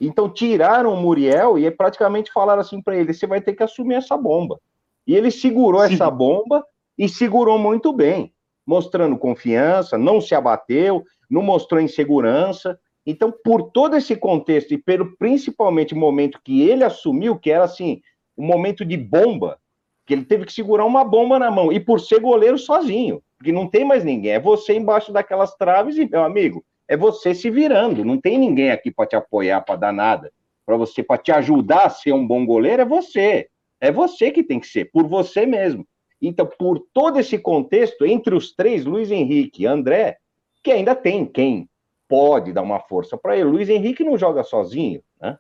Então 0.00 0.28
tiraram 0.28 0.94
o 0.94 0.96
Muriel 0.96 1.58
e 1.58 1.70
praticamente 1.70 2.32
falaram 2.32 2.62
assim 2.62 2.82
para 2.82 2.96
ele: 2.96 3.12
você 3.12 3.26
vai 3.26 3.42
ter 3.42 3.52
que 3.52 3.62
assumir 3.62 3.96
essa 3.96 4.16
bomba. 4.16 4.58
E 5.06 5.14
ele 5.14 5.30
segurou 5.30 5.86
Sim. 5.86 5.94
essa 5.94 6.10
bomba 6.10 6.64
e 6.96 7.08
segurou 7.08 7.58
muito 7.58 7.92
bem, 7.92 8.32
mostrando 8.66 9.18
confiança, 9.18 9.98
não 9.98 10.20
se 10.20 10.34
abateu, 10.34 11.04
não 11.28 11.42
mostrou 11.42 11.80
insegurança. 11.80 12.78
Então, 13.06 13.32
por 13.44 13.70
todo 13.70 13.96
esse 13.96 14.14
contexto 14.14 14.74
e 14.74 14.78
pelo 14.78 15.16
principalmente 15.16 15.94
momento 15.94 16.40
que 16.44 16.62
ele 16.62 16.84
assumiu, 16.84 17.38
que 17.38 17.50
era 17.50 17.64
assim, 17.64 18.00
um 18.36 18.46
momento 18.46 18.84
de 18.84 18.96
bomba, 18.96 19.58
que 20.06 20.14
ele 20.14 20.24
teve 20.24 20.44
que 20.44 20.52
segurar 20.52 20.84
uma 20.84 21.04
bomba 21.04 21.38
na 21.38 21.50
mão, 21.50 21.72
e 21.72 21.80
por 21.80 22.00
ser 22.00 22.20
goleiro 22.20 22.58
sozinho, 22.58 23.22
porque 23.38 23.52
não 23.52 23.66
tem 23.66 23.84
mais 23.84 24.04
ninguém, 24.04 24.32
é 24.32 24.40
você 24.40 24.74
embaixo 24.74 25.12
daquelas 25.12 25.54
traves 25.56 25.96
e, 25.96 26.08
meu 26.08 26.22
amigo, 26.22 26.64
é 26.86 26.96
você 26.96 27.34
se 27.34 27.48
virando, 27.48 28.04
não 28.04 28.20
tem 28.20 28.38
ninguém 28.38 28.70
aqui 28.70 28.90
para 28.90 29.06
te 29.06 29.16
apoiar, 29.16 29.60
para 29.62 29.76
dar 29.76 29.92
nada, 29.92 30.32
para 30.66 30.76
você, 30.76 31.02
para 31.02 31.18
te 31.18 31.32
ajudar 31.32 31.86
a 31.86 31.90
ser 31.90 32.12
um 32.12 32.26
bom 32.26 32.44
goleiro, 32.44 32.82
é 32.82 32.84
você, 32.84 33.48
é 33.80 33.90
você 33.90 34.30
que 34.30 34.42
tem 34.42 34.60
que 34.60 34.66
ser, 34.66 34.90
por 34.90 35.06
você 35.06 35.46
mesmo. 35.46 35.86
Então, 36.20 36.46
por 36.58 36.84
todo 36.92 37.18
esse 37.18 37.38
contexto, 37.38 38.04
entre 38.04 38.34
os 38.34 38.54
três, 38.54 38.84
Luiz 38.84 39.10
Henrique 39.10 39.62
e 39.62 39.66
André, 39.66 40.18
que 40.62 40.70
ainda 40.70 40.94
tem 40.94 41.24
quem 41.24 41.69
pode 42.10 42.52
dar 42.52 42.62
uma 42.62 42.80
força 42.80 43.16
para 43.16 43.36
ele. 43.36 43.44
Luiz 43.44 43.68
Henrique 43.68 44.02
não 44.02 44.18
joga 44.18 44.42
sozinho, 44.42 45.00
né? 45.20 45.38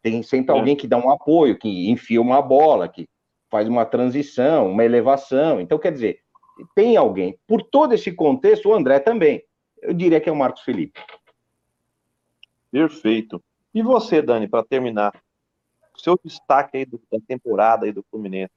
Tem 0.00 0.22
sempre 0.22 0.54
é. 0.54 0.58
alguém 0.58 0.76
que 0.76 0.86
dá 0.86 0.96
um 0.96 1.10
apoio, 1.10 1.58
que 1.58 1.90
enfia 1.90 2.22
uma 2.22 2.40
bola, 2.40 2.88
que 2.88 3.08
faz 3.50 3.68
uma 3.68 3.84
transição, 3.84 4.70
uma 4.70 4.84
elevação. 4.84 5.60
Então, 5.60 5.76
quer 5.76 5.92
dizer, 5.92 6.20
tem 6.74 6.96
alguém. 6.96 7.36
Por 7.46 7.62
todo 7.62 7.92
esse 7.92 8.12
contexto, 8.12 8.68
o 8.68 8.74
André 8.74 9.00
também. 9.00 9.42
Eu 9.82 9.92
diria 9.92 10.20
que 10.20 10.28
é 10.28 10.32
o 10.32 10.36
Marcos 10.36 10.62
Felipe. 10.62 10.98
Perfeito. 12.70 13.42
E 13.74 13.82
você, 13.82 14.22
Dani, 14.22 14.48
para 14.48 14.64
terminar, 14.64 15.12
seu 15.96 16.18
destaque 16.24 16.78
aí 16.78 16.84
do, 16.86 17.00
da 17.10 17.18
temporada 17.26 17.84
aí 17.84 17.92
do 17.92 18.04
Fluminense 18.10 18.52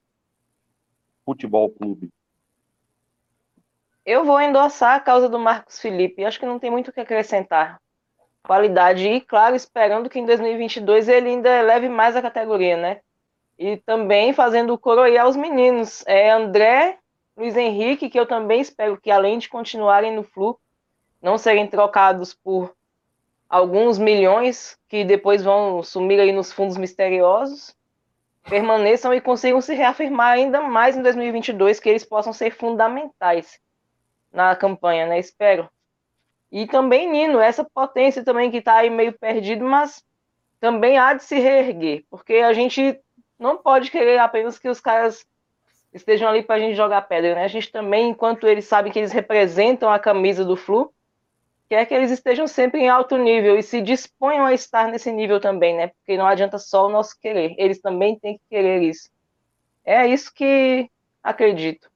Futebol 1.26 1.70
Clube? 1.72 2.10
Eu 4.08 4.24
vou 4.24 4.40
endossar 4.40 4.96
a 4.96 5.00
causa 5.02 5.28
do 5.28 5.38
Marcos 5.38 5.82
Felipe. 5.82 6.24
Acho 6.24 6.40
que 6.40 6.46
não 6.46 6.58
tem 6.58 6.72
muito 6.72 6.88
o 6.88 6.94
que 6.94 7.02
acrescentar. 7.02 7.78
Qualidade 8.42 9.06
e, 9.06 9.20
claro, 9.20 9.54
esperando 9.54 10.10
que 10.10 10.18
em 10.18 10.26
2022 10.26 11.10
ele 11.10 11.28
ainda 11.28 11.50
eleve 11.50 11.90
mais 11.90 12.16
a 12.16 12.22
categoria, 12.22 12.78
né? 12.78 13.02
E 13.60 13.76
também 13.76 14.32
fazendo 14.32 14.78
coroar 14.78 15.28
os 15.28 15.36
meninos. 15.36 16.06
É 16.08 16.32
André, 16.32 16.98
Luiz 17.36 17.58
Henrique, 17.58 18.10
que 18.10 18.18
eu 18.18 18.26
também 18.26 18.62
espero 18.62 18.98
que, 18.98 19.12
além 19.12 19.40
de 19.40 19.50
continuarem 19.50 20.16
no 20.16 20.24
Flu, 20.24 20.58
não 21.22 21.38
serem 21.38 21.68
trocados 21.68 22.34
por 22.34 22.74
alguns 23.50 24.00
milhões 24.00 24.80
que 24.88 25.04
depois 25.04 25.44
vão 25.44 25.84
sumir 25.84 26.18
aí 26.18 26.32
nos 26.32 26.54
fundos 26.54 26.78
misteriosos, 26.78 27.76
permaneçam 28.44 29.14
e 29.14 29.20
consigam 29.20 29.60
se 29.60 29.76
reafirmar 29.76 30.36
ainda 30.36 30.62
mais 30.62 30.96
em 30.96 31.02
2022, 31.02 31.82
que 31.82 31.90
eles 31.90 32.06
possam 32.06 32.32
ser 32.32 32.52
fundamentais 32.52 33.60
na 34.38 34.56
campanha, 34.56 35.08
né? 35.08 35.20
Espero. 35.20 35.68
E 36.52 36.68
também 36.68 37.10
Nino, 37.10 37.40
essa 37.40 37.66
potência 37.66 38.24
também 38.24 38.52
que 38.52 38.58
está 38.58 38.76
aí 38.76 38.90
meio 38.90 39.12
perdido, 39.12 39.66
mas 39.66 40.02
também 40.60 40.98
há 40.98 41.14
de 41.14 41.24
se 41.24 41.40
reerguer, 41.40 42.06
porque 42.10 42.36
a 42.36 42.54
gente 42.54 43.00
não 43.38 43.58
pode 43.58 43.90
querer 43.92 44.20
apenas 44.20 44.58
que 44.60 44.70
os 44.70 44.80
caras 44.80 45.26
estejam 45.92 46.30
ali 46.30 46.44
para 46.44 46.56
a 46.56 46.60
gente 46.60 46.76
jogar 46.76 47.02
pedra, 47.02 47.36
né? 47.36 47.44
A 47.44 47.48
gente 47.48 47.72
também, 47.72 48.10
enquanto 48.10 48.48
eles 48.48 48.66
sabem 48.66 48.92
que 48.92 49.00
eles 49.00 49.12
representam 49.12 49.90
a 49.90 50.00
camisa 50.00 50.46
do 50.46 50.56
Flu, 50.56 50.94
quer 51.68 51.86
que 51.86 51.94
eles 51.94 52.12
estejam 52.12 52.48
sempre 52.48 52.82
em 52.82 52.90
alto 52.90 53.18
nível 53.18 53.58
e 53.58 53.64
se 53.64 53.82
disponham 53.82 54.46
a 54.46 54.54
estar 54.54 54.88
nesse 54.88 55.12
nível 55.12 55.40
também, 55.40 55.76
né? 55.76 55.88
Porque 55.88 56.16
não 56.16 56.28
adianta 56.28 56.60
só 56.60 56.86
o 56.86 56.90
nosso 56.90 57.20
querer, 57.20 57.56
eles 57.58 57.82
também 57.82 58.18
têm 58.20 58.36
que 58.36 58.44
querer 58.50 58.84
isso. 58.84 59.10
É 59.84 60.08
isso 60.08 60.32
que 60.34 60.90
acredito. 61.24 61.90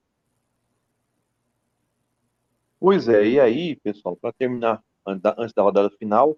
Pois 2.81 3.07
é, 3.07 3.23
e 3.27 3.39
aí, 3.39 3.75
pessoal, 3.75 4.15
para 4.15 4.33
terminar, 4.33 4.83
antes 5.05 5.53
da 5.53 5.61
rodada 5.61 5.87
final, 5.91 6.35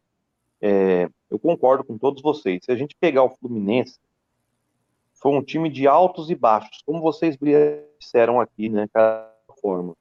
é, 0.60 1.08
eu 1.32 1.40
concordo 1.40 1.86
com 1.86 1.98
todos 1.98 2.22
vocês. 2.22 2.66
Se 2.66 2.70
a 2.70 2.76
gente 2.76 2.98
pegar 3.00 3.24
o 3.24 3.30
Fluminense, 3.30 3.98
foi 5.14 5.32
um 5.32 5.42
time 5.42 5.70
de 5.70 5.88
altos 5.88 6.30
e 6.30 6.36
baixos, 6.36 6.82
como 6.86 7.00
vocês 7.00 7.38
disseram 7.98 8.42
aqui, 8.42 8.68
né? 8.68 8.90
Cada 8.94 9.34
forma. 9.62 9.96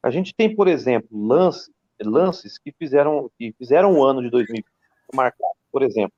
A 0.00 0.08
gente 0.08 0.32
tem, 0.32 0.54
por 0.54 0.68
exemplo, 0.68 1.08
lance, 1.12 1.68
lances 2.00 2.58
que 2.58 2.70
fizeram 2.70 3.28
que 3.36 3.52
fizeram 3.58 3.98
o 3.98 4.04
ano 4.04 4.22
de 4.22 4.30
2020 4.30 4.64
marcado. 5.12 5.56
Por 5.72 5.82
exemplo, 5.82 6.14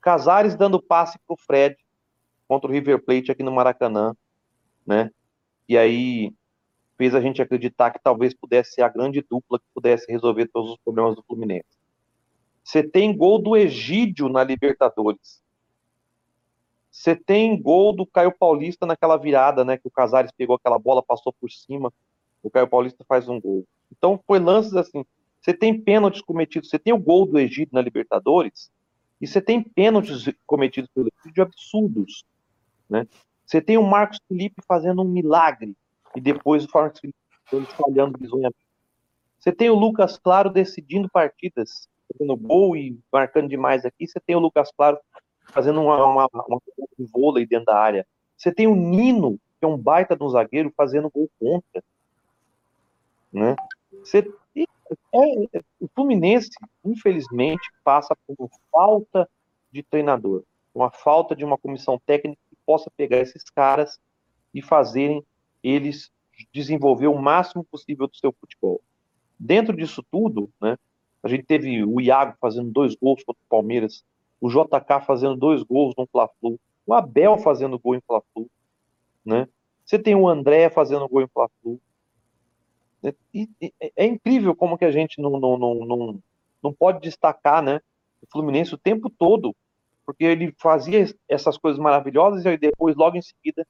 Casares 0.00 0.54
dando 0.54 0.80
passe 0.80 1.18
para 1.26 1.34
o 1.34 1.36
Fred 1.36 1.76
contra 2.46 2.70
o 2.70 2.72
River 2.72 3.04
Plate 3.04 3.32
aqui 3.32 3.42
no 3.42 3.50
Maracanã, 3.50 4.14
né? 4.86 5.10
E 5.68 5.76
aí 5.76 6.32
fez 6.96 7.14
a 7.14 7.20
gente 7.20 7.42
acreditar 7.42 7.90
que 7.90 8.00
talvez 8.02 8.34
pudesse 8.34 8.72
ser 8.72 8.82
a 8.82 8.88
grande 8.88 9.24
dupla 9.28 9.58
que 9.58 9.66
pudesse 9.74 10.10
resolver 10.10 10.48
todos 10.48 10.72
os 10.72 10.78
problemas 10.78 11.14
do 11.14 11.22
Fluminense. 11.22 11.68
Você 12.62 12.82
tem 12.82 13.16
gol 13.16 13.38
do 13.38 13.56
Egídio 13.56 14.28
na 14.28 14.42
Libertadores. 14.42 15.42
Você 16.90 17.14
tem 17.14 17.60
gol 17.60 17.92
do 17.92 18.06
Caio 18.06 18.32
Paulista 18.32 18.86
naquela 18.86 19.16
virada, 19.16 19.64
né? 19.64 19.76
Que 19.76 19.88
o 19.88 19.90
Casares 19.90 20.30
pegou 20.32 20.56
aquela 20.56 20.78
bola, 20.78 21.02
passou 21.02 21.32
por 21.32 21.50
cima. 21.50 21.92
O 22.42 22.48
Caio 22.48 22.68
Paulista 22.68 23.04
faz 23.06 23.28
um 23.28 23.40
gol. 23.40 23.66
Então 23.90 24.18
foi 24.26 24.38
lances 24.38 24.74
assim. 24.74 25.04
Você 25.40 25.52
tem 25.52 25.78
pênaltis 25.78 26.22
cometidos. 26.22 26.70
Você 26.70 26.78
tem 26.78 26.94
o 26.94 26.98
gol 26.98 27.26
do 27.26 27.38
Egito 27.38 27.74
na 27.74 27.82
Libertadores. 27.82 28.70
E 29.20 29.26
você 29.26 29.40
tem 29.40 29.62
pênaltis 29.62 30.24
cometidos 30.46 30.88
pelo 30.94 31.10
Egito 31.24 31.42
absurdos, 31.42 32.24
né? 32.88 33.06
Você 33.44 33.60
tem 33.60 33.76
o 33.76 33.82
Marcos 33.82 34.20
Felipe 34.26 34.62
fazendo 34.66 35.02
um 35.02 35.08
milagre 35.08 35.76
e 36.14 36.20
depois 36.20 36.64
o 36.64 36.68
Felipe 36.68 37.72
falhando 37.76 38.18
bizonhamente. 38.18 38.64
Você 39.38 39.52
tem 39.52 39.68
o 39.68 39.74
Lucas 39.74 40.16
Claro 40.16 40.50
decidindo 40.50 41.08
partidas, 41.10 41.88
fazendo 42.10 42.36
gol 42.36 42.76
e 42.76 42.98
marcando 43.12 43.48
demais 43.48 43.84
aqui. 43.84 44.06
Você 44.06 44.18
tem 44.20 44.34
o 44.34 44.38
Lucas 44.38 44.70
Claro 44.76 44.98
fazendo 45.52 45.82
uma, 45.82 46.04
uma, 46.04 46.28
uma, 46.32 46.58
um 46.98 47.06
vôlei 47.12 47.46
dentro 47.46 47.66
da 47.66 47.76
área. 47.76 48.06
Você 48.36 48.52
tem 48.52 48.66
o 48.66 48.74
Nino, 48.74 49.38
que 49.58 49.64
é 49.64 49.66
um 49.66 49.76
baita 49.76 50.16
de 50.16 50.22
um 50.22 50.28
zagueiro, 50.28 50.72
fazendo 50.76 51.10
gol 51.10 51.28
contra. 51.38 51.84
Né? 53.32 53.56
Você, 53.92 54.32
é, 54.56 55.56
é, 55.58 55.62
o 55.80 55.88
Fluminense, 55.94 56.50
infelizmente, 56.84 57.70
passa 57.82 58.16
por 58.26 58.48
falta 58.70 59.28
de 59.70 59.82
treinador, 59.82 60.44
uma 60.74 60.90
falta 60.90 61.34
de 61.34 61.44
uma 61.44 61.58
comissão 61.58 62.00
técnica 62.06 62.40
que 62.48 62.56
possa 62.64 62.90
pegar 62.96 63.18
esses 63.18 63.42
caras 63.50 63.98
e 64.52 64.62
fazerem 64.62 65.24
eles 65.64 66.12
desenvolver 66.52 67.06
o 67.06 67.20
máximo 67.20 67.64
possível 67.64 68.06
do 68.06 68.16
seu 68.16 68.32
futebol. 68.32 68.80
Dentro 69.38 69.76
disso 69.76 70.04
tudo, 70.10 70.50
né, 70.60 70.76
a 71.22 71.28
gente 71.28 71.44
teve 71.44 71.84
o 71.84 72.00
Iago 72.00 72.36
fazendo 72.40 72.70
dois 72.70 72.94
gols 72.94 73.24
contra 73.24 73.40
o 73.42 73.48
Palmeiras, 73.48 74.04
o 74.40 74.48
JK 74.48 75.04
fazendo 75.06 75.36
dois 75.36 75.62
gols 75.62 75.94
no 75.96 76.06
Fla-Flu, 76.06 76.60
o 76.86 76.92
Abel 76.92 77.38
fazendo 77.38 77.78
gol 77.78 77.94
em 77.94 78.00
Fla-Flu, 78.00 78.48
né? 79.24 79.48
Você 79.84 79.98
tem 79.98 80.14
o 80.14 80.28
André 80.28 80.68
fazendo 80.68 81.08
gol 81.08 81.22
em 81.22 81.28
Fla-Flu. 81.28 81.80
E, 83.32 83.48
e, 83.60 83.72
é 83.96 84.04
incrível 84.06 84.54
como 84.54 84.78
que 84.78 84.84
a 84.84 84.90
gente 84.90 85.20
não, 85.20 85.38
não, 85.38 85.58
não, 85.58 85.74
não, 85.74 86.22
não 86.62 86.72
pode 86.72 87.00
destacar, 87.00 87.62
né, 87.62 87.80
o 88.22 88.26
Fluminense 88.30 88.74
o 88.74 88.78
tempo 88.78 89.10
todo, 89.10 89.54
porque 90.06 90.24
ele 90.24 90.54
fazia 90.58 91.06
essas 91.28 91.56
coisas 91.58 91.78
maravilhosas 91.78 92.44
e 92.44 92.48
aí 92.48 92.58
depois, 92.58 92.96
logo 92.96 93.16
em 93.16 93.22
seguida, 93.22 93.66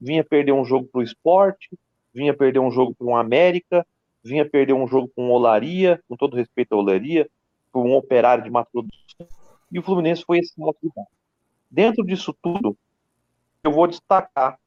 vinha 0.00 0.24
perder 0.24 0.52
um 0.52 0.64
jogo 0.64 0.88
para 0.90 1.00
o 1.00 1.04
esporte, 1.04 1.68
vinha 2.12 2.34
perder 2.34 2.58
um 2.58 2.70
jogo 2.70 2.94
para 2.94 3.06
um 3.06 3.16
América, 3.16 3.86
vinha 4.22 4.48
perder 4.48 4.72
um 4.72 4.86
jogo 4.86 5.10
com 5.14 5.28
o 5.28 5.32
Olaria, 5.32 6.02
com 6.08 6.16
todo 6.16 6.36
respeito 6.36 6.72
à 6.74 6.76
Olaria, 6.76 7.28
por 7.72 7.84
um 7.84 7.94
operário 7.94 8.42
de 8.42 8.50
Mato 8.50 8.70
Grosso 8.72 8.96
e 9.70 9.78
o 9.78 9.82
Fluminense 9.82 10.24
foi 10.24 10.38
esse 10.38 10.58
modo 10.58 10.78
Dentro 11.70 12.04
disso 12.04 12.34
tudo, 12.40 12.76
eu 13.62 13.72
vou 13.72 13.86
destacar 13.86 14.58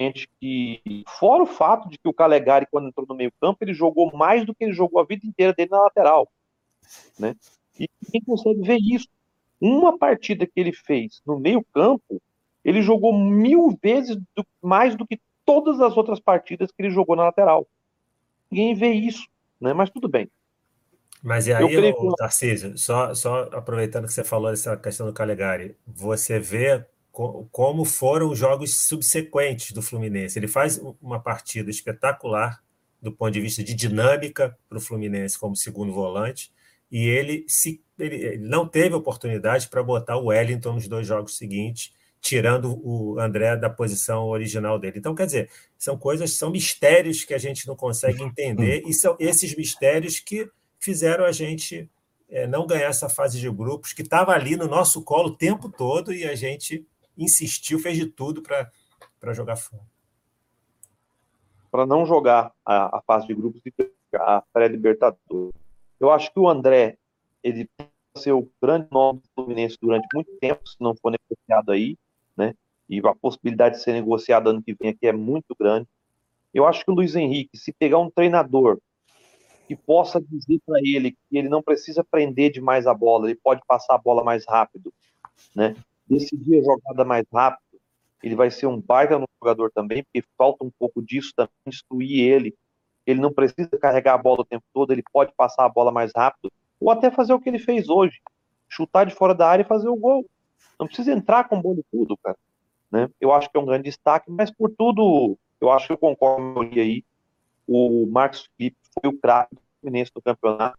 gente 0.00 0.28
que, 0.40 1.04
fora 1.08 1.42
o 1.42 1.46
fato 1.46 1.88
de 1.88 1.98
que 1.98 2.08
o 2.08 2.14
Calegari, 2.14 2.66
quando 2.70 2.88
entrou 2.88 3.04
no 3.06 3.16
meio 3.16 3.32
campo, 3.40 3.58
ele 3.62 3.74
jogou 3.74 4.16
mais 4.16 4.46
do 4.46 4.54
que 4.54 4.64
ele 4.64 4.72
jogou 4.72 5.00
a 5.00 5.04
vida 5.04 5.26
inteira 5.26 5.52
dele 5.52 5.70
na 5.70 5.80
lateral, 5.80 6.28
né? 7.18 7.34
E 7.78 7.88
quem 8.10 8.22
consegue 8.22 8.62
ver 8.62 8.78
isso? 8.80 9.08
Uma 9.60 9.98
partida 9.98 10.46
que 10.46 10.52
ele 10.60 10.72
fez 10.72 11.20
no 11.26 11.38
meio 11.38 11.64
campo, 11.74 12.22
ele 12.68 12.82
jogou 12.82 13.16
mil 13.16 13.78
vezes 13.82 14.16
do, 14.36 14.44
mais 14.62 14.94
do 14.94 15.06
que 15.06 15.20
todas 15.44 15.80
as 15.80 15.96
outras 15.96 16.20
partidas 16.20 16.70
que 16.70 16.82
ele 16.82 16.90
jogou 16.90 17.16
na 17.16 17.24
lateral 17.24 17.66
ninguém 18.50 18.74
vê 18.74 18.92
isso, 18.92 19.26
né? 19.60 19.72
Mas 19.72 19.90
tudo 19.90 20.08
bem. 20.08 20.30
Mas 21.22 21.46
e 21.46 21.52
aí, 21.52 21.66
creio... 21.66 22.14
Tarcísio, 22.16 22.78
só, 22.78 23.14
só 23.14 23.42
aproveitando 23.52 24.06
que 24.06 24.12
você 24.12 24.24
falou 24.24 24.50
dessa 24.50 24.76
questão 24.76 25.06
do 25.06 25.12
Calegari, 25.12 25.76
você 25.86 26.38
vê 26.38 26.84
co 27.10 27.48
como 27.50 27.84
foram 27.84 28.30
os 28.30 28.38
jogos 28.38 28.86
subsequentes 28.86 29.72
do 29.72 29.82
Fluminense. 29.82 30.38
Ele 30.38 30.46
faz 30.46 30.80
uma 31.02 31.20
partida 31.20 31.70
espetacular 31.70 32.62
do 33.00 33.12
ponto 33.12 33.32
de 33.32 33.40
vista 33.40 33.62
de 33.62 33.74
dinâmica 33.74 34.56
para 34.68 34.78
o 34.78 34.80
Fluminense 34.80 35.38
como 35.38 35.54
segundo 35.56 35.92
volante, 35.92 36.52
e 36.90 37.06
ele, 37.06 37.44
se, 37.46 37.82
ele, 37.98 38.16
ele 38.16 38.48
não 38.48 38.66
teve 38.66 38.94
oportunidade 38.94 39.68
para 39.68 39.82
botar 39.82 40.16
o 40.16 40.26
Wellington 40.26 40.74
nos 40.74 40.88
dois 40.88 41.06
jogos 41.06 41.36
seguintes, 41.36 41.92
tirando 42.20 42.80
o 42.84 43.18
André 43.18 43.56
da 43.56 43.70
posição 43.70 44.26
original 44.26 44.78
dele. 44.78 44.98
Então, 44.98 45.14
quer 45.14 45.26
dizer, 45.26 45.50
são 45.76 45.96
coisas, 45.96 46.32
são 46.32 46.50
mistérios 46.50 47.24
que 47.24 47.34
a 47.34 47.38
gente 47.38 47.66
não 47.66 47.76
consegue 47.76 48.22
entender, 48.22 48.82
e 48.86 48.92
são 48.92 49.16
esses 49.18 49.54
mistérios 49.54 50.18
que 50.20 50.50
fizeram 50.78 51.24
a 51.24 51.32
gente 51.32 51.90
é, 52.28 52.46
não 52.46 52.66
ganhar 52.66 52.88
essa 52.88 53.08
fase 53.08 53.40
de 53.40 53.50
grupos, 53.50 53.92
que 53.92 54.02
estava 54.02 54.32
ali 54.32 54.56
no 54.56 54.66
nosso 54.66 55.02
colo 55.02 55.28
o 55.28 55.36
tempo 55.36 55.70
todo 55.70 56.12
e 56.12 56.24
a 56.24 56.34
gente 56.34 56.86
insistiu, 57.16 57.78
fez 57.78 57.96
de 57.96 58.06
tudo 58.06 58.42
para 58.42 59.32
jogar 59.32 59.56
fora. 59.56 59.82
Para 61.70 61.86
não 61.86 62.06
jogar 62.06 62.52
a, 62.64 62.98
a, 62.98 63.02
fase 63.02 63.26
de 63.26 63.34
grupos 63.34 63.60
e 63.64 63.72
a 64.14 64.42
pré-libertador. 64.52 65.52
Eu 66.00 66.10
acho 66.10 66.32
que 66.32 66.38
o 66.38 66.48
André, 66.48 66.96
ele 67.42 67.68
ser 68.16 68.32
o 68.32 68.50
grande 68.60 68.88
nome 68.90 69.20
do 69.20 69.28
Fluminense 69.34 69.76
durante 69.80 70.06
muito 70.14 70.30
tempo, 70.40 70.66
se 70.68 70.76
não 70.80 70.94
for 70.96 71.12
negociado 71.12 71.70
aí, 71.70 71.96
né? 72.38 72.54
E 72.88 73.00
a 73.04 73.14
possibilidade 73.14 73.76
de 73.76 73.82
ser 73.82 73.92
negociado 73.92 74.48
ano 74.48 74.62
que 74.62 74.74
vem 74.80 74.90
aqui 74.90 75.06
é 75.06 75.12
muito 75.12 75.54
grande. 75.58 75.86
Eu 76.54 76.64
acho 76.66 76.84
que 76.84 76.90
o 76.90 76.94
Luiz 76.94 77.14
Henrique, 77.14 77.58
se 77.58 77.72
pegar 77.72 77.98
um 77.98 78.10
treinador 78.10 78.78
que 79.66 79.76
possa 79.76 80.18
dizer 80.18 80.60
para 80.64 80.78
ele 80.82 81.10
que 81.10 81.36
ele 81.36 81.48
não 81.48 81.62
precisa 81.62 82.02
prender 82.02 82.50
demais 82.50 82.86
a 82.86 82.94
bola, 82.94 83.26
ele 83.26 83.38
pode 83.42 83.60
passar 83.66 83.96
a 83.96 83.98
bola 83.98 84.24
mais 84.24 84.46
rápido, 84.48 84.92
né? 85.54 85.76
Decidir 86.06 86.60
a 86.60 86.62
jogada 86.62 87.04
mais 87.04 87.26
rápido, 87.30 87.78
ele 88.22 88.34
vai 88.34 88.50
ser 88.50 88.66
um 88.66 88.80
baita 88.80 89.18
no 89.18 89.26
jogador 89.42 89.70
também, 89.70 90.02
porque 90.02 90.26
falta 90.38 90.64
um 90.64 90.70
pouco 90.78 91.02
disso 91.02 91.32
também, 91.36 91.52
instruir 91.66 92.18
ele. 92.18 92.54
Ele 93.06 93.20
não 93.20 93.32
precisa 93.32 93.68
carregar 93.80 94.14
a 94.14 94.18
bola 94.18 94.40
o 94.40 94.44
tempo 94.44 94.64
todo, 94.72 94.90
ele 94.90 95.04
pode 95.12 95.32
passar 95.36 95.66
a 95.66 95.68
bola 95.68 95.92
mais 95.92 96.12
rápido, 96.16 96.50
ou 96.80 96.90
até 96.90 97.10
fazer 97.10 97.34
o 97.34 97.40
que 97.40 97.48
ele 97.48 97.58
fez 97.58 97.88
hoje, 97.90 98.18
chutar 98.68 99.04
de 99.04 99.14
fora 99.14 99.34
da 99.34 99.48
área 99.48 99.62
e 99.62 99.66
fazer 99.66 99.88
o 99.88 99.96
gol. 99.96 100.26
Não 100.78 100.86
precisa 100.86 101.12
entrar 101.12 101.48
com 101.48 101.60
bola 101.60 101.80
e 101.80 101.84
tudo, 101.90 102.16
cara. 102.16 102.36
Né? 102.90 103.08
Eu 103.20 103.32
acho 103.32 103.50
que 103.50 103.56
é 103.56 103.60
um 103.60 103.66
grande 103.66 103.84
destaque, 103.84 104.30
mas 104.30 104.50
por 104.50 104.70
tudo, 104.70 105.36
eu 105.60 105.70
acho 105.70 105.86
que 105.86 105.92
eu 105.92 105.98
concordo 105.98 106.54
com 106.54 106.60
aí. 106.60 107.04
O 107.66 108.06
Marcos 108.06 108.48
Felipe 108.56 108.76
foi 108.94 109.10
o 109.10 109.18
craque 109.18 109.54
do 109.54 109.60
Fluminense 109.80 110.10
do 110.14 110.22
campeonato, 110.22 110.78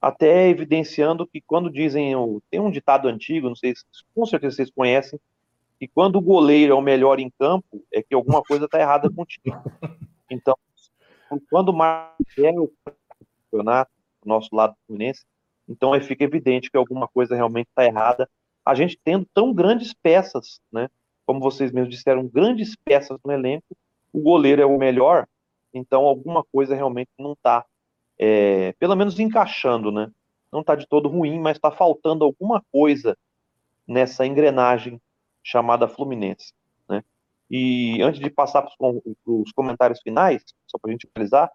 até 0.00 0.48
evidenciando 0.48 1.26
que 1.26 1.40
quando 1.40 1.70
dizem, 1.70 2.12
tem 2.50 2.60
um 2.60 2.70
ditado 2.70 3.08
antigo, 3.08 3.48
não 3.48 3.56
sei 3.56 3.74
se 3.74 3.84
com 4.14 4.26
certeza 4.26 4.56
vocês 4.56 4.70
conhecem, 4.70 5.18
que 5.78 5.88
quando 5.88 6.16
o 6.16 6.20
goleiro 6.20 6.72
é 6.72 6.76
o 6.76 6.82
melhor 6.82 7.18
em 7.18 7.30
campo, 7.38 7.82
é 7.92 8.02
que 8.02 8.14
alguma 8.14 8.42
coisa 8.42 8.66
está 8.66 8.78
errada 8.80 9.10
contigo. 9.10 9.56
Então, 10.30 10.56
quando 11.50 11.70
o 11.70 11.72
Marcos 11.72 12.38
é 12.38 12.50
o 12.50 12.70
campeonato, 13.50 13.90
nosso 14.24 14.54
lado 14.54 14.72
do 14.72 14.78
Fluminense, 14.86 15.24
então 15.68 15.92
aí 15.92 16.00
fica 16.00 16.24
evidente 16.24 16.70
que 16.70 16.76
alguma 16.76 17.08
coisa 17.08 17.34
realmente 17.34 17.68
está 17.68 17.84
errada 17.84 18.28
a 18.64 18.74
gente 18.74 18.98
tendo 19.02 19.26
tão 19.34 19.52
grandes 19.52 19.92
peças, 19.92 20.60
né? 20.72 20.88
Como 21.26 21.40
vocês 21.40 21.72
mesmos 21.72 21.94
disseram, 21.94 22.26
grandes 22.26 22.76
peças 22.76 23.18
no 23.24 23.32
elenco, 23.32 23.76
o 24.12 24.20
goleiro 24.20 24.62
é 24.62 24.66
o 24.66 24.78
melhor, 24.78 25.26
então 25.72 26.04
alguma 26.04 26.44
coisa 26.44 26.74
realmente 26.74 27.10
não 27.18 27.32
está, 27.32 27.64
é, 28.18 28.72
pelo 28.74 28.94
menos 28.94 29.18
encaixando, 29.18 29.90
né? 29.90 30.10
Não 30.52 30.60
está 30.60 30.74
de 30.74 30.86
todo 30.86 31.08
ruim, 31.08 31.40
mas 31.40 31.56
está 31.56 31.70
faltando 31.70 32.24
alguma 32.24 32.62
coisa 32.70 33.16
nessa 33.86 34.26
engrenagem 34.26 35.00
chamada 35.42 35.88
Fluminense, 35.88 36.52
né? 36.88 37.02
E 37.50 38.00
antes 38.02 38.20
de 38.20 38.30
passar 38.30 38.62
para 38.62 38.72
os 39.26 39.52
comentários 39.52 40.00
finais, 40.02 40.42
só 40.66 40.78
para 40.78 40.90
a 40.90 40.92
gente 40.92 41.08
finalizar, 41.12 41.50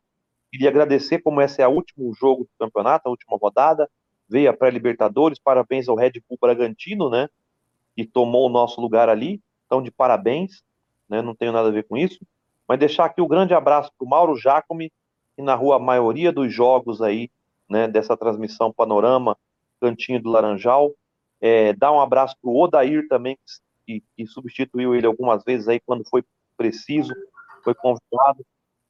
queria 0.51 0.69
agradecer, 0.69 1.19
como 1.19 1.41
esse 1.41 1.61
é 1.61 1.67
o 1.67 1.71
último 1.71 2.13
jogo 2.13 2.43
do 2.43 2.49
campeonato, 2.59 3.07
a 3.07 3.11
última 3.11 3.38
rodada, 3.38 3.89
veio 4.29 4.49
a 4.49 4.53
pré-Libertadores, 4.53 5.39
parabéns 5.39 5.87
ao 5.87 5.95
Red 5.95 6.13
Bull 6.27 6.37
Bragantino, 6.39 7.09
né? 7.09 7.27
E 7.95 8.05
tomou 8.05 8.47
o 8.47 8.51
nosso 8.51 8.79
lugar 8.81 9.09
ali, 9.09 9.41
então 9.65 9.81
de 9.81 9.91
parabéns, 9.91 10.61
né? 11.09 11.21
Não 11.21 11.35
tenho 11.35 11.51
nada 11.51 11.69
a 11.69 11.71
ver 11.71 11.83
com 11.83 11.97
isso. 11.97 12.19
Mas 12.67 12.79
deixar 12.79 13.05
aqui 13.05 13.21
o 13.21 13.25
um 13.25 13.27
grande 13.27 13.53
abraço 13.53 13.91
para 13.97 14.05
o 14.05 14.09
Mauro 14.09 14.35
Jacome, 14.35 14.91
que 15.35 15.41
narrou 15.41 15.73
a 15.73 15.79
maioria 15.79 16.31
dos 16.31 16.53
jogos 16.53 17.01
aí, 17.01 17.29
né? 17.69 17.87
Dessa 17.87 18.17
transmissão 18.17 18.73
Panorama, 18.73 19.37
Cantinho 19.79 20.21
do 20.21 20.29
Laranjal. 20.29 20.93
É, 21.39 21.73
um 21.91 22.01
abraço 22.01 22.35
para 22.41 22.49
o 22.49 22.61
Odair 22.61 23.07
também, 23.07 23.37
que, 23.85 24.03
que, 24.15 24.25
substituiu 24.25 24.95
ele 24.95 25.05
algumas 25.05 25.43
vezes 25.43 25.67
aí 25.67 25.79
quando 25.79 26.03
foi 26.09 26.23
preciso, 26.57 27.13
foi 27.63 27.75
convidado. 27.75 28.45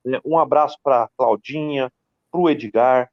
É, 0.08 0.22
um 0.26 0.40
abraço 0.40 0.78
para 0.82 1.10
Claudinha, 1.18 1.92
para 2.32 2.42
o 2.42 2.50
Edgar, 2.50 3.12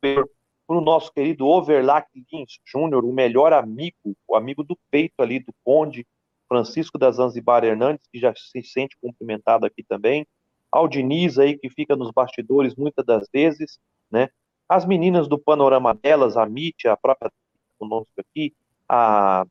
para 0.00 0.24
para 0.66 0.76
o 0.76 0.80
nosso 0.80 1.12
querido 1.12 1.46
Overlac 1.46 2.08
Lins 2.32 2.58
Júnior, 2.64 3.04
o 3.04 3.12
melhor 3.12 3.52
amigo, 3.52 4.16
o 4.26 4.34
amigo 4.34 4.64
do 4.64 4.76
peito 4.90 5.14
ali 5.20 5.38
do 5.38 5.52
Conde, 5.64 6.06
Francisco 6.48 6.98
da 6.98 7.10
Zanzibar 7.10 7.64
Hernandes, 7.64 8.06
que 8.12 8.18
já 8.18 8.32
se 8.34 8.62
sente 8.62 8.96
cumprimentado 9.00 9.66
aqui 9.66 9.82
também, 9.82 10.26
ao 10.70 10.88
Diniz 10.88 11.38
aí, 11.38 11.58
que 11.58 11.70
fica 11.70 11.96
nos 11.96 12.10
bastidores 12.10 12.74
muitas 12.74 13.04
das 13.04 13.28
vezes, 13.32 13.78
né? 14.10 14.28
As 14.68 14.84
meninas 14.84 15.28
do 15.28 15.38
panorama 15.38 15.94
delas, 15.94 16.36
a 16.36 16.44
Mítia, 16.44 16.92
a 16.92 16.96
própria 16.96 17.30
conosco 17.78 18.12
aqui, 18.18 18.52
a. 18.88 19.46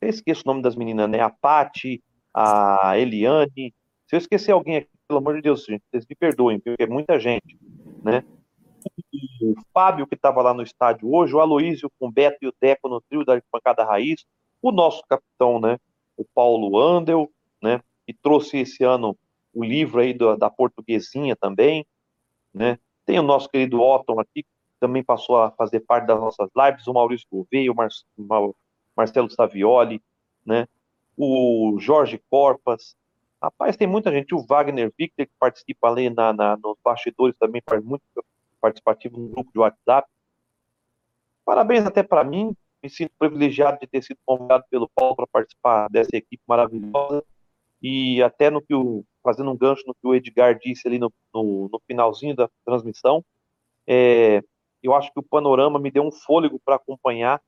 Eu 0.00 0.08
esqueço 0.08 0.42
o 0.44 0.48
nome 0.48 0.62
das 0.62 0.76
meninas, 0.76 1.08
né? 1.08 1.20
A 1.20 1.30
Pati, 1.30 2.02
a 2.32 2.98
Eliane. 2.98 3.74
Se 4.06 4.14
eu 4.14 4.18
esquecer 4.18 4.52
alguém 4.52 4.76
aqui, 4.76 4.88
pelo 5.08 5.18
amor 5.18 5.34
de 5.34 5.42
Deus, 5.42 5.64
gente, 5.64 5.82
vocês 5.90 6.06
me 6.08 6.14
perdoem, 6.14 6.60
porque 6.60 6.82
é 6.82 6.86
muita 6.86 7.18
gente, 7.18 7.58
né? 8.02 8.24
O 9.40 9.54
Fábio, 9.72 10.06
que 10.06 10.14
estava 10.14 10.42
lá 10.42 10.52
no 10.54 10.62
estádio 10.62 11.12
hoje, 11.12 11.34
o 11.34 11.40
Aloísio 11.40 11.90
com 11.98 12.08
o 12.08 12.12
Beto 12.12 12.38
e 12.42 12.48
o 12.48 12.54
Deco 12.60 12.88
no 12.88 13.00
trio 13.00 13.24
da 13.24 13.40
pancada 13.50 13.84
raiz, 13.84 14.24
o 14.60 14.72
nosso 14.72 15.02
capitão, 15.08 15.60
né, 15.60 15.78
o 16.16 16.24
Paulo 16.34 16.78
Andel, 16.78 17.30
né? 17.62 17.80
E 18.06 18.12
trouxe 18.12 18.58
esse 18.58 18.84
ano 18.84 19.16
o 19.52 19.64
livro 19.64 20.00
aí 20.00 20.12
do, 20.12 20.36
da 20.36 20.50
portuguesinha 20.50 21.36
também, 21.36 21.86
né? 22.52 22.78
Tem 23.06 23.18
o 23.18 23.22
nosso 23.22 23.48
querido 23.48 23.80
Otton 23.80 24.18
aqui, 24.20 24.42
que 24.42 24.48
também 24.80 25.02
passou 25.02 25.36
a 25.40 25.50
fazer 25.50 25.80
parte 25.80 26.06
das 26.06 26.18
nossas 26.18 26.48
lives, 26.54 26.86
o 26.86 26.92
Maurício 26.92 27.26
Gouveia, 27.30 27.70
o 27.70 27.74
Mar 27.74 27.88
Marcelo 28.96 29.30
Savioli, 29.30 30.02
né? 30.44 30.66
O 31.16 31.76
Jorge 31.78 32.20
Corpas. 32.30 32.96
Rapaz, 33.42 33.76
tem 33.76 33.86
muita 33.86 34.10
gente. 34.10 34.34
O 34.34 34.44
Wagner 34.46 34.92
Victor, 34.96 35.26
que 35.26 35.32
participa 35.38 35.88
ali 35.88 36.08
na, 36.10 36.32
na, 36.32 36.56
nos 36.56 36.76
bastidores, 36.82 37.36
também 37.38 37.62
faz 37.68 37.82
muito 37.84 38.02
participativo 38.64 39.20
no 39.20 39.28
grupo 39.28 39.52
de 39.52 39.58
WhatsApp. 39.58 40.08
Parabéns 41.44 41.84
até 41.84 42.02
para 42.02 42.24
mim. 42.24 42.56
Me 42.82 42.88
sinto 42.88 43.12
privilegiado 43.18 43.78
de 43.78 43.86
ter 43.86 44.02
sido 44.02 44.18
convidado 44.24 44.64
pelo 44.70 44.88
Paulo 44.88 45.14
para 45.14 45.26
participar 45.26 45.88
dessa 45.90 46.16
equipe 46.16 46.42
maravilhosa. 46.46 47.22
E 47.82 48.22
até 48.22 48.48
no 48.48 48.62
que 48.62 48.74
o, 48.74 49.04
fazendo 49.22 49.50
um 49.50 49.56
gancho 49.56 49.82
no 49.86 49.94
que 49.94 50.06
o 50.06 50.14
Edgar 50.14 50.58
disse 50.58 50.88
ali 50.88 50.98
no, 50.98 51.12
no, 51.34 51.68
no 51.70 51.80
finalzinho 51.86 52.34
da 52.34 52.48
transmissão, 52.64 53.22
é, 53.86 54.42
eu 54.82 54.94
acho 54.94 55.12
que 55.12 55.20
o 55.20 55.22
panorama 55.22 55.78
me 55.78 55.90
deu 55.90 56.02
um 56.02 56.12
fôlego 56.12 56.58
para 56.64 56.76
acompanhar 56.76 57.42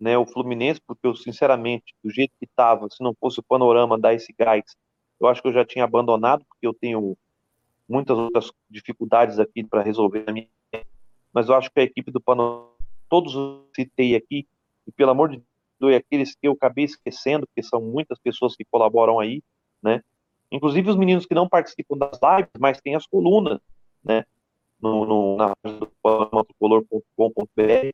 né, 0.00 0.18
o 0.18 0.26
Fluminense, 0.26 0.80
porque 0.84 1.06
eu, 1.06 1.14
sinceramente, 1.14 1.94
do 2.02 2.10
jeito 2.10 2.32
que 2.40 2.44
estava, 2.44 2.88
se 2.90 3.02
não 3.02 3.14
fosse 3.20 3.38
o 3.38 3.44
panorama 3.44 3.98
dar 3.98 4.14
esse 4.14 4.34
gás, 4.36 4.64
eu 5.20 5.28
acho 5.28 5.40
que 5.40 5.48
eu 5.48 5.52
já 5.52 5.64
tinha 5.64 5.84
abandonado, 5.84 6.44
porque 6.48 6.66
eu 6.66 6.74
tenho 6.74 7.16
muitas 7.88 8.16
outras 8.16 8.52
dificuldades 8.68 9.38
aqui 9.38 9.64
para 9.64 9.82
resolver 9.82 10.24
mas 11.32 11.48
eu 11.48 11.54
acho 11.54 11.70
que 11.70 11.80
a 11.80 11.82
equipe 11.82 12.10
do 12.10 12.20
panorama, 12.20 12.70
todos 13.08 13.34
os 13.34 13.60
citei 13.74 14.16
aqui, 14.16 14.46
e 14.86 14.92
pelo 14.92 15.10
amor 15.10 15.28
de 15.28 15.42
Deus, 15.78 15.94
aqueles 15.94 16.34
que 16.34 16.48
eu 16.48 16.52
acabei 16.52 16.84
esquecendo, 16.84 17.46
porque 17.46 17.62
são 17.62 17.80
muitas 17.80 18.18
pessoas 18.18 18.56
que 18.56 18.64
colaboram 18.64 19.20
aí, 19.20 19.42
né? 19.82 20.02
Inclusive 20.50 20.88
os 20.88 20.96
meninos 20.96 21.26
que 21.26 21.34
não 21.34 21.48
participam 21.48 21.98
das 21.98 22.18
lives, 22.22 22.52
mas 22.58 22.80
têm 22.80 22.94
as 22.94 23.06
colunas, 23.06 23.60
né? 24.02 24.24
No, 24.80 25.04
no, 25.04 25.36
na 25.36 25.54
página 25.56 25.80
do 25.80 25.92
panocolor.com.br 26.02 27.90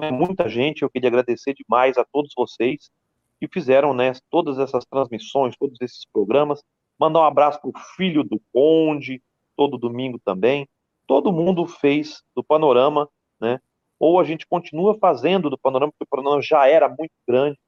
é 0.00 0.10
muita 0.10 0.48
gente. 0.48 0.82
Eu 0.82 0.90
queria 0.90 1.08
agradecer 1.08 1.54
demais 1.54 1.98
a 1.98 2.04
todos 2.04 2.32
vocês 2.36 2.90
que 3.40 3.48
fizeram 3.48 3.92
né, 3.92 4.12
todas 4.30 4.58
essas 4.58 4.84
transmissões, 4.84 5.56
todos 5.56 5.80
esses 5.80 6.04
programas. 6.12 6.62
Mandar 6.98 7.20
um 7.20 7.24
abraço 7.24 7.60
para 7.60 7.70
o 7.70 7.78
filho 7.96 8.22
do 8.22 8.40
Conde, 8.52 9.22
todo 9.56 9.78
domingo 9.78 10.18
também. 10.24 10.68
Todo 11.06 11.32
mundo 11.32 11.66
fez 11.66 12.22
do 12.34 12.42
Panorama, 12.42 13.08
né? 13.40 13.60
Ou 13.98 14.18
a 14.18 14.24
gente 14.24 14.46
continua 14.46 14.98
fazendo 14.98 15.50
do 15.50 15.58
Panorama, 15.58 15.92
porque 15.92 16.04
o 16.04 16.16
Panorama 16.16 16.42
já 16.42 16.68
era 16.68 16.88
muito 16.88 17.12
grande 17.26 17.58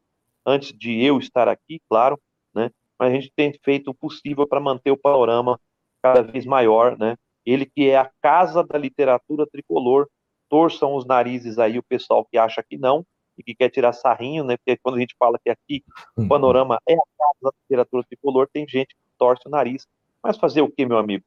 antes 0.44 0.76
de 0.76 1.02
eu 1.02 1.18
estar 1.18 1.48
aqui, 1.48 1.80
claro, 1.88 2.18
né? 2.54 2.70
Mas 2.98 3.12
a 3.12 3.14
gente 3.14 3.32
tem 3.34 3.52
feito 3.62 3.90
o 3.90 3.94
possível 3.94 4.46
para 4.46 4.60
manter 4.60 4.90
o 4.90 4.96
Panorama 4.96 5.60
cada 6.02 6.22
vez 6.22 6.44
maior, 6.44 6.98
né? 6.98 7.16
Ele 7.44 7.66
que 7.66 7.88
é 7.88 7.96
a 7.96 8.10
casa 8.20 8.62
da 8.62 8.78
literatura 8.78 9.46
tricolor 9.46 10.08
torçam 10.48 10.94
os 10.94 11.04
narizes 11.04 11.58
aí 11.58 11.78
o 11.78 11.82
pessoal 11.82 12.24
que 12.24 12.38
acha 12.38 12.62
que 12.62 12.78
não 12.78 13.04
e 13.36 13.42
que 13.42 13.54
quer 13.54 13.68
tirar 13.68 13.92
sarrinho, 13.92 14.44
né? 14.44 14.56
Porque 14.56 14.78
quando 14.82 14.96
a 14.96 15.00
gente 15.00 15.14
fala 15.18 15.38
que 15.42 15.50
aqui 15.50 15.82
o 16.16 16.28
panorama 16.28 16.78
é 16.88 16.94
a 16.94 16.96
casa 16.96 17.38
da 17.42 17.50
literatura 17.62 18.04
tricolor, 18.04 18.48
tem 18.52 18.66
gente 18.68 18.94
torce 19.18 19.42
o 19.46 19.50
nariz. 19.50 19.86
Mas 20.22 20.38
fazer 20.38 20.62
o 20.62 20.70
que, 20.70 20.86
meu 20.86 20.98
amigo? 20.98 21.24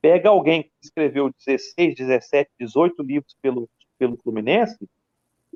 Pega 0.00 0.28
alguém 0.28 0.64
que 0.64 0.70
escreveu 0.82 1.32
16, 1.44 1.96
17, 1.96 2.50
18 2.60 3.02
livros 3.02 3.36
pelo, 3.42 3.68
pelo 3.98 4.16
Fluminense 4.18 4.88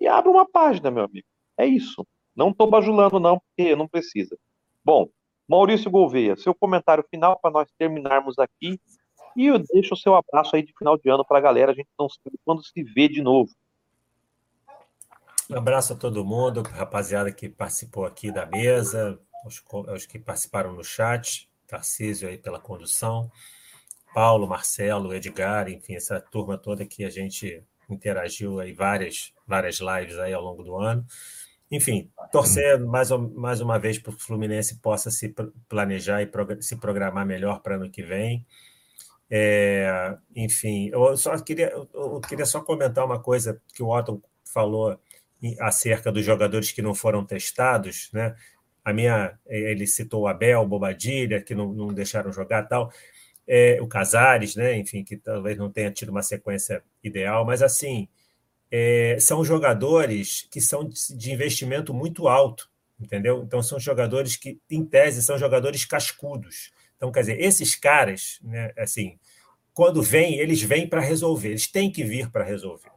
e 0.00 0.08
abre 0.08 0.30
uma 0.30 0.48
página, 0.48 0.90
meu 0.90 1.04
amigo. 1.04 1.26
É 1.56 1.66
isso. 1.66 2.06
Não 2.34 2.50
estou 2.50 2.68
bajulando, 2.68 3.20
não, 3.20 3.38
porque 3.38 3.76
não 3.76 3.86
precisa. 3.86 4.36
Bom, 4.84 5.08
Maurício 5.46 5.90
Gouveia, 5.90 6.36
seu 6.36 6.54
comentário 6.54 7.04
final 7.10 7.38
para 7.38 7.50
nós 7.50 7.68
terminarmos 7.76 8.38
aqui 8.38 8.80
e 9.36 9.46
eu 9.46 9.58
deixo 9.58 9.94
o 9.94 9.96
seu 9.96 10.14
abraço 10.14 10.56
aí 10.56 10.62
de 10.62 10.72
final 10.76 10.96
de 10.96 11.08
ano 11.10 11.24
para 11.24 11.38
a 11.38 11.40
galera. 11.40 11.72
A 11.72 11.74
gente 11.74 11.88
não 11.98 12.08
sabe 12.08 12.38
quando 12.44 12.64
se 12.64 12.82
vê 12.82 13.08
de 13.08 13.22
novo. 13.22 13.50
Um 15.50 15.56
abraço 15.56 15.92
a 15.92 15.96
todo 15.96 16.24
mundo, 16.24 16.62
rapaziada 16.62 17.32
que 17.32 17.48
participou 17.48 18.04
aqui 18.04 18.30
da 18.30 18.46
mesa, 18.46 19.20
os, 19.44 19.62
os 19.94 20.06
que 20.06 20.18
participaram 20.18 20.72
no 20.72 20.84
chat, 20.84 21.48
Tarcísio 21.66 22.28
aí 22.28 22.36
pela 22.36 22.60
condução, 22.60 23.30
Paulo, 24.14 24.46
Marcelo, 24.46 25.14
Edgar, 25.14 25.68
enfim, 25.68 25.94
essa 25.94 26.20
turma 26.20 26.58
toda 26.58 26.84
que 26.84 27.04
a 27.04 27.10
gente 27.10 27.62
interagiu 27.88 28.60
aí 28.60 28.72
várias, 28.72 29.32
várias 29.46 29.78
lives 29.78 30.18
aí 30.18 30.32
ao 30.32 30.42
longo 30.42 30.62
do 30.62 30.76
ano. 30.76 31.04
Enfim, 31.70 32.10
torcer 32.32 32.80
mais, 32.80 33.10
mais 33.10 33.60
uma 33.60 33.78
vez 33.78 33.98
para 33.98 34.10
o 34.10 34.18
Fluminense 34.18 34.80
possa 34.80 35.10
se 35.10 35.32
planejar 35.68 36.22
e 36.22 36.28
se 36.62 36.76
programar 36.76 37.24
melhor 37.24 37.60
para 37.60 37.76
ano 37.76 37.90
que 37.90 38.02
vem. 38.02 38.44
É, 39.30 40.16
enfim, 40.34 40.90
eu 40.92 41.16
só 41.16 41.38
queria, 41.38 41.68
eu 41.94 42.20
queria 42.20 42.44
só 42.44 42.60
comentar 42.60 43.04
uma 43.04 43.20
coisa 43.20 43.62
que 43.72 43.82
o 43.82 43.88
Otton 43.88 44.20
falou 44.44 44.98
acerca 45.60 46.10
dos 46.10 46.24
jogadores 46.24 46.72
que 46.72 46.82
não 46.82 46.94
foram 46.94 47.24
testados, 47.24 48.10
né? 48.12 48.34
A 48.84 48.92
minha, 48.92 49.38
ele 49.46 49.86
citou 49.86 50.22
o 50.22 50.28
Abel, 50.28 50.66
Bobadilha, 50.66 51.40
que 51.40 51.54
não, 51.54 51.72
não 51.72 51.88
deixaram 51.88 52.32
jogar 52.32 52.64
tal, 52.64 52.92
é, 53.46 53.78
o 53.80 53.86
Casares, 53.86 54.54
né? 54.56 54.76
Enfim, 54.76 55.02
que 55.02 55.16
talvez 55.16 55.58
não 55.58 55.70
tenha 55.70 55.90
tido 55.90 56.10
uma 56.10 56.22
sequência 56.22 56.82
ideal, 57.02 57.44
mas 57.44 57.62
assim, 57.62 58.08
é, 58.70 59.16
são 59.18 59.44
jogadores 59.44 60.46
que 60.50 60.60
são 60.60 60.88
de 60.88 61.32
investimento 61.32 61.92
muito 61.92 62.28
alto, 62.28 62.70
entendeu? 63.00 63.42
Então 63.42 63.62
são 63.62 63.80
jogadores 63.80 64.36
que, 64.36 64.60
em 64.70 64.84
tese, 64.84 65.22
são 65.22 65.36
jogadores 65.36 65.84
cascudos. 65.84 66.72
Então, 66.96 67.10
quer 67.10 67.20
dizer, 67.20 67.40
esses 67.40 67.74
caras, 67.74 68.38
né, 68.42 68.72
assim, 68.78 69.18
quando 69.72 70.02
vêm, 70.02 70.38
eles 70.38 70.62
vêm 70.62 70.86
para 70.86 71.00
resolver, 71.00 71.48
eles 71.48 71.66
têm 71.66 71.90
que 71.90 72.04
vir 72.04 72.30
para 72.30 72.44
resolver. 72.44 72.90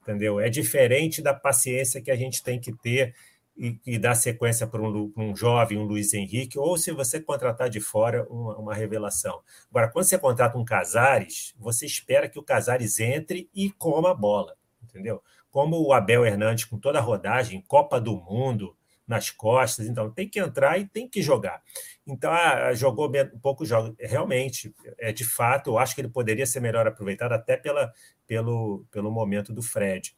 Entendeu? 0.00 0.38
É 0.38 0.48
diferente 0.48 1.20
da 1.20 1.34
paciência 1.34 2.00
que 2.00 2.10
a 2.10 2.16
gente 2.16 2.42
tem 2.42 2.60
que 2.60 2.72
ter 2.72 3.14
e, 3.56 3.78
e 3.86 3.98
dar 3.98 4.14
sequência 4.14 4.66
para 4.66 4.82
um, 4.82 5.12
um, 5.16 5.36
jovem, 5.36 5.78
um 5.78 5.84
Luiz 5.84 6.12
Henrique, 6.12 6.58
ou 6.58 6.76
se 6.76 6.90
você 6.92 7.20
contratar 7.20 7.68
de 7.70 7.80
fora 7.80 8.26
uma, 8.28 8.56
uma, 8.58 8.74
revelação. 8.74 9.40
Agora, 9.70 9.88
quando 9.88 10.04
você 10.04 10.18
contrata 10.18 10.58
um 10.58 10.64
Casares, 10.64 11.54
você 11.58 11.86
espera 11.86 12.28
que 12.28 12.38
o 12.38 12.42
Casares 12.42 12.98
entre 13.00 13.48
e 13.54 13.70
coma 13.70 14.10
a 14.10 14.14
bola, 14.14 14.56
entendeu? 14.82 15.22
Como 15.50 15.80
o 15.80 15.92
Abel 15.92 16.26
Hernandes, 16.26 16.64
com 16.64 16.78
toda 16.78 16.98
a 16.98 17.02
rodagem, 17.02 17.64
Copa 17.66 18.00
do 18.00 18.16
Mundo, 18.16 18.76
nas 19.06 19.30
costas, 19.30 19.86
então 19.86 20.10
tem 20.10 20.28
que 20.28 20.40
entrar 20.40 20.78
e 20.78 20.86
tem 20.86 21.06
que 21.08 21.22
jogar. 21.22 21.62
Então, 22.06 22.32
ah, 22.32 22.72
jogou 22.74 23.10
um 23.34 23.38
pouco 23.38 23.64
jogo. 23.64 23.94
Realmente, 24.00 24.74
é 24.98 25.12
de 25.12 25.24
fato, 25.24 25.70
eu 25.70 25.78
acho 25.78 25.94
que 25.94 26.00
ele 26.00 26.08
poderia 26.08 26.46
ser 26.46 26.60
melhor 26.60 26.86
aproveitado 26.86 27.32
até 27.32 27.56
pela, 27.56 27.92
pelo, 28.26 28.86
pelo 28.90 29.10
momento 29.10 29.52
do 29.52 29.62
Fred. 29.62 30.14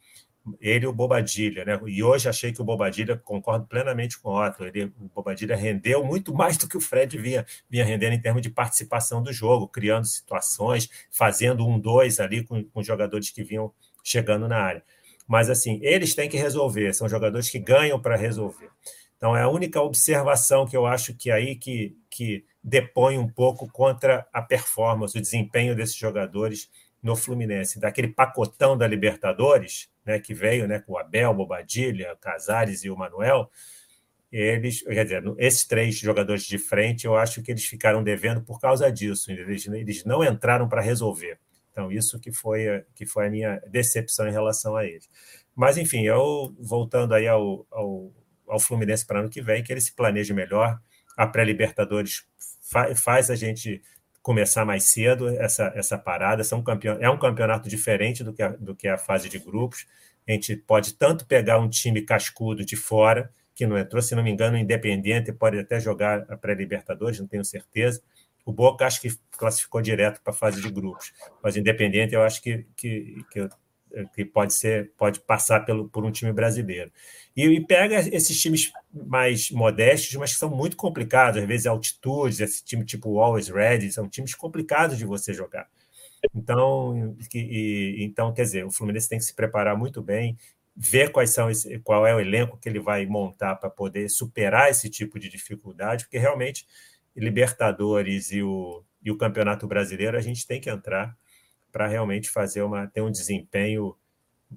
Ele 0.60 0.84
e 0.84 0.88
o 0.88 0.92
Bobadilha, 0.92 1.64
né? 1.64 1.80
E 1.86 2.02
hoje 2.02 2.28
achei 2.28 2.52
que 2.52 2.60
o 2.60 2.64
Bobadilha, 2.64 3.16
concordo 3.16 3.66
plenamente 3.66 4.18
com 4.18 4.30
o 4.30 4.46
Otto, 4.46 4.64
ele, 4.64 4.84
o 5.00 5.08
Bobadilha 5.14 5.56
rendeu 5.56 6.04
muito 6.04 6.32
mais 6.34 6.56
do 6.56 6.68
que 6.68 6.76
o 6.76 6.80
Fred 6.80 7.18
vinha, 7.18 7.44
vinha 7.68 7.84
rendendo 7.84 8.14
em 8.14 8.20
termos 8.20 8.42
de 8.42 8.50
participação 8.50 9.22
do 9.22 9.32
jogo, 9.32 9.66
criando 9.66 10.04
situações, 10.04 10.88
fazendo 11.10 11.66
um 11.66 11.78
dois 11.78 12.20
ali 12.20 12.44
com, 12.44 12.62
com 12.64 12.82
jogadores 12.82 13.30
que 13.30 13.42
vinham 13.42 13.72
chegando 14.04 14.46
na 14.46 14.58
área. 14.58 14.84
Mas, 15.26 15.50
assim, 15.50 15.80
eles 15.82 16.14
têm 16.14 16.28
que 16.28 16.36
resolver, 16.36 16.94
são 16.94 17.08
jogadores 17.08 17.50
que 17.50 17.58
ganham 17.58 18.00
para 18.00 18.16
resolver. 18.16 18.70
Então, 19.16 19.36
é 19.36 19.42
a 19.42 19.48
única 19.48 19.80
observação 19.80 20.66
que 20.66 20.76
eu 20.76 20.86
acho 20.86 21.14
que 21.14 21.30
aí 21.30 21.56
que, 21.56 21.96
que 22.08 22.44
depõe 22.62 23.18
um 23.18 23.28
pouco 23.28 23.66
contra 23.72 24.26
a 24.32 24.42
performance, 24.42 25.18
o 25.18 25.20
desempenho 25.20 25.74
desses 25.74 25.96
jogadores 25.96 26.70
no 27.02 27.16
Fluminense. 27.16 27.80
Daquele 27.80 28.08
pacotão 28.08 28.76
da 28.76 28.86
Libertadores, 28.86 29.88
né, 30.06 30.20
que 30.20 30.32
veio 30.32 30.68
né, 30.68 30.78
com 30.78 30.92
o 30.92 30.98
Abel, 30.98 31.34
Bobadilha, 31.34 32.16
Casares 32.20 32.84
e 32.84 32.90
o 32.90 32.96
Manuel, 32.96 33.50
eles, 34.30 34.82
quer 34.82 35.04
dizer, 35.04 35.22
esses 35.38 35.64
três 35.64 35.96
jogadores 35.96 36.44
de 36.44 36.58
frente, 36.58 37.06
eu 37.06 37.16
acho 37.16 37.42
que 37.42 37.50
eles 37.50 37.64
ficaram 37.64 38.02
devendo 38.02 38.42
por 38.42 38.60
causa 38.60 38.90
disso. 38.90 39.30
Eles, 39.30 39.66
eles 39.66 40.04
não 40.04 40.22
entraram 40.22 40.68
para 40.68 40.80
resolver. 40.80 41.38
Então, 41.70 41.92
isso 41.92 42.18
que 42.18 42.32
foi, 42.32 42.84
que 42.94 43.06
foi 43.06 43.26
a 43.26 43.30
minha 43.30 43.62
decepção 43.68 44.26
em 44.26 44.32
relação 44.32 44.76
a 44.76 44.84
ele. 44.84 45.04
Mas, 45.54 45.76
enfim, 45.76 46.02
eu 46.02 46.54
voltando 46.58 47.14
aí 47.14 47.26
ao, 47.28 47.66
ao, 47.70 48.12
ao 48.48 48.60
Fluminense 48.60 49.06
para 49.06 49.20
ano 49.20 49.30
que 49.30 49.42
vem, 49.42 49.62
que 49.62 49.72
ele 49.72 49.80
se 49.80 49.94
planeje 49.94 50.32
melhor. 50.32 50.78
A 51.16 51.26
pré-Libertadores 51.26 52.24
fa 52.70 52.94
faz 52.94 53.30
a 53.30 53.34
gente 53.34 53.80
começar 54.26 54.64
mais 54.64 54.82
cedo 54.82 55.28
essa, 55.28 55.72
essa 55.76 55.96
parada. 55.96 56.42
São 56.42 56.60
campeão, 56.60 56.96
é 57.00 57.08
um 57.08 57.18
campeonato 57.18 57.68
diferente 57.68 58.24
do 58.24 58.32
que, 58.32 58.42
a, 58.42 58.48
do 58.48 58.74
que 58.74 58.88
a 58.88 58.98
fase 58.98 59.28
de 59.28 59.38
grupos. 59.38 59.86
A 60.26 60.32
gente 60.32 60.56
pode 60.56 60.94
tanto 60.94 61.24
pegar 61.24 61.60
um 61.60 61.68
time 61.68 62.02
cascudo 62.02 62.64
de 62.64 62.74
fora, 62.74 63.30
que 63.54 63.64
não 63.66 63.78
entrou, 63.78 64.02
se 64.02 64.16
não 64.16 64.24
me 64.24 64.30
engano, 64.30 64.56
Independente 64.56 65.32
pode 65.32 65.58
até 65.58 65.78
jogar 65.78 66.26
a 66.28 66.36
pré-Libertadores, 66.36 67.20
não 67.20 67.28
tenho 67.28 67.44
certeza 67.44 68.02
o 68.46 68.52
Boca 68.52 68.86
acho 68.86 69.00
que 69.00 69.08
classificou 69.32 69.82
direto 69.82 70.22
para 70.22 70.32
a 70.32 70.36
fase 70.36 70.62
de 70.62 70.70
grupos, 70.70 71.12
mas 71.42 71.56
Independente 71.56 72.14
eu 72.14 72.22
acho 72.22 72.40
que, 72.40 72.64
que, 72.76 73.24
que 73.28 73.48
que 74.14 74.24
pode 74.24 74.54
ser 74.54 74.92
pode 74.96 75.20
passar 75.20 75.60
pelo, 75.64 75.88
por 75.88 76.04
um 76.04 76.10
time 76.10 76.32
brasileiro. 76.32 76.90
E, 77.36 77.44
e, 77.44 77.60
pega 77.66 77.98
esses 78.14 78.40
times 78.40 78.72
mais 78.92 79.50
modestos, 79.50 80.14
mas 80.16 80.32
que 80.32 80.38
são 80.38 80.50
muito 80.50 80.76
complicados, 80.76 81.40
às 81.40 81.46
vezes 81.46 81.66
altitudes, 81.66 82.40
esse 82.40 82.64
time 82.64 82.84
tipo 82.84 83.18
Always 83.20 83.48
Ready, 83.48 83.92
são 83.92 84.08
times 84.08 84.34
complicados 84.34 84.96
de 84.96 85.04
você 85.04 85.34
jogar. 85.34 85.68
Então, 86.34 87.16
que, 87.30 87.38
e, 87.38 88.04
então, 88.04 88.32
quer 88.32 88.42
dizer, 88.42 88.64
o 88.64 88.70
Fluminense 88.70 89.08
tem 89.08 89.18
que 89.18 89.24
se 89.24 89.34
preparar 89.34 89.76
muito 89.76 90.02
bem, 90.02 90.36
ver 90.74 91.10
quais 91.10 91.30
são 91.30 91.50
esse, 91.50 91.78
qual 91.80 92.06
é 92.06 92.14
o 92.14 92.20
elenco 92.20 92.58
que 92.58 92.68
ele 92.68 92.80
vai 92.80 93.06
montar 93.06 93.56
para 93.56 93.70
poder 93.70 94.08
superar 94.10 94.70
esse 94.70 94.90
tipo 94.90 95.18
de 95.18 95.28
dificuldade, 95.28 96.04
porque 96.04 96.18
realmente 96.18 96.66
Libertadores 97.14 98.30
e 98.30 98.42
o, 98.42 98.84
e 99.02 99.10
o 99.10 99.16
Campeonato 99.16 99.66
Brasileiro 99.66 100.18
a 100.18 100.20
gente 100.20 100.46
tem 100.46 100.60
que 100.60 100.68
entrar 100.68 101.16
para 101.76 101.86
realmente 101.86 102.30
fazer 102.30 102.62
uma 102.62 102.86
ter 102.86 103.02
um 103.02 103.10
desempenho 103.10 103.94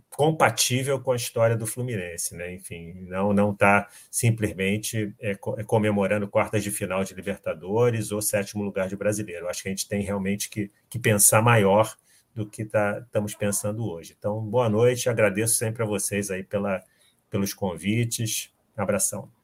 compatível 0.10 1.02
com 1.02 1.12
a 1.12 1.18
história 1.18 1.58
do 1.58 1.68
Fluminense, 1.68 2.34
né? 2.34 2.54
Enfim, 2.54 2.94
não 3.10 3.34
não 3.34 3.52
está 3.52 3.90
simplesmente 4.10 5.14
é, 5.20 5.32
é, 5.32 5.64
comemorando 5.66 6.30
quartas 6.30 6.64
de 6.64 6.72
final 6.72 7.04
de 7.04 7.14
Libertadores 7.14 8.14
ou 8.14 8.22
sétimo 8.22 8.64
lugar 8.64 8.88
de 8.88 8.96
Brasileiro. 8.96 9.50
Acho 9.50 9.64
que 9.64 9.68
a 9.68 9.72
gente 9.72 9.90
tem 9.90 10.02
realmente 10.02 10.50
que, 10.50 10.72
que 10.90 10.98
pensar 10.98 11.42
maior 11.42 11.94
do 12.34 12.46
que 12.46 12.64
tá, 12.64 13.00
estamos 13.00 13.36
pensando 13.36 13.86
hoje. 13.86 14.16
Então, 14.18 14.40
boa 14.42 14.70
noite, 14.70 15.10
agradeço 15.10 15.56
sempre 15.56 15.84
a 15.84 15.86
vocês 15.86 16.32
aí 16.32 16.42
pela, 16.42 16.82
pelos 17.30 17.54
convites. 17.54 18.50
Abração. 18.78 19.39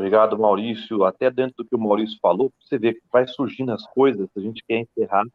Obrigado, 0.00 0.38
Maurício. 0.38 1.04
Até 1.04 1.30
dentro 1.30 1.56
do 1.58 1.64
que 1.66 1.76
o 1.76 1.78
Maurício 1.78 2.18
falou, 2.22 2.50
você 2.58 2.78
vê 2.78 2.94
que 2.94 3.02
vai 3.12 3.26
surgindo 3.28 3.70
as 3.70 3.86
coisas, 3.88 4.30
a 4.34 4.40
gente 4.40 4.64
quer 4.66 4.78
encerrar, 4.78 5.26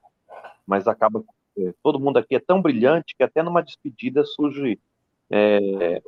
mas 0.65 0.87
acaba 0.87 1.23
é, 1.55 1.71
todo 1.83 1.99
mundo 1.99 2.17
aqui 2.17 2.35
é 2.35 2.39
tão 2.39 2.63
brilhante 2.63 3.13
que 3.15 3.23
até 3.23 3.43
numa 3.43 3.61
despedida 3.61 4.25
surge 4.25 4.79
é, 5.29 6.01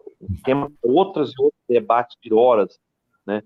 outras 0.81 1.29
e 1.29 1.39
outros 1.39 1.61
debates 1.69 2.17
de 2.19 2.33
horas, 2.33 2.79
né? 3.23 3.43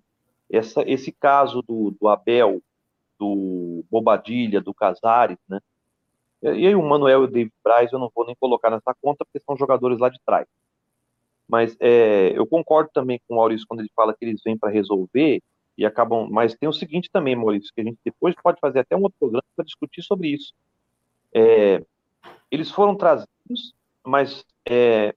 Essa, 0.50 0.82
esse 0.90 1.12
caso 1.12 1.62
do, 1.62 1.94
do 2.00 2.08
Abel, 2.08 2.62
do 3.20 3.84
Bobadilha, 3.92 4.62
do 4.62 4.74
Casares, 4.74 5.38
né? 5.50 5.60
E 6.42 6.68
aí 6.68 6.74
o 6.74 6.82
Manuel 6.82 7.24
e 7.24 7.26
o 7.26 7.28
David 7.28 7.54
Braz 7.62 7.92
eu 7.92 8.00
não 8.00 8.10
vou 8.16 8.26
nem 8.26 8.36
colocar 8.40 8.70
nessa 8.70 8.96
conta 9.02 9.26
porque 9.26 9.44
são 9.46 9.58
jogadores 9.58 10.00
lá 10.00 10.08
de 10.08 10.20
trás. 10.26 10.48
Mas 11.52 11.76
é, 11.82 12.32
eu 12.34 12.48
concordo 12.48 12.90
também 12.94 13.20
com 13.28 13.34
o 13.34 13.38
Maurício 13.38 13.68
quando 13.68 13.82
ele 13.82 13.92
fala 13.94 14.16
que 14.18 14.24
eles 14.24 14.42
vêm 14.42 14.58
para 14.58 14.72
resolver 14.72 15.44
e 15.78 15.86
acabam. 15.86 16.30
Mas 16.32 16.56
tem 16.56 16.70
o 16.70 16.74
seguinte 16.74 17.10
também, 17.12 17.36
Maurício, 17.36 17.74
que 17.76 17.82
a 17.82 17.84
gente 17.84 18.00
depois 18.06 18.34
pode 18.42 18.58
fazer 18.62 18.80
até 18.80 18.96
um 18.96 19.02
outro 19.02 19.18
programa 19.20 19.44
para 19.54 19.66
discutir 19.66 20.02
sobre 20.02 20.30
isso. 20.30 20.54
É, 21.36 21.84
eles 22.50 22.72
foram 22.72 22.96
trazidos, 22.96 23.76
mas 24.02 24.46
é, 24.66 25.14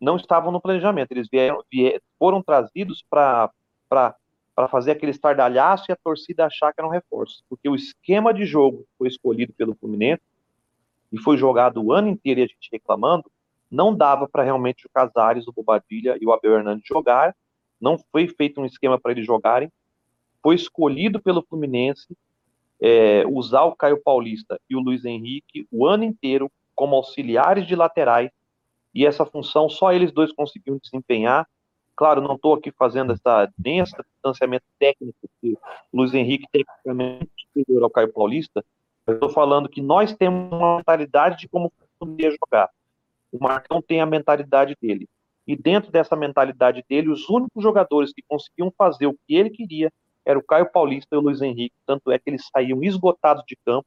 não 0.00 0.16
estavam 0.16 0.50
no 0.50 0.60
planejamento. 0.60 1.12
Eles 1.12 1.28
vieram, 1.30 1.62
vieram 1.70 2.00
foram 2.18 2.42
trazidos 2.42 3.04
para 3.08 3.48
fazer 4.68 4.90
aquele 4.90 5.12
estardalhaço 5.12 5.84
e 5.88 5.92
a 5.92 5.96
torcida 6.02 6.46
achar 6.46 6.72
que 6.72 6.80
era 6.80 6.88
um 6.88 6.90
reforço. 6.90 7.44
Porque 7.48 7.68
o 7.68 7.76
esquema 7.76 8.34
de 8.34 8.44
jogo 8.44 8.84
foi 8.98 9.06
escolhido 9.06 9.52
pelo 9.52 9.76
Fluminense 9.76 10.22
e 11.12 11.18
foi 11.20 11.36
jogado 11.36 11.80
o 11.80 11.92
ano 11.92 12.08
inteiro 12.08 12.40
e 12.40 12.42
a 12.42 12.46
gente 12.48 12.68
reclamando, 12.72 13.30
não 13.70 13.94
dava 13.94 14.28
para 14.28 14.42
realmente 14.42 14.86
o 14.86 14.90
Casares, 14.90 15.46
o 15.46 15.52
Bobadilha 15.52 16.16
e 16.20 16.26
o 16.26 16.32
Abel 16.32 16.54
Hernandes 16.54 16.86
jogar. 16.86 17.34
Não 17.80 17.98
foi 18.10 18.28
feito 18.28 18.60
um 18.60 18.66
esquema 18.66 18.98
para 18.98 19.12
eles 19.12 19.26
jogarem. 19.26 19.70
Foi 20.42 20.54
escolhido 20.54 21.20
pelo 21.20 21.42
Fluminense 21.42 22.16
é, 22.80 23.24
usar 23.26 23.64
o 23.64 23.74
Caio 23.74 24.00
Paulista 24.02 24.60
e 24.68 24.76
o 24.76 24.80
Luiz 24.80 25.04
Henrique 25.04 25.66
o 25.70 25.86
ano 25.86 26.04
inteiro 26.04 26.50
como 26.74 26.94
auxiliares 26.94 27.66
de 27.66 27.74
laterais, 27.74 28.30
e 28.94 29.04
essa 29.04 29.26
função 29.26 29.68
só 29.68 29.92
eles 29.92 30.12
dois 30.12 30.32
conseguiram 30.32 30.78
desempenhar. 30.78 31.46
Claro, 31.96 32.20
não 32.20 32.36
estou 32.36 32.54
aqui 32.54 32.70
fazendo 32.70 33.12
essa, 33.12 33.52
nem 33.58 33.80
esse 33.80 33.96
distanciamento 33.96 34.64
técnico 34.78 35.18
que 35.40 35.54
o 35.92 35.96
Luiz 35.96 36.14
Henrique 36.14 36.46
tecnicamente 36.52 37.28
superior 37.42 37.82
ao 37.82 37.90
Caio 37.90 38.12
Paulista, 38.12 38.64
eu 39.08 39.14
estou 39.14 39.28
falando 39.30 39.68
que 39.68 39.82
nós 39.82 40.14
temos 40.14 40.52
uma 40.52 40.76
mentalidade 40.76 41.38
de 41.38 41.48
como 41.48 41.72
poderia 41.98 42.30
jogar. 42.30 42.70
O 43.32 43.38
Marcão 43.38 43.82
tem 43.82 44.00
a 44.00 44.06
mentalidade 44.06 44.76
dele. 44.80 45.08
E 45.46 45.56
dentro 45.56 45.90
dessa 45.90 46.14
mentalidade 46.14 46.84
dele, 46.88 47.08
os 47.08 47.28
únicos 47.28 47.62
jogadores 47.62 48.12
que 48.12 48.22
conseguiam 48.28 48.72
fazer 48.76 49.06
o 49.06 49.14
que 49.26 49.34
ele 49.34 49.50
queria 49.50 49.92
era 50.24 50.38
o 50.38 50.42
Caio 50.42 50.70
Paulista 50.70 51.14
e 51.14 51.18
o 51.18 51.22
Luiz 51.22 51.40
Henrique, 51.40 51.74
tanto 51.86 52.10
é 52.10 52.18
que 52.18 52.28
eles 52.28 52.46
saíam 52.52 52.82
esgotados 52.84 53.42
de 53.46 53.56
campo. 53.64 53.86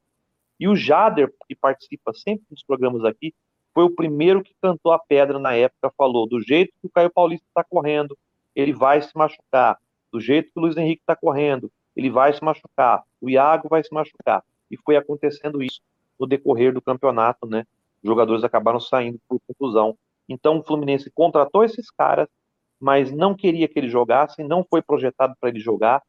E 0.58 0.66
o 0.66 0.74
Jader, 0.74 1.32
que 1.46 1.54
participa 1.54 2.12
sempre 2.12 2.44
dos 2.50 2.64
programas 2.64 3.04
aqui, 3.04 3.32
foi 3.72 3.84
o 3.84 3.94
primeiro 3.94 4.42
que 4.42 4.54
cantou 4.60 4.92
a 4.92 4.98
pedra 4.98 5.38
na 5.38 5.54
época, 5.54 5.92
falou: 5.96 6.26
do 6.28 6.40
jeito 6.40 6.72
que 6.80 6.86
o 6.86 6.90
Caio 6.90 7.10
Paulista 7.10 7.46
está 7.48 7.62
correndo, 7.62 8.16
ele 8.54 8.72
vai 8.72 9.00
se 9.00 9.10
machucar. 9.14 9.78
Do 10.12 10.20
jeito 10.20 10.52
que 10.52 10.58
o 10.58 10.62
Luiz 10.62 10.76
Henrique 10.76 11.02
está 11.02 11.16
correndo, 11.16 11.70
ele 11.96 12.10
vai 12.10 12.32
se 12.32 12.42
machucar. 12.42 13.02
O 13.20 13.30
Iago 13.30 13.68
vai 13.68 13.82
se 13.82 13.92
machucar. 13.92 14.44
E 14.70 14.76
foi 14.76 14.96
acontecendo 14.96 15.62
isso 15.62 15.80
no 16.18 16.26
decorrer 16.26 16.72
do 16.72 16.82
campeonato, 16.82 17.46
né? 17.46 17.64
Jogadores 18.02 18.44
acabaram 18.44 18.80
saindo 18.80 19.18
por 19.28 19.40
confusão. 19.46 19.96
Então 20.28 20.58
o 20.58 20.62
Fluminense 20.62 21.10
contratou 21.10 21.64
esses 21.64 21.90
caras, 21.90 22.28
mas 22.80 23.12
não 23.12 23.34
queria 23.34 23.68
que 23.68 23.78
eles 23.78 23.92
jogassem, 23.92 24.46
não 24.46 24.64
foi 24.64 24.82
projetado 24.82 25.34
para 25.40 25.50
eles 25.50 25.62
jogar 25.62 26.02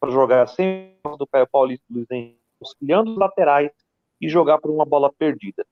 para 0.00 0.10
jogar 0.10 0.46
sem 0.48 0.96
do 1.18 1.26
Caio 1.26 1.46
Paulista 1.46 1.84
e 1.90 1.94
Luiz 1.94 2.10
Henrique, 2.10 2.40
auxiliando 2.60 3.12
os 3.12 3.18
laterais 3.18 3.70
e 4.18 4.28
jogar 4.28 4.58
por 4.58 4.70
uma 4.70 4.86
bola 4.86 5.12
perdida, 5.12 5.64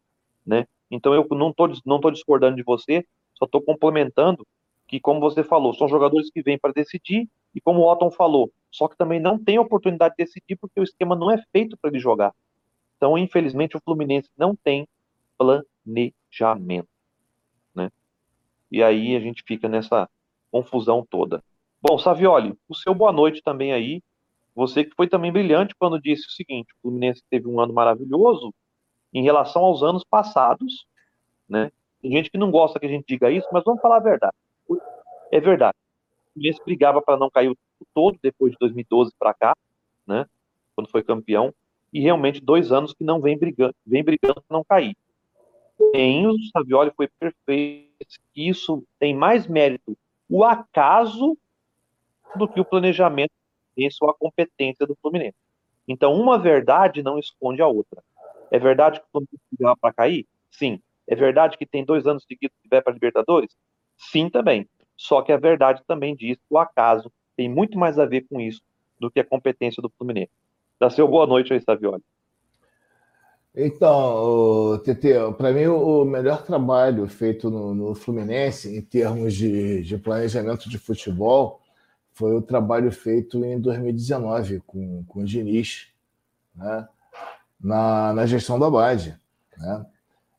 né? 0.47 0.66
Então 0.90 1.14
eu 1.14 1.26
não 1.30 1.48
estou 1.51 1.72
não 1.86 1.98
tô 1.98 2.10
discordando 2.10 2.56
de 2.56 2.62
você, 2.62 3.06
só 3.35 3.47
estou 3.47 3.62
complementando 3.62 4.47
que, 4.86 5.01
como 5.01 5.20
você 5.20 5.43
falou, 5.43 5.74
são 5.74 5.89
jogadores 5.89 6.30
que 6.30 6.43
vêm 6.43 6.59
para 6.59 6.72
decidir 6.72 7.28
e 7.55 7.60
como 7.60 7.80
o 7.80 7.90
Otton 7.90 8.10
falou, 8.10 8.51
só 8.70 8.86
que 8.86 8.97
também 8.97 9.18
não 9.18 9.43
tem 9.43 9.59
oportunidade 9.59 10.14
de 10.16 10.24
decidir 10.24 10.56
porque 10.56 10.78
o 10.78 10.82
esquema 10.82 11.16
não 11.16 11.30
é 11.30 11.43
feito 11.51 11.76
para 11.76 11.90
ele 11.90 11.98
jogar. 11.98 12.35
Então, 12.97 13.16
infelizmente, 13.16 13.76
o 13.76 13.80
Fluminense 13.80 14.28
não 14.36 14.55
tem 14.56 14.86
planejamento, 15.39 16.89
né? 17.74 17.90
E 18.70 18.82
aí 18.82 19.16
a 19.16 19.20
gente 19.20 19.43
fica 19.47 19.69
nessa 19.69 20.09
confusão 20.51 21.06
toda. 21.09 21.43
Bom, 21.81 21.98
Savioli, 21.98 22.59
o 22.69 22.74
seu 22.74 22.94
boa 22.94 23.12
noite 23.12 23.43
também 23.43 23.73
aí. 23.73 24.02
Você 24.55 24.85
que 24.85 24.94
foi 24.97 25.09
também 25.09 25.31
brilhante 25.31 25.74
quando 25.78 26.01
disse 26.01 26.27
o 26.27 26.31
seguinte: 26.31 26.73
o 26.74 26.82
Fluminense 26.82 27.23
teve 27.31 27.47
um 27.47 27.60
ano 27.60 27.73
maravilhoso 27.73 28.52
em 29.15 29.23
relação 29.23 29.65
aos 29.65 29.82
anos 29.82 30.05
passados, 30.05 30.86
né? 31.48 31.70
Tem 32.02 32.12
gente 32.12 32.31
que 32.31 32.39
não 32.39 32.51
gosta 32.51 32.78
que 32.78 32.86
a 32.86 32.89
gente 32.89 33.06
diga 33.06 33.31
isso, 33.31 33.47
mas 33.52 33.65
vamos 33.65 33.81
falar 33.81 33.97
a 33.97 34.01
verdade. 34.01 34.35
É 35.31 35.40
verdade. 35.40 35.77
O 35.77 36.32
Fluminense 36.35 36.60
brigava 36.65 37.01
para 37.01 37.16
não 37.16 37.31
cair 37.31 37.51
o 37.51 37.56
todo 37.94 38.19
depois 38.23 38.52
de 38.52 38.59
2012 38.59 39.12
para 39.19 39.35
cá, 39.35 39.56
né? 40.06 40.27
Quando 40.74 40.90
foi 40.90 41.02
campeão, 41.02 41.55
e 41.93 42.01
realmente 42.01 42.40
dois 42.40 42.70
anos 42.70 42.93
que 42.93 43.05
não 43.05 43.20
vem 43.20 43.39
brigando, 43.39 43.74
vem 43.86 44.05
brigando 44.05 44.43
para 44.47 44.56
não 44.56 44.65
cair. 44.65 44.97
Em 45.94 46.26
o 46.26 46.34
Savioli 46.52 46.92
foi 46.96 47.09
perfeito. 47.09 47.88
Isso 48.34 48.84
tem 48.98 49.14
mais 49.14 49.46
mérito 49.46 49.96
o 50.28 50.44
acaso 50.44 51.36
do 52.36 52.46
que 52.48 52.60
o 52.60 52.64
planejamento 52.64 53.32
competência 53.78 53.98
ou 54.00 54.10
a 54.10 54.14
competência 54.14 54.86
do 54.86 54.96
Fluminense. 55.00 55.36
Então, 55.86 56.12
uma 56.14 56.38
verdade 56.38 57.02
não 57.02 57.18
esconde 57.18 57.62
a 57.62 57.66
outra. 57.66 58.02
É 58.50 58.59
verdade 58.59 59.00
que 59.00 59.06
o 59.06 59.10
Fluminense 59.10 59.42
vai 59.59 59.74
para 59.80 59.94
cair? 59.94 60.26
Sim. 60.50 60.80
É 61.06 61.14
verdade 61.14 61.56
que 61.56 61.64
tem 61.64 61.84
dois 61.84 62.06
anos 62.06 62.24
seguidos 62.24 62.56
que 62.62 62.68
vai 62.68 62.82
para 62.82 62.92
Libertadores? 62.92 63.50
Sim, 63.96 64.28
também. 64.28 64.68
Só 64.96 65.22
que 65.22 65.32
a 65.32 65.36
verdade 65.36 65.82
também 65.86 66.14
diz 66.14 66.36
que 66.36 66.44
o 66.50 66.59
acaso 66.59 67.10
tem 67.36 67.48
muito 67.48 67.78
mais 67.78 67.98
a 67.98 68.05
ver 68.05 68.26
com 68.28 68.40
isso 68.40 68.60
do 68.98 69.10
que 69.10 69.20
a 69.20 69.24
competência 69.24 69.80
do 69.80 69.90
Fluminense. 69.96 70.32
Dá 70.78 70.90
seu 70.90 71.09
boa 71.09 71.26
noite 71.26 71.52
aí, 71.52 71.60
Savioli. 71.60 72.02
Então, 73.54 74.80
TT, 74.84 75.32
para 75.36 75.52
mim 75.52 75.66
o 75.66 76.04
melhor 76.04 76.44
trabalho 76.44 77.08
feito 77.08 77.50
no, 77.50 77.74
no 77.74 77.94
Fluminense 77.94 78.76
em 78.76 78.80
termos 78.80 79.34
de, 79.34 79.82
de 79.82 79.98
planejamento 79.98 80.68
de 80.68 80.78
futebol 80.78 81.60
foi 82.12 82.36
o 82.36 82.42
trabalho 82.42 82.90
feito 82.92 83.44
em 83.44 83.60
2019 83.60 84.60
com, 84.66 85.04
com 85.04 85.20
o 85.20 85.24
Diniz, 85.24 85.88
né? 86.54 86.88
na, 87.60 88.12
na 88.12 88.26
gestão 88.26 88.58
da 88.58 88.70
base. 88.70 89.16
Né? 89.56 89.86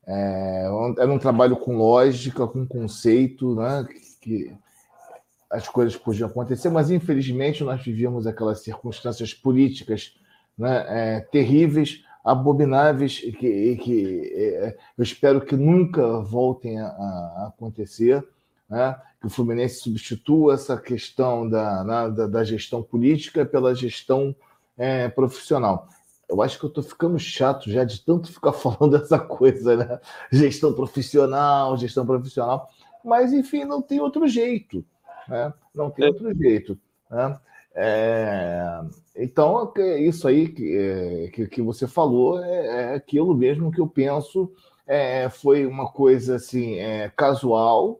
É, 0.08 0.66
era 0.98 1.12
um 1.12 1.20
trabalho 1.20 1.58
com 1.58 1.78
lógica, 1.78 2.48
com 2.48 2.66
conceito, 2.66 3.56
né? 3.56 3.88
que 4.22 4.54
as 5.50 5.68
coisas 5.68 5.96
podiam 5.96 6.30
acontecer, 6.30 6.70
mas 6.70 6.92
infelizmente 6.92 7.64
nós 7.64 7.82
vivíamos 7.84 8.28
aquelas 8.28 8.60
circunstâncias 8.62 9.34
políticas 9.34 10.14
né? 10.60 10.86
É, 10.90 11.20
terríveis, 11.22 12.04
abomináveis, 12.24 13.20
que, 13.20 13.76
que 13.78 14.32
é, 14.34 14.78
eu 14.98 15.04
espero 15.04 15.42
que 15.42 15.56
nunca 15.56 16.20
voltem 16.20 16.80
a, 16.80 16.88
a 16.88 17.48
acontecer 17.48 18.26
né? 18.70 18.96
que 19.20 19.28
o 19.28 19.30
Fluminense 19.30 19.82
substitua 19.82 20.54
essa 20.54 20.78
questão 20.78 21.50
da, 21.50 22.08
da, 22.10 22.28
da 22.28 22.44
gestão 22.44 22.84
política 22.84 23.46
pela 23.46 23.74
gestão 23.74 24.36
é, 24.78 25.10
profissional. 25.10 25.90
eu 26.30 26.42
acho 26.42 26.58
que 26.58 26.66
eu 26.66 26.70
estou 26.70 26.84
ficando 26.84 27.18
chato 27.20 27.70
já 27.70 27.84
de 27.84 28.00
tanto 28.06 28.32
ficar 28.32 28.54
falando 28.54 28.96
essa 28.96 29.18
coisa, 29.18 29.76
né? 29.76 30.00
Gestão 30.32 30.72
profissional, 30.74 31.76
gestão 31.76 32.06
profissional. 32.06 32.70
Mas, 33.04 33.34
enfim, 33.34 33.66
não 33.66 33.82
tem 33.82 34.00
outro 34.00 34.28
jeito. 34.28 34.86
Né? 35.28 35.54
Não 35.74 35.90
tem 35.90 36.06
outro 36.06 36.34
jeito. 36.36 36.78
Né? 37.10 37.38
É... 37.76 38.82
Então, 39.16 39.74
isso 40.00 40.28
aí 40.28 40.48
que, 40.48 41.32
que, 41.34 41.48
que 41.48 41.62
você 41.62 41.88
falou 41.88 42.44
é, 42.44 42.66
é, 42.66 42.96
aquilo 42.96 43.36
mesmo 43.36 43.72
que 43.72 43.82
eu 43.82 43.88
penso. 43.88 44.52
É, 44.88 45.30
foi 45.30 45.66
uma 45.66 45.92
coisa 45.92 46.38
assim 46.38 46.76
é, 46.76 47.12
casual, 47.16 48.00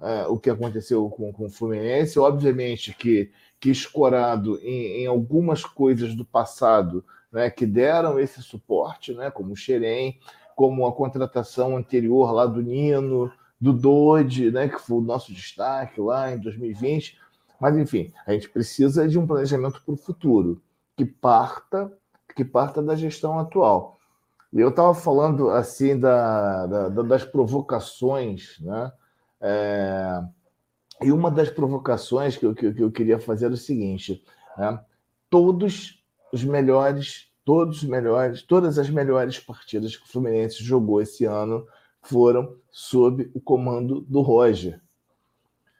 é, 0.00 0.26
o 0.28 0.38
que 0.38 0.50
aconteceu 0.50 1.08
com, 1.08 1.32
com 1.32 1.46
o 1.46 1.50
Fluminense. 1.50 2.18
Obviamente 2.18 2.94
que, 2.94 3.30
que 3.58 3.70
escorado 3.70 4.58
em, 4.62 5.02
em 5.02 5.06
algumas 5.06 5.64
coisas 5.64 6.14
do 6.14 6.24
passado 6.24 7.04
né, 7.32 7.50
que 7.50 7.66
deram 7.66 8.18
esse 8.18 8.42
suporte, 8.42 9.12
né, 9.14 9.30
como 9.30 9.52
o 9.52 9.56
Xerém, 9.56 10.18
como 10.54 10.86
a 10.86 10.92
contratação 10.92 11.76
anterior 11.76 12.32
lá 12.32 12.46
do 12.46 12.62
Nino, 12.62 13.32
do 13.60 13.72
Dode, 13.72 14.50
né, 14.50 14.68
que 14.68 14.80
foi 14.80 14.98
o 14.98 15.02
nosso 15.02 15.32
destaque 15.32 16.00
lá 16.00 16.32
em 16.32 16.38
2020. 16.38 17.18
Mas, 17.60 17.76
enfim, 17.76 18.12
a 18.26 18.32
gente 18.32 18.48
precisa 18.48 19.08
de 19.08 19.18
um 19.18 19.26
planejamento 19.26 19.82
para 19.84 19.94
o 19.94 19.96
futuro, 19.96 20.62
que 20.96 21.04
parta, 21.04 21.92
que 22.34 22.44
parta 22.44 22.82
da 22.82 22.94
gestão 22.94 23.38
atual. 23.38 23.98
Eu 24.52 24.70
estava 24.70 24.94
falando 24.94 25.50
assim 25.50 25.98
da, 25.98 26.66
da, 26.66 26.88
das 26.88 27.24
provocações, 27.24 28.58
né? 28.60 28.92
É, 29.40 30.22
e 31.02 31.12
uma 31.12 31.30
das 31.30 31.48
provocações 31.48 32.36
que 32.36 32.46
eu, 32.46 32.54
que 32.54 32.66
eu 32.66 32.90
queria 32.90 33.18
fazer 33.20 33.46
era 33.46 33.54
o 33.54 33.58
seguinte: 33.58 34.24
né? 34.56 34.80
todos 35.30 36.02
os 36.32 36.42
melhores, 36.44 37.30
todos 37.44 37.82
os 37.82 37.88
melhores, 37.88 38.42
todas 38.42 38.78
as 38.78 38.90
melhores 38.90 39.38
partidas 39.38 39.96
que 39.96 40.04
o 40.04 40.08
Fluminense 40.08 40.62
jogou 40.62 41.00
esse 41.00 41.24
ano 41.24 41.66
foram 42.02 42.56
sob 42.70 43.30
o 43.34 43.40
comando 43.40 44.00
do 44.02 44.20
Roger. 44.20 44.80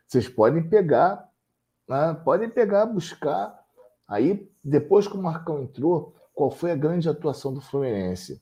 Vocês 0.06 0.28
podem 0.28 0.68
pegar, 0.68 1.27
né? 1.88 2.16
podem 2.24 2.48
pegar, 2.48 2.86
buscar. 2.86 3.58
Aí, 4.06 4.48
depois 4.62 5.06
que 5.06 5.16
o 5.16 5.22
Marcão 5.22 5.62
entrou, 5.62 6.14
qual 6.34 6.50
foi 6.50 6.70
a 6.70 6.76
grande 6.76 7.08
atuação 7.08 7.52
do 7.52 7.60
Fluminense? 7.60 8.40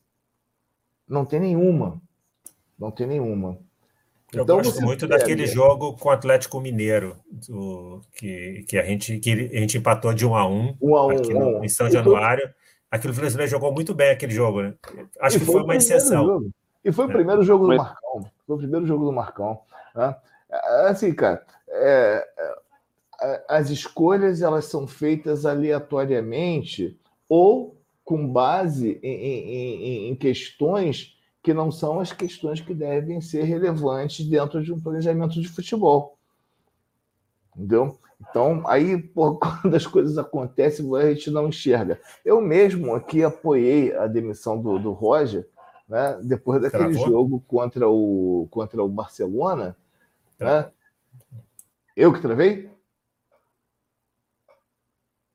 Não 1.09 1.25
tem 1.25 1.41
nenhuma. 1.41 2.01
Não 2.79 2.91
tem 2.91 3.07
nenhuma. 3.07 3.59
Eu 4.33 4.43
então, 4.43 4.57
gosto 4.57 4.83
muito 4.83 5.09
pega... 5.09 5.19
daquele 5.19 5.47
jogo 5.47 5.97
com 5.97 6.09
o 6.09 6.13
Atlético 6.13 6.61
Mineiro, 6.61 7.17
do, 7.31 8.01
que, 8.13 8.65
que, 8.69 8.77
a 8.77 8.85
gente, 8.85 9.19
que 9.19 9.31
a 9.31 9.61
gente 9.61 9.79
empatou 9.79 10.13
de 10.13 10.27
1 10.27 10.35
a 10.35 10.49
1, 10.49 10.77
um 10.83 10.97
a 10.97 11.07
um, 11.07 11.11
aqui 11.11 11.33
no, 11.33 11.65
em 11.65 11.69
São 11.69 11.89
Januário. 11.91 12.53
Aquilo 12.91 13.13
o 13.13 13.17
Fluminense 13.17 13.51
jogou 13.51 13.73
muito 13.73 13.95
bem 13.95 14.11
aquele 14.11 14.33
jogo, 14.33 14.63
né? 14.63 14.75
Acho 15.21 15.37
e 15.37 15.41
que 15.41 15.47
foi, 15.47 15.55
foi 15.55 15.63
uma 15.63 15.77
exceção. 15.77 16.25
Jogo. 16.25 16.51
E 16.85 16.93
foi 16.93 17.07
o 17.07 17.11
é. 17.11 17.13
primeiro 17.13 17.43
jogo 17.43 17.67
do 17.67 17.77
Marcão. 17.77 18.31
Foi 18.47 18.57
o 18.57 18.59
primeiro 18.59 18.87
jogo 18.87 19.05
do 19.05 19.13
Marcão. 19.13 19.61
Né? 19.95 20.15
É, 20.51 20.89
assim, 20.89 21.13
cara, 21.13 21.45
é, 21.69 22.29
é, 22.39 22.59
as 23.49 23.71
escolhas 23.71 24.43
elas 24.43 24.67
são 24.67 24.87
feitas 24.87 25.47
aleatoriamente 25.47 26.99
ou 27.29 27.77
com 28.05 28.27
base 28.29 29.01
em, 29.03 29.15
em, 29.15 30.09
em 30.09 30.15
questões 30.15 31.17
que 31.43 31.55
não 31.55 31.71
são 31.71 32.01
as 32.01 32.13
questões 32.13 32.61
que 32.61 32.75
devem 32.75 33.21
ser 33.21 33.45
relevantes 33.45 34.27
dentro 34.27 34.63
de 34.63 34.73
um 34.73 34.81
planejamento 34.81 35.41
de 35.41 35.49
futebol. 35.49 36.17
Entendeu? 37.55 37.99
Então, 38.21 38.63
aí, 38.67 39.03
quando 39.15 39.75
as 39.75 39.87
coisas 39.87 40.19
acontecem, 40.19 40.87
a 40.97 41.13
gente 41.13 41.31
não 41.31 41.49
enxerga. 41.49 42.01
Eu 42.25 42.41
mesmo 42.41 42.95
aqui 42.95 43.23
apoiei 43.23 43.95
a 43.95 44.07
demissão 44.07 44.61
do, 44.61 44.79
do 44.79 44.93
Roger, 44.93 45.49
né? 45.89 46.19
depois 46.23 46.61
daquele 46.61 46.95
Travou? 46.95 47.09
jogo 47.09 47.45
contra 47.47 47.89
o, 47.89 48.49
contra 48.51 48.83
o 48.83 48.89
Barcelona. 48.89 49.77
Né? 50.39 50.71
Eu 51.97 52.13
que 52.13 52.21
travei? 52.21 52.71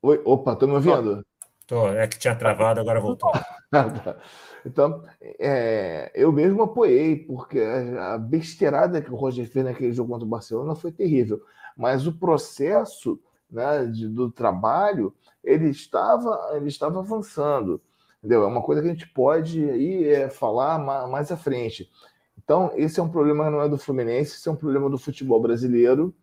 Oi, 0.03 0.19
opa, 0.25 0.53
estou 0.53 0.67
me 0.67 0.73
ouvindo? 0.73 1.23
Tô, 1.67 1.87
é 1.87 2.07
que 2.07 2.17
tinha 2.17 2.35
travado, 2.35 2.79
agora 2.79 2.99
voltou. 2.99 3.31
Então, 4.63 5.03
é, 5.39 6.11
eu 6.13 6.31
mesmo 6.31 6.61
apoiei, 6.61 7.15
porque 7.15 7.59
a 7.59 8.15
besteirada 8.15 9.01
que 9.01 9.11
o 9.11 9.15
Roger 9.15 9.49
fez 9.49 9.65
naquele 9.65 9.91
jogo 9.91 10.11
contra 10.11 10.25
o 10.25 10.29
Barcelona 10.29 10.75
foi 10.75 10.91
terrível. 10.91 11.41
Mas 11.75 12.05
o 12.05 12.13
processo 12.13 13.19
né, 13.49 13.87
de, 13.87 14.07
do 14.07 14.29
trabalho, 14.29 15.15
ele 15.43 15.69
estava, 15.69 16.51
ele 16.53 16.67
estava 16.67 16.99
avançando. 16.99 17.81
Entendeu? 18.19 18.43
É 18.43 18.45
uma 18.47 18.61
coisa 18.61 18.83
que 18.83 18.87
a 18.87 18.91
gente 18.91 19.07
pode 19.07 19.67
aí, 19.67 20.07
é, 20.07 20.29
falar 20.29 20.77
mais, 20.77 21.09
mais 21.09 21.31
à 21.31 21.37
frente. 21.37 21.89
Então, 22.37 22.71
esse 22.75 22.99
é 22.99 23.03
um 23.03 23.09
problema 23.09 23.49
não 23.49 23.63
é 23.63 23.69
do 23.69 23.79
Fluminense, 23.79 24.35
esse 24.35 24.47
é 24.47 24.51
um 24.51 24.55
problema 24.55 24.91
do 24.91 24.97
futebol 24.99 25.41
brasileiro, 25.41 26.13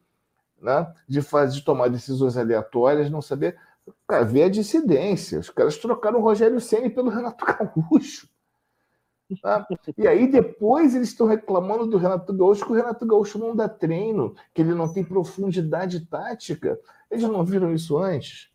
né? 0.62 0.92
de 1.08 1.22
fazer 1.22 1.54
de 1.54 1.64
tomar 1.64 1.88
decisões 1.88 2.36
aleatórias, 2.36 3.10
não 3.10 3.20
saber 3.20 3.58
Cara, 4.06 4.24
vê 4.24 4.44
a 4.44 4.48
dissidência. 4.48 5.38
Os 5.38 5.50
caras 5.50 5.76
trocaram 5.76 6.18
o 6.18 6.22
Rogério 6.22 6.60
Senna 6.60 6.90
pelo 6.90 7.10
Renato 7.10 7.44
Gaúcho. 7.44 8.28
Tá? 9.42 9.66
E 9.96 10.08
aí 10.08 10.26
depois 10.26 10.94
eles 10.94 11.08
estão 11.08 11.26
reclamando 11.26 11.86
do 11.86 11.98
Renato 11.98 12.32
Gaúcho 12.32 12.64
que 12.64 12.72
o 12.72 12.74
Renato 12.74 13.06
Gaúcho 13.06 13.38
não 13.38 13.54
dá 13.54 13.68
treino, 13.68 14.34
que 14.54 14.62
ele 14.62 14.74
não 14.74 14.90
tem 14.90 15.04
profundidade 15.04 16.06
tática. 16.06 16.78
Eles 17.10 17.28
não 17.28 17.44
viram 17.44 17.74
isso 17.74 17.98
antes? 17.98 18.50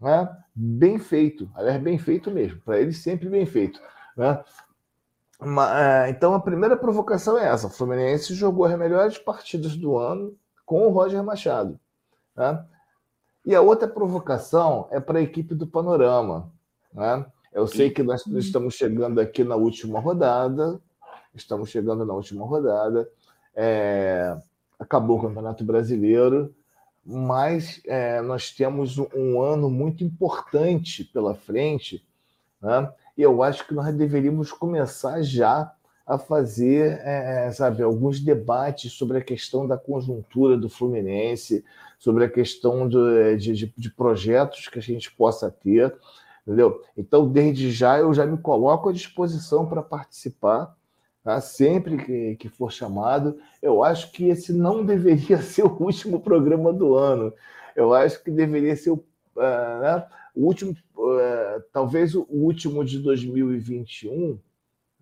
Né? 0.00 0.28
Bem 0.54 0.98
feito. 0.98 1.48
Aliás, 1.54 1.80
bem 1.80 1.96
feito 1.96 2.30
mesmo. 2.30 2.60
Para 2.60 2.80
eles 2.80 2.98
sempre 2.98 3.28
bem 3.28 3.46
feito. 3.46 3.80
Né? 4.16 4.42
É, 5.40 6.10
então 6.10 6.34
a 6.34 6.40
primeira 6.40 6.76
provocação 6.76 7.38
é 7.38 7.46
essa. 7.46 7.68
O 7.68 7.70
Fluminense 7.70 8.34
jogou 8.34 8.64
as 8.64 8.76
melhores 8.76 9.18
partidas 9.18 9.76
do 9.76 9.96
ano 9.96 10.36
com 10.64 10.86
o 10.86 10.90
Roger 10.90 11.22
Machado. 11.22 11.78
Né? 12.34 12.64
E 13.46 13.54
a 13.54 13.60
outra 13.60 13.86
provocação 13.86 14.88
é 14.90 14.98
para 14.98 15.20
a 15.20 15.22
equipe 15.22 15.54
do 15.54 15.68
Panorama. 15.68 16.50
Né? 16.92 17.24
Eu 17.52 17.68
sei 17.68 17.90
que 17.90 18.02
nós 18.02 18.26
estamos 18.26 18.74
chegando 18.74 19.20
aqui 19.20 19.44
na 19.44 19.54
última 19.54 20.00
rodada, 20.00 20.80
estamos 21.32 21.70
chegando 21.70 22.04
na 22.04 22.12
última 22.12 22.44
rodada, 22.44 23.08
é, 23.54 24.36
acabou 24.80 25.18
o 25.18 25.22
Campeonato 25.22 25.62
Brasileiro, 25.62 26.52
mas 27.04 27.80
é, 27.86 28.20
nós 28.20 28.50
temos 28.50 28.98
um 28.98 29.40
ano 29.40 29.70
muito 29.70 30.02
importante 30.02 31.04
pela 31.04 31.36
frente, 31.36 32.04
né? 32.60 32.92
e 33.16 33.22
eu 33.22 33.44
acho 33.44 33.64
que 33.64 33.74
nós 33.74 33.94
deveríamos 33.94 34.50
começar 34.50 35.22
já 35.22 35.72
a 36.04 36.18
fazer, 36.18 37.00
é, 37.04 37.50
sabe, 37.52 37.82
alguns 37.82 38.20
debates 38.20 38.92
sobre 38.92 39.18
a 39.18 39.24
questão 39.24 39.66
da 39.68 39.78
conjuntura 39.78 40.56
do 40.56 40.68
Fluminense, 40.68 41.64
sobre 41.98 42.24
a 42.24 42.30
questão 42.30 42.88
de, 42.88 43.36
de, 43.36 43.74
de 43.76 43.90
projetos 43.90 44.68
que 44.68 44.78
a 44.78 44.82
gente 44.82 45.10
possa 45.12 45.50
ter, 45.50 45.94
entendeu? 46.46 46.80
Então, 46.96 47.28
desde 47.28 47.70
já, 47.70 47.98
eu 47.98 48.12
já 48.12 48.24
me 48.26 48.38
coloco 48.38 48.88
à 48.88 48.92
disposição 48.92 49.66
para 49.66 49.82
participar, 49.82 50.76
tá? 51.24 51.40
sempre 51.40 51.96
que, 51.96 52.36
que 52.36 52.48
for 52.48 52.70
chamado. 52.70 53.38
Eu 53.60 53.82
acho 53.82 54.12
que 54.12 54.28
esse 54.28 54.52
não 54.52 54.84
deveria 54.84 55.38
ser 55.42 55.64
o 55.64 55.82
último 55.82 56.20
programa 56.20 56.72
do 56.72 56.94
ano. 56.94 57.32
Eu 57.74 57.92
acho 57.92 58.22
que 58.22 58.30
deveria 58.30 58.76
ser 58.76 58.90
o, 58.90 59.04
uh, 59.36 59.80
né? 59.80 60.06
o 60.34 60.46
último, 60.46 60.72
uh, 60.96 61.62
talvez 61.72 62.14
o 62.14 62.26
último 62.30 62.84
de 62.84 63.00
2021, 63.00 64.38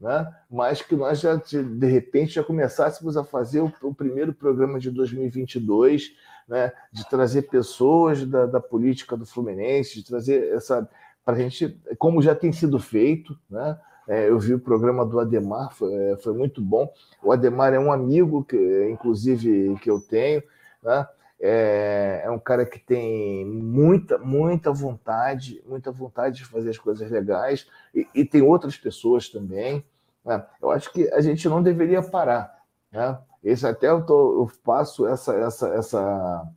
né? 0.00 0.34
mas 0.50 0.80
que 0.80 0.96
nós 0.96 1.20
já, 1.20 1.36
de 1.36 1.86
repente, 1.86 2.34
já 2.34 2.42
começássemos 2.42 3.16
a 3.16 3.22
fazer 3.22 3.60
o, 3.60 3.72
o 3.82 3.94
primeiro 3.94 4.32
programa 4.32 4.78
de 4.78 4.90
2022, 4.90 6.12
né? 6.48 6.72
de 6.92 7.08
trazer 7.08 7.42
pessoas 7.42 8.24
da, 8.26 8.46
da 8.46 8.60
política 8.60 9.16
do 9.16 9.26
Fluminense, 9.26 9.96
de 9.96 10.04
trazer 10.04 10.54
essa. 10.54 10.88
para 11.24 11.34
a 11.34 11.38
gente, 11.38 11.78
como 11.98 12.22
já 12.22 12.34
tem 12.34 12.52
sido 12.52 12.78
feito, 12.78 13.38
né? 13.48 13.78
É, 14.06 14.28
eu 14.28 14.38
vi 14.38 14.52
o 14.52 14.60
programa 14.60 15.04
do 15.04 15.18
Ademar, 15.18 15.72
foi, 15.72 15.94
é, 15.94 16.16
foi, 16.18 16.34
muito 16.34 16.60
bom. 16.60 16.92
O 17.22 17.32
Ademar 17.32 17.72
é 17.72 17.78
um 17.78 17.90
amigo, 17.90 18.44
que, 18.44 18.88
inclusive, 18.90 19.76
que 19.80 19.90
eu 19.90 19.98
tenho, 19.98 20.42
né? 20.82 21.06
É, 21.40 22.22
é, 22.24 22.30
um 22.30 22.38
cara 22.38 22.64
que 22.64 22.78
tem 22.78 23.44
muita, 23.44 24.18
muita 24.18 24.72
vontade, 24.72 25.62
muita 25.66 25.90
vontade 25.90 26.36
de 26.36 26.44
fazer 26.44 26.70
as 26.70 26.78
coisas 26.78 27.10
legais, 27.10 27.66
e, 27.94 28.06
e 28.14 28.24
tem 28.24 28.42
outras 28.42 28.76
pessoas 28.76 29.28
também. 29.28 29.84
Né? 30.24 30.44
Eu 30.60 30.70
acho 30.70 30.92
que 30.92 31.08
a 31.12 31.20
gente 31.20 31.48
não 31.48 31.62
deveria 31.62 32.02
parar. 32.02 32.62
Né? 32.90 33.18
Esse 33.44 33.66
até 33.66 33.90
eu, 33.90 34.04
tô, 34.04 34.40
eu 34.40 34.50
passo 34.64 35.06
essa, 35.06 35.34
essa, 35.34 35.68
essa, 35.68 36.48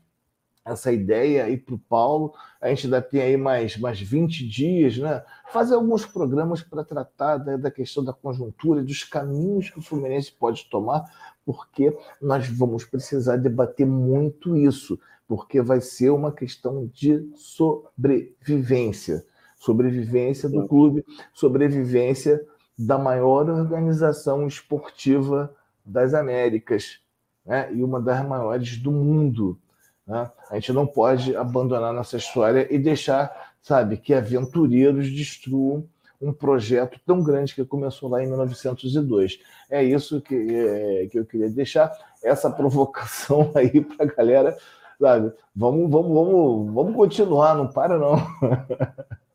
essa 0.65 0.91
ideia 0.91 1.43
aí 1.43 1.57
para 1.57 1.75
o 1.75 1.79
Paulo. 1.79 2.33
A 2.61 2.69
gente 2.69 2.85
ainda 2.85 3.01
tem 3.01 3.21
aí 3.21 3.35
mais, 3.35 3.77
mais 3.77 3.99
20 3.99 4.47
dias, 4.47 4.97
né? 4.97 5.21
Fazer 5.51 5.75
alguns 5.75 6.05
programas 6.05 6.61
para 6.61 6.85
tratar 6.85 7.37
da, 7.37 7.57
da 7.57 7.69
questão 7.69 8.03
da 8.03 8.13
conjuntura, 8.13 8.81
dos 8.81 9.03
caminhos 9.03 9.69
que 9.69 9.79
o 9.79 9.81
Fluminense 9.81 10.31
pode 10.31 10.65
tomar, 10.69 11.03
porque 11.45 11.95
nós 12.21 12.47
vamos 12.47 12.85
precisar 12.85 13.35
debater 13.35 13.85
muito 13.85 14.55
isso, 14.55 14.97
porque 15.27 15.61
vai 15.61 15.81
ser 15.81 16.09
uma 16.11 16.31
questão 16.31 16.87
de 16.87 17.29
sobrevivência 17.35 19.25
sobrevivência 19.57 20.47
do 20.47 20.67
clube, 20.67 21.03
sobrevivência 21.33 22.39
da 22.77 22.97
maior 22.97 23.49
organização 23.49 24.45
esportiva 24.45 25.53
das 25.87 26.13
Américas 26.13 26.99
né? 27.45 27.69
e 27.73 27.83
uma 27.83 28.01
das 28.01 28.25
maiores 28.25 28.77
do 28.77 28.91
mundo. 28.91 29.57
Né? 30.05 30.29
A 30.49 30.55
gente 30.55 30.73
não 30.73 30.85
pode 30.85 31.35
abandonar 31.35 31.93
nossa 31.93 32.17
história 32.17 32.67
e 32.69 32.77
deixar, 32.77 33.53
sabe, 33.61 33.97
que 33.97 34.13
aventureiros 34.13 35.11
destruam 35.11 35.87
um 36.19 36.33
projeto 36.33 36.99
tão 37.05 37.23
grande 37.23 37.53
que 37.53 37.63
começou 37.63 38.09
lá 38.09 38.23
em 38.23 38.27
1902. 38.27 39.39
É 39.69 39.83
isso 39.83 40.19
que, 40.19 40.35
é, 40.35 41.07
que 41.07 41.19
eu 41.19 41.25
queria 41.25 41.49
deixar, 41.49 41.91
essa 42.23 42.49
provocação 42.49 43.51
aí 43.55 43.81
para 43.81 44.05
a 44.05 44.09
galera, 44.09 44.57
sabe? 44.99 45.31
Vamos, 45.55 45.89
vamos, 45.89 46.13
vamos, 46.13 46.73
vamos 46.73 46.95
continuar, 46.95 47.55
não 47.55 47.67
para 47.67 47.97
não. 47.97 48.17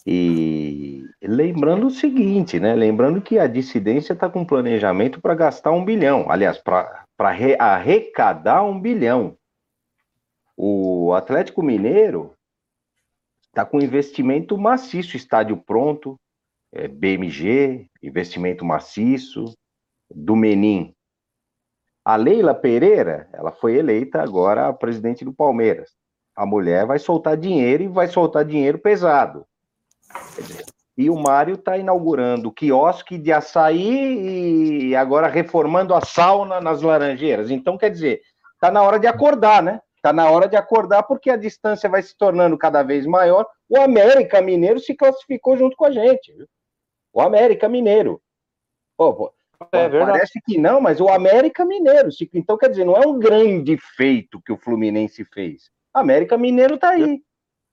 E 0.04 1.04
lembrando 1.22 1.86
o 1.86 1.90
seguinte, 1.90 2.58
né? 2.58 2.74
Lembrando 2.74 3.22
que 3.22 3.38
a 3.38 3.46
dissidência 3.46 4.12
está 4.12 4.28
com 4.28 4.44
planejamento 4.44 5.20
para 5.20 5.36
gastar 5.36 5.70
um 5.70 5.84
bilhão. 5.84 6.28
Aliás, 6.28 6.58
para 6.58 7.04
arrecadar 7.58 8.64
um 8.64 8.80
bilhão. 8.80 9.36
O 10.56 11.12
Atlético 11.14 11.62
Mineiro 11.62 12.34
está 13.46 13.64
com 13.64 13.80
investimento 13.80 14.58
maciço, 14.58 15.16
estádio 15.16 15.56
pronto, 15.56 16.18
é, 16.72 16.88
BMG, 16.88 17.86
investimento 18.02 18.64
maciço, 18.64 19.54
do 20.10 20.34
Menin. 20.34 20.92
A 22.08 22.16
Leila 22.16 22.54
Pereira, 22.54 23.28
ela 23.34 23.52
foi 23.52 23.74
eleita 23.76 24.22
agora 24.22 24.72
presidente 24.72 25.26
do 25.26 25.30
Palmeiras. 25.34 25.90
A 26.34 26.46
mulher 26.46 26.86
vai 26.86 26.98
soltar 26.98 27.36
dinheiro 27.36 27.82
e 27.82 27.86
vai 27.86 28.08
soltar 28.08 28.46
dinheiro 28.46 28.78
pesado. 28.78 29.46
E 30.96 31.10
o 31.10 31.16
Mário 31.16 31.56
está 31.56 31.76
inaugurando 31.76 32.50
quiosque 32.50 33.18
de 33.18 33.30
açaí 33.30 34.88
e 34.88 34.96
agora 34.96 35.28
reformando 35.28 35.94
a 35.94 36.00
sauna 36.00 36.62
nas 36.62 36.80
Laranjeiras. 36.80 37.50
Então, 37.50 37.76
quer 37.76 37.90
dizer, 37.90 38.22
está 38.54 38.70
na 38.70 38.82
hora 38.82 38.98
de 38.98 39.06
acordar, 39.06 39.62
né? 39.62 39.78
Está 39.96 40.10
na 40.10 40.30
hora 40.30 40.48
de 40.48 40.56
acordar 40.56 41.02
porque 41.02 41.28
a 41.28 41.36
distância 41.36 41.90
vai 41.90 42.00
se 42.00 42.16
tornando 42.16 42.56
cada 42.56 42.82
vez 42.82 43.04
maior. 43.04 43.46
O 43.68 43.78
América 43.78 44.40
Mineiro 44.40 44.80
se 44.80 44.94
classificou 44.94 45.58
junto 45.58 45.76
com 45.76 45.84
a 45.84 45.90
gente. 45.90 46.32
Viu? 46.32 46.46
O 47.12 47.20
América 47.20 47.68
Mineiro. 47.68 48.18
Pô, 48.96 49.30
é 49.72 49.88
parece 49.88 50.40
que 50.46 50.58
não, 50.58 50.80
mas 50.80 51.00
o 51.00 51.08
América 51.08 51.64
Mineiro. 51.64 52.08
Então, 52.32 52.56
quer 52.56 52.70
dizer, 52.70 52.84
não 52.84 52.96
é 52.96 53.06
um 53.06 53.18
grande 53.18 53.76
feito 53.96 54.40
que 54.40 54.52
o 54.52 54.58
Fluminense 54.58 55.24
fez. 55.24 55.70
América 55.92 56.38
Mineiro 56.38 56.76
está 56.76 56.90
aí, 56.90 57.20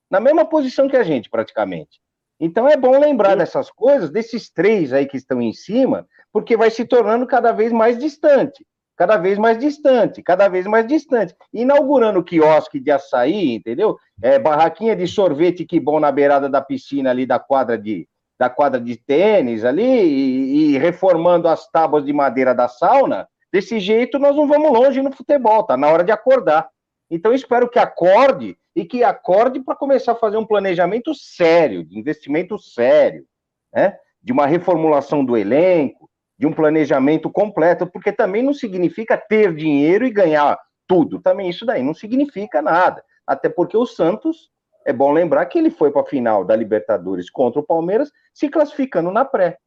na 0.09 0.19
mesma 0.19 0.45
posição 0.45 0.87
que 0.87 0.97
a 0.97 1.03
gente, 1.03 1.29
praticamente. 1.29 1.99
Então 2.39 2.67
é 2.67 2.75
bom 2.75 2.99
lembrar 2.99 3.35
dessas 3.35 3.71
coisas, 3.71 4.09
desses 4.09 4.49
três 4.49 4.91
aí 4.91 5.05
que 5.05 5.17
estão 5.17 5.41
em 5.41 5.53
cima, 5.53 6.05
porque 6.33 6.57
vai 6.57 6.69
se 6.69 6.85
tornando 6.85 7.25
cada 7.25 7.51
vez 7.51 7.71
mais 7.71 7.97
distante, 7.97 8.65
cada 8.97 9.17
vez 9.17 9.37
mais 9.37 9.57
distante, 9.57 10.21
cada 10.21 10.49
vez 10.49 10.65
mais 10.65 10.85
distante. 10.85 11.33
Inaugurando 11.53 12.23
quiosque 12.23 12.79
de 12.79 12.91
açaí, 12.91 13.55
entendeu? 13.55 13.97
É, 14.21 14.37
barraquinha 14.37 14.95
de 14.95 15.07
sorvete 15.07 15.65
que 15.65 15.79
bom 15.79 15.99
na 15.99 16.11
beirada 16.11 16.49
da 16.49 16.61
piscina 16.61 17.09
ali 17.09 17.25
da 17.25 17.39
quadra 17.39 17.77
de, 17.77 18.07
da 18.37 18.49
quadra 18.49 18.79
de 18.79 18.95
tênis 18.95 19.63
ali, 19.63 19.83
e, 19.83 20.73
e 20.73 20.77
reformando 20.77 21.47
as 21.47 21.69
tábuas 21.69 22.05
de 22.05 22.11
madeira 22.11 22.53
da 22.53 22.67
sauna, 22.67 23.27
desse 23.51 23.79
jeito 23.79 24.19
nós 24.19 24.35
não 24.35 24.47
vamos 24.47 24.71
longe 24.71 25.01
no 25.01 25.11
futebol, 25.11 25.63
tá 25.63 25.77
na 25.77 25.87
hora 25.87 26.03
de 26.03 26.11
acordar. 26.11 26.69
Então 27.09 27.33
espero 27.33 27.69
que 27.69 27.79
acorde 27.79 28.57
e 28.75 28.83
que 28.83 29.03
acorde 29.03 29.61
para 29.61 29.75
começar 29.75 30.13
a 30.13 30.15
fazer 30.15 30.37
um 30.37 30.45
planejamento 30.45 31.13
sério, 31.13 31.83
de 31.83 31.97
investimento 31.97 32.59
sério, 32.59 33.25
né? 33.73 33.97
de 34.21 34.33
uma 34.33 34.45
reformulação 34.45 35.23
do 35.23 35.37
elenco, 35.37 36.09
de 36.37 36.45
um 36.45 36.51
planejamento 36.51 37.29
completo, 37.29 37.87
porque 37.87 38.11
também 38.11 38.43
não 38.43 38.53
significa 38.53 39.17
ter 39.17 39.55
dinheiro 39.55 40.05
e 40.05 40.11
ganhar 40.11 40.59
tudo. 40.87 41.21
Também 41.21 41.49
isso 41.49 41.65
daí 41.65 41.81
não 41.81 41.93
significa 41.93 42.61
nada. 42.61 43.03
Até 43.25 43.47
porque 43.47 43.77
o 43.77 43.85
Santos, 43.85 44.49
é 44.85 44.93
bom 44.93 45.11
lembrar 45.11 45.45
que 45.47 45.57
ele 45.57 45.71
foi 45.71 45.91
para 45.91 46.01
a 46.01 46.05
final 46.05 46.45
da 46.45 46.55
Libertadores 46.55 47.29
contra 47.29 47.59
o 47.59 47.65
Palmeiras, 47.65 48.11
se 48.33 48.47
classificando 48.49 49.11
na 49.11 49.25
pré, 49.25 49.57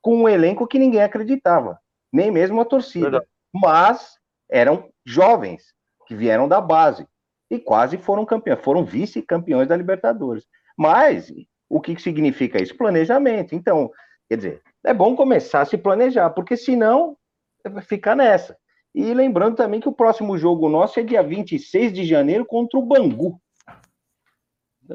com 0.00 0.16
um 0.16 0.28
elenco 0.28 0.66
que 0.66 0.78
ninguém 0.78 1.02
acreditava, 1.02 1.78
nem 2.12 2.30
mesmo 2.30 2.60
a 2.60 2.64
torcida. 2.64 3.10
Verdade. 3.10 3.26
Mas 3.54 4.16
eram 4.50 4.88
jovens 5.04 5.62
que 6.06 6.14
vieram 6.14 6.48
da 6.48 6.60
base 6.60 7.06
e 7.50 7.58
quase 7.58 7.98
foram 7.98 8.24
campeões, 8.24 8.60
foram 8.60 8.84
vice-campeões 8.84 9.68
da 9.68 9.76
Libertadores. 9.76 10.46
Mas 10.76 11.30
o 11.68 11.80
que 11.80 12.00
significa 12.00 12.62
isso? 12.62 12.76
Planejamento. 12.76 13.54
Então, 13.54 13.90
quer 14.28 14.36
dizer, 14.36 14.62
é 14.84 14.94
bom 14.94 15.14
começar 15.14 15.60
a 15.60 15.66
se 15.66 15.76
planejar, 15.76 16.30
porque 16.30 16.56
senão 16.56 17.16
vai 17.62 17.82
ficar 17.82 18.16
nessa. 18.16 18.56
E 18.94 19.12
lembrando 19.14 19.56
também 19.56 19.80
que 19.80 19.88
o 19.88 19.92
próximo 19.92 20.36
jogo 20.36 20.68
nosso 20.68 20.98
é 20.98 21.02
dia 21.02 21.22
26 21.22 21.92
de 21.92 22.04
janeiro 22.04 22.44
contra 22.44 22.78
o 22.78 22.82
Bangu. 22.82 23.40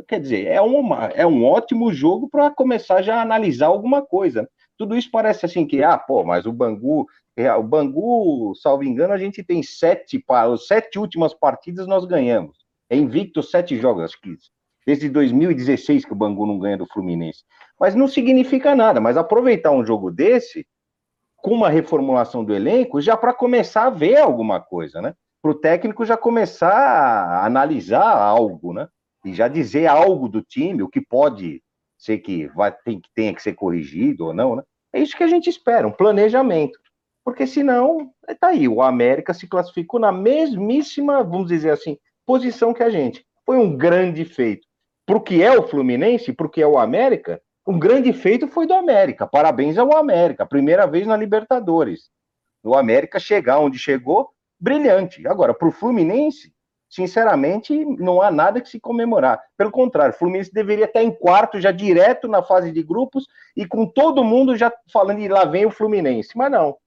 Quer 0.07 0.19
dizer, 0.19 0.47
é, 0.47 0.61
uma, 0.61 1.05
é 1.07 1.25
um 1.25 1.45
ótimo 1.45 1.93
jogo 1.93 2.29
para 2.29 2.51
começar 2.51 3.01
já 3.01 3.17
a 3.17 3.21
analisar 3.21 3.67
alguma 3.67 4.01
coisa. 4.01 4.47
Tudo 4.77 4.95
isso 4.95 5.09
parece 5.11 5.45
assim 5.45 5.65
que, 5.65 5.83
ah, 5.83 5.97
pô, 5.97 6.23
mas 6.23 6.45
o 6.45 6.51
Bangu 6.51 7.07
é, 7.37 7.53
o 7.53 7.61
Bangu, 7.61 8.55
salvo 8.55 8.83
engano, 8.83 9.13
a 9.13 9.17
gente 9.17 9.43
tem 9.43 9.61
sete, 9.61 10.19
sete 10.57 10.97
últimas 10.97 11.35
partidas 11.35 11.85
nós 11.85 12.03
ganhamos. 12.03 12.57
É 12.89 12.97
invicto 12.97 13.43
sete 13.43 13.77
jogos, 13.77 14.03
acho 14.03 14.19
que 14.19 14.35
desde 14.87 15.07
2016 15.07 16.03
que 16.03 16.13
o 16.13 16.15
Bangu 16.15 16.47
não 16.47 16.57
ganha 16.57 16.77
do 16.77 16.87
Fluminense. 16.87 17.43
Mas 17.79 17.93
não 17.93 18.07
significa 18.07 18.73
nada, 18.73 18.99
mas 18.99 19.17
aproveitar 19.17 19.69
um 19.69 19.85
jogo 19.85 20.09
desse, 20.09 20.65
com 21.35 21.51
uma 21.51 21.69
reformulação 21.69 22.43
do 22.43 22.55
elenco, 22.55 22.99
já 22.99 23.15
para 23.15 23.33
começar 23.33 23.85
a 23.85 23.91
ver 23.91 24.17
alguma 24.17 24.59
coisa, 24.59 24.99
né? 24.99 25.13
Para 25.39 25.51
o 25.51 25.55
técnico 25.55 26.05
já 26.05 26.17
começar 26.17 26.73
a 26.73 27.45
analisar 27.45 28.17
algo, 28.17 28.73
né? 28.73 28.87
E 29.25 29.33
já 29.33 29.47
dizer 29.47 29.87
algo 29.87 30.27
do 30.27 30.41
time, 30.41 30.83
o 30.83 30.89
que 30.89 31.01
pode 31.01 31.61
ser 31.97 32.19
que 32.19 32.47
vai, 32.47 32.71
tem, 32.71 33.01
tenha 33.15 33.33
que 33.33 33.41
ser 33.41 33.53
corrigido 33.53 34.27
ou 34.27 34.33
não, 34.33 34.55
né? 34.55 34.63
É 34.93 35.01
isso 35.01 35.17
que 35.17 35.23
a 35.23 35.27
gente 35.27 35.49
espera, 35.49 35.87
um 35.87 35.91
planejamento 35.91 36.79
porque 37.27 37.45
senão, 37.45 38.09
tá 38.39 38.47
aí, 38.47 38.69
o 38.69 38.81
América 38.81 39.33
se 39.33 39.49
classificou 39.49 39.99
na 39.99 40.13
mesmíssima, 40.13 41.21
vamos 41.25 41.49
dizer 41.49 41.71
assim, 41.71 41.97
posição 42.25 42.73
que 42.73 42.81
a 42.81 42.89
gente. 42.89 43.25
Foi 43.45 43.57
um 43.57 43.75
grande 43.75 44.23
feito. 44.23 44.65
Para 45.05 45.17
o 45.17 45.21
que 45.21 45.43
é 45.43 45.51
o 45.51 45.67
Fluminense, 45.67 46.31
para 46.31 46.47
o 46.47 46.49
que 46.49 46.61
é 46.61 46.65
o 46.65 46.79
América, 46.79 47.41
um 47.67 47.77
grande 47.77 48.13
feito 48.13 48.47
foi 48.47 48.65
do 48.65 48.73
América. 48.73 49.27
Parabéns 49.27 49.77
ao 49.77 49.97
América, 49.97 50.45
primeira 50.45 50.87
vez 50.87 51.05
na 51.05 51.17
Libertadores. 51.17 52.09
O 52.63 52.75
América 52.75 53.19
chegar 53.19 53.59
onde 53.59 53.77
chegou, 53.77 54.29
brilhante. 54.57 55.27
Agora, 55.27 55.53
para 55.53 55.67
o 55.67 55.71
Fluminense, 55.73 56.53
sinceramente, 56.89 57.85
não 57.85 58.21
há 58.21 58.31
nada 58.31 58.61
que 58.61 58.69
se 58.69 58.79
comemorar. 58.79 59.41
Pelo 59.57 59.71
contrário, 59.71 60.13
o 60.13 60.17
Fluminense 60.17 60.51
deveria 60.53 60.85
estar 60.85 61.03
em 61.03 61.11
quarto, 61.11 61.59
já 61.59 61.71
direto 61.71 62.27
na 62.27 62.41
fase 62.41 62.71
de 62.71 62.81
grupos, 62.83 63.25
e 63.55 63.65
com 63.65 63.85
todo 63.85 64.23
mundo 64.23 64.55
já 64.55 64.71
falando, 64.91 65.19
e 65.19 65.27
lá 65.27 65.45
vem 65.45 65.65
o 65.65 65.71
Fluminense. 65.71 66.29
Mas 66.35 66.51
não. 66.51 66.77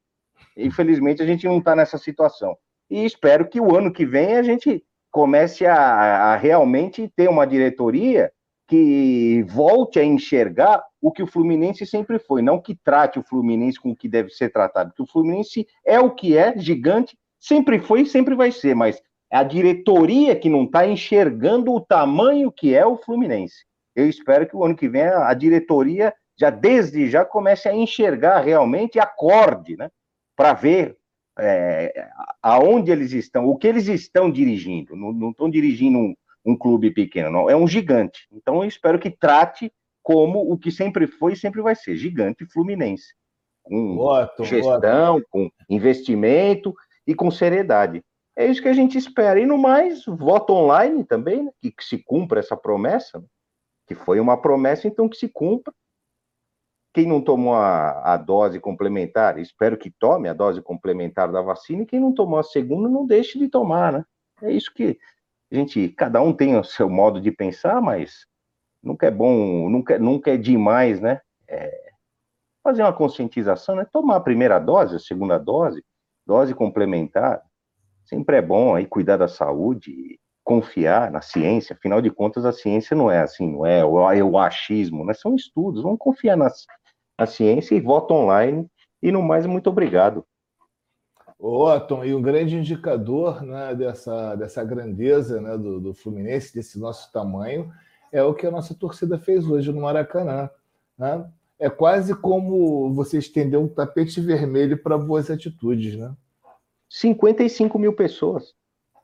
Infelizmente, 0.57 1.23
a 1.23 1.27
gente 1.27 1.47
não 1.47 1.59
está 1.59 1.77
nessa 1.77 1.99
situação. 1.99 2.57
E 2.91 3.05
espero 3.05 3.49
que 3.49 3.61
o 3.61 3.77
ano 3.77 3.93
que 3.93 4.05
vem 4.05 4.37
a 4.37 4.43
gente 4.43 4.85
comece 5.11 5.67
a, 5.67 5.77
a 5.77 6.37
realmente 6.37 7.13
ter 7.15 7.29
uma 7.29 7.47
diretoria 7.47 8.33
que 8.71 9.45
volte 9.49 9.99
a 9.99 10.05
enxergar 10.05 10.83
o 11.03 11.11
que 11.11 11.23
o 11.23 11.27
Fluminense 11.27 11.85
sempre 11.85 12.21
foi, 12.21 12.41
não 12.41 12.61
que 12.61 12.77
trate 12.77 13.19
o 13.19 13.23
Fluminense 13.23 13.81
com 13.81 13.91
o 13.91 13.97
que 13.97 14.09
deve 14.09 14.31
ser 14.31 14.51
tratado, 14.51 14.91
porque 14.91 15.03
o 15.03 15.13
Fluminense 15.13 15.67
é 15.85 15.99
o 15.99 16.15
que 16.15 16.37
é, 16.37 16.57
gigante, 16.57 17.19
sempre 17.41 17.81
foi 17.81 18.03
e 18.03 18.07
sempre 18.07 18.35
vai 18.37 18.53
ser, 18.53 18.77
mas 18.77 19.03
é 19.31 19.37
a 19.37 19.43
diretoria 19.43 20.35
que 20.35 20.49
não 20.49 20.65
está 20.65 20.87
enxergando 20.87 21.73
o 21.73 21.81
tamanho 21.81 22.51
que 22.51 22.75
é 22.75 22.85
o 22.85 22.97
Fluminense. 22.97 23.65
Eu 23.95 24.09
espero 24.09 24.47
que 24.47 24.57
o 24.57 24.65
ano 24.65 24.77
que 24.77 24.89
vem 24.89 25.03
a 25.03 25.33
diretoria 25.35 26.13
já 26.39 26.51
desde 26.51 27.09
já 27.09 27.25
comece 27.25 27.69
a 27.69 27.75
enxergar 27.75 28.41
realmente 28.41 28.97
e 28.97 29.01
acorde, 29.01 29.77
né, 29.77 29.91
para 30.35 30.55
ver 30.55 30.97
é, 31.39 32.09
aonde 32.43 32.91
eles 32.91 33.13
estão, 33.13 33.47
o 33.47 33.57
que 33.57 33.67
eles 33.67 33.89
estão 33.89 34.31
dirigindo. 34.31 34.97
Não, 34.97 35.13
não 35.13 35.31
estão 35.31 35.51
dirigindo 35.51 35.99
um, 35.99 36.15
um 36.45 36.57
clube 36.57 36.91
pequeno, 36.91 37.31
não, 37.31 37.51
é 37.51 37.55
um 37.55 37.69
gigante. 37.69 38.27
Então 38.33 38.63
eu 38.63 38.69
espero 38.69 38.99
que 38.99 39.11
trate 39.11 39.73
como 40.03 40.51
o 40.51 40.59
que 40.59 40.73
sempre 40.73 41.07
foi 41.07 41.35
e 41.35 41.37
sempre 41.37 41.61
vai 41.61 41.75
ser, 41.75 41.97
gigante 41.97 42.47
fluminense. 42.47 43.15
Com 43.63 43.95
gestão, 44.45 45.23
com 45.31 45.51
investimento 45.69 46.75
e 47.07 47.15
com 47.15 47.31
seriedade. 47.31 48.03
É 48.41 48.47
isso 48.47 48.63
que 48.63 48.69
a 48.69 48.73
gente 48.73 48.97
espera. 48.97 49.39
E 49.39 49.45
no 49.45 49.59
mais, 49.59 50.07
voto 50.07 50.55
online 50.55 51.05
também, 51.05 51.45
né? 51.45 51.51
que, 51.61 51.71
que, 51.71 51.85
se 51.85 51.99
cumpra 51.99 52.41
essa 52.41 52.57
promessa, 52.57 53.19
né? 53.19 53.27
que 53.87 53.95
foi 53.95 54.19
uma 54.19 54.41
promessa, 54.41 54.89
então 54.89 55.11
que 55.11 55.19
se 55.19 55.29
cumpra. 55.29 55.75
Quem 56.95 57.07
não 57.07 57.21
tomou 57.21 57.55
a, 57.55 58.15
a, 58.15 58.17
dose 58.17 58.59
complementar, 58.59 59.39
espero 59.39 59.77
que 59.77 59.91
tome 59.91 60.27
a 60.27 60.33
dose 60.33 60.63
complementar 60.63 61.31
da 61.31 61.43
vacina, 61.43 61.83
e 61.83 61.87
quem 61.87 62.01
não 62.01 62.15
tomou 62.15 62.39
a 62.39 62.43
segunda, 62.43 62.89
não 62.89 63.05
deixe 63.05 63.39
de 63.39 63.47
tomar, 63.47 63.93
né? 63.93 64.05
É 64.41 64.51
isso 64.51 64.73
que 64.73 64.99
a 65.53 65.55
gente, 65.55 65.91
cada 65.91 66.23
um 66.23 66.33
tem 66.33 66.57
o 66.57 66.65
seu 66.65 66.89
modo 66.89 67.21
de 67.21 67.31
pensar, 67.31 67.79
mas 67.83 68.27
nunca 68.83 69.07
é 69.07 69.11
bom, 69.11 69.69
nunca, 69.69 69.99
nunca 69.99 70.31
é 70.33 70.39
demais, 70.39 70.99
né? 70.99 71.21
É 71.47 71.91
fazer 72.65 72.83
uma 72.85 72.93
conscientização, 72.95 73.77
né? 73.77 73.85
Tomar 73.93 74.17
a 74.17 74.21
primeira 74.21 74.59
dose, 74.59 74.97
a 74.97 74.99
segunda 74.99 75.37
dose, 75.37 75.85
dose 76.27 76.55
complementar, 76.55 77.43
sempre 78.11 78.37
é 78.37 78.43
bom 78.43 78.75
aí 78.75 78.85
cuidar 78.85 79.17
da 79.17 79.29
saúde, 79.29 80.19
confiar 80.43 81.13
na 81.13 81.23
ciência, 81.23 81.75
afinal 81.75 82.03
de 82.03 82.11
contas 82.11 82.45
a 82.45 82.53
ciência 82.53 82.97
não 82.97 83.09
é 83.09 83.21
assim, 83.21 83.53
não 83.53 83.65
é 83.65 83.85
o, 83.85 84.11
é 84.11 84.23
o 84.23 84.37
achismo, 84.37 85.05
né? 85.05 85.15
São 85.15 85.37
estudos, 85.37 85.83
vamos 85.83 85.99
confiar 85.99 86.37
na, 86.37 86.51
na 87.19 87.27
ciência 87.27 87.77
e 87.77 87.81
voto 87.81 88.13
online, 88.13 88.67
e 89.01 89.13
no 89.13 89.23
mais, 89.23 89.47
muito 89.47 89.71
obrigado. 89.71 90.27
Otton, 91.39 92.05
e 92.05 92.15
um 92.15 92.21
grande 92.21 92.57
indicador 92.57 93.43
né, 93.43 93.75
dessa, 93.75 94.35
dessa 94.35 94.63
grandeza 94.63 95.41
né, 95.41 95.57
do, 95.57 95.81
do 95.81 95.95
Fluminense, 95.95 96.53
desse 96.53 96.79
nosso 96.79 97.11
tamanho, 97.13 97.73
é 98.13 98.23
o 98.23 98.35
que 98.35 98.47
a 98.47 98.51
nossa 98.51 98.75
torcida 98.75 99.19
fez 99.19 99.47
hoje 99.49 99.73
no 99.73 99.81
Maracanã. 99.81 100.51
Né? 100.99 101.27
É 101.59 101.71
quase 101.71 102.15
como 102.15 102.93
você 102.93 103.19
estender 103.19 103.59
um 103.59 103.69
tapete 103.69 104.21
vermelho 104.21 104.83
para 104.83 104.99
boas 104.99 105.31
atitudes, 105.31 105.97
né? 105.97 106.15
55 106.91 107.79
mil 107.79 107.95
pessoas. 107.95 108.53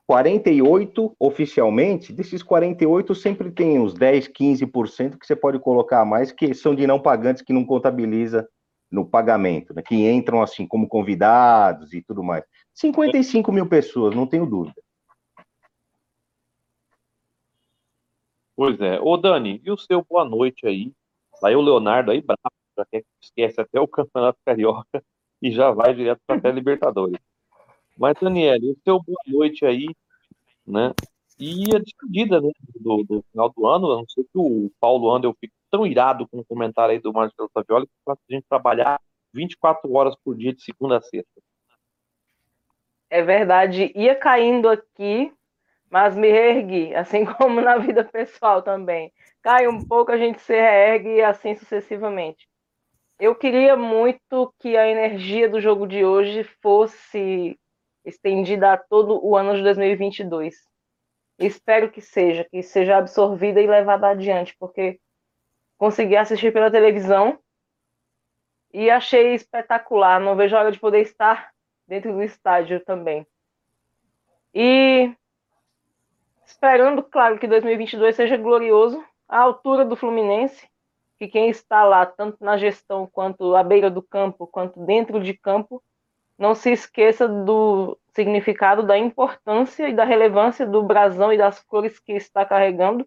48 0.06 1.16
oficialmente, 1.18 2.12
desses 2.12 2.42
48 2.42 3.14
sempre 3.14 3.50
tem 3.50 3.78
uns 3.78 3.92
10, 3.94 4.28
15% 4.28 5.18
que 5.18 5.26
você 5.26 5.34
pode 5.34 5.58
colocar 5.58 6.00
a 6.00 6.04
mais, 6.04 6.30
que 6.30 6.54
são 6.54 6.74
de 6.74 6.86
não 6.86 7.00
pagantes 7.00 7.42
que 7.42 7.52
não 7.52 7.64
contabiliza 7.64 8.48
no 8.90 9.04
pagamento, 9.04 9.74
né? 9.74 9.82
que 9.82 9.96
entram 10.08 10.40
assim 10.40 10.66
como 10.66 10.86
convidados 10.86 11.92
e 11.92 12.02
tudo 12.02 12.22
mais. 12.22 12.44
55 12.74 13.50
mil 13.50 13.68
pessoas, 13.68 14.14
não 14.14 14.26
tenho 14.26 14.46
dúvida. 14.46 14.80
Pois 18.54 18.80
é. 18.80 19.00
Ô, 19.00 19.16
Dani, 19.16 19.60
e 19.64 19.70
o 19.70 19.76
seu 19.76 20.04
boa 20.08 20.24
noite 20.24 20.66
aí? 20.66 20.92
Aí 21.42 21.54
o 21.54 21.60
Leonardo 21.60 22.10
aí, 22.10 22.20
bravo, 22.22 22.40
já 22.78 22.84
quer, 22.86 23.04
esquece 23.20 23.60
até 23.60 23.80
o 23.80 23.88
Campeonato 23.88 24.38
Carioca 24.44 25.02
e 25.42 25.50
já 25.50 25.70
vai 25.72 25.94
direto 25.94 26.20
para 26.26 26.36
até 26.36 26.50
Libertadores. 26.50 27.18
Mas, 27.96 28.14
Daniel, 28.20 28.58
o 28.58 28.76
seu 28.84 29.00
boa 29.02 29.18
noite 29.26 29.64
aí, 29.64 29.86
né? 30.66 30.92
E 31.38 31.64
a 31.74 31.78
despedida 31.78 32.40
né, 32.40 32.50
do, 32.80 33.04
do, 33.04 33.24
final 33.30 33.52
do 33.54 33.66
ano, 33.66 33.92
a 33.92 33.96
não 33.96 34.08
ser 34.08 34.22
que 34.24 34.38
o 34.38 34.70
Paulo 34.80 35.10
Andel 35.10 35.34
fique 35.38 35.54
tão 35.70 35.86
irado 35.86 36.26
com 36.28 36.38
o 36.38 36.44
comentário 36.44 36.92
aí 36.92 37.00
do 37.00 37.12
Marcelo 37.12 37.50
Savioli, 37.52 37.86
que 37.86 37.92
faz 38.04 38.18
a 38.18 38.34
gente 38.34 38.46
trabalhar 38.48 39.00
24 39.34 39.92
horas 39.92 40.14
por 40.24 40.36
dia, 40.36 40.54
de 40.54 40.62
segunda 40.62 40.96
a 40.96 41.02
sexta. 41.02 41.42
É 43.10 43.22
verdade, 43.22 43.92
ia 43.94 44.14
caindo 44.14 44.68
aqui, 44.68 45.32
mas 45.90 46.16
me 46.16 46.30
reergui, 46.30 46.94
assim 46.94 47.24
como 47.36 47.60
na 47.60 47.76
vida 47.76 48.02
pessoal 48.02 48.62
também. 48.62 49.12
Cai 49.42 49.68
um 49.68 49.84
pouco, 49.86 50.10
a 50.10 50.16
gente 50.16 50.40
se 50.40 50.54
reergue 50.54 51.16
e 51.16 51.22
assim 51.22 51.54
sucessivamente. 51.54 52.48
Eu 53.18 53.34
queria 53.34 53.76
muito 53.76 54.52
que 54.58 54.76
a 54.76 54.88
energia 54.88 55.48
do 55.48 55.60
jogo 55.60 55.86
de 55.86 56.04
hoje 56.04 56.44
fosse 56.62 57.58
estendida 58.06 58.72
a 58.72 58.76
todo 58.78 59.20
o 59.22 59.36
ano 59.36 59.54
de 59.54 59.62
2022. 59.62 60.54
Espero 61.38 61.90
que 61.90 62.00
seja, 62.00 62.44
que 62.44 62.62
seja 62.62 62.96
absorvida 62.96 63.60
e 63.60 63.66
levada 63.66 64.08
adiante, 64.08 64.56
porque 64.58 64.98
consegui 65.76 66.16
assistir 66.16 66.52
pela 66.52 66.70
televisão 66.70 67.38
e 68.72 68.88
achei 68.88 69.34
espetacular. 69.34 70.20
Não 70.20 70.36
vejo 70.36 70.56
a 70.56 70.60
hora 70.60 70.72
de 70.72 70.78
poder 70.78 71.00
estar 71.00 71.50
dentro 71.86 72.12
do 72.12 72.22
estádio 72.22 72.82
também. 72.84 73.26
E 74.54 75.14
esperando, 76.46 77.02
claro, 77.02 77.38
que 77.38 77.46
2022 77.46 78.16
seja 78.16 78.36
glorioso, 78.36 79.04
à 79.28 79.40
altura 79.40 79.84
do 79.84 79.96
Fluminense, 79.96 80.66
que 81.18 81.28
quem 81.28 81.50
está 81.50 81.84
lá, 81.84 82.06
tanto 82.06 82.42
na 82.42 82.56
gestão 82.56 83.06
quanto 83.06 83.54
à 83.54 83.62
beira 83.62 83.90
do 83.90 84.02
campo, 84.02 84.46
quanto 84.46 84.84
dentro 84.84 85.22
de 85.22 85.34
campo, 85.34 85.82
não 86.38 86.54
se 86.54 86.70
esqueça 86.70 87.26
do 87.26 87.98
significado, 88.08 88.82
da 88.82 88.96
importância 88.96 89.88
e 89.88 89.94
da 89.94 90.04
relevância 90.04 90.66
do 90.66 90.82
brasão 90.82 91.32
e 91.32 91.38
das 91.38 91.62
cores 91.62 91.98
que 91.98 92.12
está 92.12 92.44
carregando, 92.44 93.06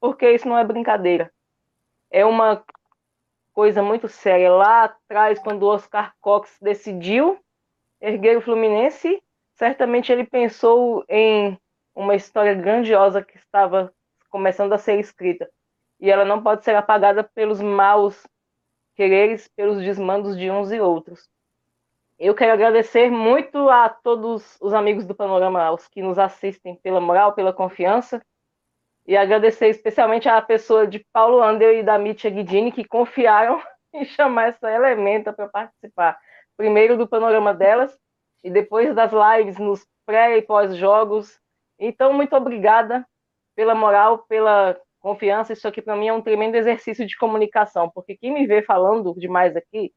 porque 0.00 0.30
isso 0.30 0.48
não 0.48 0.58
é 0.58 0.64
brincadeira. 0.64 1.30
É 2.10 2.24
uma 2.24 2.62
coisa 3.52 3.82
muito 3.82 4.08
séria. 4.08 4.50
Lá 4.52 4.84
atrás, 4.84 5.38
quando 5.38 5.62
o 5.62 5.68
Oscar 5.68 6.14
Cox 6.20 6.58
decidiu 6.60 7.38
erguer 8.00 8.36
o 8.36 8.42
Fluminense, 8.42 9.22
certamente 9.54 10.12
ele 10.12 10.24
pensou 10.24 11.04
em 11.08 11.58
uma 11.94 12.14
história 12.14 12.54
grandiosa 12.54 13.22
que 13.22 13.38
estava 13.38 13.92
começando 14.28 14.74
a 14.74 14.78
ser 14.78 15.00
escrita. 15.00 15.50
E 15.98 16.10
ela 16.10 16.24
não 16.24 16.42
pode 16.42 16.62
ser 16.62 16.76
apagada 16.76 17.24
pelos 17.24 17.60
maus 17.60 18.26
quereres, 18.94 19.48
pelos 19.48 19.82
desmandos 19.82 20.36
de 20.36 20.50
uns 20.50 20.70
e 20.70 20.78
outros. 20.78 21.26
Eu 22.18 22.34
quero 22.34 22.52
agradecer 22.52 23.10
muito 23.10 23.68
a 23.68 23.88
todos 23.88 24.56
os 24.60 24.72
amigos 24.72 25.04
do 25.04 25.14
Panorama, 25.14 25.62
aos 25.62 25.86
que 25.86 26.02
nos 26.02 26.18
assistem, 26.18 26.76
pela 26.76 27.00
moral, 27.00 27.34
pela 27.34 27.52
confiança. 27.52 28.22
E 29.06 29.16
agradecer 29.16 29.68
especialmente 29.68 30.28
à 30.28 30.40
pessoa 30.42 30.86
de 30.86 31.04
Paulo 31.12 31.42
Ander 31.42 31.78
e 31.78 31.82
da 31.82 31.98
Mítia 31.98 32.30
Guidini, 32.30 32.72
que 32.72 32.84
confiaram 32.84 33.62
em 33.94 34.04
chamar 34.04 34.48
essa 34.48 34.70
elementa 34.70 35.32
para 35.32 35.48
participar. 35.48 36.18
Primeiro 36.56 36.96
do 36.96 37.06
panorama 37.06 37.52
delas 37.52 37.96
e 38.42 38.50
depois 38.50 38.94
das 38.94 39.12
lives 39.12 39.58
nos 39.58 39.86
pré 40.06 40.38
e 40.38 40.42
pós-jogos, 40.42 41.38
então, 41.78 42.12
muito 42.12 42.34
obrigada 42.34 43.06
pela 43.54 43.74
moral, 43.74 44.24
pela 44.28 44.78
confiança. 45.00 45.52
Isso 45.52 45.68
aqui, 45.68 45.82
para 45.82 45.96
mim, 45.96 46.08
é 46.08 46.12
um 46.12 46.22
tremendo 46.22 46.56
exercício 46.56 47.06
de 47.06 47.16
comunicação, 47.16 47.90
porque 47.90 48.16
quem 48.16 48.32
me 48.32 48.46
vê 48.46 48.62
falando 48.62 49.14
demais 49.18 49.54
aqui, 49.56 49.92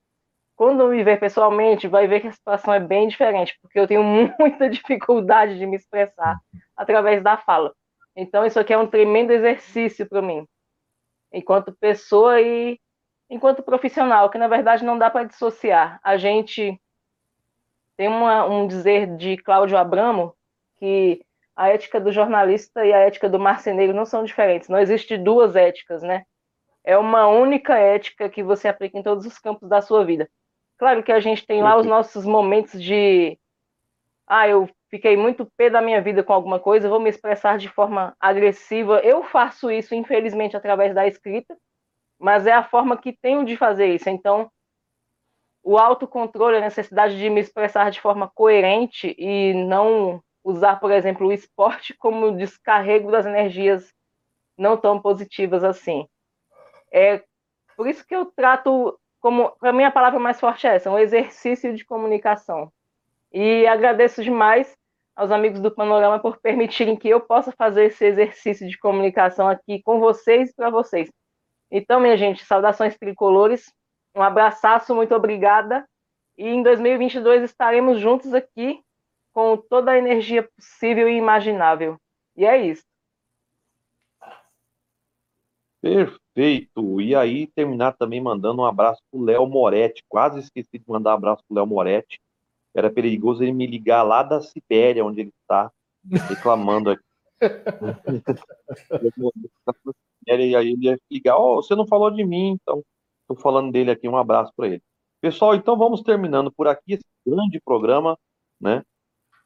quando 0.60 0.90
me 0.90 1.02
vê 1.06 1.16
pessoalmente, 1.16 1.88
vai 1.88 2.06
ver 2.06 2.20
que 2.20 2.28
a 2.28 2.34
situação 2.34 2.74
é 2.74 2.82
bem 2.82 3.08
diferente, 3.08 3.58
porque 3.62 3.80
eu 3.80 3.88
tenho 3.88 4.04
muita 4.38 4.70
dificuldade 4.70 5.58
de 5.58 5.66
me 5.66 5.78
expressar 5.78 6.38
através 6.76 7.24
da 7.24 7.38
fala. 7.38 7.74
Então, 8.14 8.46
isso 8.46 8.60
aqui 8.60 8.74
é 8.74 8.78
um 8.78 8.86
tremendo 8.86 9.32
exercício 9.32 10.06
para 10.06 10.22
mim, 10.22 10.46
enquanto 11.32 11.72
pessoa 11.80 12.42
e 12.42 12.78
enquanto 13.30 13.64
profissional, 13.64 14.30
que 14.30 14.38
na 14.38 14.50
verdade 14.50 14.84
não 14.84 14.98
dá 14.98 15.10
para 15.10 15.24
dissociar. 15.24 15.98
A 16.04 16.18
gente 16.18 16.78
tem 17.96 18.10
uma, 18.10 18.46
um 18.46 18.68
dizer 18.68 19.16
de 19.16 19.38
Cláudio 19.38 19.78
Abramo 19.78 20.36
que 20.78 21.22
a 21.56 21.70
ética 21.70 22.02
do 22.02 22.12
jornalista 22.12 22.86
e 22.86 22.92
a 22.92 22.98
ética 22.98 23.30
do 23.30 23.40
marceneiro 23.40 23.94
não 23.94 24.04
são 24.04 24.26
diferentes. 24.26 24.68
Não 24.68 24.80
existe 24.80 25.18
duas 25.18 25.56
éticas, 25.56 26.04
né? 26.04 26.26
É 26.84 26.98
uma 26.98 27.28
única 27.28 27.78
ética 27.78 28.30
que 28.30 28.44
você 28.44 28.68
aplica 28.68 29.00
em 29.00 29.04
todos 29.04 29.26
os 29.26 29.40
campos 29.40 29.70
da 29.70 29.82
sua 29.82 30.04
vida. 30.04 30.30
Claro 30.80 31.04
que 31.04 31.12
a 31.12 31.20
gente 31.20 31.46
tem 31.46 31.62
lá 31.62 31.78
os 31.78 31.86
nossos 31.86 32.26
momentos 32.26 32.82
de 32.82 33.38
ah, 34.26 34.48
eu 34.48 34.70
fiquei 34.90 35.18
muito 35.18 35.46
pé 35.58 35.70
da 35.70 35.82
minha 35.82 36.02
vida 36.02 36.24
com 36.24 36.32
alguma 36.32 36.58
coisa, 36.58 36.88
vou 36.88 37.02
me 37.02 37.10
expressar 37.10 37.58
de 37.58 37.68
forma 37.68 38.16
agressiva. 38.18 39.02
Eu 39.02 39.24
faço 39.24 39.70
isso, 39.70 39.94
infelizmente, 39.94 40.56
através 40.56 40.96
da 40.96 41.06
escrita, 41.06 41.58
mas 42.18 42.48
é 42.48 42.54
a 42.54 42.64
forma 42.64 42.98
que 42.98 43.12
tenho 43.12 43.44
de 43.44 43.58
fazer 43.58 43.88
isso. 43.88 44.10
Então, 44.10 44.50
o 45.62 45.78
autocontrole, 45.78 46.58
a 46.58 46.62
necessidade 46.62 47.18
de 47.18 47.30
me 47.30 47.42
expressar 47.42 47.92
de 47.92 48.00
forma 48.00 48.32
coerente 48.34 49.14
e 49.18 49.54
não 49.54 50.24
usar, 50.44 50.80
por 50.80 50.92
exemplo, 50.92 51.28
o 51.28 51.34
esporte 51.34 51.94
como 51.94 52.38
descarrego 52.38 53.12
das 53.12 53.26
energias 53.26 53.94
não 54.58 54.78
tão 54.78 55.02
positivas 55.02 55.62
assim. 55.64 56.08
É 56.94 57.22
por 57.76 57.88
isso 57.88 58.06
que 58.06 58.16
eu 58.16 58.26
trato 58.26 58.98
como, 59.20 59.52
para 59.60 59.74
mim 59.74 59.84
a 59.84 59.92
palavra 59.92 60.20
mais 60.20 60.40
forte 60.40 60.68
é 60.68 60.76
essa, 60.76 60.90
um 60.90 60.98
exercício 60.98 61.76
de 61.76 61.86
comunicação. 61.86 62.72
E 63.32 63.68
agradeço 63.68 64.24
demais 64.24 64.76
aos 65.16 65.32
amigos 65.32 65.60
do 65.60 65.70
Panorama 65.70 66.20
por 66.20 66.38
permitirem 66.38 66.96
que 66.96 67.10
eu 67.10 67.20
possa 67.20 67.52
fazer 67.52 67.86
esse 67.86 68.06
exercício 68.06 68.68
de 68.68 68.78
comunicação 68.78 69.48
aqui 69.48 69.82
com 69.82 70.00
vocês 70.00 70.50
e 70.50 70.56
para 70.56 70.70
vocês. 70.70 71.12
Então, 71.70 72.00
minha 72.00 72.18
gente, 72.18 72.46
saudações 72.46 72.98
tricolores, 72.98 73.72
um 74.16 74.22
abraço, 74.22 74.96
muito 74.96 75.14
obrigada. 75.14 75.88
E 76.38 76.48
em 76.48 76.64
2022 76.64 77.44
estaremos 77.44 78.00
juntos 78.00 78.34
aqui 78.34 78.82
com 79.34 79.58
toda 79.58 79.92
a 79.92 79.98
energia 79.98 80.44
possível 80.56 81.08
e 81.10 81.18
imaginável. 81.18 81.98
E 82.36 82.46
é 82.46 82.58
isso. 82.58 82.84
Perfeito. 85.82 86.29
E 86.40 87.16
aí, 87.16 87.48
terminar 87.48 87.94
também 87.98 88.22
mandando 88.22 88.62
um 88.62 88.66
abraço 88.66 89.02
pro 89.12 89.22
Léo 89.22 89.46
Moretti. 89.46 90.04
Quase 90.08 90.40
esqueci 90.40 90.80
de 90.80 90.84
mandar 90.88 91.12
um 91.12 91.14
abraço 91.16 91.44
pro 91.48 91.56
Léo 91.56 91.68
Moretti. 91.68 92.20
Era 92.74 92.90
perigoso 92.90 93.44
ele 93.44 93.52
me 93.52 93.68
ligar 93.68 94.04
lá 94.04 94.24
da 94.24 94.40
Sibéria, 94.42 95.04
onde 95.04 95.22
ele 95.22 95.34
está, 95.42 95.72
reclamando 96.30 96.92
aqui. 96.92 97.04
e 100.28 100.32
aí 100.32 100.70
ele 100.72 100.86
ia 100.86 100.98
ligar, 101.12 101.38
oh, 101.38 101.58
você 101.58 101.76
não 101.76 101.86
falou 101.88 102.10
de 102.12 102.24
mim, 102.24 102.52
então 102.62 102.84
estou 103.22 103.36
falando 103.38 103.72
dele 103.72 103.92
aqui, 103.92 104.08
um 104.08 104.18
abraço 104.18 104.54
para 104.56 104.68
ele. 104.68 104.84
Pessoal, 105.22 105.56
então 105.56 105.78
vamos 105.78 106.02
terminando 106.02 106.52
por 106.52 106.68
aqui 106.68 106.94
esse 106.94 107.06
grande 107.26 107.60
programa, 107.60 108.18
né? 108.60 108.84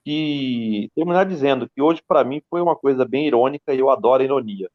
E 0.05 0.89
terminar 0.95 1.25
dizendo 1.25 1.67
que 1.69 1.81
hoje 1.81 2.01
para 2.07 2.23
mim 2.23 2.41
foi 2.49 2.61
uma 2.61 2.75
coisa 2.75 3.05
bem 3.05 3.25
irônica 3.25 3.73
e 3.73 3.79
eu 3.79 3.89
adoro 3.89 4.21
a 4.21 4.25
ironia. 4.25 4.69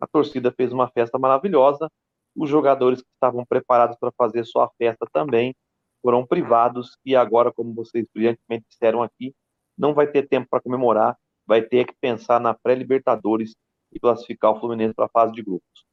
A 0.00 0.06
torcida 0.06 0.52
fez 0.52 0.72
uma 0.72 0.88
festa 0.88 1.18
maravilhosa, 1.18 1.90
os 2.36 2.48
jogadores 2.50 3.00
que 3.00 3.08
estavam 3.14 3.44
preparados 3.46 3.96
para 3.98 4.12
fazer 4.16 4.44
sua 4.44 4.70
festa 4.76 5.06
também 5.12 5.54
foram 6.02 6.26
privados 6.26 6.98
e 7.04 7.16
agora, 7.16 7.52
como 7.52 7.72
vocês 7.74 8.06
brilhantemente 8.12 8.66
disseram 8.68 9.02
aqui, 9.02 9.34
não 9.76 9.94
vai 9.94 10.06
ter 10.06 10.28
tempo 10.28 10.48
para 10.50 10.60
comemorar, 10.60 11.16
vai 11.46 11.62
ter 11.62 11.86
que 11.86 11.94
pensar 12.00 12.40
na 12.40 12.54
pré-Libertadores 12.54 13.54
e 13.92 14.00
classificar 14.00 14.52
o 14.52 14.60
Fluminense 14.60 14.94
para 14.94 15.06
a 15.06 15.10
fase 15.10 15.32
de 15.32 15.42
grupos. 15.42 15.84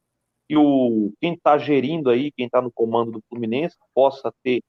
E 0.49 0.57
o 0.57 1.14
quem 1.22 1.34
está 1.34 1.57
gerindo 1.57 2.10
aí, 2.10 2.32
quem 2.32 2.45
está 2.48 2.61
no 2.61 2.72
comando 2.72 3.11
do 3.11 3.23
Fluminense, 3.30 3.78
possa 3.94 4.34
ter 4.44 4.61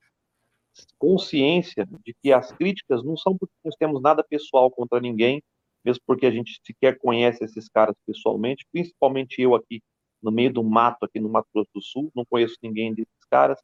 consciência 0.98 1.86
de 2.04 2.14
que 2.22 2.32
as 2.32 2.52
críticas 2.52 3.02
não 3.02 3.16
são 3.16 3.36
porque 3.36 3.52
nós 3.64 3.74
temos 3.76 4.00
nada 4.00 4.24
pessoal 4.24 4.70
contra 4.70 5.00
ninguém, 5.00 5.42
mesmo 5.84 6.02
porque 6.06 6.26
a 6.26 6.30
gente 6.30 6.60
sequer 6.64 6.98
conhece 6.98 7.44
esses 7.44 7.68
caras 7.68 7.94
pessoalmente, 8.06 8.66
principalmente 8.72 9.40
eu 9.40 9.54
aqui 9.54 9.82
no 10.22 10.30
meio 10.30 10.52
do 10.52 10.62
mato, 10.62 11.04
aqui 11.04 11.18
no 11.18 11.28
Mato 11.28 11.48
Grosso 11.52 11.70
do 11.74 11.82
Sul, 11.82 12.12
não 12.14 12.24
conheço 12.24 12.56
ninguém 12.62 12.94
desses 12.94 13.24
caras. 13.30 13.58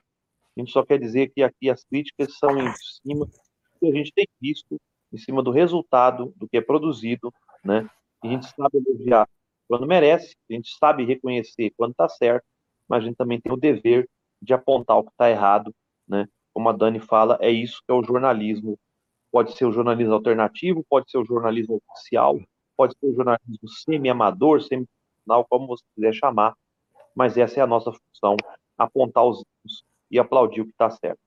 A 0.57 0.61
gente 0.61 0.73
só 0.73 0.85
quer 0.85 0.99
dizer 0.99 1.31
que 1.33 1.43
aqui 1.43 1.71
as 1.71 1.85
críticas 1.85 2.37
são 2.37 2.59
em 2.59 2.73
cima 2.75 3.27
do 3.27 3.33
que 3.81 3.87
a 3.87 3.93
gente 3.93 4.13
tem 4.13 4.27
visto, 4.41 4.77
em 5.13 5.19
cima 5.19 5.43
do 5.43 5.53
resultado, 5.53 6.33
do 6.37 6.49
que 6.49 6.57
é 6.57 6.61
produzido, 6.61 7.33
né? 7.65 7.89
a 8.23 8.27
gente 8.27 8.47
sabe 8.47 8.79
elogiar 8.79 9.29
quando 9.69 9.87
merece, 9.87 10.35
a 10.51 10.55
gente 10.55 10.71
sabe 10.79 11.05
reconhecer 11.05 11.73
quando 11.77 11.91
está 11.93 12.09
certo, 12.09 12.45
mas 12.89 13.03
a 13.05 13.07
gente 13.07 13.17
também 13.17 13.39
tem 13.39 13.53
o 13.53 13.57
dever 13.57 14.09
de 14.41 14.55
apontar 14.55 14.97
o 14.97 15.05
que 15.05 15.11
está 15.11 15.31
errado, 15.31 15.75
né? 16.09 16.27
Como 16.55 16.69
a 16.71 16.73
Dani 16.73 16.99
fala, 16.99 17.37
é 17.41 17.51
isso 17.51 17.83
que 17.87 17.93
é 17.93 17.95
o 17.95 18.03
jornalismo 18.03 18.79
Pode 19.31 19.53
ser 19.53 19.67
o 19.67 19.73
jornalismo 19.73 20.15
alternativo, 20.15 20.85
pode 20.89 21.11
ser 21.11 21.19
o 21.19 21.25
jornalismo 21.25 21.81
oficial, 21.91 22.39
pode 22.77 22.95
ser 22.99 23.07
o 23.07 23.15
jornalismo 23.15 23.69
semi-amador, 23.69 24.63
semi-profissional, 24.63 25.47
como 25.49 25.67
você 25.67 25.85
quiser 25.95 26.15
chamar, 26.15 26.55
mas 27.15 27.37
essa 27.37 27.61
é 27.61 27.63
a 27.63 27.67
nossa 27.67 27.93
função, 27.93 28.37
apontar 28.77 29.25
os 29.25 29.39
erros 29.39 29.85
e 30.11 30.19
aplaudir 30.19 30.63
o 30.63 30.65
que 30.65 30.71
está 30.71 30.89
certo. 30.91 31.19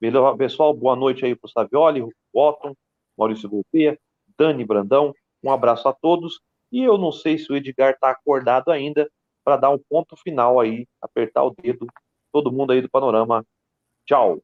Beleza, 0.00 0.36
pessoal? 0.36 0.72
Boa 0.72 0.94
noite 0.94 1.24
aí 1.24 1.34
para 1.34 1.46
o 1.46 1.50
Savioli, 1.50 2.06
Otton, 2.32 2.74
Maurício 3.16 3.48
Gouveia, 3.48 3.98
Dani 4.38 4.64
Brandão, 4.64 5.12
um 5.42 5.50
abraço 5.50 5.88
a 5.88 5.92
todos, 5.92 6.40
e 6.70 6.82
eu 6.82 6.96
não 6.96 7.10
sei 7.10 7.38
se 7.38 7.50
o 7.50 7.56
Edgar 7.56 7.92
está 7.92 8.10
acordado 8.10 8.70
ainda 8.70 9.10
para 9.44 9.56
dar 9.56 9.70
um 9.70 9.78
ponto 9.78 10.16
final 10.16 10.60
aí, 10.60 10.86
apertar 11.00 11.42
o 11.42 11.50
dedo, 11.50 11.86
todo 12.32 12.52
mundo 12.52 12.72
aí 12.72 12.80
do 12.80 12.88
panorama. 12.88 13.44
Tchau! 14.06 14.40